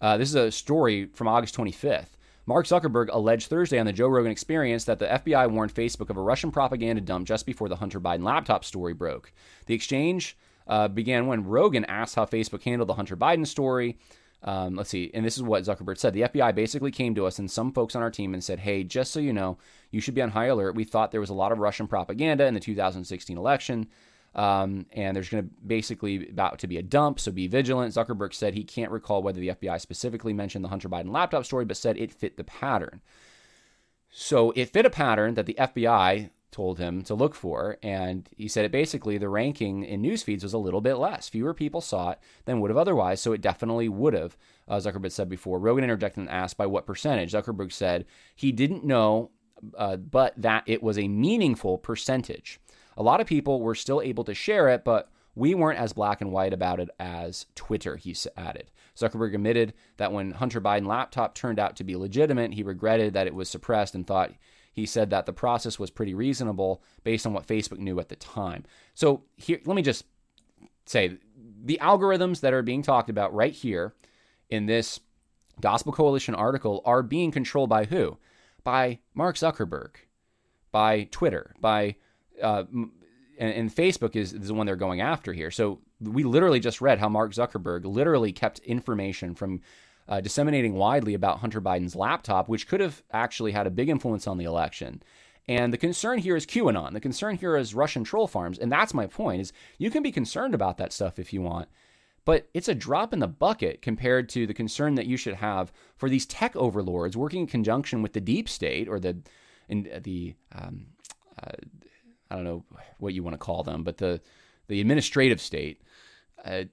Uh, 0.00 0.16
this 0.16 0.28
is 0.28 0.34
a 0.34 0.50
story 0.50 1.06
from 1.12 1.28
August 1.28 1.56
25th. 1.56 2.16
Mark 2.46 2.64
Zuckerberg 2.64 3.08
alleged 3.12 3.48
Thursday 3.48 3.78
on 3.78 3.84
the 3.84 3.92
Joe 3.92 4.08
Rogan 4.08 4.32
Experience 4.32 4.84
that 4.84 4.98
the 4.98 5.06
FBI 5.06 5.50
warned 5.50 5.74
Facebook 5.74 6.08
of 6.08 6.16
a 6.16 6.22
Russian 6.22 6.50
propaganda 6.50 7.02
dump 7.02 7.26
just 7.26 7.44
before 7.44 7.68
the 7.68 7.76
Hunter 7.76 8.00
Biden 8.00 8.22
laptop 8.22 8.64
story 8.64 8.94
broke. 8.94 9.32
The 9.66 9.74
exchange 9.74 10.34
uh, 10.66 10.88
began 10.88 11.26
when 11.26 11.44
Rogan 11.44 11.84
asked 11.84 12.14
how 12.14 12.24
Facebook 12.24 12.62
handled 12.62 12.88
the 12.88 12.94
Hunter 12.94 13.18
Biden 13.18 13.46
story. 13.46 13.98
Um, 14.42 14.76
let's 14.76 14.90
see, 14.90 15.10
and 15.14 15.24
this 15.26 15.36
is 15.36 15.42
what 15.42 15.64
Zuckerberg 15.64 15.98
said. 15.98 16.14
The 16.14 16.22
FBI 16.22 16.54
basically 16.54 16.92
came 16.92 17.14
to 17.16 17.26
us 17.26 17.40
and 17.40 17.50
some 17.50 17.72
folks 17.72 17.96
on 17.96 18.02
our 18.02 18.10
team 18.10 18.34
and 18.34 18.44
said, 18.44 18.60
"Hey, 18.60 18.84
just 18.84 19.10
so 19.10 19.18
you 19.18 19.32
know, 19.32 19.58
you 19.90 20.00
should 20.00 20.14
be 20.14 20.22
on 20.22 20.30
high 20.30 20.46
alert. 20.46 20.76
We 20.76 20.84
thought 20.84 21.10
there 21.10 21.20
was 21.20 21.30
a 21.30 21.34
lot 21.34 21.50
of 21.50 21.58
Russian 21.58 21.88
propaganda 21.88 22.46
in 22.46 22.54
the 22.54 22.60
2016 22.60 23.36
election." 23.36 23.88
Um, 24.34 24.86
and 24.92 25.16
there's 25.16 25.30
going 25.30 25.44
to 25.44 25.50
basically 25.66 26.28
about 26.28 26.60
to 26.60 26.68
be 26.68 26.76
a 26.76 26.82
dump, 26.82 27.18
so 27.18 27.32
be 27.32 27.48
vigilant. 27.48 27.94
Zuckerberg 27.94 28.32
said 28.32 28.54
he 28.54 28.62
can't 28.62 28.92
recall 28.92 29.22
whether 29.22 29.40
the 29.40 29.48
FBI 29.48 29.80
specifically 29.80 30.32
mentioned 30.32 30.64
the 30.64 30.68
Hunter 30.68 30.88
Biden 30.88 31.10
laptop 31.10 31.44
story, 31.44 31.64
but 31.64 31.76
said 31.76 31.96
it 31.96 32.12
fit 32.12 32.36
the 32.36 32.44
pattern. 32.44 33.00
So 34.10 34.52
it 34.52 34.70
fit 34.70 34.86
a 34.86 34.90
pattern 34.90 35.34
that 35.34 35.46
the 35.46 35.56
FBI 35.58 36.30
told 36.50 36.78
him 36.78 37.02
to 37.02 37.14
look 37.14 37.34
for, 37.34 37.76
and 37.82 38.28
he 38.36 38.48
said 38.48 38.64
it 38.64 38.72
basically 38.72 39.18
the 39.18 39.28
ranking 39.28 39.84
in 39.84 40.00
news 40.00 40.22
feeds 40.22 40.42
was 40.42 40.54
a 40.54 40.58
little 40.58 40.80
bit 40.80 40.94
less. 40.94 41.28
Fewer 41.28 41.54
people 41.54 41.80
saw 41.80 42.10
it 42.10 42.18
than 42.46 42.60
would 42.60 42.70
have 42.70 42.78
otherwise, 42.78 43.20
so 43.20 43.32
it 43.32 43.40
definitely 43.40 43.88
would 43.88 44.14
have. 44.14 44.36
Uh, 44.66 44.76
Zuckerberg 44.76 45.12
said 45.12 45.28
before. 45.28 45.58
Rogan 45.58 45.84
interjected 45.84 46.20
and 46.20 46.30
asked 46.30 46.56
by 46.56 46.66
what 46.66 46.86
percentage. 46.86 47.32
Zuckerberg 47.32 47.72
said 47.72 48.06
he 48.34 48.52
didn't 48.52 48.84
know, 48.84 49.30
uh, 49.76 49.96
but 49.96 50.34
that 50.36 50.64
it 50.66 50.82
was 50.82 50.98
a 50.98 51.08
meaningful 51.08 51.78
percentage. 51.78 52.60
A 52.96 53.02
lot 53.02 53.20
of 53.20 53.26
people 53.26 53.60
were 53.60 53.74
still 53.74 54.00
able 54.00 54.24
to 54.24 54.34
share 54.34 54.68
it, 54.68 54.84
but 54.84 55.10
we 55.34 55.54
weren't 55.54 55.78
as 55.78 55.92
black 55.92 56.20
and 56.20 56.32
white 56.32 56.52
about 56.52 56.80
it 56.80 56.88
as 56.98 57.46
Twitter, 57.54 57.96
he 57.96 58.14
added. 58.36 58.70
Zuckerberg 58.96 59.34
admitted 59.34 59.74
that 59.96 60.12
when 60.12 60.32
Hunter 60.32 60.60
Biden 60.60 60.86
laptop 60.86 61.34
turned 61.34 61.60
out 61.60 61.76
to 61.76 61.84
be 61.84 61.94
legitimate, 61.94 62.54
he 62.54 62.64
regretted 62.64 63.14
that 63.14 63.28
it 63.28 63.34
was 63.34 63.48
suppressed 63.48 63.94
and 63.94 64.04
thought 64.04 64.32
he 64.78 64.86
said 64.86 65.10
that 65.10 65.26
the 65.26 65.32
process 65.32 65.78
was 65.78 65.90
pretty 65.90 66.14
reasonable 66.14 66.82
based 67.02 67.26
on 67.26 67.32
what 67.32 67.46
Facebook 67.46 67.78
knew 67.78 67.98
at 67.98 68.08
the 68.08 68.16
time. 68.16 68.64
So 68.94 69.24
here 69.36 69.58
let 69.64 69.74
me 69.74 69.82
just 69.82 70.04
say 70.86 71.18
the 71.64 71.78
algorithms 71.82 72.40
that 72.40 72.54
are 72.54 72.62
being 72.62 72.82
talked 72.82 73.10
about 73.10 73.34
right 73.34 73.52
here 73.52 73.94
in 74.48 74.66
this 74.66 75.00
Gospel 75.60 75.92
Coalition 75.92 76.36
article 76.36 76.80
are 76.84 77.02
being 77.02 77.32
controlled 77.32 77.68
by 77.68 77.84
who? 77.86 78.18
By 78.62 79.00
Mark 79.14 79.34
Zuckerberg, 79.34 79.96
by 80.70 81.08
Twitter, 81.10 81.54
by 81.60 81.96
uh, 82.40 82.64
and, 82.72 83.52
and, 83.52 83.74
Facebook 83.74 84.14
is, 84.14 84.32
is 84.32 84.46
the 84.46 84.54
one 84.54 84.66
they're 84.66 84.76
going 84.76 85.00
after 85.00 85.32
here. 85.32 85.50
So 85.50 85.80
we 86.00 86.22
literally 86.22 86.60
just 86.60 86.80
read 86.80 87.00
how 87.00 87.08
Mark 87.08 87.32
Zuckerberg 87.32 87.84
literally 87.84 88.30
kept 88.30 88.60
information 88.60 89.34
from 89.34 89.60
uh, 90.08 90.20
disseminating 90.20 90.74
widely 90.74 91.14
about 91.14 91.40
Hunter 91.40 91.60
Biden's 91.60 91.96
laptop, 91.96 92.48
which 92.48 92.66
could 92.66 92.80
have 92.80 93.02
actually 93.12 93.52
had 93.52 93.66
a 93.66 93.70
big 93.70 93.88
influence 93.88 94.26
on 94.26 94.38
the 94.38 94.44
election. 94.44 95.02
And 95.46 95.72
the 95.72 95.78
concern 95.78 96.18
here 96.18 96.36
is 96.36 96.46
QAnon. 96.46 96.92
The 96.92 97.00
concern 97.00 97.36
here 97.36 97.56
is 97.56 97.74
Russian 97.74 98.04
troll 98.04 98.26
farms, 98.26 98.58
and 98.58 98.70
that's 98.70 98.94
my 98.94 99.06
point. 99.06 99.40
Is 99.40 99.52
you 99.78 99.90
can 99.90 100.02
be 100.02 100.12
concerned 100.12 100.54
about 100.54 100.76
that 100.78 100.92
stuff 100.92 101.18
if 101.18 101.32
you 101.32 101.40
want, 101.40 101.68
but 102.24 102.48
it's 102.52 102.68
a 102.68 102.74
drop 102.74 103.14
in 103.14 103.20
the 103.20 103.26
bucket 103.26 103.80
compared 103.80 104.28
to 104.30 104.46
the 104.46 104.52
concern 104.52 104.94
that 104.96 105.06
you 105.06 105.16
should 105.16 105.34
have 105.34 105.72
for 105.96 106.10
these 106.10 106.26
tech 106.26 106.54
overlords 106.54 107.16
working 107.16 107.40
in 107.40 107.46
conjunction 107.46 108.02
with 108.02 108.12
the 108.12 108.20
deep 108.20 108.48
state 108.48 108.88
or 108.88 109.00
the 109.00 109.18
in 109.68 109.88
the 110.02 110.34
um, 110.54 110.86
uh, 111.42 111.52
I 112.30 112.34
don't 112.34 112.44
know 112.44 112.64
what 112.98 113.14
you 113.14 113.22
want 113.22 113.34
to 113.34 113.38
call 113.38 113.62
them, 113.62 113.84
but 113.84 113.96
the 113.96 114.20
the 114.68 114.82
administrative 114.82 115.40
state, 115.40 115.80
uh, 116.44 116.64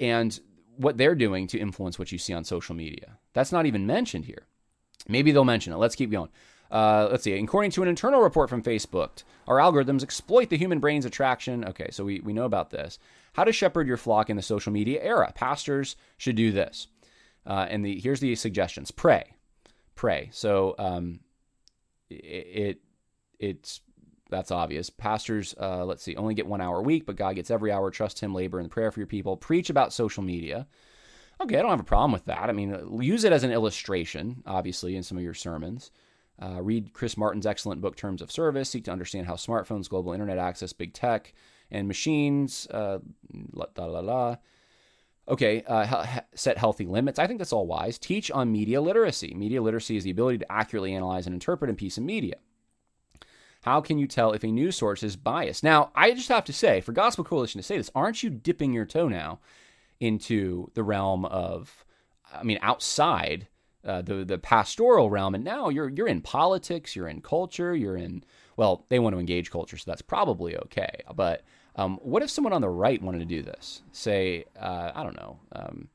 and 0.00 0.40
what 0.76 0.98
they're 0.98 1.14
doing 1.14 1.46
to 1.48 1.58
influence 1.58 1.98
what 1.98 2.12
you 2.12 2.18
see 2.18 2.32
on 2.32 2.44
social 2.44 2.74
media. 2.74 3.18
That's 3.32 3.52
not 3.52 3.66
even 3.66 3.86
mentioned 3.86 4.24
here. 4.24 4.46
Maybe 5.08 5.32
they'll 5.32 5.44
mention 5.44 5.72
it. 5.72 5.76
Let's 5.76 5.94
keep 5.94 6.10
going. 6.10 6.30
Uh, 6.70 7.08
let's 7.10 7.24
see. 7.24 7.32
According 7.38 7.70
to 7.72 7.82
an 7.82 7.88
internal 7.88 8.20
report 8.20 8.48
from 8.48 8.62
Facebook, 8.62 9.22
our 9.46 9.58
algorithms 9.58 10.02
exploit 10.02 10.48
the 10.48 10.56
human 10.56 10.80
brain's 10.80 11.04
attraction. 11.04 11.64
Okay, 11.64 11.88
so 11.90 12.04
we, 12.04 12.20
we 12.20 12.32
know 12.32 12.44
about 12.44 12.70
this. 12.70 12.98
How 13.34 13.44
to 13.44 13.52
shepherd 13.52 13.86
your 13.86 13.96
flock 13.96 14.30
in 14.30 14.36
the 14.36 14.42
social 14.42 14.72
media 14.72 15.02
era. 15.02 15.32
Pastors 15.34 15.96
should 16.16 16.36
do 16.36 16.52
this. 16.52 16.88
Uh, 17.46 17.66
and 17.68 17.84
the 17.84 18.00
here's 18.00 18.20
the 18.20 18.34
suggestions: 18.34 18.90
pray, 18.90 19.34
pray. 19.94 20.30
So 20.32 20.74
um, 20.78 21.20
it, 22.08 22.16
it 22.16 22.80
it's 23.38 23.80
that's 24.34 24.50
obvious. 24.50 24.90
Pastors, 24.90 25.54
uh, 25.60 25.84
let's 25.84 26.02
see, 26.02 26.16
only 26.16 26.34
get 26.34 26.46
one 26.46 26.60
hour 26.60 26.78
a 26.78 26.82
week, 26.82 27.06
but 27.06 27.16
God 27.16 27.36
gets 27.36 27.50
every 27.50 27.70
hour. 27.70 27.90
Trust 27.90 28.20
Him, 28.20 28.34
labor 28.34 28.60
in 28.60 28.68
prayer 28.68 28.90
for 28.90 29.00
your 29.00 29.06
people. 29.06 29.36
Preach 29.36 29.70
about 29.70 29.92
social 29.92 30.22
media. 30.22 30.66
Okay, 31.40 31.58
I 31.58 31.62
don't 31.62 31.70
have 31.70 31.80
a 31.80 31.84
problem 31.84 32.12
with 32.12 32.24
that. 32.26 32.48
I 32.48 32.52
mean, 32.52 33.00
use 33.00 33.24
it 33.24 33.32
as 33.32 33.44
an 33.44 33.52
illustration, 33.52 34.42
obviously, 34.46 34.96
in 34.96 35.02
some 35.02 35.18
of 35.18 35.24
your 35.24 35.34
sermons. 35.34 35.90
Uh, 36.40 36.60
read 36.60 36.92
Chris 36.92 37.16
Martin's 37.16 37.46
excellent 37.46 37.80
book, 37.80 37.96
Terms 37.96 38.20
of 38.20 38.30
Service. 38.30 38.70
Seek 38.70 38.84
to 38.84 38.92
understand 38.92 39.26
how 39.26 39.34
smartphones, 39.34 39.88
global 39.88 40.12
internet 40.12 40.38
access, 40.38 40.72
big 40.72 40.92
tech, 40.92 41.32
and 41.70 41.86
machines, 41.86 42.66
uh, 42.70 42.98
la, 43.52 43.66
la, 43.76 43.84
la, 43.86 44.00
la. 44.00 44.36
Okay, 45.28 45.62
uh, 45.66 46.20
set 46.34 46.58
healthy 46.58 46.86
limits. 46.86 47.18
I 47.18 47.26
think 47.26 47.38
that's 47.38 47.52
all 47.52 47.66
wise. 47.66 47.98
Teach 47.98 48.30
on 48.30 48.52
media 48.52 48.80
literacy. 48.80 49.32
Media 49.34 49.62
literacy 49.62 49.96
is 49.96 50.04
the 50.04 50.10
ability 50.10 50.38
to 50.38 50.52
accurately 50.52 50.94
analyze 50.94 51.26
and 51.26 51.34
interpret 51.34 51.70
a 51.70 51.74
piece 51.74 51.96
of 51.96 52.04
media. 52.04 52.36
How 53.64 53.80
can 53.80 53.98
you 53.98 54.06
tell 54.06 54.32
if 54.32 54.44
a 54.44 54.48
news 54.48 54.76
source 54.76 55.02
is 55.02 55.16
biased? 55.16 55.64
Now, 55.64 55.90
I 55.94 56.12
just 56.12 56.28
have 56.28 56.44
to 56.44 56.52
say, 56.52 56.82
for 56.82 56.92
Gospel 56.92 57.24
Coalition 57.24 57.58
to 57.58 57.62
say 57.62 57.78
this, 57.78 57.90
aren't 57.94 58.22
you 58.22 58.28
dipping 58.28 58.74
your 58.74 58.84
toe 58.84 59.08
now 59.08 59.40
into 60.00 60.70
the 60.74 60.82
realm 60.82 61.24
of, 61.24 61.82
I 62.30 62.42
mean, 62.42 62.58
outside 62.60 63.48
uh, 63.82 64.02
the 64.02 64.22
the 64.22 64.36
pastoral 64.36 65.08
realm, 65.08 65.34
and 65.34 65.44
now 65.44 65.70
you're 65.70 65.88
you're 65.88 66.08
in 66.08 66.20
politics, 66.20 66.94
you're 66.94 67.08
in 67.08 67.22
culture, 67.22 67.74
you're 67.74 67.96
in 67.96 68.22
well, 68.58 68.84
they 68.90 68.98
want 68.98 69.14
to 69.14 69.20
engage 69.20 69.50
culture, 69.50 69.78
so 69.78 69.90
that's 69.90 70.02
probably 70.02 70.58
okay. 70.58 71.00
But 71.14 71.42
um, 71.76 71.98
what 72.02 72.22
if 72.22 72.28
someone 72.28 72.52
on 72.52 72.60
the 72.60 72.68
right 72.68 73.00
wanted 73.02 73.20
to 73.20 73.24
do 73.24 73.40
this? 73.40 73.82
Say, 73.92 74.44
uh, 74.60 74.92
I 74.94 75.02
don't 75.02 75.16
know, 75.16 75.38
um, 75.52 75.88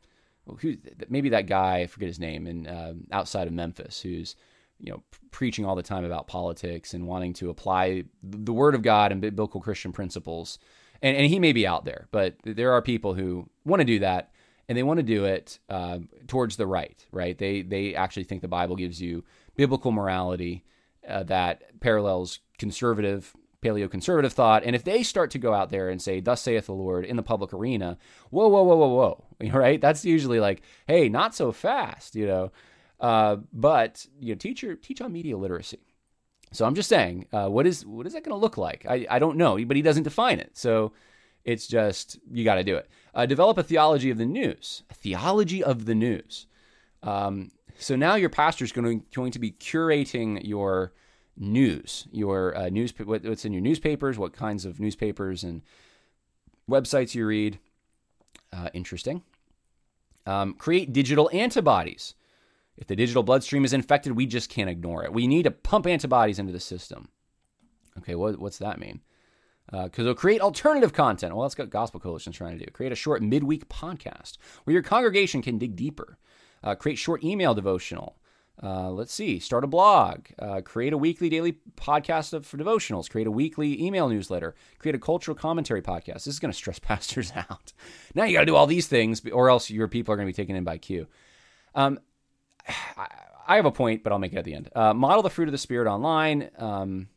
who, 0.58 0.76
maybe 1.08 1.30
that 1.30 1.46
guy, 1.46 1.82
I 1.82 1.88
forget 1.88 2.08
his 2.08 2.20
name, 2.20 2.48
in 2.48 2.66
uh, 2.66 2.94
outside 3.12 3.46
of 3.46 3.54
Memphis, 3.54 4.02
who's 4.02 4.36
you 4.80 4.92
know, 4.92 5.04
preaching 5.32 5.66
all 5.66 5.76
the 5.76 5.84
time 5.84 6.06
about 6.06 6.28
politics 6.28 6.94
and 6.94 7.08
wanting 7.08 7.34
to 7.34 7.50
apply 7.50 8.04
the 8.24 8.54
Word 8.54 8.76
of 8.76 8.82
God 8.82 9.12
and 9.12 9.22
biblical 9.22 9.62
Christian 9.62 9.92
principles. 9.92 10.60
And, 11.02 11.16
and 11.16 11.28
he 11.28 11.40
may 11.40 11.54
be 11.54 11.68
out 11.68 11.86
there, 11.86 12.08
but 12.12 12.36
there 12.44 12.72
are 12.74 12.82
people 12.82 13.14
who 13.14 13.50
want 13.66 13.80
to 13.80 13.86
do 13.86 14.00
that, 14.00 14.32
and 14.68 14.78
they 14.78 14.84
want 14.84 14.98
to 14.98 15.04
do 15.04 15.26
it 15.26 15.60
uh, 15.70 16.00
towards 16.28 16.58
the 16.58 16.68
right. 16.68 17.06
Right? 17.12 17.38
They 17.38 17.62
they 17.62 17.96
actually 17.96 18.26
think 18.26 18.42
the 18.42 18.48
Bible 18.48 18.76
gives 18.76 19.02
you 19.02 19.24
biblical 19.56 19.92
morality 19.92 20.66
uh, 21.08 21.24
that 21.24 21.80
parallels 21.80 22.40
conservative 22.58 23.34
paleo-conservative 23.62 24.32
thought. 24.32 24.64
And 24.64 24.76
if 24.76 24.84
they 24.84 25.04
start 25.04 25.32
to 25.32 25.38
go 25.38 25.54
out 25.54 25.70
there 25.70 25.90
and 25.90 26.02
say, 26.02 26.20
"Thus 26.20 26.42
saith 26.42 26.66
the 26.68 26.74
Lord" 26.74 27.06
in 27.06 27.16
the 27.16 27.24
public 27.24 27.54
arena, 27.54 27.98
whoa, 28.30 28.48
whoa, 28.48 28.64
whoa, 28.64 28.76
whoa, 28.76 28.88
whoa, 28.88 29.50
right? 29.58 29.80
That's 29.82 30.06
usually 30.06 30.40
like, 30.40 30.62
"Hey, 30.88 31.10
not 31.10 31.36
so 31.36 31.52
fast," 31.52 32.16
you 32.16 32.28
know. 32.28 32.52
Uh, 33.00 33.38
but 33.54 34.06
you 34.20 34.34
know, 34.34 34.38
teach 34.38 34.62
your, 34.62 34.76
teach 34.76 35.02
on 35.02 35.12
media 35.12 35.38
literacy. 35.38 35.80
So 36.52 36.66
I'm 36.66 36.76
just 36.76 36.90
saying, 36.90 37.28
uh, 37.32 37.48
what 37.48 37.68
is 37.68 37.86
what 37.86 38.08
is 38.08 38.14
that 38.14 38.24
going 38.24 38.36
to 38.36 38.42
look 38.42 38.58
like? 38.58 38.86
I, 38.90 39.06
I 39.10 39.20
don't 39.20 39.38
know, 39.38 39.64
but 39.66 39.76
he 39.76 39.84
doesn't 39.84 40.04
define 40.04 40.40
it. 40.40 40.58
So 40.58 40.94
it's 41.46 41.68
just 41.68 42.20
you 42.32 42.44
got 42.44 42.56
to 42.56 42.64
do 42.64 42.76
it. 42.76 42.90
Uh, 43.14 43.26
develop 43.26 43.58
a 43.58 43.64
theology 43.64 44.10
of 44.10 44.18
the 44.18 44.26
news, 44.26 44.84
a 44.90 44.94
theology 44.94 45.64
of 45.64 45.86
the 45.86 45.96
news. 45.96 46.48
Um, 47.04 47.52
so 47.78 47.96
now 47.96 48.16
your 48.16 48.30
pastor 48.30 48.66
is 48.66 48.72
going 48.72 49.00
to, 49.00 49.06
going 49.16 49.32
to 49.32 49.40
be 49.40 49.52
curating 49.52 50.46
your 50.46 50.94
news, 51.38 52.08
your 52.12 52.56
uh, 52.58 52.70
news, 52.70 52.94
what's 52.98 53.46
in 53.46 53.54
your 53.54 53.62
newspapers, 53.62 54.18
what 54.18 54.34
kinds 54.34 54.66
of 54.66 54.80
newspapers 54.80 55.44
and 55.44 55.62
websites 56.70 57.16
you 57.16 57.26
read. 57.26 57.60
Uh, 58.52 58.70
interesting. 58.74 59.22
Um, 60.26 60.54
create 60.56 60.92
digital 60.92 61.30
antibodies. 61.32 62.16
If 62.80 62.88
the 62.88 62.96
digital 62.96 63.24
bloodstream 63.24 63.66
is 63.66 63.74
infected, 63.74 64.14
we 64.14 64.26
just 64.26 64.50
can't 64.50 64.70
ignore 64.70 65.04
it. 65.04 65.12
We 65.12 65.28
need 65.28 65.44
to 65.44 65.52
pump 65.52 65.86
antibodies 65.86 66.40
into 66.40 66.54
the 66.54 66.62
system. 66.62 67.10
Okay, 67.98 68.16
what, 68.16 68.40
what's 68.40 68.58
that 68.60 68.80
mean? 68.80 69.02
Because 69.70 70.00
uh, 70.00 70.02
it'll 70.04 70.16
create 70.16 70.40
alternative 70.40 70.94
content. 70.94 71.36
Well, 71.36 71.44
that's 71.44 71.58
what 71.58 71.70
Gospel 71.70 72.00
Coalition's 72.00 72.38
trying 72.38 72.58
to 72.58 72.66
do. 72.66 72.72
Create 72.72 72.94
a 72.94 72.96
short 72.96 73.22
midweek 73.22 73.68
podcast 73.68 74.38
where 74.64 74.74
your 74.74 74.82
congregation 74.82 75.42
can 75.42 75.58
dig 75.58 75.76
deeper. 75.76 76.18
Uh, 76.64 76.74
create 76.74 76.98
short 76.98 77.22
email 77.22 77.54
devotional. 77.54 78.16
Uh, 78.64 78.90
let's 78.90 79.14
see, 79.14 79.40
start 79.40 79.64
a 79.64 79.68
blog, 79.68 80.26
uh, 80.38 80.60
create 80.62 80.92
a 80.92 80.98
weekly 80.98 81.30
daily 81.30 81.58
podcast 81.78 82.34
of, 82.34 82.46
for 82.46 82.58
devotionals, 82.58 83.10
create 83.10 83.28
a 83.28 83.32
weekly 83.32 83.82
email 83.82 84.10
newsletter, 84.10 84.54
create 84.80 84.96
a 84.96 85.00
cultural 85.00 85.36
commentary 85.36 85.82
podcast. 85.82 86.26
This 86.26 86.28
is 86.28 86.40
going 86.40 86.52
to 86.52 86.58
stress 86.58 86.80
pastors 86.80 87.32
out. 87.36 87.72
Now 88.16 88.26
you 88.26 88.34
got 88.34 88.42
to 88.42 88.46
do 88.46 88.56
all 88.56 88.68
these 88.68 88.88
things, 88.88 89.22
or 89.32 89.50
else 89.50 89.70
your 89.70 89.88
people 89.88 90.14
are 90.14 90.18
going 90.18 90.28
to 90.28 90.34
be 90.34 90.42
taken 90.42 90.56
in 90.56 90.64
by 90.64 90.78
Q. 90.78 91.08
Um, 91.76 92.00
I 93.48 93.56
have 93.56 93.66
a 93.66 93.72
point, 93.72 94.04
but 94.04 94.12
I'll 94.14 94.20
make 94.20 94.34
it 94.34 94.38
at 94.38 94.46
the 94.46 94.54
end. 94.54 94.70
Uh, 94.76 94.94
model 94.94 95.24
the 95.24 95.30
fruit 95.30 95.48
of 95.48 95.52
the 95.52 95.58
Spirit 95.58 95.90
online. 95.90 96.50
Um, 96.58 97.08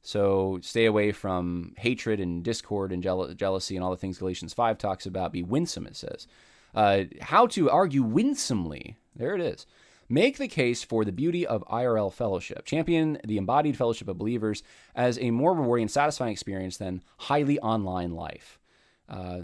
So 0.00 0.58
stay 0.62 0.86
away 0.86 1.12
from 1.12 1.74
hatred 1.76 2.20
and 2.20 2.42
discord 2.42 2.92
and 2.92 3.02
jeal- 3.02 3.34
jealousy 3.34 3.76
and 3.76 3.84
all 3.84 3.90
the 3.90 3.96
things 3.98 4.16
Galatians 4.18 4.54
5 4.54 4.78
talks 4.78 5.04
about. 5.04 5.32
Be 5.32 5.42
winsome, 5.42 5.86
it 5.86 5.96
says. 5.96 6.26
Uh, 6.74 7.04
how 7.20 7.46
to 7.48 7.68
argue 7.68 8.02
winsomely. 8.02 8.96
There 9.14 9.34
it 9.34 9.40
is. 9.42 9.66
Make 10.08 10.38
the 10.38 10.48
case 10.48 10.82
for 10.82 11.04
the 11.04 11.12
beauty 11.12 11.46
of 11.46 11.62
IRL 11.68 12.10
fellowship. 12.10 12.64
Champion 12.64 13.18
the 13.22 13.36
embodied 13.36 13.76
fellowship 13.76 14.08
of 14.08 14.16
believers 14.16 14.62
as 14.94 15.18
a 15.18 15.30
more 15.30 15.52
rewarding 15.52 15.82
and 15.82 15.90
satisfying 15.90 16.32
experience 16.32 16.78
than 16.78 17.02
highly 17.18 17.58
online 17.60 18.12
life. 18.12 18.58
Uh, 19.06 19.40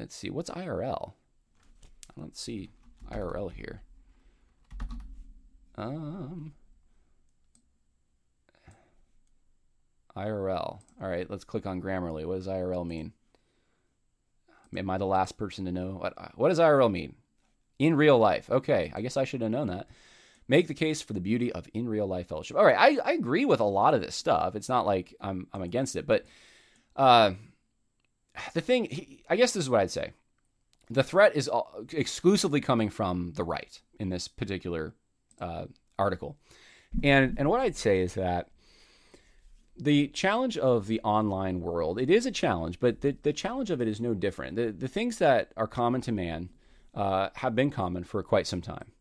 let's 0.00 0.16
see, 0.16 0.30
what's 0.30 0.50
IRL? 0.50 1.12
I 2.16 2.20
don't 2.20 2.36
see 2.36 2.70
IRL 3.12 3.52
here. 3.52 3.82
Um, 5.76 6.52
IRL. 10.16 10.78
All 11.00 11.08
right, 11.08 11.28
let's 11.28 11.44
click 11.44 11.66
on 11.66 11.82
Grammarly. 11.82 12.24
What 12.24 12.36
does 12.36 12.46
IRL 12.46 12.86
mean? 12.86 13.12
Am 14.76 14.90
I 14.90 14.98
the 14.98 15.06
last 15.06 15.36
person 15.36 15.64
to 15.64 15.72
know? 15.72 15.92
What, 15.92 16.14
what 16.36 16.48
does 16.48 16.58
IRL 16.58 16.90
mean? 16.90 17.14
In 17.78 17.96
real 17.96 18.18
life. 18.18 18.50
Okay, 18.50 18.92
I 18.94 19.00
guess 19.00 19.16
I 19.16 19.24
should 19.24 19.40
have 19.40 19.50
known 19.50 19.68
that. 19.68 19.88
Make 20.46 20.68
the 20.68 20.74
case 20.74 21.00
for 21.00 21.12
the 21.12 21.20
beauty 21.20 21.52
of 21.52 21.66
in 21.74 21.88
real 21.88 22.06
life 22.06 22.28
fellowship. 22.28 22.56
All 22.56 22.64
right, 22.64 22.76
I, 22.78 23.10
I 23.10 23.12
agree 23.12 23.44
with 23.44 23.60
a 23.60 23.64
lot 23.64 23.94
of 23.94 24.00
this 24.00 24.14
stuff. 24.14 24.54
It's 24.54 24.68
not 24.68 24.86
like 24.86 25.14
I'm, 25.20 25.46
I'm 25.52 25.62
against 25.62 25.96
it, 25.96 26.06
but 26.06 26.26
uh, 26.96 27.32
the 28.52 28.60
thing, 28.60 29.18
I 29.28 29.36
guess 29.36 29.52
this 29.52 29.64
is 29.64 29.70
what 29.70 29.80
I'd 29.80 29.90
say. 29.90 30.12
The 30.90 31.02
threat 31.02 31.34
is 31.34 31.48
exclusively 31.92 32.60
coming 32.60 32.90
from 32.90 33.32
the 33.34 33.44
right 33.44 33.80
in 33.98 34.10
this 34.10 34.28
particular 34.28 34.94
uh, 35.40 35.66
article. 35.98 36.36
And, 37.02 37.34
and 37.38 37.48
what 37.48 37.60
I'd 37.60 37.76
say 37.76 38.00
is 38.00 38.14
that 38.14 38.48
the 39.76 40.08
challenge 40.08 40.56
of 40.56 40.86
the 40.86 41.00
online 41.00 41.60
world, 41.60 41.98
it 41.98 42.10
is 42.10 42.26
a 42.26 42.30
challenge, 42.30 42.78
but 42.78 43.00
the, 43.00 43.16
the 43.22 43.32
challenge 43.32 43.70
of 43.70 43.80
it 43.80 43.88
is 43.88 44.00
no 44.00 44.14
different. 44.14 44.56
The, 44.56 44.70
the 44.70 44.88
things 44.88 45.18
that 45.18 45.52
are 45.56 45.66
common 45.66 46.00
to 46.02 46.12
man 46.12 46.50
uh, 46.94 47.30
have 47.34 47.56
been 47.56 47.70
common 47.70 48.04
for 48.04 48.22
quite 48.22 48.46
some 48.46 48.60
time. 48.60 48.92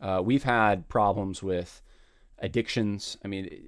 Uh, 0.00 0.22
we've 0.24 0.44
had 0.44 0.88
problems 0.88 1.42
with 1.42 1.82
addictions. 2.38 3.18
I 3.24 3.28
mean, 3.28 3.64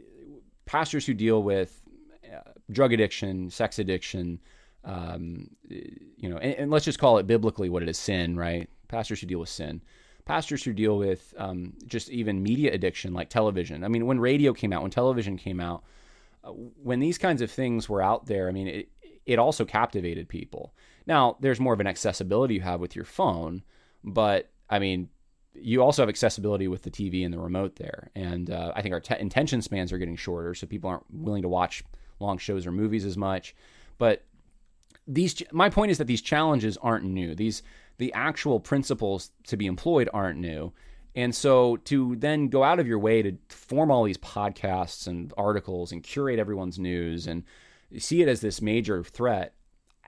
pastors 0.65 1.07
who 1.07 1.15
deal 1.15 1.43
with 1.43 1.83
uh, 2.25 2.51
drug 2.71 2.93
addiction, 2.93 3.51
sex 3.51 3.79
addiction, 3.79 4.41
um, 4.85 5.49
you 5.69 6.29
know, 6.29 6.39
and, 6.39 6.55
and, 6.55 6.71
let's 6.71 6.85
just 6.85 7.01
call 7.01 7.19
it 7.19 7.27
biblically 7.27 7.69
what 7.69 7.83
it 7.83 7.89
is 7.89 7.99
sin, 7.99 8.37
right? 8.37 8.71
Pastors 8.87 9.21
who 9.21 9.27
deal 9.27 9.41
with 9.41 9.49
sin. 9.49 9.83
Pastors 10.27 10.63
who 10.63 10.73
deal 10.73 10.99
with 10.99 11.33
um, 11.39 11.73
just 11.87 12.11
even 12.11 12.43
media 12.43 12.73
addiction 12.73 13.15
like 13.15 13.31
television. 13.31 13.85
I 13.85 13.89
mean, 13.89 14.07
when 14.07 14.21
radio 14.21 14.53
came 14.53 14.73
out, 14.73 14.83
when 14.83 14.91
television 14.91 15.37
came 15.37 15.61
out, 15.61 15.85
when 16.83 17.01
these 17.01 17.17
kinds 17.17 17.43
of 17.43 17.51
things 17.51 17.89
were 17.89 18.03
out 18.03 18.27
there, 18.27 18.49
I 18.49 18.53
mean, 18.53 18.69
it, 18.69 18.89
it 19.25 19.39
also 19.39 19.65
captivated 19.65 20.29
people. 20.29 20.75
Now, 21.07 21.37
there's 21.41 21.61
more 21.61 21.73
of 21.73 21.81
an 21.81 21.87
accessibility 21.87 22.55
you 22.55 22.61
have 22.61 22.81
with 22.81 22.95
your 22.95 23.05
phone, 23.05 23.63
but 24.03 24.51
I 24.69 24.79
mean, 24.79 25.09
you 25.55 25.83
also 25.83 26.03
have 26.03 26.09
accessibility 26.09 26.69
with 26.69 26.83
the 26.83 26.91
TV 26.91 27.25
and 27.25 27.33
the 27.33 27.39
remote 27.39 27.77
there. 27.77 28.11
And 28.15 28.51
uh, 28.51 28.73
I 28.75 28.83
think 28.83 28.93
our 28.93 29.01
te- 29.01 29.21
intention 29.21 29.63
spans 29.63 29.93
are 29.93 29.99
getting 29.99 30.17
shorter, 30.17 30.55
so 30.55 30.67
people 30.67 30.91
aren't 30.91 31.05
willing 31.11 31.43
to 31.43 31.49
watch 31.49 31.83
long 32.21 32.39
shows 32.39 32.67
or 32.67 32.73
movies 32.73 33.05
as 33.05 33.17
much. 33.17 33.55
But 33.99 34.25
these, 35.07 35.43
my 35.53 35.71
point 35.71 35.91
is 35.91 35.99
that 35.99 36.07
these 36.07 36.23
challenges 36.23 36.77
aren't 36.79 37.05
new. 37.05 37.35
These, 37.35 37.63
the 37.99 38.13
actual 38.13 38.61
principles 38.61 39.31
to 39.47 39.57
be 39.57 39.67
employed 39.67 40.09
aren't 40.13 40.39
new. 40.39 40.73
And 41.15 41.35
so 41.35 41.79
to 41.79 42.15
then 42.17 42.49
go 42.49 42.63
out 42.63 42.79
of 42.79 42.87
your 42.87 42.99
way 42.99 43.23
to 43.23 43.37
form 43.49 43.91
all 43.91 44.05
these 44.05 44.19
podcasts 44.19 45.07
and 45.07 45.33
articles 45.39 45.91
and 45.91 46.03
curate 46.03 46.39
everyone's 46.39 46.79
news 46.79 47.27
and 47.27 47.43
see 47.99 48.21
it 48.21 48.29
as 48.29 48.43
this 48.43 48.61
major 48.61 49.03
threat, 49.03 49.55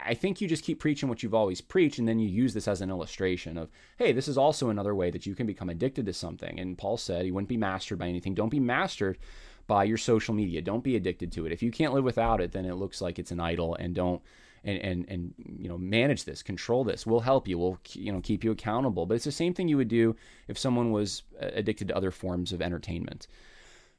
I 0.04 0.14
think 0.14 0.40
you 0.40 0.46
just 0.46 0.64
keep 0.64 0.78
preaching 0.78 1.08
what 1.08 1.22
you've 1.22 1.34
always 1.34 1.60
preached 1.60 1.98
and 1.98 2.06
then 2.06 2.18
you 2.18 2.28
use 2.28 2.54
this 2.54 2.68
as 2.68 2.80
an 2.82 2.90
illustration 2.90 3.56
of, 3.56 3.70
hey, 3.96 4.12
this 4.12 4.28
is 4.28 4.38
also 4.38 4.68
another 4.68 4.94
way 4.94 5.10
that 5.10 5.26
you 5.26 5.34
can 5.34 5.46
become 5.46 5.70
addicted 5.70 6.06
to 6.06 6.12
something. 6.12 6.60
And 6.60 6.78
Paul 6.78 6.98
said 6.98 7.24
he 7.24 7.32
wouldn't 7.32 7.48
be 7.48 7.56
mastered 7.56 7.98
by 7.98 8.08
anything. 8.08 8.34
Don't 8.34 8.48
be 8.50 8.60
mastered 8.60 9.18
by 9.66 9.84
your 9.84 9.98
social 9.98 10.34
media. 10.34 10.62
Don't 10.62 10.84
be 10.84 10.94
addicted 10.94 11.32
to 11.32 11.46
it. 11.46 11.52
If 11.52 11.62
you 11.62 11.70
can't 11.70 11.94
live 11.94 12.04
without 12.04 12.40
it, 12.40 12.52
then 12.52 12.64
it 12.64 12.74
looks 12.74 13.00
like 13.00 13.18
it's 13.18 13.32
an 13.32 13.40
idol 13.40 13.74
and 13.74 13.94
don't 13.94 14.22
and 14.64 14.78
and 14.78 15.05
and 15.09 15.35
you 15.59 15.68
know 15.68 15.78
manage 15.78 16.24
this 16.24 16.43
control 16.43 16.85
this 16.85 17.06
we'll 17.06 17.20
help 17.20 17.47
you 17.48 17.59
we'll 17.59 17.78
you 17.93 18.12
know 18.12 18.20
keep 18.20 18.44
you 18.44 18.51
accountable. 18.51 19.06
But 19.06 19.14
it's 19.14 19.24
the 19.24 19.32
same 19.32 19.55
thing 19.55 19.68
you 19.68 19.76
would 19.76 19.89
do 19.89 20.16
if 20.48 20.59
someone 20.59 20.93
was 20.93 21.22
uh, 21.40 21.48
addicted 21.52 21.89
to 21.89 21.97
other 21.97 22.10
forms 22.10 22.52
of 22.52 22.62
entertainment. 22.62 23.26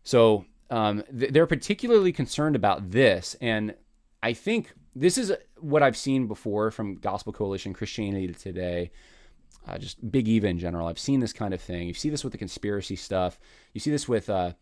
So 0.03 0.45
um, 0.69 1.03
th- 1.18 1.31
they're 1.31 1.48
particularly 1.48 2.11
concerned 2.11 2.56
about 2.56 2.91
this 2.91 3.36
and 3.41 3.73
i 4.22 4.34
think 4.34 4.73
this 4.95 5.18
is 5.18 5.34
what 5.57 5.81
i've 5.81 5.98
seen 5.98 6.27
before 6.27 6.69
from 6.69 6.95
gospel 6.95 7.34
coalition 7.34 7.73
christianity 7.73 8.31
today 8.34 8.91
uh, 9.68 9.77
just 9.77 10.11
big 10.11 10.27
eva 10.27 10.48
in 10.48 10.57
general. 10.57 10.88
I've 10.88 10.99
seen 10.99 11.19
this 11.19 11.34
kind 11.34 11.53
of 11.53 11.61
thing. 11.61 11.88
You 11.88 11.94
see 11.94 12.10
this 12.10 12.23
with 12.23 12.31
the 12.31 12.38
conspiracy 12.38 12.95
stuff. 12.95 13.40
You 13.73 13.80
see 13.80 13.91
this 13.91 14.07
with 14.07 14.30
uh, 14.30 14.53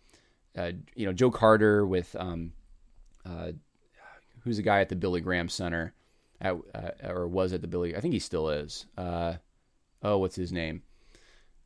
uh 0.58 0.72
you 0.96 1.06
know 1.06 1.14
joe 1.14 1.32
carter 1.32 1.86
with 1.86 2.16
um, 2.20 2.54
uh, 3.26 3.52
who's 4.48 4.60
a 4.60 4.64
guy 4.64 4.82
at 4.82 4.90
the 4.90 4.96
Billy 4.96 5.22
Graham 5.22 5.50
Center, 5.50 5.94
at, 6.42 6.56
uh, 6.74 6.92
or 7.04 7.28
was 7.28 7.54
at 7.54 7.62
the 7.62 7.68
Billy. 7.68 7.96
I 7.96 8.00
think 8.00 8.14
he 8.14 8.20
still 8.20 8.50
is. 8.50 8.86
Uh, 8.98 9.36
oh, 10.02 10.18
what's 10.18 10.36
his 10.36 10.52
name? 10.52 10.84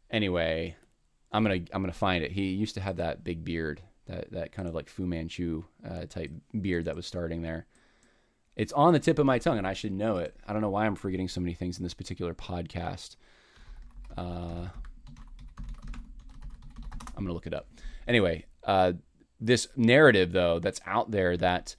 Anyway, 0.09 0.75
I'm 1.31 1.43
gonna 1.43 1.61
I'm 1.71 1.81
gonna 1.81 1.93
find 1.93 2.23
it. 2.23 2.31
He 2.31 2.49
used 2.49 2.75
to 2.75 2.81
have 2.81 2.97
that 2.97 3.23
big 3.23 3.45
beard, 3.45 3.81
that 4.07 4.31
that 4.31 4.51
kind 4.51 4.67
of 4.67 4.75
like 4.75 4.89
Fu 4.89 5.05
Manchu 5.05 5.63
uh, 5.89 6.05
type 6.05 6.31
beard 6.59 6.85
that 6.85 6.95
was 6.95 7.05
starting 7.05 7.41
there. 7.41 7.65
It's 8.57 8.73
on 8.73 8.91
the 8.91 8.99
tip 8.99 9.17
of 9.17 9.25
my 9.25 9.39
tongue, 9.39 9.57
and 9.57 9.65
I 9.65 9.73
should 9.73 9.93
know 9.93 10.17
it. 10.17 10.35
I 10.45 10.51
don't 10.51 10.61
know 10.61 10.69
why 10.69 10.85
I'm 10.85 10.95
forgetting 10.95 11.29
so 11.29 11.39
many 11.39 11.53
things 11.53 11.77
in 11.77 11.83
this 11.83 11.93
particular 11.93 12.33
podcast. 12.33 13.15
Uh, 14.17 14.67
I'm 17.15 17.23
gonna 17.25 17.33
look 17.33 17.47
it 17.47 17.53
up. 17.53 17.67
Anyway, 18.07 18.45
uh, 18.65 18.93
this 19.39 19.67
narrative 19.75 20.31
though 20.33 20.59
that's 20.59 20.81
out 20.85 21.11
there 21.11 21.37
that 21.37 21.75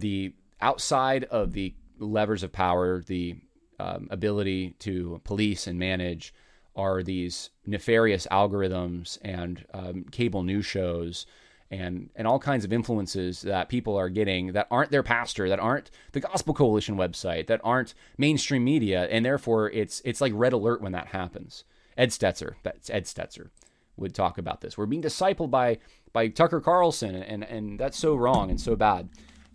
the 0.00 0.34
outside 0.60 1.24
of 1.24 1.52
the 1.52 1.74
levers 1.98 2.42
of 2.42 2.52
power, 2.52 3.02
the 3.02 3.36
um, 3.78 4.08
ability 4.10 4.74
to 4.80 5.20
police 5.24 5.66
and 5.66 5.78
manage 5.78 6.32
are 6.74 7.02
these 7.02 7.50
nefarious 7.66 8.26
algorithms 8.30 9.18
and 9.22 9.64
um, 9.72 10.04
cable 10.10 10.42
news 10.42 10.66
shows 10.66 11.26
and 11.70 12.10
and 12.14 12.28
all 12.28 12.38
kinds 12.38 12.64
of 12.64 12.72
influences 12.72 13.42
that 13.42 13.68
people 13.68 13.96
are 13.96 14.08
getting 14.08 14.52
that 14.52 14.68
aren't 14.70 14.90
their 14.90 15.02
pastor, 15.02 15.48
that 15.48 15.58
aren't 15.58 15.90
the 16.12 16.20
Gospel 16.20 16.54
Coalition 16.54 16.96
website, 16.96 17.48
that 17.48 17.60
aren't 17.64 17.94
mainstream 18.16 18.64
media, 18.64 19.08
and 19.10 19.24
therefore 19.24 19.70
it's 19.70 20.00
it's 20.04 20.20
like 20.20 20.32
red 20.34 20.52
alert 20.52 20.80
when 20.80 20.92
that 20.92 21.08
happens. 21.08 21.64
Ed 21.96 22.10
Stetzer, 22.10 22.54
that's 22.62 22.90
Ed 22.90 23.04
Stetzer, 23.04 23.48
would 23.96 24.14
talk 24.14 24.38
about 24.38 24.60
this. 24.60 24.78
We're 24.78 24.86
being 24.86 25.02
discipled 25.02 25.50
by 25.50 25.78
by 26.12 26.28
Tucker 26.28 26.60
Carlson, 26.60 27.16
and 27.16 27.42
and 27.42 27.80
that's 27.80 27.98
so 27.98 28.14
wrong 28.14 28.50
and 28.50 28.60
so 28.60 28.76
bad. 28.76 29.08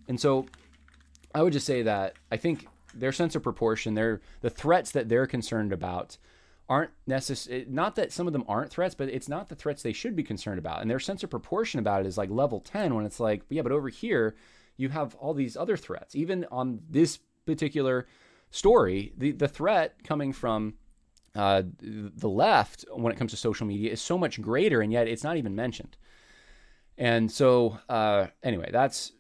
And 0.07 0.19
so 0.19 0.45
I 1.33 1.41
would 1.41 1.53
just 1.53 1.65
say 1.65 1.81
that 1.83 2.15
I 2.31 2.37
think 2.37 2.67
their 2.93 3.11
sense 3.11 3.35
of 3.35 3.43
proportion, 3.43 3.93
their 3.93 4.21
the 4.41 4.49
threats 4.49 4.91
that 4.91 5.09
they're 5.09 5.27
concerned 5.27 5.71
about 5.71 6.17
aren't 6.69 6.91
necessary 7.05 7.65
not 7.69 7.95
that 7.95 8.13
some 8.13 8.27
of 8.27 8.33
them 8.33 8.45
aren't 8.47 8.71
threats 8.71 8.95
but 8.95 9.09
it's 9.09 9.27
not 9.27 9.49
the 9.49 9.55
threats 9.55 9.83
they 9.83 9.93
should 9.93 10.15
be 10.15 10.23
concerned 10.23 10.59
about. 10.59 10.81
And 10.81 10.89
their 10.89 10.99
sense 10.99 11.23
of 11.23 11.29
proportion 11.29 11.79
about 11.79 12.01
it 12.01 12.07
is 12.07 12.17
like 12.17 12.29
level 12.29 12.61
10 12.61 12.95
when 12.95 13.05
it's 13.05 13.19
like 13.19 13.43
yeah 13.49 13.61
but 13.61 13.71
over 13.71 13.89
here 13.89 14.35
you 14.77 14.89
have 14.89 15.15
all 15.15 15.33
these 15.33 15.57
other 15.57 15.77
threats. 15.77 16.15
Even 16.15 16.45
on 16.51 16.79
this 16.89 17.19
particular 17.45 18.07
story 18.51 19.13
the 19.17 19.31
the 19.31 19.47
threat 19.47 19.95
coming 20.03 20.31
from 20.33 20.75
uh, 21.35 21.63
the 21.81 22.29
left 22.29 22.85
when 22.93 23.13
it 23.13 23.17
comes 23.17 23.31
to 23.31 23.37
social 23.37 23.65
media 23.65 23.89
is 23.91 24.01
so 24.01 24.17
much 24.17 24.41
greater 24.41 24.81
and 24.81 24.91
yet 24.91 25.07
it's 25.07 25.23
not 25.23 25.37
even 25.37 25.55
mentioned. 25.55 25.97
And 26.97 27.29
so 27.31 27.79
uh, 27.89 28.27
anyway 28.43 28.69
that's 28.71 29.11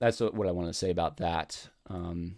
that's 0.00 0.20
what 0.20 0.48
I 0.48 0.50
want 0.50 0.68
to 0.68 0.74
say 0.74 0.90
about 0.90 1.18
that. 1.18 1.68
Um, 1.88 2.36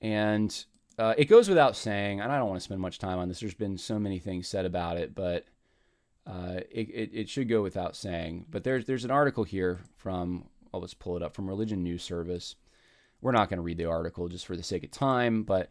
and 0.00 0.64
uh, 0.98 1.14
it 1.16 1.24
goes 1.24 1.48
without 1.48 1.74
saying, 1.74 2.20
and 2.20 2.30
I 2.30 2.38
don't 2.38 2.48
want 2.48 2.60
to 2.60 2.64
spend 2.64 2.80
much 2.80 2.98
time 2.98 3.18
on 3.18 3.28
this. 3.28 3.40
There's 3.40 3.54
been 3.54 3.78
so 3.78 3.98
many 3.98 4.18
things 4.18 4.46
said 4.46 4.66
about 4.66 4.98
it, 4.98 5.14
but 5.14 5.46
uh, 6.26 6.60
it, 6.70 6.88
it, 6.90 7.10
it, 7.12 7.28
should 7.28 7.48
go 7.48 7.62
without 7.62 7.96
saying. 7.96 8.46
But 8.50 8.62
there's 8.62 8.84
there's 8.84 9.04
an 9.04 9.10
article 9.10 9.44
here 9.44 9.80
from 9.96 10.44
I'll 10.72 10.82
just 10.82 10.98
pull 10.98 11.16
it 11.16 11.22
up 11.22 11.34
from 11.34 11.48
Religion 11.48 11.82
News 11.82 12.02
Service. 12.02 12.56
We're 13.22 13.32
not 13.32 13.48
going 13.48 13.58
to 13.58 13.62
read 13.62 13.78
the 13.78 13.86
article 13.86 14.28
just 14.28 14.46
for 14.46 14.56
the 14.56 14.62
sake 14.62 14.84
of 14.84 14.90
time, 14.90 15.44
but 15.44 15.70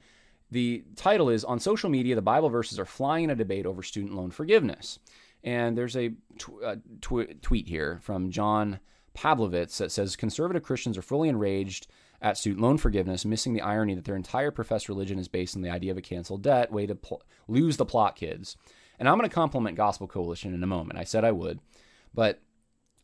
the 0.49 0.83
title 0.95 1.29
is 1.29 1.43
on 1.43 1.59
social 1.59 1.89
media: 1.89 2.15
the 2.15 2.21
Bible 2.21 2.49
verses 2.49 2.79
are 2.79 2.85
flying 2.85 3.25
in 3.25 3.29
a 3.29 3.35
debate 3.35 3.67
over 3.67 3.83
student 3.83 4.15
loan 4.15 4.31
forgiveness. 4.31 4.99
And 5.43 5.77
there's 5.77 5.95
a 5.95 6.09
tw- 6.39 6.63
uh, 6.63 6.75
tw- 7.01 7.39
tweet 7.43 7.67
here 7.67 7.99
from 8.01 8.31
John 8.31 8.79
Pavlovitz 9.15 9.77
that 9.77 9.91
says 9.91 10.15
conservative 10.15 10.63
Christians 10.63 10.97
are 10.97 11.01
fully 11.01 11.29
enraged 11.29 11.87
at 12.21 12.37
student 12.37 12.61
loan 12.61 12.77
forgiveness, 12.77 13.25
missing 13.25 13.53
the 13.53 13.61
irony 13.61 13.93
that 13.93 14.05
their 14.05 14.15
entire 14.15 14.51
professed 14.51 14.89
religion 14.89 15.19
is 15.19 15.27
based 15.27 15.55
on 15.55 15.61
the 15.61 15.69
idea 15.69 15.91
of 15.91 15.97
a 15.97 16.01
canceled 16.01 16.43
debt, 16.43 16.71
way 16.71 16.85
to 16.85 16.95
pl- 16.95 17.21
lose 17.47 17.77
the 17.77 17.85
plot, 17.85 18.15
kids. 18.15 18.57
And 18.97 19.09
I'm 19.09 19.17
going 19.17 19.29
to 19.29 19.33
compliment 19.33 19.77
Gospel 19.77 20.07
Coalition 20.07 20.53
in 20.53 20.63
a 20.63 20.67
moment. 20.67 20.99
I 20.99 21.03
said 21.03 21.25
I 21.25 21.31
would, 21.31 21.59
but 22.13 22.41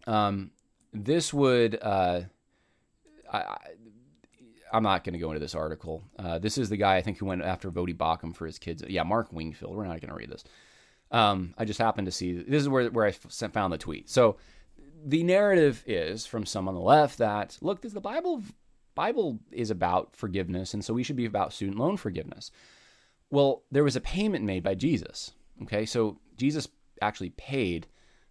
um, 0.08 0.52
this 0.94 1.34
would. 1.34 1.78
Uh, 1.82 2.22
I, 3.32 3.58
I'm 4.74 4.84
not 4.84 5.04
going 5.04 5.14
to 5.14 5.20
go 5.20 5.32
into 5.32 5.40
this 5.40 5.56
article. 5.56 6.04
Uh, 6.18 6.40
this 6.40 6.58
is 6.58 6.70
the 6.70 6.78
guy 6.78 6.96
I 6.96 7.02
think 7.02 7.18
who 7.18 7.26
went 7.26 7.42
after 7.42 7.70
Voddie 7.70 7.96
Baucham 7.96 8.34
for 8.34 8.46
his 8.46 8.58
kids. 8.58 8.84
Yeah, 8.88 9.04
Mark 9.04 9.34
Wingfield. 9.34 9.76
We're 9.76 9.84
not 9.84 10.00
going 10.00 10.10
to 10.10 10.16
read 10.16 10.32
this. 10.32 10.46
Um, 11.12 11.54
I 11.58 11.66
just 11.66 11.80
happened 11.80 12.06
to 12.06 12.12
see 12.12 12.42
this 12.42 12.62
is 12.62 12.70
where 12.70 12.90
where 12.90 13.06
I 13.06 13.12
found 13.12 13.74
the 13.74 13.78
tweet. 13.78 14.10
So 14.10 14.38
the 15.04 15.24
narrative 15.24 15.84
is 15.86 16.26
from 16.26 16.46
some 16.46 16.68
on 16.68 16.76
the 16.76 16.82
left 16.82 17.18
that 17.18 17.58
look, 17.62 17.82
this, 17.82 17.94
the 17.94 18.02
Bible 18.02 18.44
Bible 18.96 19.40
is 19.52 19.72
about 19.72 20.16
forgiveness, 20.16 20.74
and 20.74 20.84
so 20.84 20.94
we 20.94 21.04
should 21.04 21.16
be 21.16 21.26
about 21.26 21.54
student 21.54 21.80
loan 21.80 21.98
forgiveness. 21.98 22.52
Well, 23.30 23.64
there 23.72 23.84
was 23.84 23.96
a 23.96 24.02
payment 24.02 24.44
made 24.44 24.64
by 24.64 24.76
Jesus. 24.76 25.32
Okay, 25.64 25.86
so 25.86 26.20
Jesus 26.38 26.68
actually 27.02 27.32
paid 27.32 27.88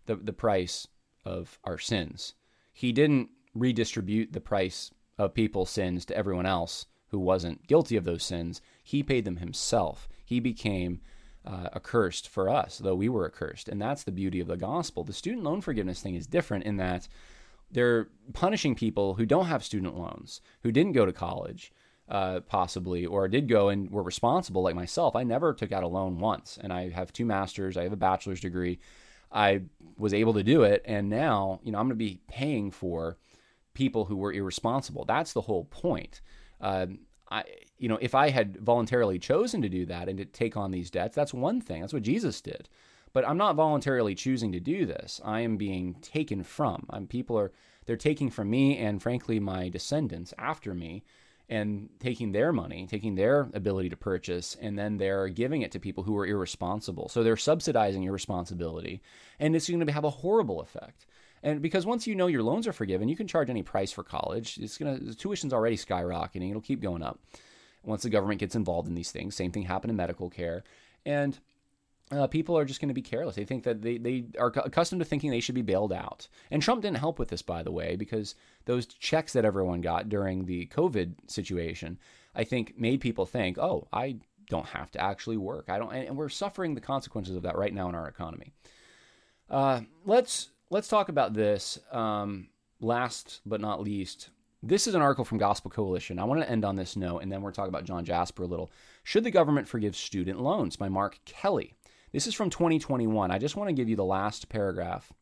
the 0.07 0.17
the 0.17 0.33
price 0.33 0.87
of 1.25 1.59
our 1.65 1.79
sins. 1.79 2.35
He 2.73 2.93
didn't 2.93 3.31
redistribute 3.55 4.33
the 4.33 4.41
price 4.41 4.91
of 5.19 5.35
people's 5.35 5.71
sins 5.71 6.05
to 6.07 6.17
everyone 6.17 6.47
else 6.47 6.87
who 7.09 7.19
wasn't 7.19 7.67
guilty 7.67 7.97
of 7.97 8.05
those 8.05 8.23
sins. 8.23 8.61
He 8.83 9.03
paid 9.03 9.25
them 9.25 9.37
himself. 9.37 10.09
He 10.25 10.41
became 10.41 11.01
uh, 11.45 11.69
accursed 11.75 12.29
for 12.29 12.49
us, 12.49 12.79
though 12.79 12.95
we 12.95 13.09
were 13.09 13.27
accursed. 13.27 13.69
And 13.69 13.81
that's 13.81 14.05
the 14.05 14.13
beauty 14.13 14.41
of 14.41 14.49
the 14.49 14.57
gospel. 14.57 15.05
The 15.05 15.13
student 15.13 15.45
loan 15.45 15.61
forgiveness 15.61 16.01
thing 16.01 16.15
is 16.15 16.27
different 16.27 16.65
in 16.65 16.77
that 16.77 17.09
they're 17.71 18.09
punishing 18.33 18.75
people 18.75 19.15
who 19.15 19.27
don't 19.27 19.47
have 19.47 19.65
student 19.65 19.97
loans, 19.97 20.41
who 20.63 20.73
didn't 20.73 20.93
go 20.93 21.07
to 21.07 21.13
college, 21.13 21.73
uh, 22.09 22.41
possibly, 22.41 23.07
or 23.07 23.29
did 23.29 23.49
go 23.49 23.69
and 23.69 23.91
were 23.91 24.03
responsible, 24.03 24.63
like 24.63 24.75
myself. 24.75 25.15
I 25.15 25.23
never 25.23 25.55
took 25.55 25.73
out 25.73 25.85
a 25.85 25.89
loan 25.89 26.19
once, 26.19 26.59
and 26.61 26.73
I 26.73 26.91
have 26.91 27.13
two 27.13 27.25
masters, 27.25 27.77
I 27.77 27.85
have 27.85 27.93
a 27.93 27.97
bachelor's 27.97 28.41
degree. 28.41 28.81
I 29.33 29.63
was 29.97 30.13
able 30.13 30.35
to 30.35 30.43
do 30.43 30.65
it, 30.65 30.83
and 30.85 31.09
now, 31.09 31.61
you 31.63 31.71
know, 31.71 31.79
I'm 31.79 31.87
going 31.87 31.97
to 31.97 32.05
be 32.05 32.21
paying 32.27 32.73
for 32.73 33.17
people 33.75 34.07
who 34.07 34.17
were 34.17 34.33
irresponsible. 34.33 35.05
That's 35.05 35.33
the 35.33 35.43
whole 35.43 35.65
point. 35.65 36.21
Uh, 36.61 36.87
I, 37.31 37.45
you 37.79 37.89
know, 37.89 37.99
if 38.01 38.15
I 38.15 38.31
had 38.31 38.57
voluntarily 38.57 39.19
chosen 39.19 39.63
to 39.63 39.69
do 39.69 39.87
that 39.87 40.09
and 40.09 40.19
to 40.19 40.25
take 40.25 40.57
on 40.57 40.71
these 40.71 40.91
debts, 40.91 41.15
that's 41.15 41.33
one 41.35 41.61
thing. 41.61 41.81
That's 41.81 41.93
what 41.93 42.03
Jesus 42.03 42.41
did. 42.41 42.69
But 43.13 43.27
I'm 43.29 43.39
not 43.39 43.57
voluntarily 43.57 44.15
choosing 44.15 44.53
to 44.53 44.61
do 44.61 44.87
this. 44.87 45.21
I 45.25 45.41
am 45.41 45.57
being 45.57 45.95
taken 45.95 46.45
from. 46.45 46.87
I'm, 46.91 47.07
people 47.07 47.39
are 47.39 47.53
they're 47.87 47.97
taking 47.97 48.31
from 48.31 48.51
me 48.51 48.77
and 48.79 49.03
frankly 49.03 49.41
my 49.41 49.69
descendants 49.69 50.33
after 50.39 50.75
me 50.75 51.03
and 51.49 51.89
taking 51.99 52.31
their 52.31 52.53
money, 52.53 52.87
taking 52.87 53.17
their 53.17 53.51
ability 53.53 53.89
to 53.89 53.97
purchase, 53.97 54.57
and 54.61 54.79
then 54.79 54.99
they're 54.99 55.27
giving 55.27 55.63
it 55.63 55.73
to 55.73 55.81
people 55.81 56.05
who 56.05 56.17
are 56.17 56.27
irresponsible. 56.27 57.09
So 57.09 57.25
they're 57.25 57.37
subsidizing 57.37 58.05
irresponsibility, 58.05 59.03
and 59.41 59.57
it's 59.57 59.69
going 59.69 59.85
to 59.85 59.93
have 59.93 60.05
a 60.05 60.11
horrible 60.11 60.61
effect. 60.61 61.07
And 61.43 61.63
because 61.63 61.87
once 61.87 62.07
you 62.07 62.15
know 62.15 62.27
your 62.27 62.43
loans 62.43 62.67
are 62.67 62.73
forgiven, 62.73 63.09
you 63.09 63.17
can 63.17 63.27
charge 63.27 63.51
any 63.51 63.63
price 63.63 63.93
for 63.93 64.05
college. 64.05 64.59
It's 64.61 64.79
gonna 64.79 64.99
the 64.99 65.15
tuition's 65.15 65.53
already 65.53 65.77
skyrocketing. 65.77 66.51
It'll 66.51 66.61
keep 66.61 66.81
going 66.81 67.03
up. 67.03 67.19
Once 67.83 68.03
the 68.03 68.11
government 68.11 68.41
gets 68.41 68.55
involved 68.55 68.89
in 68.89 68.95
these 68.95 69.11
things, 69.11 69.35
same 69.35 69.53
thing 69.53 69.63
happened 69.63 69.91
in 69.91 69.97
medical 69.97 70.29
care, 70.29 70.65
and 71.07 71.39
uh, 72.13 72.27
people 72.27 72.59
are 72.59 72.65
just 72.65 72.81
going 72.81 72.89
to 72.89 72.95
be 72.95 73.03
careless. 73.03 73.37
They 73.37 73.45
think 73.45 73.63
that 73.65 73.83
they, 73.83 73.97
they 73.97 74.27
are 74.39 74.53
accustomed 74.65 75.01
to 75.01 75.05
thinking 75.05 75.31
they 75.31 75.41
should 75.41 75.55
be 75.55 75.63
bailed 75.63 75.93
out. 75.93 76.27
And 76.51 76.61
Trump 76.61 76.83
didn't 76.83 76.99
help 76.99 77.19
with 77.19 77.29
this, 77.29 77.43
by 77.43 77.63
the 77.63 77.71
way, 77.71 77.97
because 77.97 78.35
those 78.65 78.87
checks 78.87 79.33
that 79.35 79.45
everyone 79.45 79.81
got 79.81 80.09
during 80.09 80.45
the 80.45 80.67
COVID 80.67 81.15
situation, 81.29 81.99
I 82.35 82.45
think 82.45 82.79
made 82.79 83.01
people 83.01 83.27
think, 83.27 83.59
oh, 83.59 83.87
I 83.93 84.17
don't 84.49 84.67
have 84.67 84.91
to 84.93 85.01
actually 85.01 85.37
work. 85.37 85.67
I 85.69 85.79
don't, 85.79 85.93
and 85.93 86.17
we're 86.17 86.29
suffering 86.29 86.75
the 86.75 86.81
consequences 86.81 87.37
of 87.37 87.43
that 87.43 87.57
right 87.57 87.73
now 87.73 87.89
in 87.89 87.95
our 87.95 88.09
economy. 88.09 88.53
Uh, 89.49 89.83
let's 90.05 90.51
let's 90.71 90.89
talk 90.89 91.09
about 91.09 91.35
this. 91.35 91.79
Um, 91.93 92.49
last 92.81 93.41
but 93.45 93.61
not 93.61 93.83
least, 93.83 94.31
this 94.63 94.87
is 94.87 94.95
an 94.95 95.03
article 95.03 95.25
from 95.25 95.39
Gospel 95.39 95.71
Coalition. 95.71 96.19
I 96.19 96.25
want 96.25 96.41
to 96.41 96.51
end 96.51 96.65
on 96.65 96.77
this 96.77 96.97
note, 96.97 97.19
and 97.19 97.31
then 97.31 97.43
we're 97.43 97.53
talking 97.53 97.69
about 97.69 97.85
John 97.85 98.05
Jasper 98.05 98.45
a 98.45 98.47
little. 98.47 98.71
Should 99.03 99.25
the 99.25 99.31
government 99.31 99.69
forgive 99.69 99.97
student 99.97 100.41
loans? 100.41 100.77
By 100.77 100.89
Mark 100.89 101.19
Kelly. 101.25 101.75
This 102.13 102.27
is 102.27 102.35
from 102.35 102.51
2021. 102.51 103.31
I 103.31 103.39
just 103.39 103.57
want 103.57 103.69
to 103.69 103.75
give 103.75 103.89
you 103.89 103.97
the 103.97 104.05
last 104.05 104.49
paragraph. 104.49 105.13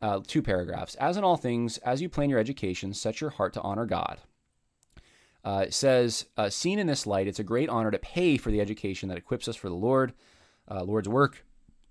Uh, 0.00 0.20
two 0.26 0.42
paragraphs. 0.42 0.94
As 0.96 1.16
in 1.16 1.24
all 1.24 1.36
things, 1.36 1.78
as 1.78 2.02
you 2.02 2.08
plan 2.08 2.30
your 2.30 2.40
education, 2.40 2.92
set 2.92 3.20
your 3.20 3.30
heart 3.30 3.52
to 3.54 3.60
honor 3.60 3.86
God. 3.86 4.20
Uh, 5.44 5.64
it 5.66 5.74
says, 5.74 6.26
uh, 6.36 6.48
seen 6.48 6.78
in 6.78 6.86
this 6.86 7.06
light, 7.06 7.26
it's 7.26 7.38
a 7.38 7.44
great 7.44 7.68
honor 7.68 7.90
to 7.90 7.98
pay 7.98 8.36
for 8.36 8.50
the 8.50 8.60
education 8.60 9.08
that 9.08 9.18
equips 9.18 9.48
us 9.48 9.56
for 9.56 9.68
the 9.68 9.74
Lord, 9.74 10.12
uh, 10.68 10.82
Lord's 10.82 11.08
work. 11.08 11.44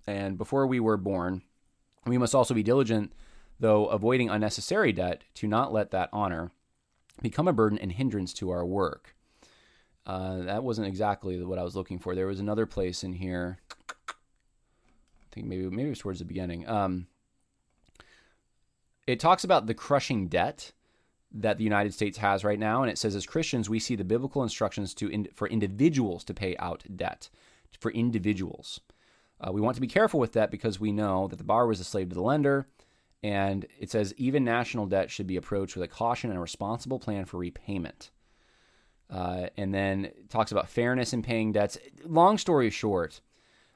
And 0.06 0.36
before 0.36 0.66
we 0.66 0.80
were 0.80 0.96
born, 0.96 1.42
we 2.04 2.18
must 2.18 2.34
also 2.34 2.54
be 2.54 2.62
diligent, 2.62 3.12
though 3.60 3.86
avoiding 3.86 4.28
unnecessary 4.28 4.92
debt, 4.92 5.22
to 5.34 5.46
not 5.46 5.72
let 5.72 5.90
that 5.90 6.10
honor 6.12 6.50
become 7.20 7.46
a 7.46 7.52
burden 7.52 7.78
and 7.78 7.92
hindrance 7.92 8.32
to 8.34 8.50
our 8.50 8.64
work. 8.64 9.14
Uh, 10.04 10.38
that 10.38 10.64
wasn't 10.64 10.86
exactly 10.86 11.42
what 11.42 11.58
I 11.58 11.62
was 11.62 11.76
looking 11.76 11.98
for. 11.98 12.14
There 12.14 12.26
was 12.26 12.40
another 12.40 12.66
place 12.66 13.04
in 13.04 13.12
here. 13.12 13.58
I 14.08 14.14
think 15.30 15.46
maybe 15.46 15.62
maybe 15.70 15.86
it 15.86 15.90
was 15.90 16.00
towards 16.00 16.18
the 16.18 16.24
beginning. 16.24 16.68
Um, 16.68 17.06
it 19.06 19.20
talks 19.20 19.44
about 19.44 19.66
the 19.66 19.74
crushing 19.74 20.28
debt 20.28 20.72
that 21.32 21.56
the 21.56 21.64
United 21.64 21.94
States 21.94 22.18
has 22.18 22.44
right 22.44 22.58
now, 22.58 22.82
and 22.82 22.90
it 22.90 22.98
says 22.98 23.14
as 23.14 23.26
Christians 23.26 23.70
we 23.70 23.78
see 23.78 23.94
the 23.94 24.04
biblical 24.04 24.42
instructions 24.42 24.92
to 24.94 25.08
in, 25.08 25.28
for 25.34 25.48
individuals 25.48 26.24
to 26.24 26.34
pay 26.34 26.56
out 26.58 26.84
debt 26.94 27.30
for 27.78 27.90
individuals. 27.92 28.80
Uh, 29.42 29.50
we 29.50 29.60
want 29.60 29.74
to 29.74 29.80
be 29.80 29.86
careful 29.86 30.20
with 30.20 30.32
that 30.32 30.50
because 30.50 30.78
we 30.78 30.92
know 30.92 31.26
that 31.28 31.36
the 31.36 31.44
borrower 31.44 31.72
is 31.72 31.80
a 31.80 31.84
slave 31.84 32.08
to 32.08 32.14
the 32.14 32.22
lender, 32.22 32.66
and 33.22 33.66
it 33.78 33.90
says 33.90 34.14
even 34.16 34.44
national 34.44 34.86
debt 34.86 35.10
should 35.10 35.26
be 35.26 35.36
approached 35.36 35.76
with 35.76 35.84
a 35.84 35.88
caution 35.88 36.30
and 36.30 36.38
a 36.38 36.42
responsible 36.42 36.98
plan 36.98 37.24
for 37.24 37.38
repayment. 37.38 38.10
Uh, 39.10 39.48
and 39.58 39.74
then 39.74 40.10
talks 40.30 40.52
about 40.52 40.68
fairness 40.68 41.12
in 41.12 41.22
paying 41.22 41.52
debts. 41.52 41.76
Long 42.06 42.38
story 42.38 42.70
short, 42.70 43.20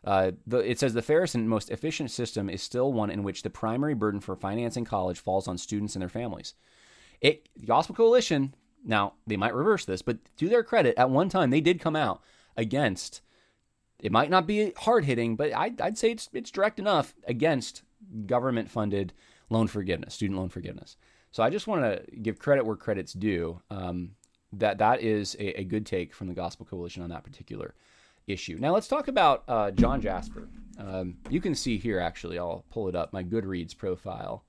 uh, 0.04 0.30
the, 0.46 0.58
it 0.58 0.78
says 0.78 0.94
the 0.94 1.02
fairest 1.02 1.34
and 1.34 1.48
most 1.48 1.68
efficient 1.70 2.10
system 2.10 2.48
is 2.48 2.62
still 2.62 2.92
one 2.92 3.10
in 3.10 3.22
which 3.22 3.42
the 3.42 3.50
primary 3.50 3.92
burden 3.92 4.20
for 4.20 4.34
financing 4.34 4.84
college 4.84 5.18
falls 5.18 5.46
on 5.46 5.58
students 5.58 5.94
and 5.94 6.00
their 6.00 6.08
families. 6.08 6.54
It 7.20 7.48
the 7.56 7.66
Gospel 7.66 7.94
Coalition 7.94 8.54
now 8.84 9.14
they 9.26 9.36
might 9.36 9.54
reverse 9.54 9.84
this, 9.84 10.00
but 10.00 10.18
to 10.36 10.48
their 10.48 10.62
credit, 10.62 10.94
at 10.96 11.10
one 11.10 11.28
time 11.28 11.50
they 11.50 11.60
did 11.60 11.80
come 11.80 11.96
out 11.96 12.22
against. 12.56 13.20
It 13.98 14.12
might 14.12 14.30
not 14.30 14.46
be 14.46 14.72
hard 14.76 15.04
hitting, 15.04 15.36
but 15.36 15.54
I'd, 15.54 15.80
I'd 15.80 15.98
say 15.98 16.10
it's 16.10 16.28
it's 16.32 16.50
direct 16.50 16.78
enough 16.78 17.14
against 17.26 17.82
government 18.26 18.70
funded 18.70 19.12
loan 19.48 19.66
forgiveness, 19.68 20.14
student 20.14 20.38
loan 20.38 20.48
forgiveness. 20.48 20.96
So 21.32 21.42
I 21.42 21.50
just 21.50 21.66
want 21.66 21.82
to 21.82 22.16
give 22.16 22.38
credit 22.38 22.64
where 22.64 22.76
credit's 22.76 23.12
due. 23.12 23.60
Um, 23.70 24.12
that 24.52 24.78
that 24.78 25.02
is 25.02 25.34
a, 25.38 25.60
a, 25.60 25.64
good 25.64 25.84
take 25.84 26.14
from 26.14 26.28
the 26.28 26.34
Gospel 26.34 26.64
Coalition 26.64 27.02
on 27.02 27.10
that 27.10 27.24
particular 27.24 27.74
issue. 28.26 28.56
Now 28.58 28.72
let's 28.72 28.88
talk 28.88 29.08
about 29.08 29.44
uh, 29.48 29.70
John 29.72 30.00
Jasper. 30.00 30.48
Um, 30.78 31.16
you 31.28 31.40
can 31.40 31.54
see 31.54 31.78
here 31.78 32.00
actually, 32.00 32.38
I'll 32.38 32.64
pull 32.70 32.88
it 32.88 32.96
up 32.96 33.12
my 33.12 33.22
Goodreads 33.22 33.76
profile, 33.76 34.44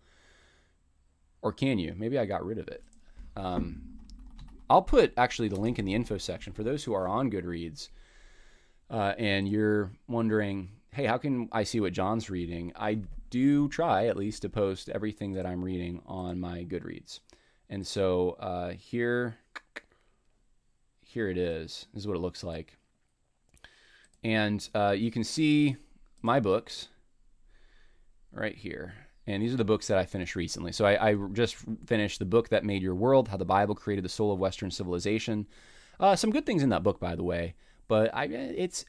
or 1.41 1.51
can 1.51 1.79
you? 1.79 1.93
Maybe 1.97 2.17
I 2.17 2.25
got 2.25 2.45
rid 2.45 2.57
of 2.57 2.67
it. 2.67 2.83
Um, 3.35 3.81
I'll 4.69 4.81
put 4.81 5.13
actually 5.17 5.47
the 5.47 5.59
link 5.59 5.79
in 5.79 5.85
the 5.85 5.93
info 5.93 6.17
section 6.17 6.53
for 6.53 6.63
those 6.63 6.83
who 6.83 6.93
are 6.93 7.07
on 7.07 7.31
Goodreads, 7.31 7.89
uh, 8.89 9.13
and 9.17 9.47
you're 9.47 9.91
wondering, 10.07 10.69
hey, 10.91 11.05
how 11.05 11.17
can 11.17 11.49
I 11.51 11.63
see 11.63 11.79
what 11.79 11.93
John's 11.93 12.29
reading? 12.29 12.71
I 12.75 12.99
do 13.29 13.67
try 13.69 14.07
at 14.07 14.17
least 14.17 14.41
to 14.43 14.49
post 14.49 14.89
everything 14.89 15.33
that 15.33 15.45
I'm 15.45 15.63
reading 15.63 16.01
on 16.05 16.39
my 16.39 16.63
Goodreads. 16.63 17.19
And 17.69 17.85
so 17.85 18.37
uh, 18.39 18.71
here 18.71 19.37
here 21.07 21.29
it 21.29 21.37
is. 21.37 21.87
This 21.93 22.03
is 22.03 22.07
what 22.07 22.17
it 22.17 22.21
looks 22.21 22.43
like. 22.43 22.77
And 24.23 24.67
uh, 24.75 24.93
you 24.97 25.09
can 25.09 25.23
see 25.23 25.77
my 26.21 26.39
books 26.39 26.89
right 28.31 28.55
here. 28.55 28.93
And 29.25 29.41
these 29.41 29.53
are 29.53 29.57
the 29.57 29.65
books 29.65 29.87
that 29.87 29.97
I 29.97 30.05
finished 30.05 30.35
recently. 30.35 30.71
So 30.71 30.85
I, 30.85 31.09
I 31.09 31.15
just 31.33 31.55
finished 31.85 32.19
the 32.19 32.25
book 32.25 32.49
that 32.49 32.63
made 32.63 32.81
your 32.81 32.95
world, 32.95 33.27
how 33.27 33.37
the 33.37 33.45
Bible 33.45 33.75
created 33.75 34.05
the 34.05 34.09
soul 34.09 34.31
of 34.31 34.39
Western 34.39 34.71
civilization. 34.71 35.47
Uh, 35.99 36.15
some 36.15 36.29
good 36.29 36.45
things 36.45 36.63
in 36.63 36.69
that 36.69 36.83
book, 36.83 36.99
by 36.99 37.15
the 37.15 37.23
way. 37.23 37.55
But 37.87 38.13
I, 38.13 38.25
it's 38.25 38.85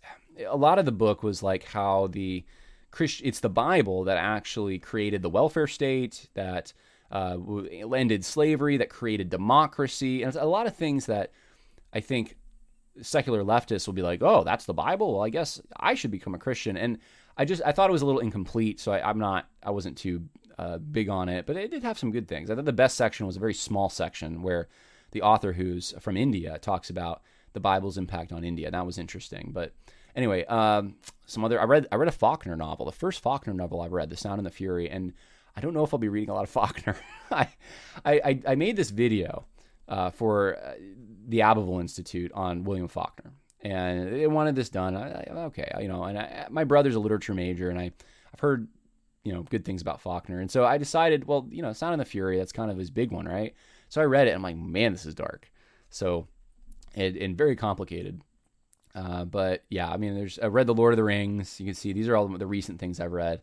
a 0.47 0.57
lot 0.57 0.79
of 0.79 0.85
the 0.85 0.93
book 0.93 1.23
was 1.23 1.43
like 1.43 1.65
how 1.65 2.09
the 2.09 2.45
Christ, 2.91 3.21
it's 3.25 3.41
the 3.41 3.51
Bible 3.51 4.05
that 4.05 4.17
actually 4.17 4.79
created 4.79 5.23
the 5.23 5.29
welfare 5.29 5.67
state, 5.67 6.29
that 6.35 6.73
uh, 7.11 7.37
ended 7.95 8.25
slavery, 8.25 8.77
that 8.79 8.89
created 8.89 9.31
democracy, 9.31 10.23
and 10.23 10.35
a 10.37 10.45
lot 10.45 10.67
of 10.67 10.77
things 10.77 11.07
that 11.07 11.33
I 11.93 12.01
think 12.01 12.37
secular 13.03 13.45
leftists 13.45 13.87
will 13.87 13.95
be 13.95 14.03
like, 14.03 14.23
"Oh, 14.23 14.45
that's 14.45 14.67
the 14.67 14.75
Bible. 14.75 15.15
Well, 15.15 15.25
I 15.25 15.31
guess 15.31 15.61
I 15.77 15.95
should 15.95 16.11
become 16.11 16.35
a 16.35 16.39
Christian." 16.39 16.77
And 16.77 16.99
I 17.37 17.45
just 17.45 17.63
I 17.65 17.73
thought 17.73 17.91
it 17.91 17.93
was 17.93 18.03
a 18.03 18.07
little 18.07 18.21
incomplete, 18.21 18.81
so 18.81 18.93
I, 18.93 19.09
am 19.09 19.19
not 19.19 19.49
I 19.63 19.71
wasn't 19.71 19.97
too 19.97 20.25
uh, 20.59 20.79
big 20.79 21.09
on 21.09 21.29
it, 21.29 21.47
but 21.47 21.57
it 21.57 21.71
did 21.71 21.83
have 21.83 21.99
some 21.99 22.11
good 22.11 22.29
things. 22.29 22.51
I 22.51 22.55
thought 22.55 22.65
the 22.65 22.73
best 22.73 22.97
section 22.97 23.27
was 23.27 23.37
a 23.37 23.41
very 23.41 23.55
small 23.55 23.89
section 23.89 24.43
where 24.43 24.69
the 25.13 25.23
author, 25.23 25.53
who's 25.53 25.95
from 26.01 26.17
India, 26.17 26.59
talks 26.59 26.91
about 26.91 27.23
the 27.59 27.63
Bible's 27.63 27.99
impact 27.99 28.33
on 28.33 28.45
India. 28.45 28.71
That 28.71 28.87
was 28.87 28.99
interesting. 28.99 29.51
But 29.53 29.75
anyway, 30.15 30.45
um, 30.45 30.95
some 31.27 31.45
other 31.45 31.61
I 31.61 31.65
read 31.65 31.89
I 31.91 31.97
read 31.97 32.09
a 32.09 32.13
Faulkner 32.13 32.57
novel, 32.57 32.87
the 32.87 32.93
first 32.93 33.21
Faulkner 33.21 33.53
novel 33.53 33.81
I've 33.81 33.93
read, 33.93 34.11
The 34.11 34.17
Sound 34.17 34.39
and 34.39 34.47
the 34.47 34.51
Fury, 34.51 34.89
and 34.89 35.13
I 35.57 35.61
don't 35.61 35.75
know 35.75 35.83
if 35.83 35.93
I'll 35.93 35.99
be 35.99 36.09
reading 36.09 36.31
a 36.31 36.35
lot 36.35 36.45
of 36.45 36.51
Faulkner. 36.59 36.97
I, 37.33 37.49
I, 38.05 38.41
I 38.47 38.55
made 38.55 38.77
this 38.77 38.91
video 38.91 39.47
uh, 39.89 40.11
for 40.11 40.57
uh, 40.57 40.75
the 41.27 41.43
Abbeville 41.43 41.81
Institute 41.81 42.31
on 42.33 42.63
William 42.63 42.87
Faulkner, 42.87 43.33
and 43.63 44.13
they 44.13 44.27
wanted 44.29 44.55
this 44.55 44.69
done. 44.69 44.97
I, 44.97 45.25
I, 45.29 45.33
okay, 45.47 45.71
you 45.81 45.89
know, 45.89 46.05
and 46.05 46.17
I, 46.17 46.47
my 46.49 46.63
brother's 46.63 46.95
a 46.95 47.01
literature 47.01 47.35
major, 47.35 47.71
and 47.71 47.79
I, 47.79 47.91
I've 48.33 48.41
heard, 48.41 48.69
you 49.25 49.33
know, 49.33 49.43
good 49.43 49.65
things 49.65 49.83
about 49.83 50.01
Faulkner, 50.01 50.39
and 50.41 50.51
so 50.51 50.65
I 50.65 50.79
decided, 50.79 51.27
well, 51.27 51.49
you 51.51 51.63
know, 51.63 51.73
Sound 51.73 51.95
and 51.95 52.01
the 52.01 52.05
Fury, 52.05 52.39
that's 52.39 52.53
kind 52.53 52.71
of 52.71 52.79
his 52.79 52.91
big 52.91 53.11
one, 53.11 53.27
right? 53.27 53.55
So 53.89 54.01
I 54.01 54.05
read 54.05 54.29
it, 54.29 54.31
and 54.31 54.37
I'm 54.37 54.43
like, 54.43 54.57
man, 54.57 54.93
this 54.93 55.07
is 55.07 55.15
dark. 55.15 55.51
So, 55.91 56.29
and, 56.95 57.17
and 57.17 57.37
very 57.37 57.57
complicated. 57.57 58.23
Uh, 58.95 59.25
but 59.25 59.65
yeah, 59.69 59.89
I 59.89 59.97
mean, 59.97 60.15
there's 60.15 60.39
I 60.39 60.47
read 60.47 60.67
the 60.67 60.75
Lord 60.75 60.93
of 60.93 60.97
the 60.97 61.05
Rings. 61.05 61.61
You 61.61 61.67
can 61.67 61.75
see 61.75 61.93
these 61.93 62.09
are 62.09 62.17
all 62.17 62.29
the 62.29 62.47
recent 62.47 62.81
things 62.81 63.01
I've 63.01 63.13
read, 63.13 63.43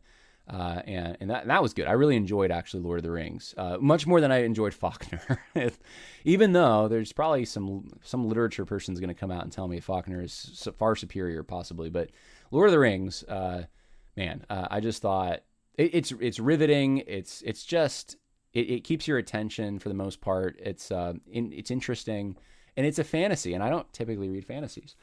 uh, 0.49 0.81
and 0.85 1.17
and 1.21 1.29
that 1.29 1.47
that 1.47 1.61
was 1.61 1.73
good. 1.73 1.87
I 1.87 1.93
really 1.93 2.15
enjoyed 2.15 2.51
actually 2.51 2.83
Lord 2.83 2.99
of 2.99 3.03
the 3.03 3.11
Rings 3.11 3.53
uh, 3.57 3.77
much 3.79 4.05
more 4.05 4.19
than 4.19 4.31
I 4.31 4.43
enjoyed 4.43 4.73
Faulkner. 4.73 5.21
Even 6.25 6.53
though 6.53 6.87
there's 6.87 7.13
probably 7.13 7.45
some 7.45 7.91
some 8.01 8.27
literature 8.27 8.65
person's 8.65 8.99
going 8.99 9.09
to 9.09 9.13
come 9.13 9.31
out 9.31 9.43
and 9.43 9.51
tell 9.51 9.67
me 9.67 9.79
Faulkner 9.79 10.21
is 10.21 10.67
far 10.77 10.95
superior, 10.95 11.43
possibly. 11.43 11.89
But 11.89 12.09
Lord 12.51 12.67
of 12.67 12.73
the 12.73 12.79
Rings, 12.79 13.23
uh, 13.23 13.63
man, 14.17 14.45
uh, 14.49 14.67
I 14.69 14.79
just 14.81 15.01
thought 15.01 15.41
it, 15.75 15.93
it's 15.93 16.11
it's 16.19 16.39
riveting. 16.39 17.03
It's 17.07 17.41
it's 17.43 17.63
just 17.63 18.17
it, 18.53 18.69
it, 18.69 18.83
keeps 18.83 19.07
your 19.07 19.17
attention 19.17 19.79
for 19.79 19.89
the 19.89 19.95
most 19.95 20.21
part. 20.21 20.59
It's 20.59 20.91
uh, 20.91 21.13
in, 21.31 21.51
it's 21.53 21.71
interesting, 21.71 22.37
and 22.77 22.85
it's 22.85 22.99
a 22.99 23.03
fantasy. 23.03 23.53
And 23.53 23.63
I 23.63 23.69
don't 23.69 23.91
typically 23.93 24.29
read 24.29 24.45
fantasies. 24.45 24.95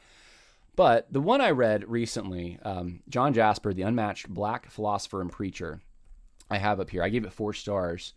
But 0.75 1.11
the 1.11 1.21
one 1.21 1.41
I 1.41 1.51
read 1.51 1.87
recently, 1.87 2.59
um, 2.63 3.01
John 3.07 3.33
Jasper, 3.33 3.73
the 3.73 3.83
unmatched 3.83 4.29
black 4.29 4.69
philosopher 4.69 5.21
and 5.21 5.31
preacher, 5.31 5.81
I 6.49 6.57
have 6.57 6.79
up 6.79 6.89
here. 6.89 7.03
I 7.03 7.09
gave 7.09 7.25
it 7.25 7.33
four 7.33 7.53
stars. 7.53 8.13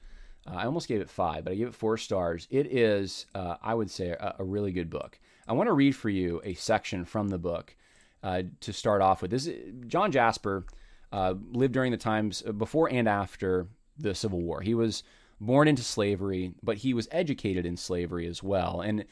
Uh, 0.47 0.55
I 0.55 0.65
almost 0.65 0.89
gave 0.89 1.01
it 1.01 1.11
five, 1.11 1.45
but 1.45 1.53
I 1.53 1.57
gave 1.57 1.69
it 1.69 1.75
four 1.75 1.97
stars. 1.97 2.47
It 2.51 2.67
is, 2.67 3.27
uh, 3.35 3.57
I 3.63 3.75
would 3.75 3.91
say, 3.91 4.11
a, 4.11 4.37
a, 4.39 4.45
really 4.45 4.73
good 4.73 4.89
book. 4.89 5.19
I 5.49 5.53
want 5.53 5.69
to 5.69 5.73
read 5.73 5.95
for 5.95 6.09
you 6.09 6.41
a 6.45 6.55
section 6.55 7.05
from 7.05 7.29
the 7.29 7.39
book 7.39 7.75
uh, 8.23 8.43
to 8.61 8.73
start 8.73 9.03
off 9.03 9.23
with. 9.23 9.31
This 9.31 9.47
is, 9.47 9.73
John 9.87 10.13
Jasper 10.13 10.65
uh, 11.13 11.35
lived 11.53 11.75
during 11.75 11.93
the 11.93 11.99
times 11.99 12.43
before 12.43 12.89
and 12.91 13.09
after 13.09 13.69
the 13.99 14.15
Civil 14.15 14.41
War. 14.41 14.61
He 14.61 14.75
was 14.75 15.03
born 15.41 15.69
into 15.69 15.83
slavery, 15.83 16.53
but 16.63 16.79
he 16.79 16.95
was 16.95 17.09
educated 17.11 17.67
in 17.67 17.77
slavery 17.77 18.27
as 18.27 18.43
well. 18.43 18.81
And 18.81 19.05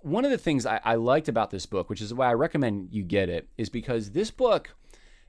one 0.00 0.24
of 0.24 0.30
the 0.30 0.38
things 0.38 0.66
I, 0.66 0.80
I, 0.84 0.94
liked 0.96 1.28
about 1.28 1.50
this 1.50 1.66
book, 1.66 1.90
which 1.90 2.00
is 2.00 2.14
why 2.14 2.28
I 2.28 2.34
recommend 2.34 2.88
you 2.92 3.02
get 3.02 3.28
it, 3.28 3.48
is 3.58 3.68
because 3.68 4.10
this 4.10 4.30
book 4.30 4.74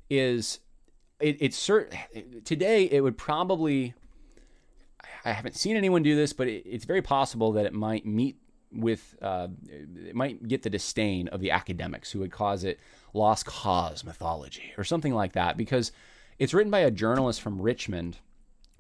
is 0.10 0.60
it, 1.20 1.38
it's 1.40 1.70
today 2.44 2.86
it 2.86 3.02
would 3.02 3.18
probably 3.18 3.94
I 5.24 5.32
haven't 5.32 5.56
seen 5.56 5.76
anyone 5.76 6.04
do 6.04 6.16
this, 6.16 6.34
but 6.34 6.48
it, 6.48 6.64
it's 6.66 6.86
very 6.86 7.02
possible 7.02 7.54
that 7.54 7.66
it 7.66 7.74
might 7.74 8.06
meet 8.06 8.38
with 8.72 9.16
uh, 9.22 9.48
it 9.70 10.16
might 10.16 10.48
get 10.48 10.64
the 10.64 10.70
disdain 10.70 11.28
of 11.30 11.40
the 11.40 11.52
academics 11.52 12.12
who 12.12 12.20
would 12.20 12.32
cause 12.32 12.64
it 12.64 12.80
lost 13.14 13.46
cause 13.46 14.04
mythology 14.04 14.74
or 14.78 14.84
something 14.84 15.14
like 15.14 15.34
that 15.34 15.56
because 15.56 15.92
it's 16.38 16.54
written 16.54 16.72
by 16.72 16.80
a 16.80 16.92
journalist 16.92 17.42
from 17.42 17.62
Richmond 17.62 18.18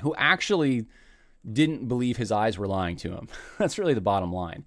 who 0.01 0.13
actually 0.15 0.85
didn't 1.49 1.87
believe 1.87 2.17
his 2.17 2.31
eyes 2.31 2.57
were 2.57 2.67
lying 2.67 2.97
to 2.97 3.11
him. 3.11 3.29
That's 3.57 3.77
really 3.79 3.93
the 3.93 4.01
bottom 4.01 4.33
line 4.33 4.65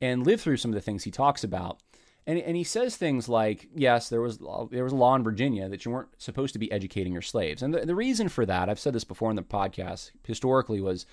and 0.00 0.26
live 0.26 0.40
through 0.40 0.56
some 0.56 0.70
of 0.70 0.74
the 0.74 0.80
things 0.80 1.04
he 1.04 1.10
talks 1.10 1.44
about. 1.44 1.80
And, 2.26 2.38
and 2.38 2.56
he 2.56 2.64
says 2.64 2.96
things 2.96 3.28
like, 3.28 3.68
yes, 3.74 4.10
there 4.10 4.20
was 4.20 4.38
there 4.70 4.84
was 4.84 4.92
a 4.92 4.96
law 4.96 5.14
in 5.14 5.24
Virginia 5.24 5.68
that 5.68 5.84
you 5.84 5.90
weren't 5.90 6.10
supposed 6.18 6.52
to 6.52 6.58
be 6.58 6.70
educating 6.70 7.12
your 7.12 7.22
slaves. 7.22 7.62
And 7.62 7.72
the, 7.72 7.86
the 7.86 7.94
reason 7.94 8.28
for 8.28 8.44
that, 8.44 8.68
I've 8.68 8.78
said 8.78 8.92
this 8.92 9.04
before 9.04 9.30
in 9.30 9.36
the 9.36 9.42
podcast, 9.42 10.10
historically 10.24 10.80
was 10.80 11.06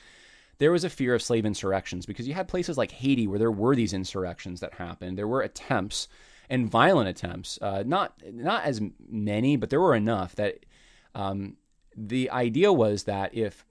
there 0.57 0.71
was 0.71 0.83
a 0.83 0.89
fear 0.89 1.15
of 1.15 1.21
slave 1.21 1.45
insurrections 1.45 2.05
because 2.05 2.27
you 2.27 2.33
had 2.33 2.47
places 2.47 2.77
like 2.77 2.91
Haiti 2.91 3.27
where 3.27 3.39
there 3.39 3.51
were 3.51 3.75
these 3.75 3.93
insurrections 3.93 4.59
that 4.59 4.73
happened. 4.73 5.17
There 5.17 5.27
were 5.27 5.41
attempts 5.41 6.07
and 6.49 6.69
violent 6.69 7.09
attempts, 7.09 7.59
uh, 7.61 7.83
not 7.85 8.21
not 8.31 8.65
as 8.65 8.81
many, 9.09 9.55
but 9.55 9.69
there 9.69 9.81
were 9.81 9.95
enough 9.95 10.35
that 10.35 10.65
um, 11.13 11.55
the 11.95 12.29
idea 12.29 12.73
was 12.73 13.05
that 13.05 13.33
if 13.33 13.65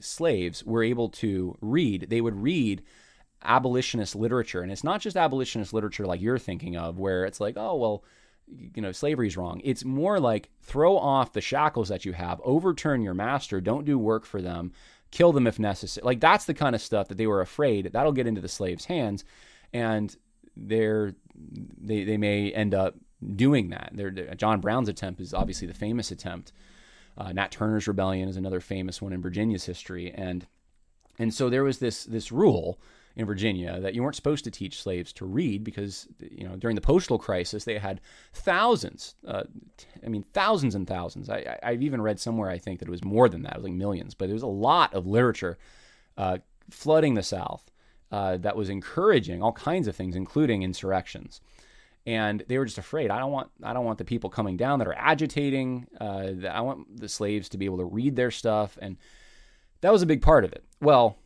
slaves 0.00 0.64
were 0.64 0.82
able 0.82 1.08
to 1.08 1.56
read, 1.60 2.06
they 2.08 2.20
would 2.20 2.36
read 2.36 2.82
abolitionist 3.42 4.14
literature. 4.14 4.62
And 4.62 4.72
it's 4.72 4.84
not 4.84 5.00
just 5.00 5.16
abolitionist 5.16 5.72
literature 5.72 6.06
like 6.06 6.20
you're 6.20 6.38
thinking 6.38 6.76
of, 6.76 6.98
where 6.98 7.24
it's 7.24 7.40
like, 7.40 7.56
oh, 7.56 7.76
well, 7.76 8.04
you 8.74 8.82
know, 8.82 8.92
slavery's 8.92 9.36
wrong. 9.36 9.60
It's 9.64 9.84
more 9.84 10.18
like 10.18 10.50
throw 10.62 10.96
off 10.96 11.32
the 11.32 11.40
shackles 11.40 11.88
that 11.88 12.04
you 12.04 12.12
have, 12.12 12.40
overturn 12.44 13.02
your 13.02 13.14
master, 13.14 13.60
don't 13.60 13.84
do 13.84 13.98
work 13.98 14.24
for 14.24 14.40
them, 14.40 14.72
kill 15.10 15.32
them 15.32 15.46
if 15.46 15.58
necessary. 15.58 16.04
Like 16.04 16.20
that's 16.20 16.46
the 16.46 16.54
kind 16.54 16.74
of 16.74 16.80
stuff 16.80 17.08
that 17.08 17.18
they 17.18 17.26
were 17.26 17.40
afraid 17.40 17.90
that'll 17.92 18.12
get 18.12 18.26
into 18.26 18.40
the 18.40 18.48
slaves' 18.48 18.86
hands. 18.86 19.24
And 19.72 20.16
they're, 20.56 21.14
they, 21.34 22.04
they 22.04 22.16
may 22.16 22.50
end 22.52 22.74
up 22.74 22.94
doing 23.36 23.70
that. 23.70 23.90
They're, 23.92 24.10
John 24.10 24.60
Brown's 24.60 24.88
attempt 24.88 25.20
is 25.20 25.34
obviously 25.34 25.66
the 25.68 25.74
famous 25.74 26.10
attempt. 26.10 26.52
Uh, 27.16 27.32
Nat 27.32 27.50
Turner's 27.50 27.88
rebellion 27.88 28.28
is 28.28 28.36
another 28.36 28.60
famous 28.60 29.02
one 29.02 29.12
in 29.12 29.20
Virginia's 29.20 29.64
history, 29.64 30.12
and 30.14 30.46
and 31.18 31.34
so 31.34 31.50
there 31.50 31.64
was 31.64 31.80
this 31.80 32.04
this 32.04 32.30
rule 32.30 32.78
in 33.18 33.26
Virginia 33.26 33.80
that 33.80 33.94
you 33.94 34.02
weren't 34.02 34.14
supposed 34.14 34.44
to 34.44 34.50
teach 34.50 34.80
slaves 34.80 35.12
to 35.12 35.26
read 35.26 35.64
because 35.64 36.06
you 36.20 36.48
know 36.48 36.54
during 36.54 36.76
the 36.76 36.80
postal 36.80 37.18
crisis 37.18 37.64
they 37.64 37.76
had 37.76 38.00
thousands, 38.32 39.16
uh, 39.26 39.42
I 40.06 40.08
mean 40.08 40.24
thousands 40.32 40.76
and 40.76 40.86
thousands. 40.86 41.28
I, 41.28 41.58
have 41.62 41.82
even 41.82 42.00
read 42.00 42.20
somewhere 42.20 42.48
I 42.48 42.58
think 42.58 42.78
that 42.78 42.86
it 42.86 42.92
was 42.92 43.04
more 43.04 43.28
than 43.28 43.42
that, 43.42 43.54
it 43.54 43.58
was 43.58 43.64
like 43.64 43.72
millions. 43.72 44.14
But 44.14 44.26
there 44.26 44.34
was 44.34 44.44
a 44.44 44.46
lot 44.46 44.94
of 44.94 45.06
literature 45.08 45.58
uh, 46.16 46.38
flooding 46.70 47.14
the 47.14 47.24
South 47.24 47.68
uh, 48.12 48.36
that 48.38 48.56
was 48.56 48.68
encouraging 48.68 49.42
all 49.42 49.52
kinds 49.52 49.88
of 49.88 49.96
things, 49.96 50.14
including 50.14 50.62
insurrections. 50.62 51.40
And 52.06 52.44
they 52.46 52.56
were 52.56 52.64
just 52.64 52.78
afraid. 52.78 53.10
I 53.10 53.18
don't 53.18 53.32
want. 53.32 53.50
I 53.64 53.72
don't 53.72 53.84
want 53.84 53.98
the 53.98 54.04
people 54.04 54.30
coming 54.30 54.56
down 54.56 54.78
that 54.78 54.86
are 54.86 54.96
agitating. 54.96 55.88
Uh, 56.00 56.30
I 56.48 56.60
want 56.60 57.00
the 57.00 57.08
slaves 57.08 57.48
to 57.48 57.58
be 57.58 57.64
able 57.64 57.78
to 57.78 57.84
read 57.84 58.14
their 58.14 58.30
stuff, 58.30 58.78
and 58.80 58.96
that 59.80 59.92
was 59.92 60.02
a 60.02 60.06
big 60.06 60.22
part 60.22 60.44
of 60.44 60.52
it. 60.52 60.64
Well, 60.80 61.16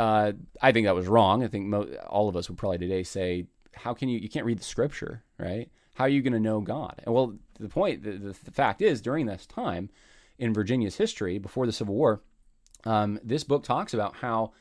uh, 0.00 0.32
I 0.62 0.72
think 0.72 0.86
that 0.86 0.94
was 0.94 1.06
wrong. 1.06 1.44
I 1.44 1.48
think 1.48 1.66
mo- 1.66 1.92
all 2.08 2.30
of 2.30 2.34
us 2.34 2.48
would 2.48 2.56
probably 2.56 2.78
today 2.78 3.02
say, 3.02 3.44
"How 3.74 3.92
can 3.92 4.08
you? 4.08 4.18
You 4.18 4.30
can't 4.30 4.46
read 4.46 4.58
the 4.58 4.64
scripture, 4.64 5.22
right? 5.38 5.70
How 5.94 6.04
are 6.04 6.08
you 6.08 6.22
going 6.22 6.32
to 6.32 6.40
know 6.40 6.62
God?" 6.62 7.02
And 7.04 7.14
well, 7.14 7.36
the 7.58 7.68
point, 7.68 8.02
the, 8.02 8.12
the, 8.12 8.36
the, 8.44 8.50
fact 8.50 8.80
is, 8.80 9.02
during 9.02 9.26
this 9.26 9.44
time 9.44 9.90
in 10.38 10.54
Virginia's 10.54 10.96
history 10.96 11.36
before 11.36 11.66
the 11.66 11.72
Civil 11.72 11.94
War, 11.94 12.22
um, 12.84 13.20
this 13.22 13.44
book 13.44 13.62
talks 13.62 13.92
about 13.92 14.16
how 14.16 14.52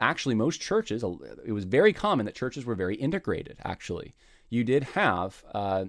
actually 0.00 0.34
most 0.34 0.60
churches, 0.60 1.04
it 1.44 1.52
was 1.52 1.64
very 1.64 1.92
common 1.92 2.26
that 2.26 2.34
churches 2.34 2.64
were 2.64 2.74
very 2.74 2.96
integrated. 2.96 3.58
Actually, 3.64 4.16
you 4.48 4.64
did 4.64 4.82
have 4.82 5.44
uh, 5.54 5.84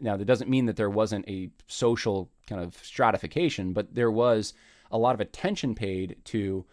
now 0.00 0.16
that 0.16 0.26
doesn't 0.26 0.48
mean 0.48 0.66
that 0.66 0.76
there 0.76 0.90
wasn't 0.90 1.28
a 1.28 1.50
social 1.66 2.30
kind 2.46 2.62
of 2.62 2.76
stratification, 2.76 3.72
but 3.72 3.96
there 3.96 4.12
was 4.12 4.54
a 4.92 4.98
lot 4.98 5.16
of 5.16 5.20
attention 5.20 5.74
paid 5.74 6.18
to 6.26 6.64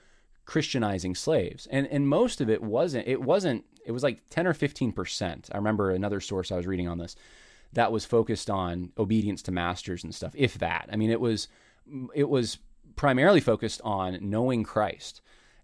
Christianizing 0.46 1.16
slaves. 1.16 1.68
And 1.72 1.88
and 1.88 2.08
most 2.08 2.42
of 2.42 2.50
it 2.50 2.62
wasn't 2.62 3.08
it 3.08 3.22
wasn't 3.22 3.66
it 3.86 3.92
was 3.92 4.04
like 4.04 4.22
10 4.30 4.46
or 4.46 4.54
15%. 4.54 5.50
I 5.52 5.58
remember 5.58 5.90
another 5.90 6.20
source 6.20 6.52
I 6.52 6.58
was 6.58 6.68
reading 6.68 6.88
on 6.88 6.98
this 6.98 7.16
that 7.74 7.92
was 7.92 8.06
focused 8.06 8.50
on 8.50 8.92
obedience 8.98 9.42
to 9.44 9.52
masters 9.52 10.04
and 10.04 10.14
stuff, 10.14 10.34
if 10.36 10.58
that. 10.60 10.90
I 10.92 10.96
mean 10.96 11.10
it 11.10 11.22
was 11.22 11.48
it 12.14 12.30
was 12.30 12.58
primarily 12.96 13.40
focused 13.40 13.82
on 13.84 14.18
knowing 14.22 14.64
Christ. 14.64 15.22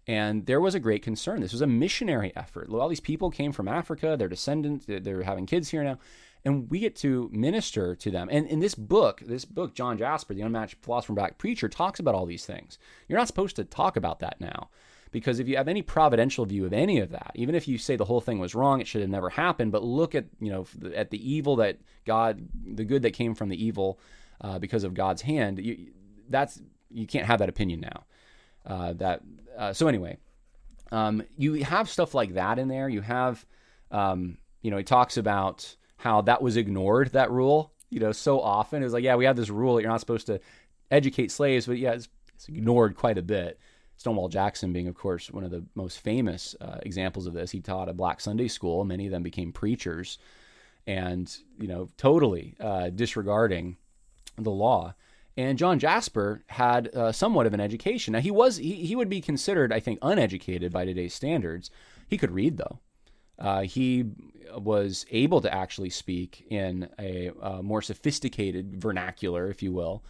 And 0.09 0.45
there 0.45 0.61
was 0.61 0.73
a 0.73 0.79
great 0.79 1.03
concern. 1.03 1.41
This 1.41 1.51
was 1.51 1.61
a 1.61 1.67
missionary 1.67 2.31
effort. 2.33 2.69
All 2.69 2.87
these 2.87 3.01
people 3.01 3.29
came 3.29 3.51
from 3.51 3.67
Africa, 3.67 4.15
they're 4.17 4.29
descendants, 4.29 4.85
they're 4.87 5.23
having 5.23 5.45
kids 5.45 5.69
here 5.69 5.83
now 5.83 5.99
and 6.45 6.69
we 6.69 6.79
get 6.79 6.95
to 6.97 7.29
minister 7.33 7.95
to 7.95 8.11
them. 8.11 8.29
And 8.31 8.47
in 8.47 8.59
this 8.59 8.75
book, 8.75 9.21
this 9.25 9.45
book, 9.45 9.73
John 9.73 9.97
Jasper, 9.97 10.33
the 10.33 10.41
unmatched 10.41 10.77
philosopher 10.81 11.11
and 11.11 11.17
black 11.17 11.37
preacher, 11.37 11.67
talks 11.67 11.99
about 11.99 12.15
all 12.15 12.25
these 12.25 12.45
things. 12.45 12.77
You're 13.07 13.19
not 13.19 13.27
supposed 13.27 13.55
to 13.57 13.65
talk 13.65 13.97
about 13.97 14.19
that 14.19 14.39
now. 14.39 14.69
Because 15.11 15.39
if 15.39 15.47
you 15.47 15.55
have 15.57 15.69
any 15.69 15.81
providential 15.81 16.45
view 16.45 16.65
of 16.65 16.73
any 16.73 16.99
of 16.99 17.11
that, 17.11 17.31
even 17.33 17.55
if 17.55 17.67
you 17.67 17.77
say 17.77 17.95
the 17.95 18.05
whole 18.05 18.21
thing 18.21 18.39
was 18.39 18.53
wrong, 18.53 18.81
it 18.81 18.87
should 18.87 19.01
have 19.01 19.09
never 19.09 19.29
happened, 19.29 19.71
but 19.71 19.83
look 19.83 20.15
at 20.15 20.25
you 20.39 20.51
know 20.51 20.67
at 20.93 21.11
the 21.11 21.31
evil 21.31 21.55
that 21.57 21.77
God, 22.05 22.47
the 22.65 22.83
good 22.83 23.03
that 23.03 23.11
came 23.11 23.33
from 23.33 23.47
the 23.49 23.65
evil 23.65 23.99
uh, 24.41 24.59
because 24.59 24.83
of 24.83 24.93
God's 24.93 25.21
hand, 25.21 25.59
you, 25.59 25.87
that's 26.29 26.61
you 26.91 27.07
can't 27.07 27.25
have 27.25 27.39
that 27.39 27.49
opinion 27.49 27.79
now. 27.79 28.03
Uh, 28.65 28.93
that 28.93 29.21
uh, 29.57 29.71
so 29.71 29.87
anyway, 29.87 30.17
um, 30.91 31.23
you 31.37 31.63
have 31.63 31.89
stuff 31.89 32.13
like 32.13 32.33
that 32.33 32.59
in 32.59 32.67
there. 32.67 32.89
You 32.89 33.01
have 33.01 33.45
um, 33.91 34.37
you 34.61 34.71
know 34.71 34.77
he 34.77 34.83
talks 34.83 35.15
about 35.15 35.75
how 35.97 36.21
that 36.21 36.41
was 36.41 36.57
ignored, 36.57 37.11
that 37.13 37.31
rule, 37.31 37.73
you 37.89 37.99
know, 37.99 38.11
so 38.11 38.39
often. 38.39 38.81
It 38.81 38.85
was 38.85 38.93
like, 38.93 39.03
yeah, 39.03 39.15
we 39.15 39.25
have 39.25 39.35
this 39.35 39.49
rule 39.49 39.75
that 39.75 39.81
you're 39.81 39.91
not 39.91 39.99
supposed 39.99 40.27
to 40.27 40.39
educate 40.91 41.31
slaves, 41.31 41.65
but 41.65 41.77
yeah, 41.77 41.93
it's, 41.93 42.07
it's 42.35 42.47
ignored 42.47 42.95
quite 42.95 43.17
a 43.17 43.23
bit. 43.23 43.59
Stonewall 43.97 44.29
Jackson 44.29 44.71
being, 44.73 44.87
of 44.87 44.95
course, 44.95 45.31
one 45.31 45.43
of 45.43 45.49
the 45.49 45.65
most 45.73 45.99
famous 45.99 46.55
uh, 46.61 46.77
examples 46.83 47.25
of 47.25 47.33
this. 47.33 47.49
He 47.49 47.61
taught 47.61 47.89
a 47.89 47.93
black 47.93 48.21
Sunday 48.21 48.47
school. 48.47 48.83
Many 48.85 49.07
of 49.07 49.11
them 49.11 49.23
became 49.23 49.51
preachers, 49.51 50.19
and 50.85 51.35
you 51.59 51.67
know, 51.67 51.89
totally 51.97 52.55
uh, 52.59 52.89
disregarding 52.89 53.77
the 54.37 54.51
law. 54.51 54.93
And 55.35 55.57
John 55.57 55.79
Jasper 55.79 56.43
had 56.47 56.93
uh, 56.95 57.11
somewhat 57.11 57.47
of 57.47 57.53
an 57.53 57.59
education. 57.59 58.13
Now 58.13 58.19
he 58.19 58.31
was 58.31 58.57
he, 58.57 58.73
he 58.85 58.95
would 58.95 59.09
be 59.09 59.21
considered, 59.21 59.73
I 59.73 59.79
think, 59.79 59.97
uneducated 60.03 60.71
by 60.71 60.85
today's 60.85 61.15
standards. 61.15 61.71
He 62.07 62.17
could 62.17 62.31
read 62.31 62.57
though. 62.57 62.79
Uh, 63.39 63.61
he 63.61 64.05
was 64.55 65.05
able 65.11 65.41
to 65.41 65.53
actually 65.53 65.89
speak 65.89 66.45
in 66.49 66.89
a, 66.99 67.31
a 67.41 67.61
more 67.61 67.81
sophisticated 67.81 68.81
vernacular, 68.81 69.49
if 69.49 69.61
you 69.61 69.71
will. 69.71 70.03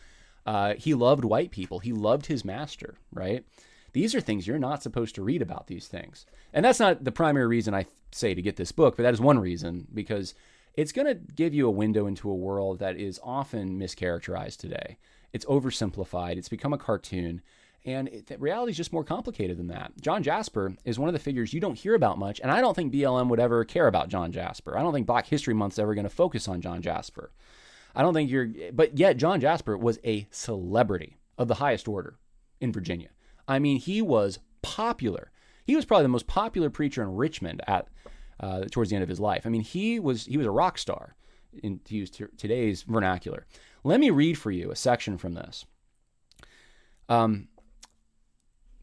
Uh, 0.45 0.75
he 0.75 0.93
loved 0.93 1.25
white 1.25 1.51
people. 1.51 1.79
He 1.79 1.91
loved 1.91 2.27
his 2.27 2.45
master, 2.45 2.95
right? 3.11 3.43
These 3.93 4.15
are 4.15 4.21
things 4.21 4.47
you're 4.47 4.59
not 4.59 4.83
supposed 4.83 5.15
to 5.15 5.23
read 5.23 5.41
about 5.41 5.67
these 5.67 5.87
things. 5.87 6.25
And 6.53 6.63
that's 6.63 6.79
not 6.79 7.03
the 7.03 7.11
primary 7.11 7.47
reason 7.47 7.73
I 7.73 7.85
say 8.11 8.33
to 8.33 8.41
get 8.41 8.55
this 8.55 8.71
book, 8.71 8.95
but 8.95 9.03
that 9.03 9.13
is 9.13 9.19
one 9.19 9.39
reason 9.39 9.87
because 9.93 10.33
it's 10.75 10.91
going 10.91 11.07
to 11.07 11.15
give 11.15 11.53
you 11.53 11.67
a 11.67 11.71
window 11.71 12.05
into 12.05 12.29
a 12.29 12.35
world 12.35 12.79
that 12.79 12.97
is 12.97 13.19
often 13.23 13.79
mischaracterized 13.79 14.57
today. 14.57 14.97
It's 15.33 15.45
oversimplified, 15.45 16.37
it's 16.37 16.49
become 16.49 16.73
a 16.73 16.77
cartoon. 16.77 17.41
And 17.87 18.09
it, 18.09 18.29
reality 18.41 18.71
is 18.71 18.77
just 18.77 18.91
more 18.91 19.05
complicated 19.05 19.57
than 19.57 19.67
that. 19.67 19.93
John 20.01 20.21
Jasper 20.21 20.75
is 20.83 20.99
one 20.99 21.07
of 21.07 21.13
the 21.13 21.19
figures 21.19 21.53
you 21.53 21.61
don't 21.61 21.79
hear 21.79 21.95
about 21.95 22.19
much, 22.19 22.41
and 22.41 22.51
I 22.51 22.59
don't 22.59 22.75
think 22.75 22.93
BLM 22.93 23.29
would 23.29 23.39
ever 23.39 23.63
care 23.63 23.87
about 23.87 24.09
John 24.09 24.33
Jasper. 24.33 24.77
I 24.77 24.83
don't 24.83 24.93
think 24.93 25.07
Black 25.07 25.25
History 25.25 25.53
Month's 25.53 25.79
ever 25.79 25.95
going 25.95 26.03
to 26.03 26.09
focus 26.09 26.49
on 26.49 26.59
John 26.59 26.81
Jasper. 26.81 27.31
I 27.95 28.01
don't 28.01 28.13
think 28.13 28.29
you're, 28.29 28.49
but 28.73 28.97
yet 28.97 29.15
John 29.15 29.39
Jasper 29.39 29.77
was 29.77 29.99
a 30.03 30.27
celebrity 30.31 31.17
of 31.37 31.47
the 31.47 31.55
highest 31.55 31.87
order 31.87 32.19
in 32.59 32.73
Virginia. 32.73 33.09
I 33.47 33.59
mean, 33.59 33.77
he 33.77 34.01
was 34.01 34.39
popular. 34.61 35.31
He 35.63 35.77
was 35.77 35.85
probably 35.85 36.03
the 36.03 36.09
most 36.09 36.27
popular 36.27 36.69
preacher 36.69 37.01
in 37.01 37.15
Richmond 37.15 37.61
at 37.67 37.87
uh, 38.41 38.65
towards 38.69 38.89
the 38.89 38.97
end 38.97 39.03
of 39.03 39.09
his 39.09 39.21
life. 39.21 39.45
I 39.45 39.49
mean, 39.49 39.61
he 39.61 39.97
was 39.97 40.25
he 40.25 40.35
was 40.35 40.45
a 40.45 40.51
rock 40.51 40.77
star, 40.77 41.15
in, 41.63 41.79
to 41.85 41.95
use 41.95 42.09
t- 42.09 42.25
today's 42.35 42.83
vernacular. 42.83 43.45
Let 43.85 44.01
me 44.01 44.09
read 44.09 44.37
for 44.37 44.51
you 44.51 44.71
a 44.71 44.75
section 44.75 45.17
from 45.17 45.35
this. 45.35 45.65
Um, 47.09 47.47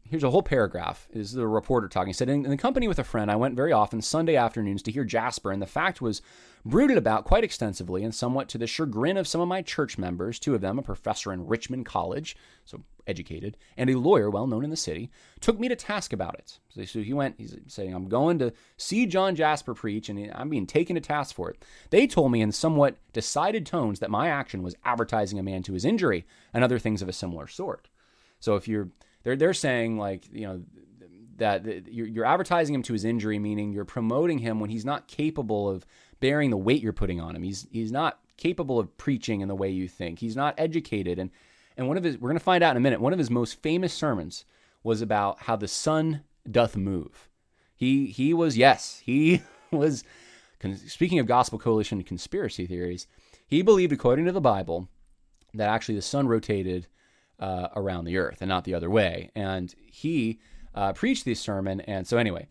here's 0.09 0.23
a 0.23 0.29
whole 0.29 0.43
paragraph. 0.43 1.07
Is 1.11 1.33
the 1.33 1.47
reporter 1.47 1.87
talking. 1.87 2.07
He 2.07 2.13
said, 2.13 2.29
in, 2.29 2.45
in 2.45 2.51
the 2.51 2.57
company 2.57 2.87
with 2.87 2.99
a 2.99 3.03
friend, 3.03 3.31
I 3.31 3.35
went 3.35 3.55
very 3.55 3.71
often 3.71 4.01
Sunday 4.01 4.35
afternoons 4.35 4.81
to 4.83 4.91
hear 4.91 5.03
Jasper, 5.03 5.51
and 5.51 5.61
the 5.61 5.67
fact 5.67 6.01
was 6.01 6.21
brooded 6.63 6.97
about 6.97 7.25
quite 7.25 7.43
extensively 7.43 8.03
and 8.03 8.13
somewhat 8.13 8.49
to 8.49 8.57
the 8.57 8.67
chagrin 8.67 9.17
of 9.17 9.27
some 9.27 9.41
of 9.41 9.47
my 9.47 9.61
church 9.61 9.97
members, 9.97 10.39
two 10.39 10.55
of 10.55 10.61
them 10.61 10.79
a 10.79 10.81
professor 10.81 11.31
in 11.31 11.47
Richmond 11.47 11.85
College, 11.85 12.35
so 12.65 12.83
educated, 13.07 13.55
and 13.77 13.89
a 13.89 13.99
lawyer 13.99 14.29
well 14.29 14.47
known 14.47 14.63
in 14.63 14.71
the 14.71 14.77
city, 14.77 15.11
took 15.39 15.59
me 15.59 15.67
to 15.67 15.75
task 15.75 16.11
about 16.11 16.35
it. 16.35 16.59
So 16.87 17.01
he 17.01 17.13
went, 17.13 17.35
he's 17.37 17.55
saying, 17.67 17.93
I'm 17.93 18.09
going 18.09 18.39
to 18.39 18.51
see 18.77 19.05
John 19.05 19.35
Jasper 19.35 19.73
preach, 19.73 20.09
and 20.09 20.31
I'm 20.33 20.49
being 20.49 20.65
taken 20.65 20.95
to 20.95 21.01
task 21.01 21.35
for 21.35 21.51
it. 21.51 21.63
They 21.91 22.07
told 22.07 22.31
me 22.31 22.41
in 22.41 22.51
somewhat 22.51 22.97
decided 23.13 23.65
tones 23.65 23.99
that 23.99 24.09
my 24.09 24.29
action 24.29 24.63
was 24.63 24.75
advertising 24.83 25.37
a 25.37 25.43
man 25.43 25.61
to 25.63 25.73
his 25.73 25.85
injury 25.85 26.25
and 26.53 26.63
other 26.63 26.79
things 26.79 27.01
of 27.01 27.09
a 27.09 27.13
similar 27.13 27.47
sort. 27.47 27.89
So 28.39 28.55
if 28.55 28.67
you're 28.67 28.89
they're 29.25 29.35
they're 29.35 29.53
saying 29.53 29.97
like 29.97 30.23
you 30.31 30.47
know 30.47 30.63
that 31.37 31.65
you're, 31.91 32.07
you're 32.07 32.25
advertising 32.25 32.73
him 32.73 32.83
to 32.83 32.93
his 32.93 33.03
injury, 33.03 33.39
meaning 33.39 33.73
you're 33.73 33.83
promoting 33.83 34.39
him 34.39 34.61
when 34.61 34.69
he's 34.69 34.85
not 34.85 35.09
capable 35.09 35.67
of 35.67 35.85
bearing 36.21 36.49
the 36.49 36.57
weight 36.57 36.81
you're 36.81 36.93
putting 36.93 37.19
on 37.19 37.35
him. 37.35 37.43
He's 37.43 37.67
he's 37.71 37.91
not 37.91 38.19
capable 38.37 38.79
of 38.79 38.95
preaching 38.97 39.41
in 39.41 39.49
the 39.49 39.55
way 39.55 39.69
you 39.69 39.89
think. 39.89 40.19
He's 40.19 40.35
not 40.35 40.55
educated, 40.57 41.19
and 41.19 41.31
and 41.75 41.89
one 41.89 41.97
of 41.97 42.03
his 42.03 42.17
we're 42.17 42.29
going 42.29 42.39
to 42.39 42.43
find 42.43 42.63
out 42.63 42.71
in 42.71 42.77
a 42.77 42.79
minute. 42.81 43.01
One 43.01 43.11
of 43.11 43.19
his 43.19 43.29
most 43.29 43.61
famous 43.61 43.93
sermons 43.93 44.45
was 44.83 45.01
about 45.01 45.41
how 45.41 45.57
the 45.57 45.67
sun 45.67 46.21
doth 46.49 46.77
move. 46.77 47.27
He 47.75 48.05
he 48.05 48.33
was 48.33 48.57
yes 48.57 49.01
he 49.03 49.41
was 49.71 50.03
speaking 50.85 51.19
of 51.19 51.25
Gospel 51.25 51.59
Coalition 51.59 52.01
conspiracy 52.03 52.67
theories. 52.67 53.07
He 53.47 53.61
believed, 53.61 53.91
according 53.91 54.25
to 54.25 54.31
the 54.31 54.41
Bible, 54.41 54.87
that 55.53 55.69
actually 55.69 55.95
the 55.95 56.01
sun 56.01 56.27
rotated 56.27 56.87
uh, 57.39 57.69
around 57.75 58.05
the 58.05 58.17
earth 58.17 58.37
and 58.41 58.49
not 58.49 58.63
the 58.63 58.73
other 58.73 58.89
way. 58.89 59.31
And 59.35 59.73
he 59.85 60.39
uh, 60.73 60.93
preached 60.93 61.25
this 61.25 61.39
sermon. 61.39 61.81
And 61.81 62.07
so, 62.07 62.17
anyway, 62.17 62.47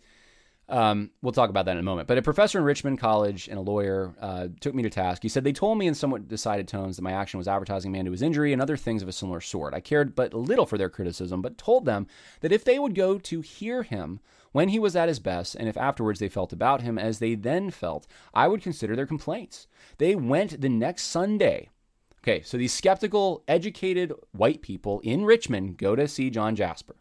um, 0.69 1.11
we'll 1.20 1.32
talk 1.32 1.51
about 1.51 1.66
that 1.66 1.73
in 1.73 1.78
a 1.78 1.82
moment. 1.82 2.09
But 2.09 2.19
a 2.19 2.23
professor 2.23 2.59
in 2.59 2.65
Richmond 2.65 2.98
College 2.98 3.48
and 3.48 3.59
a 3.59 3.62
lawyer 3.62 4.15
uh, 4.20 4.48
took 4.61 4.74
me 4.74 4.82
to 4.82 4.90
task. 4.90 5.23
He 5.23 5.28
said, 5.28 5.44
They 5.44 5.52
told 5.52 5.78
me 5.78 5.86
in 5.86 5.94
somewhat 5.94 6.28
decided 6.28 6.69
tones 6.69 6.97
that 6.97 7.02
my 7.02 7.12
action 7.12 7.39
was 7.39 7.48
advertising 7.48 7.93
man 7.93 8.06
to 8.06 8.11
his 8.11 8.23
injury 8.23 8.52
and 8.52 8.62
other 8.62 8.77
things 8.77 9.02
of 9.02 9.09
a 9.09 9.12
similar 9.12 9.40
sort. 9.40 9.74
I 9.74 9.81
cared 9.81 10.15
but 10.15 10.32
little 10.32 10.66
for 10.66 10.78
their 10.78 10.89
criticism, 10.89 11.43
but 11.43 11.59
told 11.59 11.85
them 11.85 12.06
that 12.40 12.52
if 12.52 12.65
they 12.65 12.78
would 12.78 12.94
go 12.94 13.19
to 13.19 13.40
hear 13.43 13.82
him 13.82 14.20
when 14.52 14.69
he 14.69 14.78
was 14.78 14.94
at 14.97 15.09
his 15.09 15.19
best, 15.19 15.55
and 15.55 15.69
if 15.69 15.77
afterwards 15.77 16.20
they 16.20 16.28
felt 16.28 16.52
about 16.52 16.81
him 16.81 16.97
as 16.97 17.19
they 17.19 17.35
then 17.35 17.70
felt, 17.70 18.06
I 18.32 18.48
would 18.48 18.62
consider 18.62 18.94
their 18.97 19.06
complaints. 19.06 19.66
They 19.98 20.15
went 20.15 20.61
the 20.61 20.69
next 20.69 21.05
Sunday 21.05 21.70
Okay, 22.25 22.41
so 22.41 22.57
these 22.57 22.73
skeptical, 22.73 23.45
educated 23.47 24.11
white 24.33 24.63
people 24.63 25.01
in 25.01 25.27
Richmond 25.27 25.77
go 25.77 25.95
to 25.95 26.09
see 26.09 26.31
John 26.31 26.57
Jasper. 26.57 26.97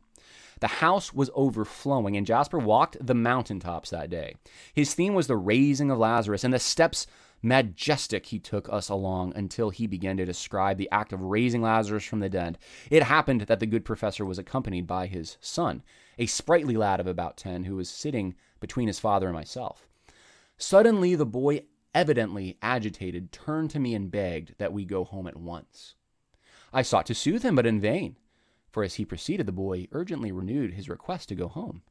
The 0.60 0.68
house 0.68 1.14
was 1.14 1.30
overflowing, 1.34 2.18
and 2.18 2.28
Jasper 2.28 2.60
walked 2.60 2.98
the 3.00 3.16
mountaintops 3.16 3.90
that 3.92 4.10
day. 4.10 4.36
His 4.74 4.94
theme 4.94 5.14
was 5.14 5.28
the 5.28 5.38
raising 5.38 5.90
of 5.90 5.98
Lazarus, 5.98 6.44
and 6.44 6.54
the 6.54 6.60
steps 6.60 7.08
majestic 7.42 8.26
he 8.26 8.40
took 8.40 8.68
us 8.72 8.90
along 8.90 9.32
until 9.34 9.70
he 9.70 9.88
began 9.88 10.18
to 10.18 10.26
describe 10.26 10.78
the 10.78 10.90
act 10.92 11.14
of 11.14 11.22
raising 11.22 11.62
Lazarus 11.62 12.04
from 12.04 12.20
the 12.20 12.28
dead. 12.30 12.58
It 12.90 13.04
happened 13.04 13.42
that 13.42 13.62
the 13.62 13.66
good 13.66 13.86
professor 13.86 14.26
was 14.26 14.38
accompanied 14.38 14.88
by 14.88 15.08
his 15.08 15.38
son, 15.40 15.84
a 16.20 16.26
sprightly 16.26 16.76
lad 16.76 17.00
of 17.00 17.08
about 17.08 17.38
ten, 17.38 17.64
who 17.64 17.78
was 17.78 17.90
sitting 17.90 18.36
between 18.60 18.88
his 18.88 19.00
father 19.00 19.28
and 19.28 19.36
myself. 19.36 19.88
Suddenly 20.58 21.16
the 21.16 21.26
boy 21.26 21.64
evidently 21.94 22.58
agitated, 22.62 23.32
turned 23.32 23.70
to 23.72 23.80
me 23.80 23.94
and 23.94 24.12
begged 24.12 24.56
that 24.58 24.74
we 24.74 24.86
go 24.86 25.04
home 25.04 25.28
at 25.28 25.38
once. 25.38 25.96
I 26.74 26.82
sought 26.82 27.06
to 27.08 27.16
soothe 27.16 27.44
him, 27.44 27.56
but 27.56 27.66
in 27.66 27.80
vain, 27.80 28.18
for 28.72 28.84
as 28.84 28.96
he 28.96 29.06
proceeded, 29.06 29.46
the 29.46 29.52
boy 29.52 29.88
urgently 29.92 30.32
renewed 30.32 30.74
his 30.74 30.90
request 30.90 31.30
to 31.30 31.36
go 31.36 31.48
home. 31.48 31.84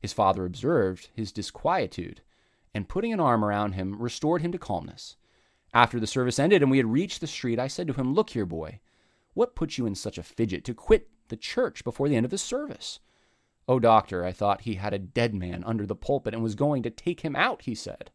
His 0.00 0.12
father 0.12 0.44
observed 0.44 1.08
his 1.14 1.32
disquietude, 1.32 2.20
and 2.74 2.88
putting 2.88 3.12
an 3.12 3.20
arm 3.20 3.44
around 3.44 3.72
him, 3.72 4.02
restored 4.02 4.42
him 4.42 4.50
to 4.52 4.58
calmness. 4.58 5.16
After 5.72 6.00
the 6.00 6.06
service 6.06 6.38
ended 6.38 6.62
and 6.62 6.70
we 6.70 6.78
had 6.78 6.92
reached 6.92 7.20
the 7.20 7.26
street, 7.26 7.58
I 7.58 7.68
said 7.68 7.86
to 7.86 7.92
him, 7.92 8.14
Look 8.14 8.30
here, 8.30 8.46
boy, 8.46 8.80
what 9.34 9.54
put 9.54 9.78
you 9.78 9.86
in 9.86 9.94
such 9.94 10.18
a 10.18 10.22
fidget 10.22 10.64
to 10.64 10.74
quit 10.74 11.08
the 11.28 11.36
church 11.36 11.84
before 11.84 12.08
the 12.08 12.16
end 12.16 12.24
of 12.24 12.30
the 12.30 12.38
service? 12.38 13.00
Oh, 13.66 13.78
doctor, 13.78 14.24
I 14.24 14.32
thought 14.32 14.62
he 14.62 14.74
had 14.74 14.92
a 14.92 14.98
dead 14.98 15.34
man 15.34 15.64
under 15.64 15.86
the 15.86 15.96
pulpit 15.96 16.34
and 16.34 16.42
was 16.42 16.54
going 16.54 16.82
to 16.82 16.90
take 16.90 17.20
him 17.20 17.34
out, 17.34 17.62
he 17.62 17.74
said. 17.74 18.10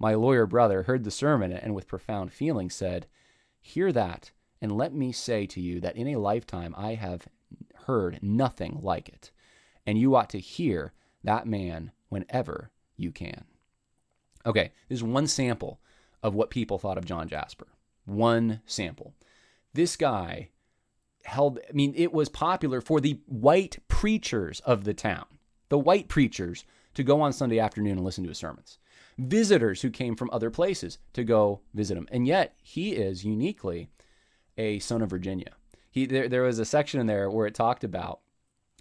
My 0.00 0.14
lawyer 0.14 0.46
brother 0.46 0.84
heard 0.84 1.04
the 1.04 1.10
sermon 1.10 1.52
and 1.52 1.74
with 1.74 1.86
profound 1.86 2.32
feeling 2.32 2.70
said, 2.70 3.06
Hear 3.60 3.92
that, 3.92 4.32
and 4.62 4.72
let 4.72 4.94
me 4.94 5.12
say 5.12 5.44
to 5.48 5.60
you 5.60 5.78
that 5.80 5.94
in 5.94 6.08
a 6.08 6.16
lifetime 6.16 6.74
I 6.76 6.94
have 6.94 7.28
heard 7.84 8.18
nothing 8.22 8.78
like 8.82 9.10
it, 9.10 9.30
and 9.86 9.98
you 9.98 10.16
ought 10.16 10.30
to 10.30 10.40
hear 10.40 10.94
that 11.22 11.46
man 11.46 11.92
whenever 12.08 12.70
you 12.96 13.12
can. 13.12 13.44
Okay, 14.46 14.72
this 14.88 14.96
is 14.96 15.04
one 15.04 15.26
sample 15.26 15.80
of 16.22 16.34
what 16.34 16.48
people 16.48 16.78
thought 16.78 16.96
of 16.96 17.04
John 17.04 17.28
Jasper. 17.28 17.66
One 18.06 18.62
sample. 18.64 19.12
This 19.74 19.96
guy 19.96 20.48
held, 21.24 21.58
I 21.68 21.72
mean, 21.74 21.92
it 21.94 22.14
was 22.14 22.30
popular 22.30 22.80
for 22.80 23.02
the 23.02 23.20
white 23.26 23.78
preachers 23.88 24.60
of 24.60 24.84
the 24.84 24.94
town, 24.94 25.26
the 25.68 25.78
white 25.78 26.08
preachers, 26.08 26.64
to 26.94 27.04
go 27.04 27.20
on 27.20 27.34
Sunday 27.34 27.58
afternoon 27.58 27.98
and 27.98 28.04
listen 28.04 28.24
to 28.24 28.30
his 28.30 28.38
sermons 28.38 28.78
visitors 29.20 29.82
who 29.82 29.90
came 29.90 30.16
from 30.16 30.30
other 30.32 30.50
places 30.50 30.98
to 31.12 31.24
go 31.24 31.60
visit 31.74 31.96
him. 31.96 32.08
And 32.10 32.26
yet, 32.26 32.54
he 32.62 32.92
is 32.92 33.24
uniquely 33.24 33.90
a 34.56 34.78
son 34.78 35.02
of 35.02 35.10
Virginia. 35.10 35.52
He 35.90 36.06
there, 36.06 36.28
there 36.28 36.42
was 36.42 36.58
a 36.58 36.64
section 36.64 37.00
in 37.00 37.06
there 37.06 37.30
where 37.30 37.46
it 37.46 37.54
talked 37.54 37.84
about. 37.84 38.20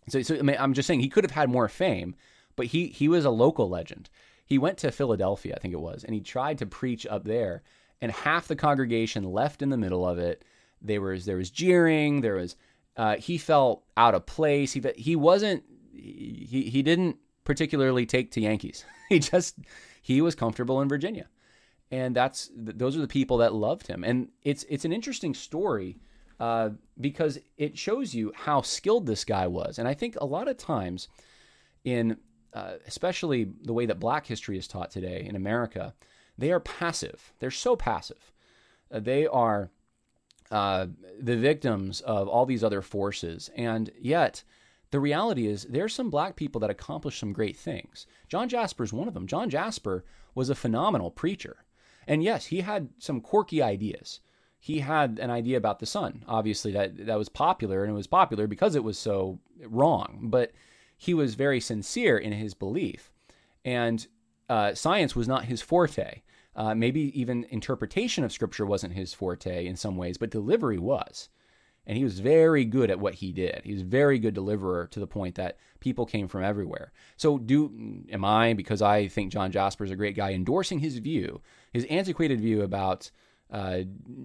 So, 0.07 0.21
so 0.21 0.37
I 0.37 0.41
mean, 0.41 0.57
I'm 0.59 0.73
just 0.73 0.87
saying 0.87 0.99
he 1.01 1.09
could 1.09 1.23
have 1.23 1.31
had 1.31 1.49
more 1.49 1.67
fame, 1.67 2.15
but 2.55 2.67
he 2.67 2.87
he 2.87 3.07
was 3.07 3.25
a 3.25 3.29
local 3.29 3.69
legend. 3.69 4.09
He 4.45 4.57
went 4.57 4.77
to 4.79 4.91
Philadelphia, 4.91 5.55
I 5.55 5.59
think 5.59 5.73
it 5.73 5.79
was, 5.79 6.03
and 6.03 6.13
he 6.13 6.21
tried 6.21 6.57
to 6.59 6.65
preach 6.65 7.05
up 7.05 7.23
there, 7.25 7.61
and 8.01 8.11
half 8.11 8.47
the 8.47 8.55
congregation 8.55 9.23
left 9.23 9.61
in 9.61 9.69
the 9.69 9.77
middle 9.77 10.07
of 10.07 10.17
it. 10.17 10.43
There 10.81 11.01
was 11.01 11.25
there 11.25 11.37
was 11.37 11.49
jeering. 11.49 12.21
There 12.21 12.35
was 12.35 12.55
uh, 12.95 13.17
he 13.17 13.37
felt 13.37 13.83
out 13.97 14.15
of 14.15 14.25
place. 14.25 14.73
He 14.73 14.83
he 14.95 15.15
wasn't 15.15 15.63
he 15.93 16.69
he 16.71 16.81
didn't 16.81 17.17
particularly 17.43 18.05
take 18.05 18.31
to 18.31 18.41
Yankees. 18.41 18.85
he 19.09 19.19
just 19.19 19.57
he 20.01 20.21
was 20.21 20.35
comfortable 20.35 20.81
in 20.81 20.89
Virginia. 20.89 21.27
And 21.91 22.15
that's 22.15 22.49
those 22.55 22.95
are 22.95 23.01
the 23.01 23.07
people 23.07 23.37
that 23.37 23.53
loved 23.53 23.87
him. 23.87 24.03
And 24.03 24.29
it's 24.43 24.63
it's 24.69 24.85
an 24.85 24.93
interesting 24.93 25.33
story 25.33 25.97
uh, 26.39 26.69
because 26.99 27.39
it 27.57 27.77
shows 27.77 28.13
you 28.13 28.31
how 28.35 28.61
skilled 28.61 29.07
this 29.07 29.25
guy 29.25 29.47
was. 29.47 29.79
And 29.79 29.87
I 29.87 29.93
think 29.93 30.15
a 30.19 30.25
lot 30.25 30.47
of 30.47 30.57
times 30.57 31.07
in 31.83 32.17
uh, 32.53 32.73
especially 32.87 33.47
the 33.63 33.73
way 33.73 33.85
that 33.85 33.99
black 33.99 34.25
history 34.25 34.57
is 34.57 34.67
taught 34.67 34.91
today 34.91 35.25
in 35.27 35.35
America, 35.35 35.93
they 36.37 36.51
are 36.51 36.59
passive. 36.59 37.33
They're 37.39 37.51
so 37.51 37.75
passive. 37.75 38.31
Uh, 38.91 38.99
they 38.99 39.27
are 39.27 39.69
uh, 40.49 40.87
the 41.19 41.37
victims 41.37 42.01
of 42.01 42.27
all 42.27 42.45
these 42.45 42.63
other 42.63 42.81
forces. 42.81 43.49
And 43.55 43.91
yet, 43.99 44.43
the 44.91 44.99
reality 44.99 45.47
is 45.47 45.65
there's 45.69 45.93
some 45.93 46.09
black 46.09 46.35
people 46.35 46.59
that 46.61 46.69
accomplish 46.69 47.19
some 47.19 47.33
great 47.33 47.55
things. 47.57 48.07
John 48.27 48.49
Jasper 48.49 48.83
is 48.83 48.93
one 48.93 49.07
of 49.07 49.13
them. 49.13 49.27
John 49.27 49.49
Jasper 49.49 50.03
was 50.35 50.49
a 50.49 50.55
phenomenal 50.55 51.11
preacher. 51.11 51.63
And 52.07 52.23
yes, 52.23 52.47
he 52.47 52.61
had 52.61 52.89
some 52.97 53.21
quirky 53.21 53.61
ideas. 53.61 54.19
he 54.59 54.79
had 54.79 55.19
an 55.19 55.29
idea 55.29 55.57
about 55.57 55.79
the 55.79 55.85
sun. 55.85 56.23
Obviously, 56.27 56.71
that 56.73 57.05
that 57.05 57.17
was 57.17 57.29
popular, 57.29 57.83
and 57.83 57.91
it 57.91 57.95
was 57.95 58.07
popular 58.07 58.45
because 58.45 58.75
it 58.75 58.83
was 58.83 58.97
so 58.97 59.39
wrong. 59.65 60.19
But 60.23 60.51
he 60.97 61.13
was 61.13 61.35
very 61.35 61.61
sincere 61.61 62.17
in 62.17 62.33
his 62.33 62.53
belief, 62.53 63.11
and 63.63 64.05
uh, 64.49 64.73
science 64.73 65.15
was 65.15 65.27
not 65.27 65.45
his 65.45 65.61
forte. 65.61 66.21
Uh, 66.55 66.75
maybe 66.75 67.17
even 67.19 67.45
interpretation 67.49 68.23
of 68.25 68.33
scripture 68.33 68.65
wasn't 68.65 68.93
his 68.93 69.13
forte 69.13 69.65
in 69.65 69.77
some 69.77 69.95
ways, 69.95 70.17
but 70.17 70.29
delivery 70.29 70.77
was. 70.77 71.29
And 71.89 71.97
he 71.97 72.03
was 72.03 72.19
very 72.19 72.65
good 72.65 72.91
at 72.91 72.99
what 72.99 73.15
he 73.15 73.31
did. 73.31 73.61
He 73.63 73.73
was 73.73 73.81
very 73.81 74.19
good 74.19 74.35
deliverer 74.35 74.85
to 74.91 74.99
the 74.99 75.07
point 75.07 75.33
that 75.35 75.57
people 75.79 76.05
came 76.05 76.27
from 76.27 76.43
everywhere. 76.43 76.91
So, 77.17 77.39
do 77.39 78.03
am 78.11 78.23
I 78.23 78.53
because 78.53 78.83
I 78.83 79.07
think 79.07 79.31
John 79.31 79.51
Jasper 79.51 79.85
is 79.85 79.89
a 79.89 79.95
great 79.95 80.15
guy 80.15 80.33
endorsing 80.33 80.77
his 80.77 80.99
view, 80.99 81.41
his 81.73 81.85
antiquated 81.85 82.41
view 82.41 82.61
about 82.61 83.09
uh, 83.49 83.79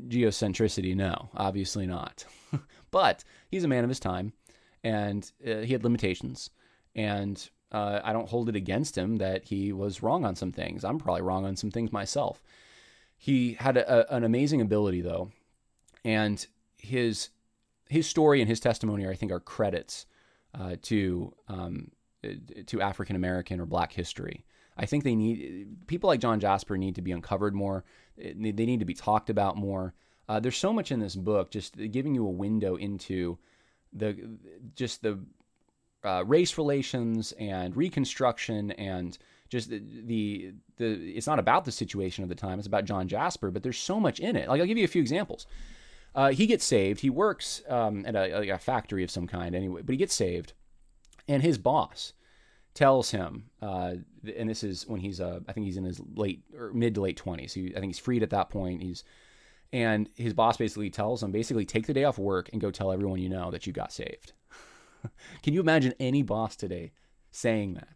geocentricity? 0.08 0.94
No, 0.94 1.30
obviously 1.34 1.86
not. 1.86 2.26
but 2.90 3.24
he's 3.50 3.64
a 3.64 3.68
man 3.68 3.82
of 3.82 3.88
his 3.88 3.98
time, 3.98 4.34
and 4.84 5.32
uh, 5.42 5.60
he 5.60 5.72
had 5.72 5.84
limitations. 5.84 6.50
And 6.94 7.48
uh, 7.72 8.00
I 8.04 8.12
don't 8.12 8.28
hold 8.28 8.50
it 8.50 8.56
against 8.56 8.98
him 8.98 9.16
that 9.16 9.44
he 9.44 9.72
was 9.72 10.02
wrong 10.02 10.26
on 10.26 10.36
some 10.36 10.52
things. 10.52 10.84
I'm 10.84 10.98
probably 10.98 11.22
wrong 11.22 11.46
on 11.46 11.56
some 11.56 11.70
things 11.70 11.90
myself. 11.90 12.42
He 13.16 13.54
had 13.54 13.78
a, 13.78 14.12
a, 14.12 14.16
an 14.16 14.22
amazing 14.22 14.60
ability, 14.60 15.00
though, 15.00 15.30
and 16.04 16.46
his 16.76 17.30
his 17.88 18.06
story 18.06 18.40
and 18.40 18.48
his 18.48 18.60
testimony, 18.60 19.04
are, 19.04 19.10
I 19.10 19.14
think, 19.14 19.32
are 19.32 19.40
credits 19.40 20.06
uh, 20.58 20.76
to 20.82 21.34
um, 21.48 21.90
to 22.66 22.80
African 22.80 23.16
American 23.16 23.60
or 23.60 23.66
Black 23.66 23.92
history. 23.92 24.44
I 24.76 24.86
think 24.86 25.04
they 25.04 25.14
need 25.14 25.86
people 25.86 26.08
like 26.08 26.20
John 26.20 26.40
Jasper 26.40 26.76
need 26.76 26.96
to 26.96 27.02
be 27.02 27.12
uncovered 27.12 27.54
more. 27.54 27.84
They 28.16 28.52
need 28.52 28.80
to 28.80 28.86
be 28.86 28.94
talked 28.94 29.30
about 29.30 29.56
more. 29.56 29.94
Uh, 30.28 30.40
there's 30.40 30.56
so 30.56 30.72
much 30.72 30.90
in 30.90 31.00
this 31.00 31.14
book, 31.14 31.50
just 31.50 31.76
giving 31.90 32.14
you 32.14 32.26
a 32.26 32.30
window 32.30 32.76
into 32.76 33.38
the 33.92 34.38
just 34.74 35.02
the 35.02 35.20
uh, 36.04 36.24
race 36.26 36.58
relations 36.58 37.32
and 37.38 37.76
Reconstruction 37.76 38.72
and 38.72 39.16
just 39.48 39.70
the, 39.70 39.82
the, 40.06 40.52
the 40.76 41.16
it's 41.16 41.26
not 41.26 41.38
about 41.38 41.64
the 41.64 41.72
situation 41.72 42.22
of 42.22 42.28
the 42.28 42.34
time. 42.34 42.58
It's 42.58 42.66
about 42.66 42.84
John 42.84 43.06
Jasper, 43.06 43.50
but 43.50 43.62
there's 43.62 43.78
so 43.78 44.00
much 44.00 44.20
in 44.20 44.36
it. 44.36 44.48
Like 44.48 44.60
I'll 44.60 44.66
give 44.66 44.78
you 44.78 44.84
a 44.84 44.88
few 44.88 45.02
examples. 45.02 45.46
Uh, 46.14 46.30
he 46.30 46.46
gets 46.46 46.64
saved. 46.64 47.00
He 47.00 47.10
works 47.10 47.62
um, 47.68 48.04
at 48.06 48.14
a, 48.14 48.52
a, 48.52 48.58
factory 48.58 49.02
of 49.02 49.10
some 49.10 49.26
kind 49.26 49.54
anyway, 49.54 49.82
but 49.82 49.92
he 49.92 49.96
gets 49.96 50.14
saved, 50.14 50.52
and 51.26 51.42
his 51.42 51.58
boss 51.58 52.12
tells 52.72 53.10
him, 53.10 53.50
uh, 53.60 53.94
and 54.36 54.48
this 54.48 54.62
is 54.62 54.86
when 54.86 55.00
he's 55.00 55.20
uh, 55.20 55.40
I 55.48 55.52
think 55.52 55.66
he's 55.66 55.76
in 55.76 55.84
his 55.84 56.00
late 56.14 56.42
or 56.56 56.72
mid 56.72 56.94
to 56.94 57.00
late 57.00 57.16
twenties. 57.16 57.56
I 57.56 57.80
think 57.80 57.86
he's 57.86 57.98
freed 57.98 58.22
at 58.22 58.30
that 58.30 58.50
point. 58.50 58.82
He's 58.82 59.02
and 59.72 60.08
his 60.14 60.34
boss 60.34 60.56
basically 60.56 60.88
tells 60.88 61.22
him 61.22 61.32
basically 61.32 61.64
take 61.64 61.86
the 61.86 61.94
day 61.94 62.04
off 62.04 62.16
work 62.16 62.48
and 62.52 62.60
go 62.60 62.70
tell 62.70 62.92
everyone 62.92 63.18
you 63.18 63.28
know 63.28 63.50
that 63.50 63.66
you 63.66 63.72
got 63.72 63.92
saved. 63.92 64.32
Can 65.42 65.52
you 65.52 65.60
imagine 65.60 65.94
any 65.98 66.22
boss 66.22 66.54
today 66.54 66.92
saying 67.32 67.74
that? 67.74 67.88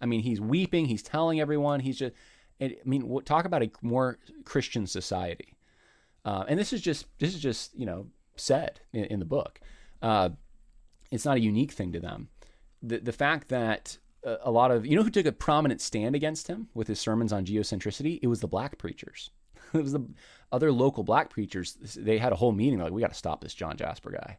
I 0.00 0.06
mean, 0.06 0.20
he's 0.20 0.40
weeping. 0.40 0.86
He's 0.86 1.02
telling 1.02 1.40
everyone. 1.40 1.80
He's 1.80 1.98
just. 1.98 2.14
I 2.60 2.76
mean, 2.84 3.20
talk 3.24 3.44
about 3.44 3.62
a 3.62 3.70
more 3.82 4.18
Christian 4.44 4.86
society. 4.86 5.55
Uh, 6.26 6.44
and 6.48 6.58
this 6.58 6.72
is 6.72 6.82
just 6.82 7.06
this 7.20 7.34
is 7.34 7.40
just 7.40 7.72
you 7.78 7.86
know 7.86 8.08
said 8.34 8.80
in, 8.92 9.04
in 9.04 9.18
the 9.20 9.24
book. 9.24 9.60
Uh, 10.02 10.30
it's 11.12 11.24
not 11.24 11.36
a 11.36 11.40
unique 11.40 11.70
thing 11.70 11.92
to 11.92 12.00
them. 12.00 12.28
The 12.82 12.98
the 12.98 13.12
fact 13.12 13.48
that 13.48 13.96
a, 14.24 14.36
a 14.42 14.50
lot 14.50 14.72
of 14.72 14.84
you 14.84 14.96
know 14.96 15.04
who 15.04 15.10
took 15.10 15.24
a 15.24 15.32
prominent 15.32 15.80
stand 15.80 16.16
against 16.16 16.48
him 16.48 16.68
with 16.74 16.88
his 16.88 16.98
sermons 16.98 17.32
on 17.32 17.46
geocentricity, 17.46 18.18
it 18.20 18.26
was 18.26 18.40
the 18.40 18.48
black 18.48 18.76
preachers. 18.76 19.30
it 19.72 19.82
was 19.82 19.92
the 19.92 20.04
other 20.50 20.72
local 20.72 21.04
black 21.04 21.30
preachers. 21.30 21.74
They 21.96 22.18
had 22.18 22.32
a 22.32 22.36
whole 22.36 22.52
meeting 22.52 22.80
like 22.80 22.92
we 22.92 23.00
got 23.00 23.12
to 23.12 23.16
stop 23.16 23.40
this 23.40 23.54
John 23.54 23.76
Jasper 23.76 24.10
guy. 24.10 24.38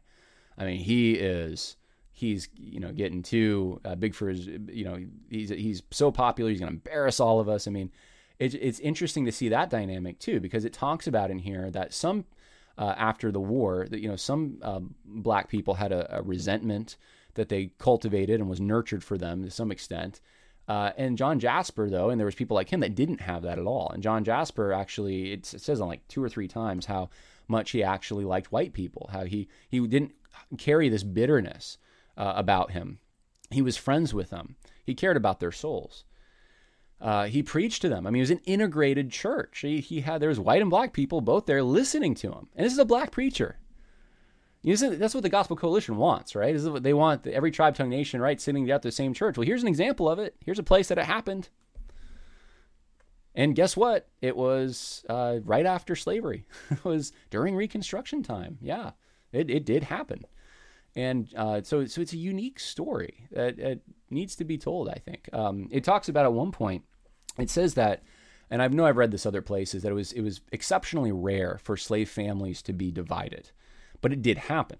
I 0.58 0.66
mean, 0.66 0.80
he 0.80 1.14
is 1.14 1.76
he's 2.12 2.50
you 2.54 2.80
know 2.80 2.92
getting 2.92 3.22
too 3.22 3.80
uh, 3.86 3.94
big 3.94 4.14
for 4.14 4.28
his 4.28 4.46
you 4.46 4.84
know 4.84 5.02
he's 5.30 5.48
he's 5.48 5.82
so 5.90 6.10
popular 6.10 6.50
he's 6.50 6.60
going 6.60 6.70
to 6.70 6.74
embarrass 6.74 7.18
all 7.18 7.40
of 7.40 7.48
us. 7.48 7.66
I 7.66 7.70
mean, 7.70 7.90
it, 8.38 8.54
it's 8.54 8.80
interesting 8.80 9.24
to 9.24 9.32
see 9.32 9.48
that 9.48 9.70
dynamic 9.70 10.18
too 10.18 10.40
because 10.40 10.64
it 10.64 10.72
talks 10.72 11.06
about 11.06 11.30
in 11.30 11.38
here 11.38 11.70
that 11.70 11.92
some 11.92 12.24
uh, 12.76 12.94
after 12.96 13.32
the 13.32 13.40
war 13.40 13.86
that 13.90 14.00
you 14.00 14.08
know 14.08 14.16
some 14.16 14.58
uh, 14.62 14.80
black 15.04 15.48
people 15.48 15.74
had 15.74 15.92
a, 15.92 16.18
a, 16.18 16.22
resentment 16.22 16.96
that 17.34 17.48
they 17.48 17.70
cultivated 17.78 18.40
and 18.40 18.48
was 18.48 18.60
nurtured 18.60 19.02
for 19.02 19.18
them 19.18 19.44
to 19.44 19.50
some 19.50 19.72
extent. 19.72 20.20
Uh, 20.68 20.92
and 20.96 21.18
John 21.18 21.40
Jasper 21.40 21.90
though 21.90 22.10
and 22.10 22.20
there 22.20 22.26
was 22.26 22.34
people 22.34 22.54
like 22.54 22.70
him 22.70 22.80
that 22.80 22.94
didn't 22.94 23.20
have 23.20 23.42
that 23.42 23.58
at 23.58 23.66
all. 23.66 23.90
And 23.90 24.02
John 24.02 24.22
Jasper 24.22 24.72
actually 24.72 25.32
it 25.32 25.46
says 25.46 25.80
on 25.80 25.88
like 25.88 26.06
two 26.08 26.22
or 26.22 26.28
three 26.28 26.48
times 26.48 26.86
how 26.86 27.10
much 27.48 27.70
he 27.70 27.82
actually 27.82 28.24
liked 28.24 28.52
white 28.52 28.72
people 28.72 29.08
how 29.12 29.24
he 29.24 29.48
he 29.68 29.84
didn't 29.86 30.12
carry 30.56 30.88
this 30.88 31.02
bitterness 31.02 31.78
uh, 32.16 32.34
about 32.36 32.70
him. 32.70 32.98
He 33.50 33.62
was 33.62 33.76
friends 33.76 34.12
with 34.12 34.30
them. 34.30 34.56
He 34.84 34.94
cared 34.94 35.16
about 35.16 35.40
their 35.40 35.52
souls 35.52 36.04
uh, 37.00 37.26
he 37.26 37.42
preached 37.42 37.82
to 37.82 37.88
them. 37.88 38.06
I 38.06 38.10
mean, 38.10 38.20
it 38.20 38.24
was 38.24 38.30
an 38.30 38.40
integrated 38.44 39.10
church. 39.10 39.60
He, 39.60 39.80
he 39.80 40.00
had 40.00 40.20
there 40.20 40.28
was 40.28 40.40
white 40.40 40.62
and 40.62 40.70
black 40.70 40.92
people 40.92 41.20
both 41.20 41.46
there 41.46 41.62
listening 41.62 42.14
to 42.16 42.32
him, 42.32 42.48
and 42.56 42.66
this 42.66 42.72
is 42.72 42.78
a 42.78 42.84
black 42.84 43.10
preacher. 43.10 43.58
You 44.62 44.76
know, 44.76 44.90
that's 44.96 45.14
what 45.14 45.22
the 45.22 45.28
Gospel 45.28 45.56
Coalition 45.56 45.96
wants, 45.96 46.34
right? 46.34 46.52
This 46.52 46.64
is 46.64 46.68
what 46.68 46.82
they 46.82 46.92
want 46.92 47.26
every 47.28 47.52
tribe, 47.52 47.76
tongue, 47.76 47.90
nation, 47.90 48.20
right, 48.20 48.40
sitting 48.40 48.68
at 48.70 48.82
the 48.82 48.90
same 48.90 49.14
church. 49.14 49.38
Well, 49.38 49.46
here's 49.46 49.62
an 49.62 49.68
example 49.68 50.08
of 50.08 50.18
it. 50.18 50.34
Here's 50.44 50.58
a 50.58 50.64
place 50.64 50.88
that 50.88 50.98
it 50.98 51.04
happened. 51.04 51.48
And 53.36 53.54
guess 53.54 53.76
what? 53.76 54.08
It 54.20 54.36
was 54.36 55.04
uh, 55.08 55.38
right 55.44 55.64
after 55.64 55.94
slavery. 55.94 56.44
it 56.70 56.84
was 56.84 57.12
during 57.30 57.54
Reconstruction 57.54 58.24
time. 58.24 58.58
Yeah, 58.60 58.92
it, 59.30 59.48
it 59.48 59.64
did 59.64 59.84
happen. 59.84 60.24
And 60.96 61.32
uh, 61.36 61.62
so, 61.62 61.86
so 61.86 62.00
it's 62.00 62.12
a 62.12 62.18
unique 62.18 62.58
story 62.58 63.26
that, 63.30 63.56
that 63.58 63.80
needs 64.10 64.34
to 64.36 64.44
be 64.44 64.58
told. 64.58 64.88
I 64.88 65.00
think 65.04 65.28
um, 65.32 65.68
it 65.70 65.84
talks 65.84 66.08
about 66.08 66.24
at 66.24 66.32
one 66.32 66.50
point. 66.50 66.84
It 67.38 67.50
says 67.50 67.74
that, 67.74 68.02
and 68.50 68.62
I 68.62 68.68
know 68.68 68.86
I've 68.86 68.96
read 68.96 69.10
this 69.10 69.26
other 69.26 69.42
places 69.42 69.82
that 69.82 69.92
it 69.92 69.94
was 69.94 70.12
it 70.12 70.22
was 70.22 70.40
exceptionally 70.50 71.12
rare 71.12 71.60
for 71.62 71.76
slave 71.76 72.08
families 72.08 72.62
to 72.62 72.72
be 72.72 72.90
divided, 72.90 73.50
but 74.00 74.12
it 74.12 74.22
did 74.22 74.38
happen. 74.38 74.78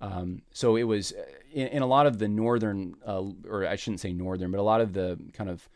Um, 0.00 0.42
so 0.52 0.76
it 0.76 0.84
was 0.84 1.12
in, 1.52 1.66
in, 1.68 1.82
a 1.82 1.86
lot 1.86 2.06
of 2.06 2.18
the 2.18 2.28
northern, 2.28 2.94
uh, 3.04 3.24
or 3.48 3.66
I 3.66 3.74
shouldn't 3.74 4.00
say 4.00 4.12
northern, 4.12 4.52
but 4.52 4.60
a 4.60 4.62
lot 4.62 4.80
of 4.80 4.92
the 4.92 5.18
kind 5.32 5.50
of 5.50 5.68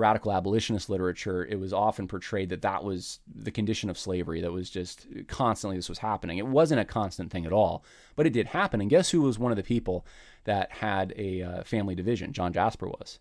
radical 0.00 0.32
abolitionist 0.32 0.90
literature, 0.90 1.44
it 1.44 1.60
was 1.60 1.72
often 1.72 2.08
portrayed 2.08 2.48
that 2.48 2.62
that 2.62 2.82
was 2.82 3.20
the 3.32 3.50
condition 3.50 3.88
of 3.90 3.98
slavery, 3.98 4.40
that 4.40 4.52
was 4.52 4.70
just 4.70 5.06
constantly 5.28 5.76
this 5.76 5.88
was 5.88 5.98
happening. 5.98 6.38
It 6.38 6.46
wasn't 6.46 6.80
a 6.80 6.84
constant 6.84 7.30
thing 7.30 7.46
at 7.46 7.52
all, 7.52 7.84
but 8.16 8.26
it 8.26 8.32
did 8.32 8.48
happen. 8.48 8.80
And 8.80 8.90
guess 8.90 9.10
who 9.10 9.22
was 9.22 9.38
one 9.38 9.52
of 9.52 9.56
the 9.56 9.62
people 9.62 10.06
that 10.44 10.72
had 10.72 11.14
a 11.16 11.42
uh, 11.42 11.62
family 11.64 11.94
division? 11.94 12.32
John 12.32 12.52
Jasper 12.52 12.88
was. 12.88 13.20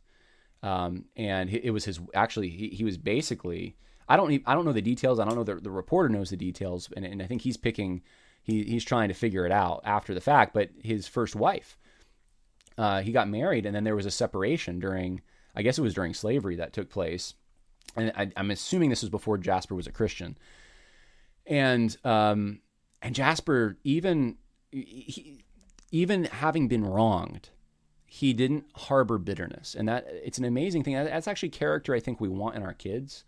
Um, 0.64 1.06
and 1.16 1.50
it 1.50 1.72
was 1.72 1.86
his, 1.86 2.00
actually, 2.14 2.50
he, 2.50 2.70
he 2.70 2.84
was 2.84 2.98
basically, 2.98 3.76
I 4.08 4.18
don't, 4.18 4.42
I 4.46 4.56
don't 4.56 4.66
know 4.66 4.74
the 4.74 4.82
details. 4.82 5.20
I 5.20 5.26
don't 5.26 5.36
know 5.36 5.44
the, 5.44 5.56
the 5.56 5.72
reporter 5.72 6.10
knows 6.10 6.32
the 6.32 6.38
details. 6.38 6.90
And, 6.96 7.06
and 7.06 7.22
I 7.22 7.28
think 7.28 7.44
he's 7.44 7.58
picking, 7.58 8.02
he, 8.42 8.64
he's 8.64 8.84
trying 8.84 9.10
to 9.10 9.14
figure 9.14 9.46
it 9.46 9.52
out 9.52 9.82
after 9.86 10.14
the 10.14 10.22
fact. 10.22 10.54
But 10.54 10.72
his 10.84 11.08
first 11.08 11.36
wife, 11.36 11.78
uh, 12.78 13.02
he 13.02 13.12
got 13.12 13.30
married 13.30 13.66
and 13.66 13.76
then 13.76 13.84
there 13.84 13.96
was 13.96 14.06
a 14.06 14.12
separation 14.12 14.80
during 14.80 15.22
I 15.60 15.62
guess 15.62 15.78
it 15.78 15.82
was 15.82 15.94
during 15.94 16.14
slavery 16.14 16.56
that 16.56 16.72
took 16.72 16.90
place. 16.90 17.34
And 17.98 18.14
I, 18.16 18.32
am 18.38 18.50
assuming 18.50 18.90
this 18.90 19.02
was 19.02 19.10
before 19.10 19.38
Jasper 19.38 19.76
was 19.76 19.88
a 19.88 19.92
Christian. 19.92 20.38
And 21.46 21.96
um, 22.06 22.62
and 23.02 23.14
Jasper, 23.14 23.78
even 23.84 24.38
he, 24.72 25.44
even 25.92 26.26
having 26.26 26.70
been 26.70 26.86
wronged, 26.86 27.50
he 28.06 28.32
didn't 28.32 28.68
harbor 28.74 29.18
bitterness, 29.18 29.76
and 29.76 29.90
that 29.90 30.08
it's 30.08 30.38
an 30.38 30.46
amazing 30.46 30.84
thing. 30.84 30.94
That's 30.94 31.28
actually 31.28 31.50
character 31.50 31.94
I 31.94 32.00
think 32.00 32.22
we 32.22 32.30
want 32.30 32.56
in 32.56 32.64
our 32.64 32.74
kids. 32.74 33.26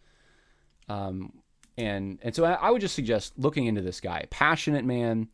Um, 0.88 1.34
and 1.78 2.18
and 2.22 2.34
so 2.34 2.46
I, 2.46 2.54
I 2.54 2.70
would 2.72 2.82
just 2.82 2.96
suggest 2.96 3.34
looking 3.38 3.66
into 3.66 3.82
this 3.82 4.00
guy, 4.00 4.26
passionate 4.30 4.86
man. 4.86 5.28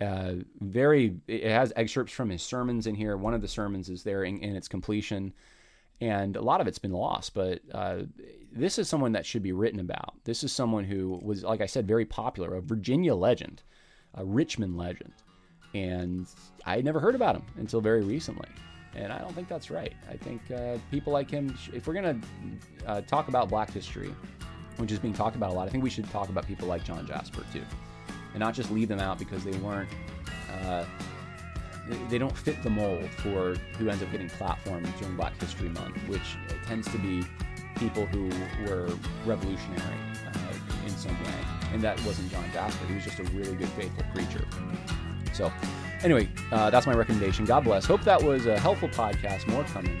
Uh, 0.00 0.34
very, 0.60 1.16
it 1.26 1.50
has 1.50 1.72
excerpts 1.74 2.12
from 2.12 2.30
his 2.30 2.40
sermons 2.40 2.86
in 2.86 2.94
here. 2.94 3.16
One 3.16 3.34
of 3.34 3.42
the 3.42 3.48
sermons 3.48 3.90
is 3.90 4.04
there 4.04 4.22
in, 4.22 4.38
in 4.38 4.54
its 4.54 4.68
completion 4.68 5.34
and 6.00 6.36
a 6.36 6.42
lot 6.42 6.60
of 6.60 6.66
it's 6.66 6.78
been 6.78 6.92
lost. 6.92 7.34
But 7.34 7.60
uh, 7.72 8.02
this 8.52 8.78
is 8.78 8.88
someone 8.88 9.12
that 9.12 9.26
should 9.26 9.42
be 9.42 9.52
written 9.52 9.80
about. 9.80 10.14
This 10.24 10.44
is 10.44 10.52
someone 10.52 10.84
who 10.84 11.20
was, 11.22 11.42
like 11.42 11.60
I 11.60 11.66
said, 11.66 11.86
very 11.86 12.04
popular, 12.04 12.54
a 12.56 12.60
Virginia 12.60 13.14
legend, 13.14 13.62
a 14.14 14.24
Richmond 14.24 14.76
legend, 14.76 15.12
and 15.74 16.26
I 16.64 16.76
had 16.76 16.84
never 16.84 17.00
heard 17.00 17.14
about 17.14 17.36
him 17.36 17.44
until 17.58 17.80
very 17.80 18.02
recently. 18.02 18.48
And 18.94 19.12
I 19.12 19.18
don't 19.18 19.34
think 19.34 19.48
that's 19.48 19.70
right. 19.70 19.92
I 20.10 20.16
think 20.16 20.50
uh, 20.50 20.78
people 20.90 21.12
like 21.12 21.30
him, 21.30 21.56
if 21.72 21.86
we're 21.86 21.94
going 21.94 22.20
to 22.20 22.88
uh, 22.88 23.00
talk 23.02 23.28
about 23.28 23.48
black 23.48 23.70
history, 23.70 24.14
which 24.78 24.90
is 24.90 24.98
being 24.98 25.14
talked 25.14 25.36
about 25.36 25.50
a 25.50 25.52
lot, 25.52 25.68
I 25.68 25.70
think 25.70 25.84
we 25.84 25.90
should 25.90 26.08
talk 26.10 26.28
about 26.30 26.46
people 26.46 26.66
like 26.66 26.84
John 26.84 27.06
Jasper 27.06 27.44
too. 27.52 27.62
And 28.32 28.40
not 28.40 28.54
just 28.54 28.70
leave 28.70 28.88
them 28.88 28.98
out 28.98 29.18
because 29.18 29.44
they 29.44 29.56
weren't 29.58 29.88
uh, 30.64 30.84
they 32.08 32.18
don't 32.18 32.36
fit 32.36 32.62
the 32.62 32.70
mold 32.70 33.08
for 33.10 33.54
who 33.78 33.88
ends 33.88 34.02
up 34.02 34.10
getting 34.10 34.28
platformed 34.28 34.86
during 34.98 35.16
Black 35.16 35.38
History 35.40 35.68
Month, 35.68 35.96
which 36.08 36.36
tends 36.66 36.90
to 36.92 36.98
be 36.98 37.24
people 37.76 38.06
who 38.06 38.28
were 38.66 38.90
revolutionary 39.24 39.98
uh, 40.26 40.84
in 40.86 40.90
some 40.90 41.12
way. 41.24 41.34
and 41.72 41.82
that 41.82 42.02
wasn't 42.04 42.30
John 42.30 42.44
Jasper. 42.52 42.86
He 42.86 42.94
was 42.94 43.04
just 43.04 43.18
a 43.18 43.24
really 43.24 43.54
good, 43.54 43.68
faithful 43.70 44.04
preacher. 44.14 44.44
So, 45.32 45.52
anyway, 46.02 46.28
uh, 46.50 46.70
that's 46.70 46.86
my 46.86 46.94
recommendation. 46.94 47.44
God 47.44 47.64
bless. 47.64 47.84
Hope 47.84 48.02
that 48.02 48.22
was 48.22 48.46
a 48.46 48.58
helpful 48.58 48.88
podcast. 48.88 49.46
More 49.48 49.64
coming. 49.64 50.00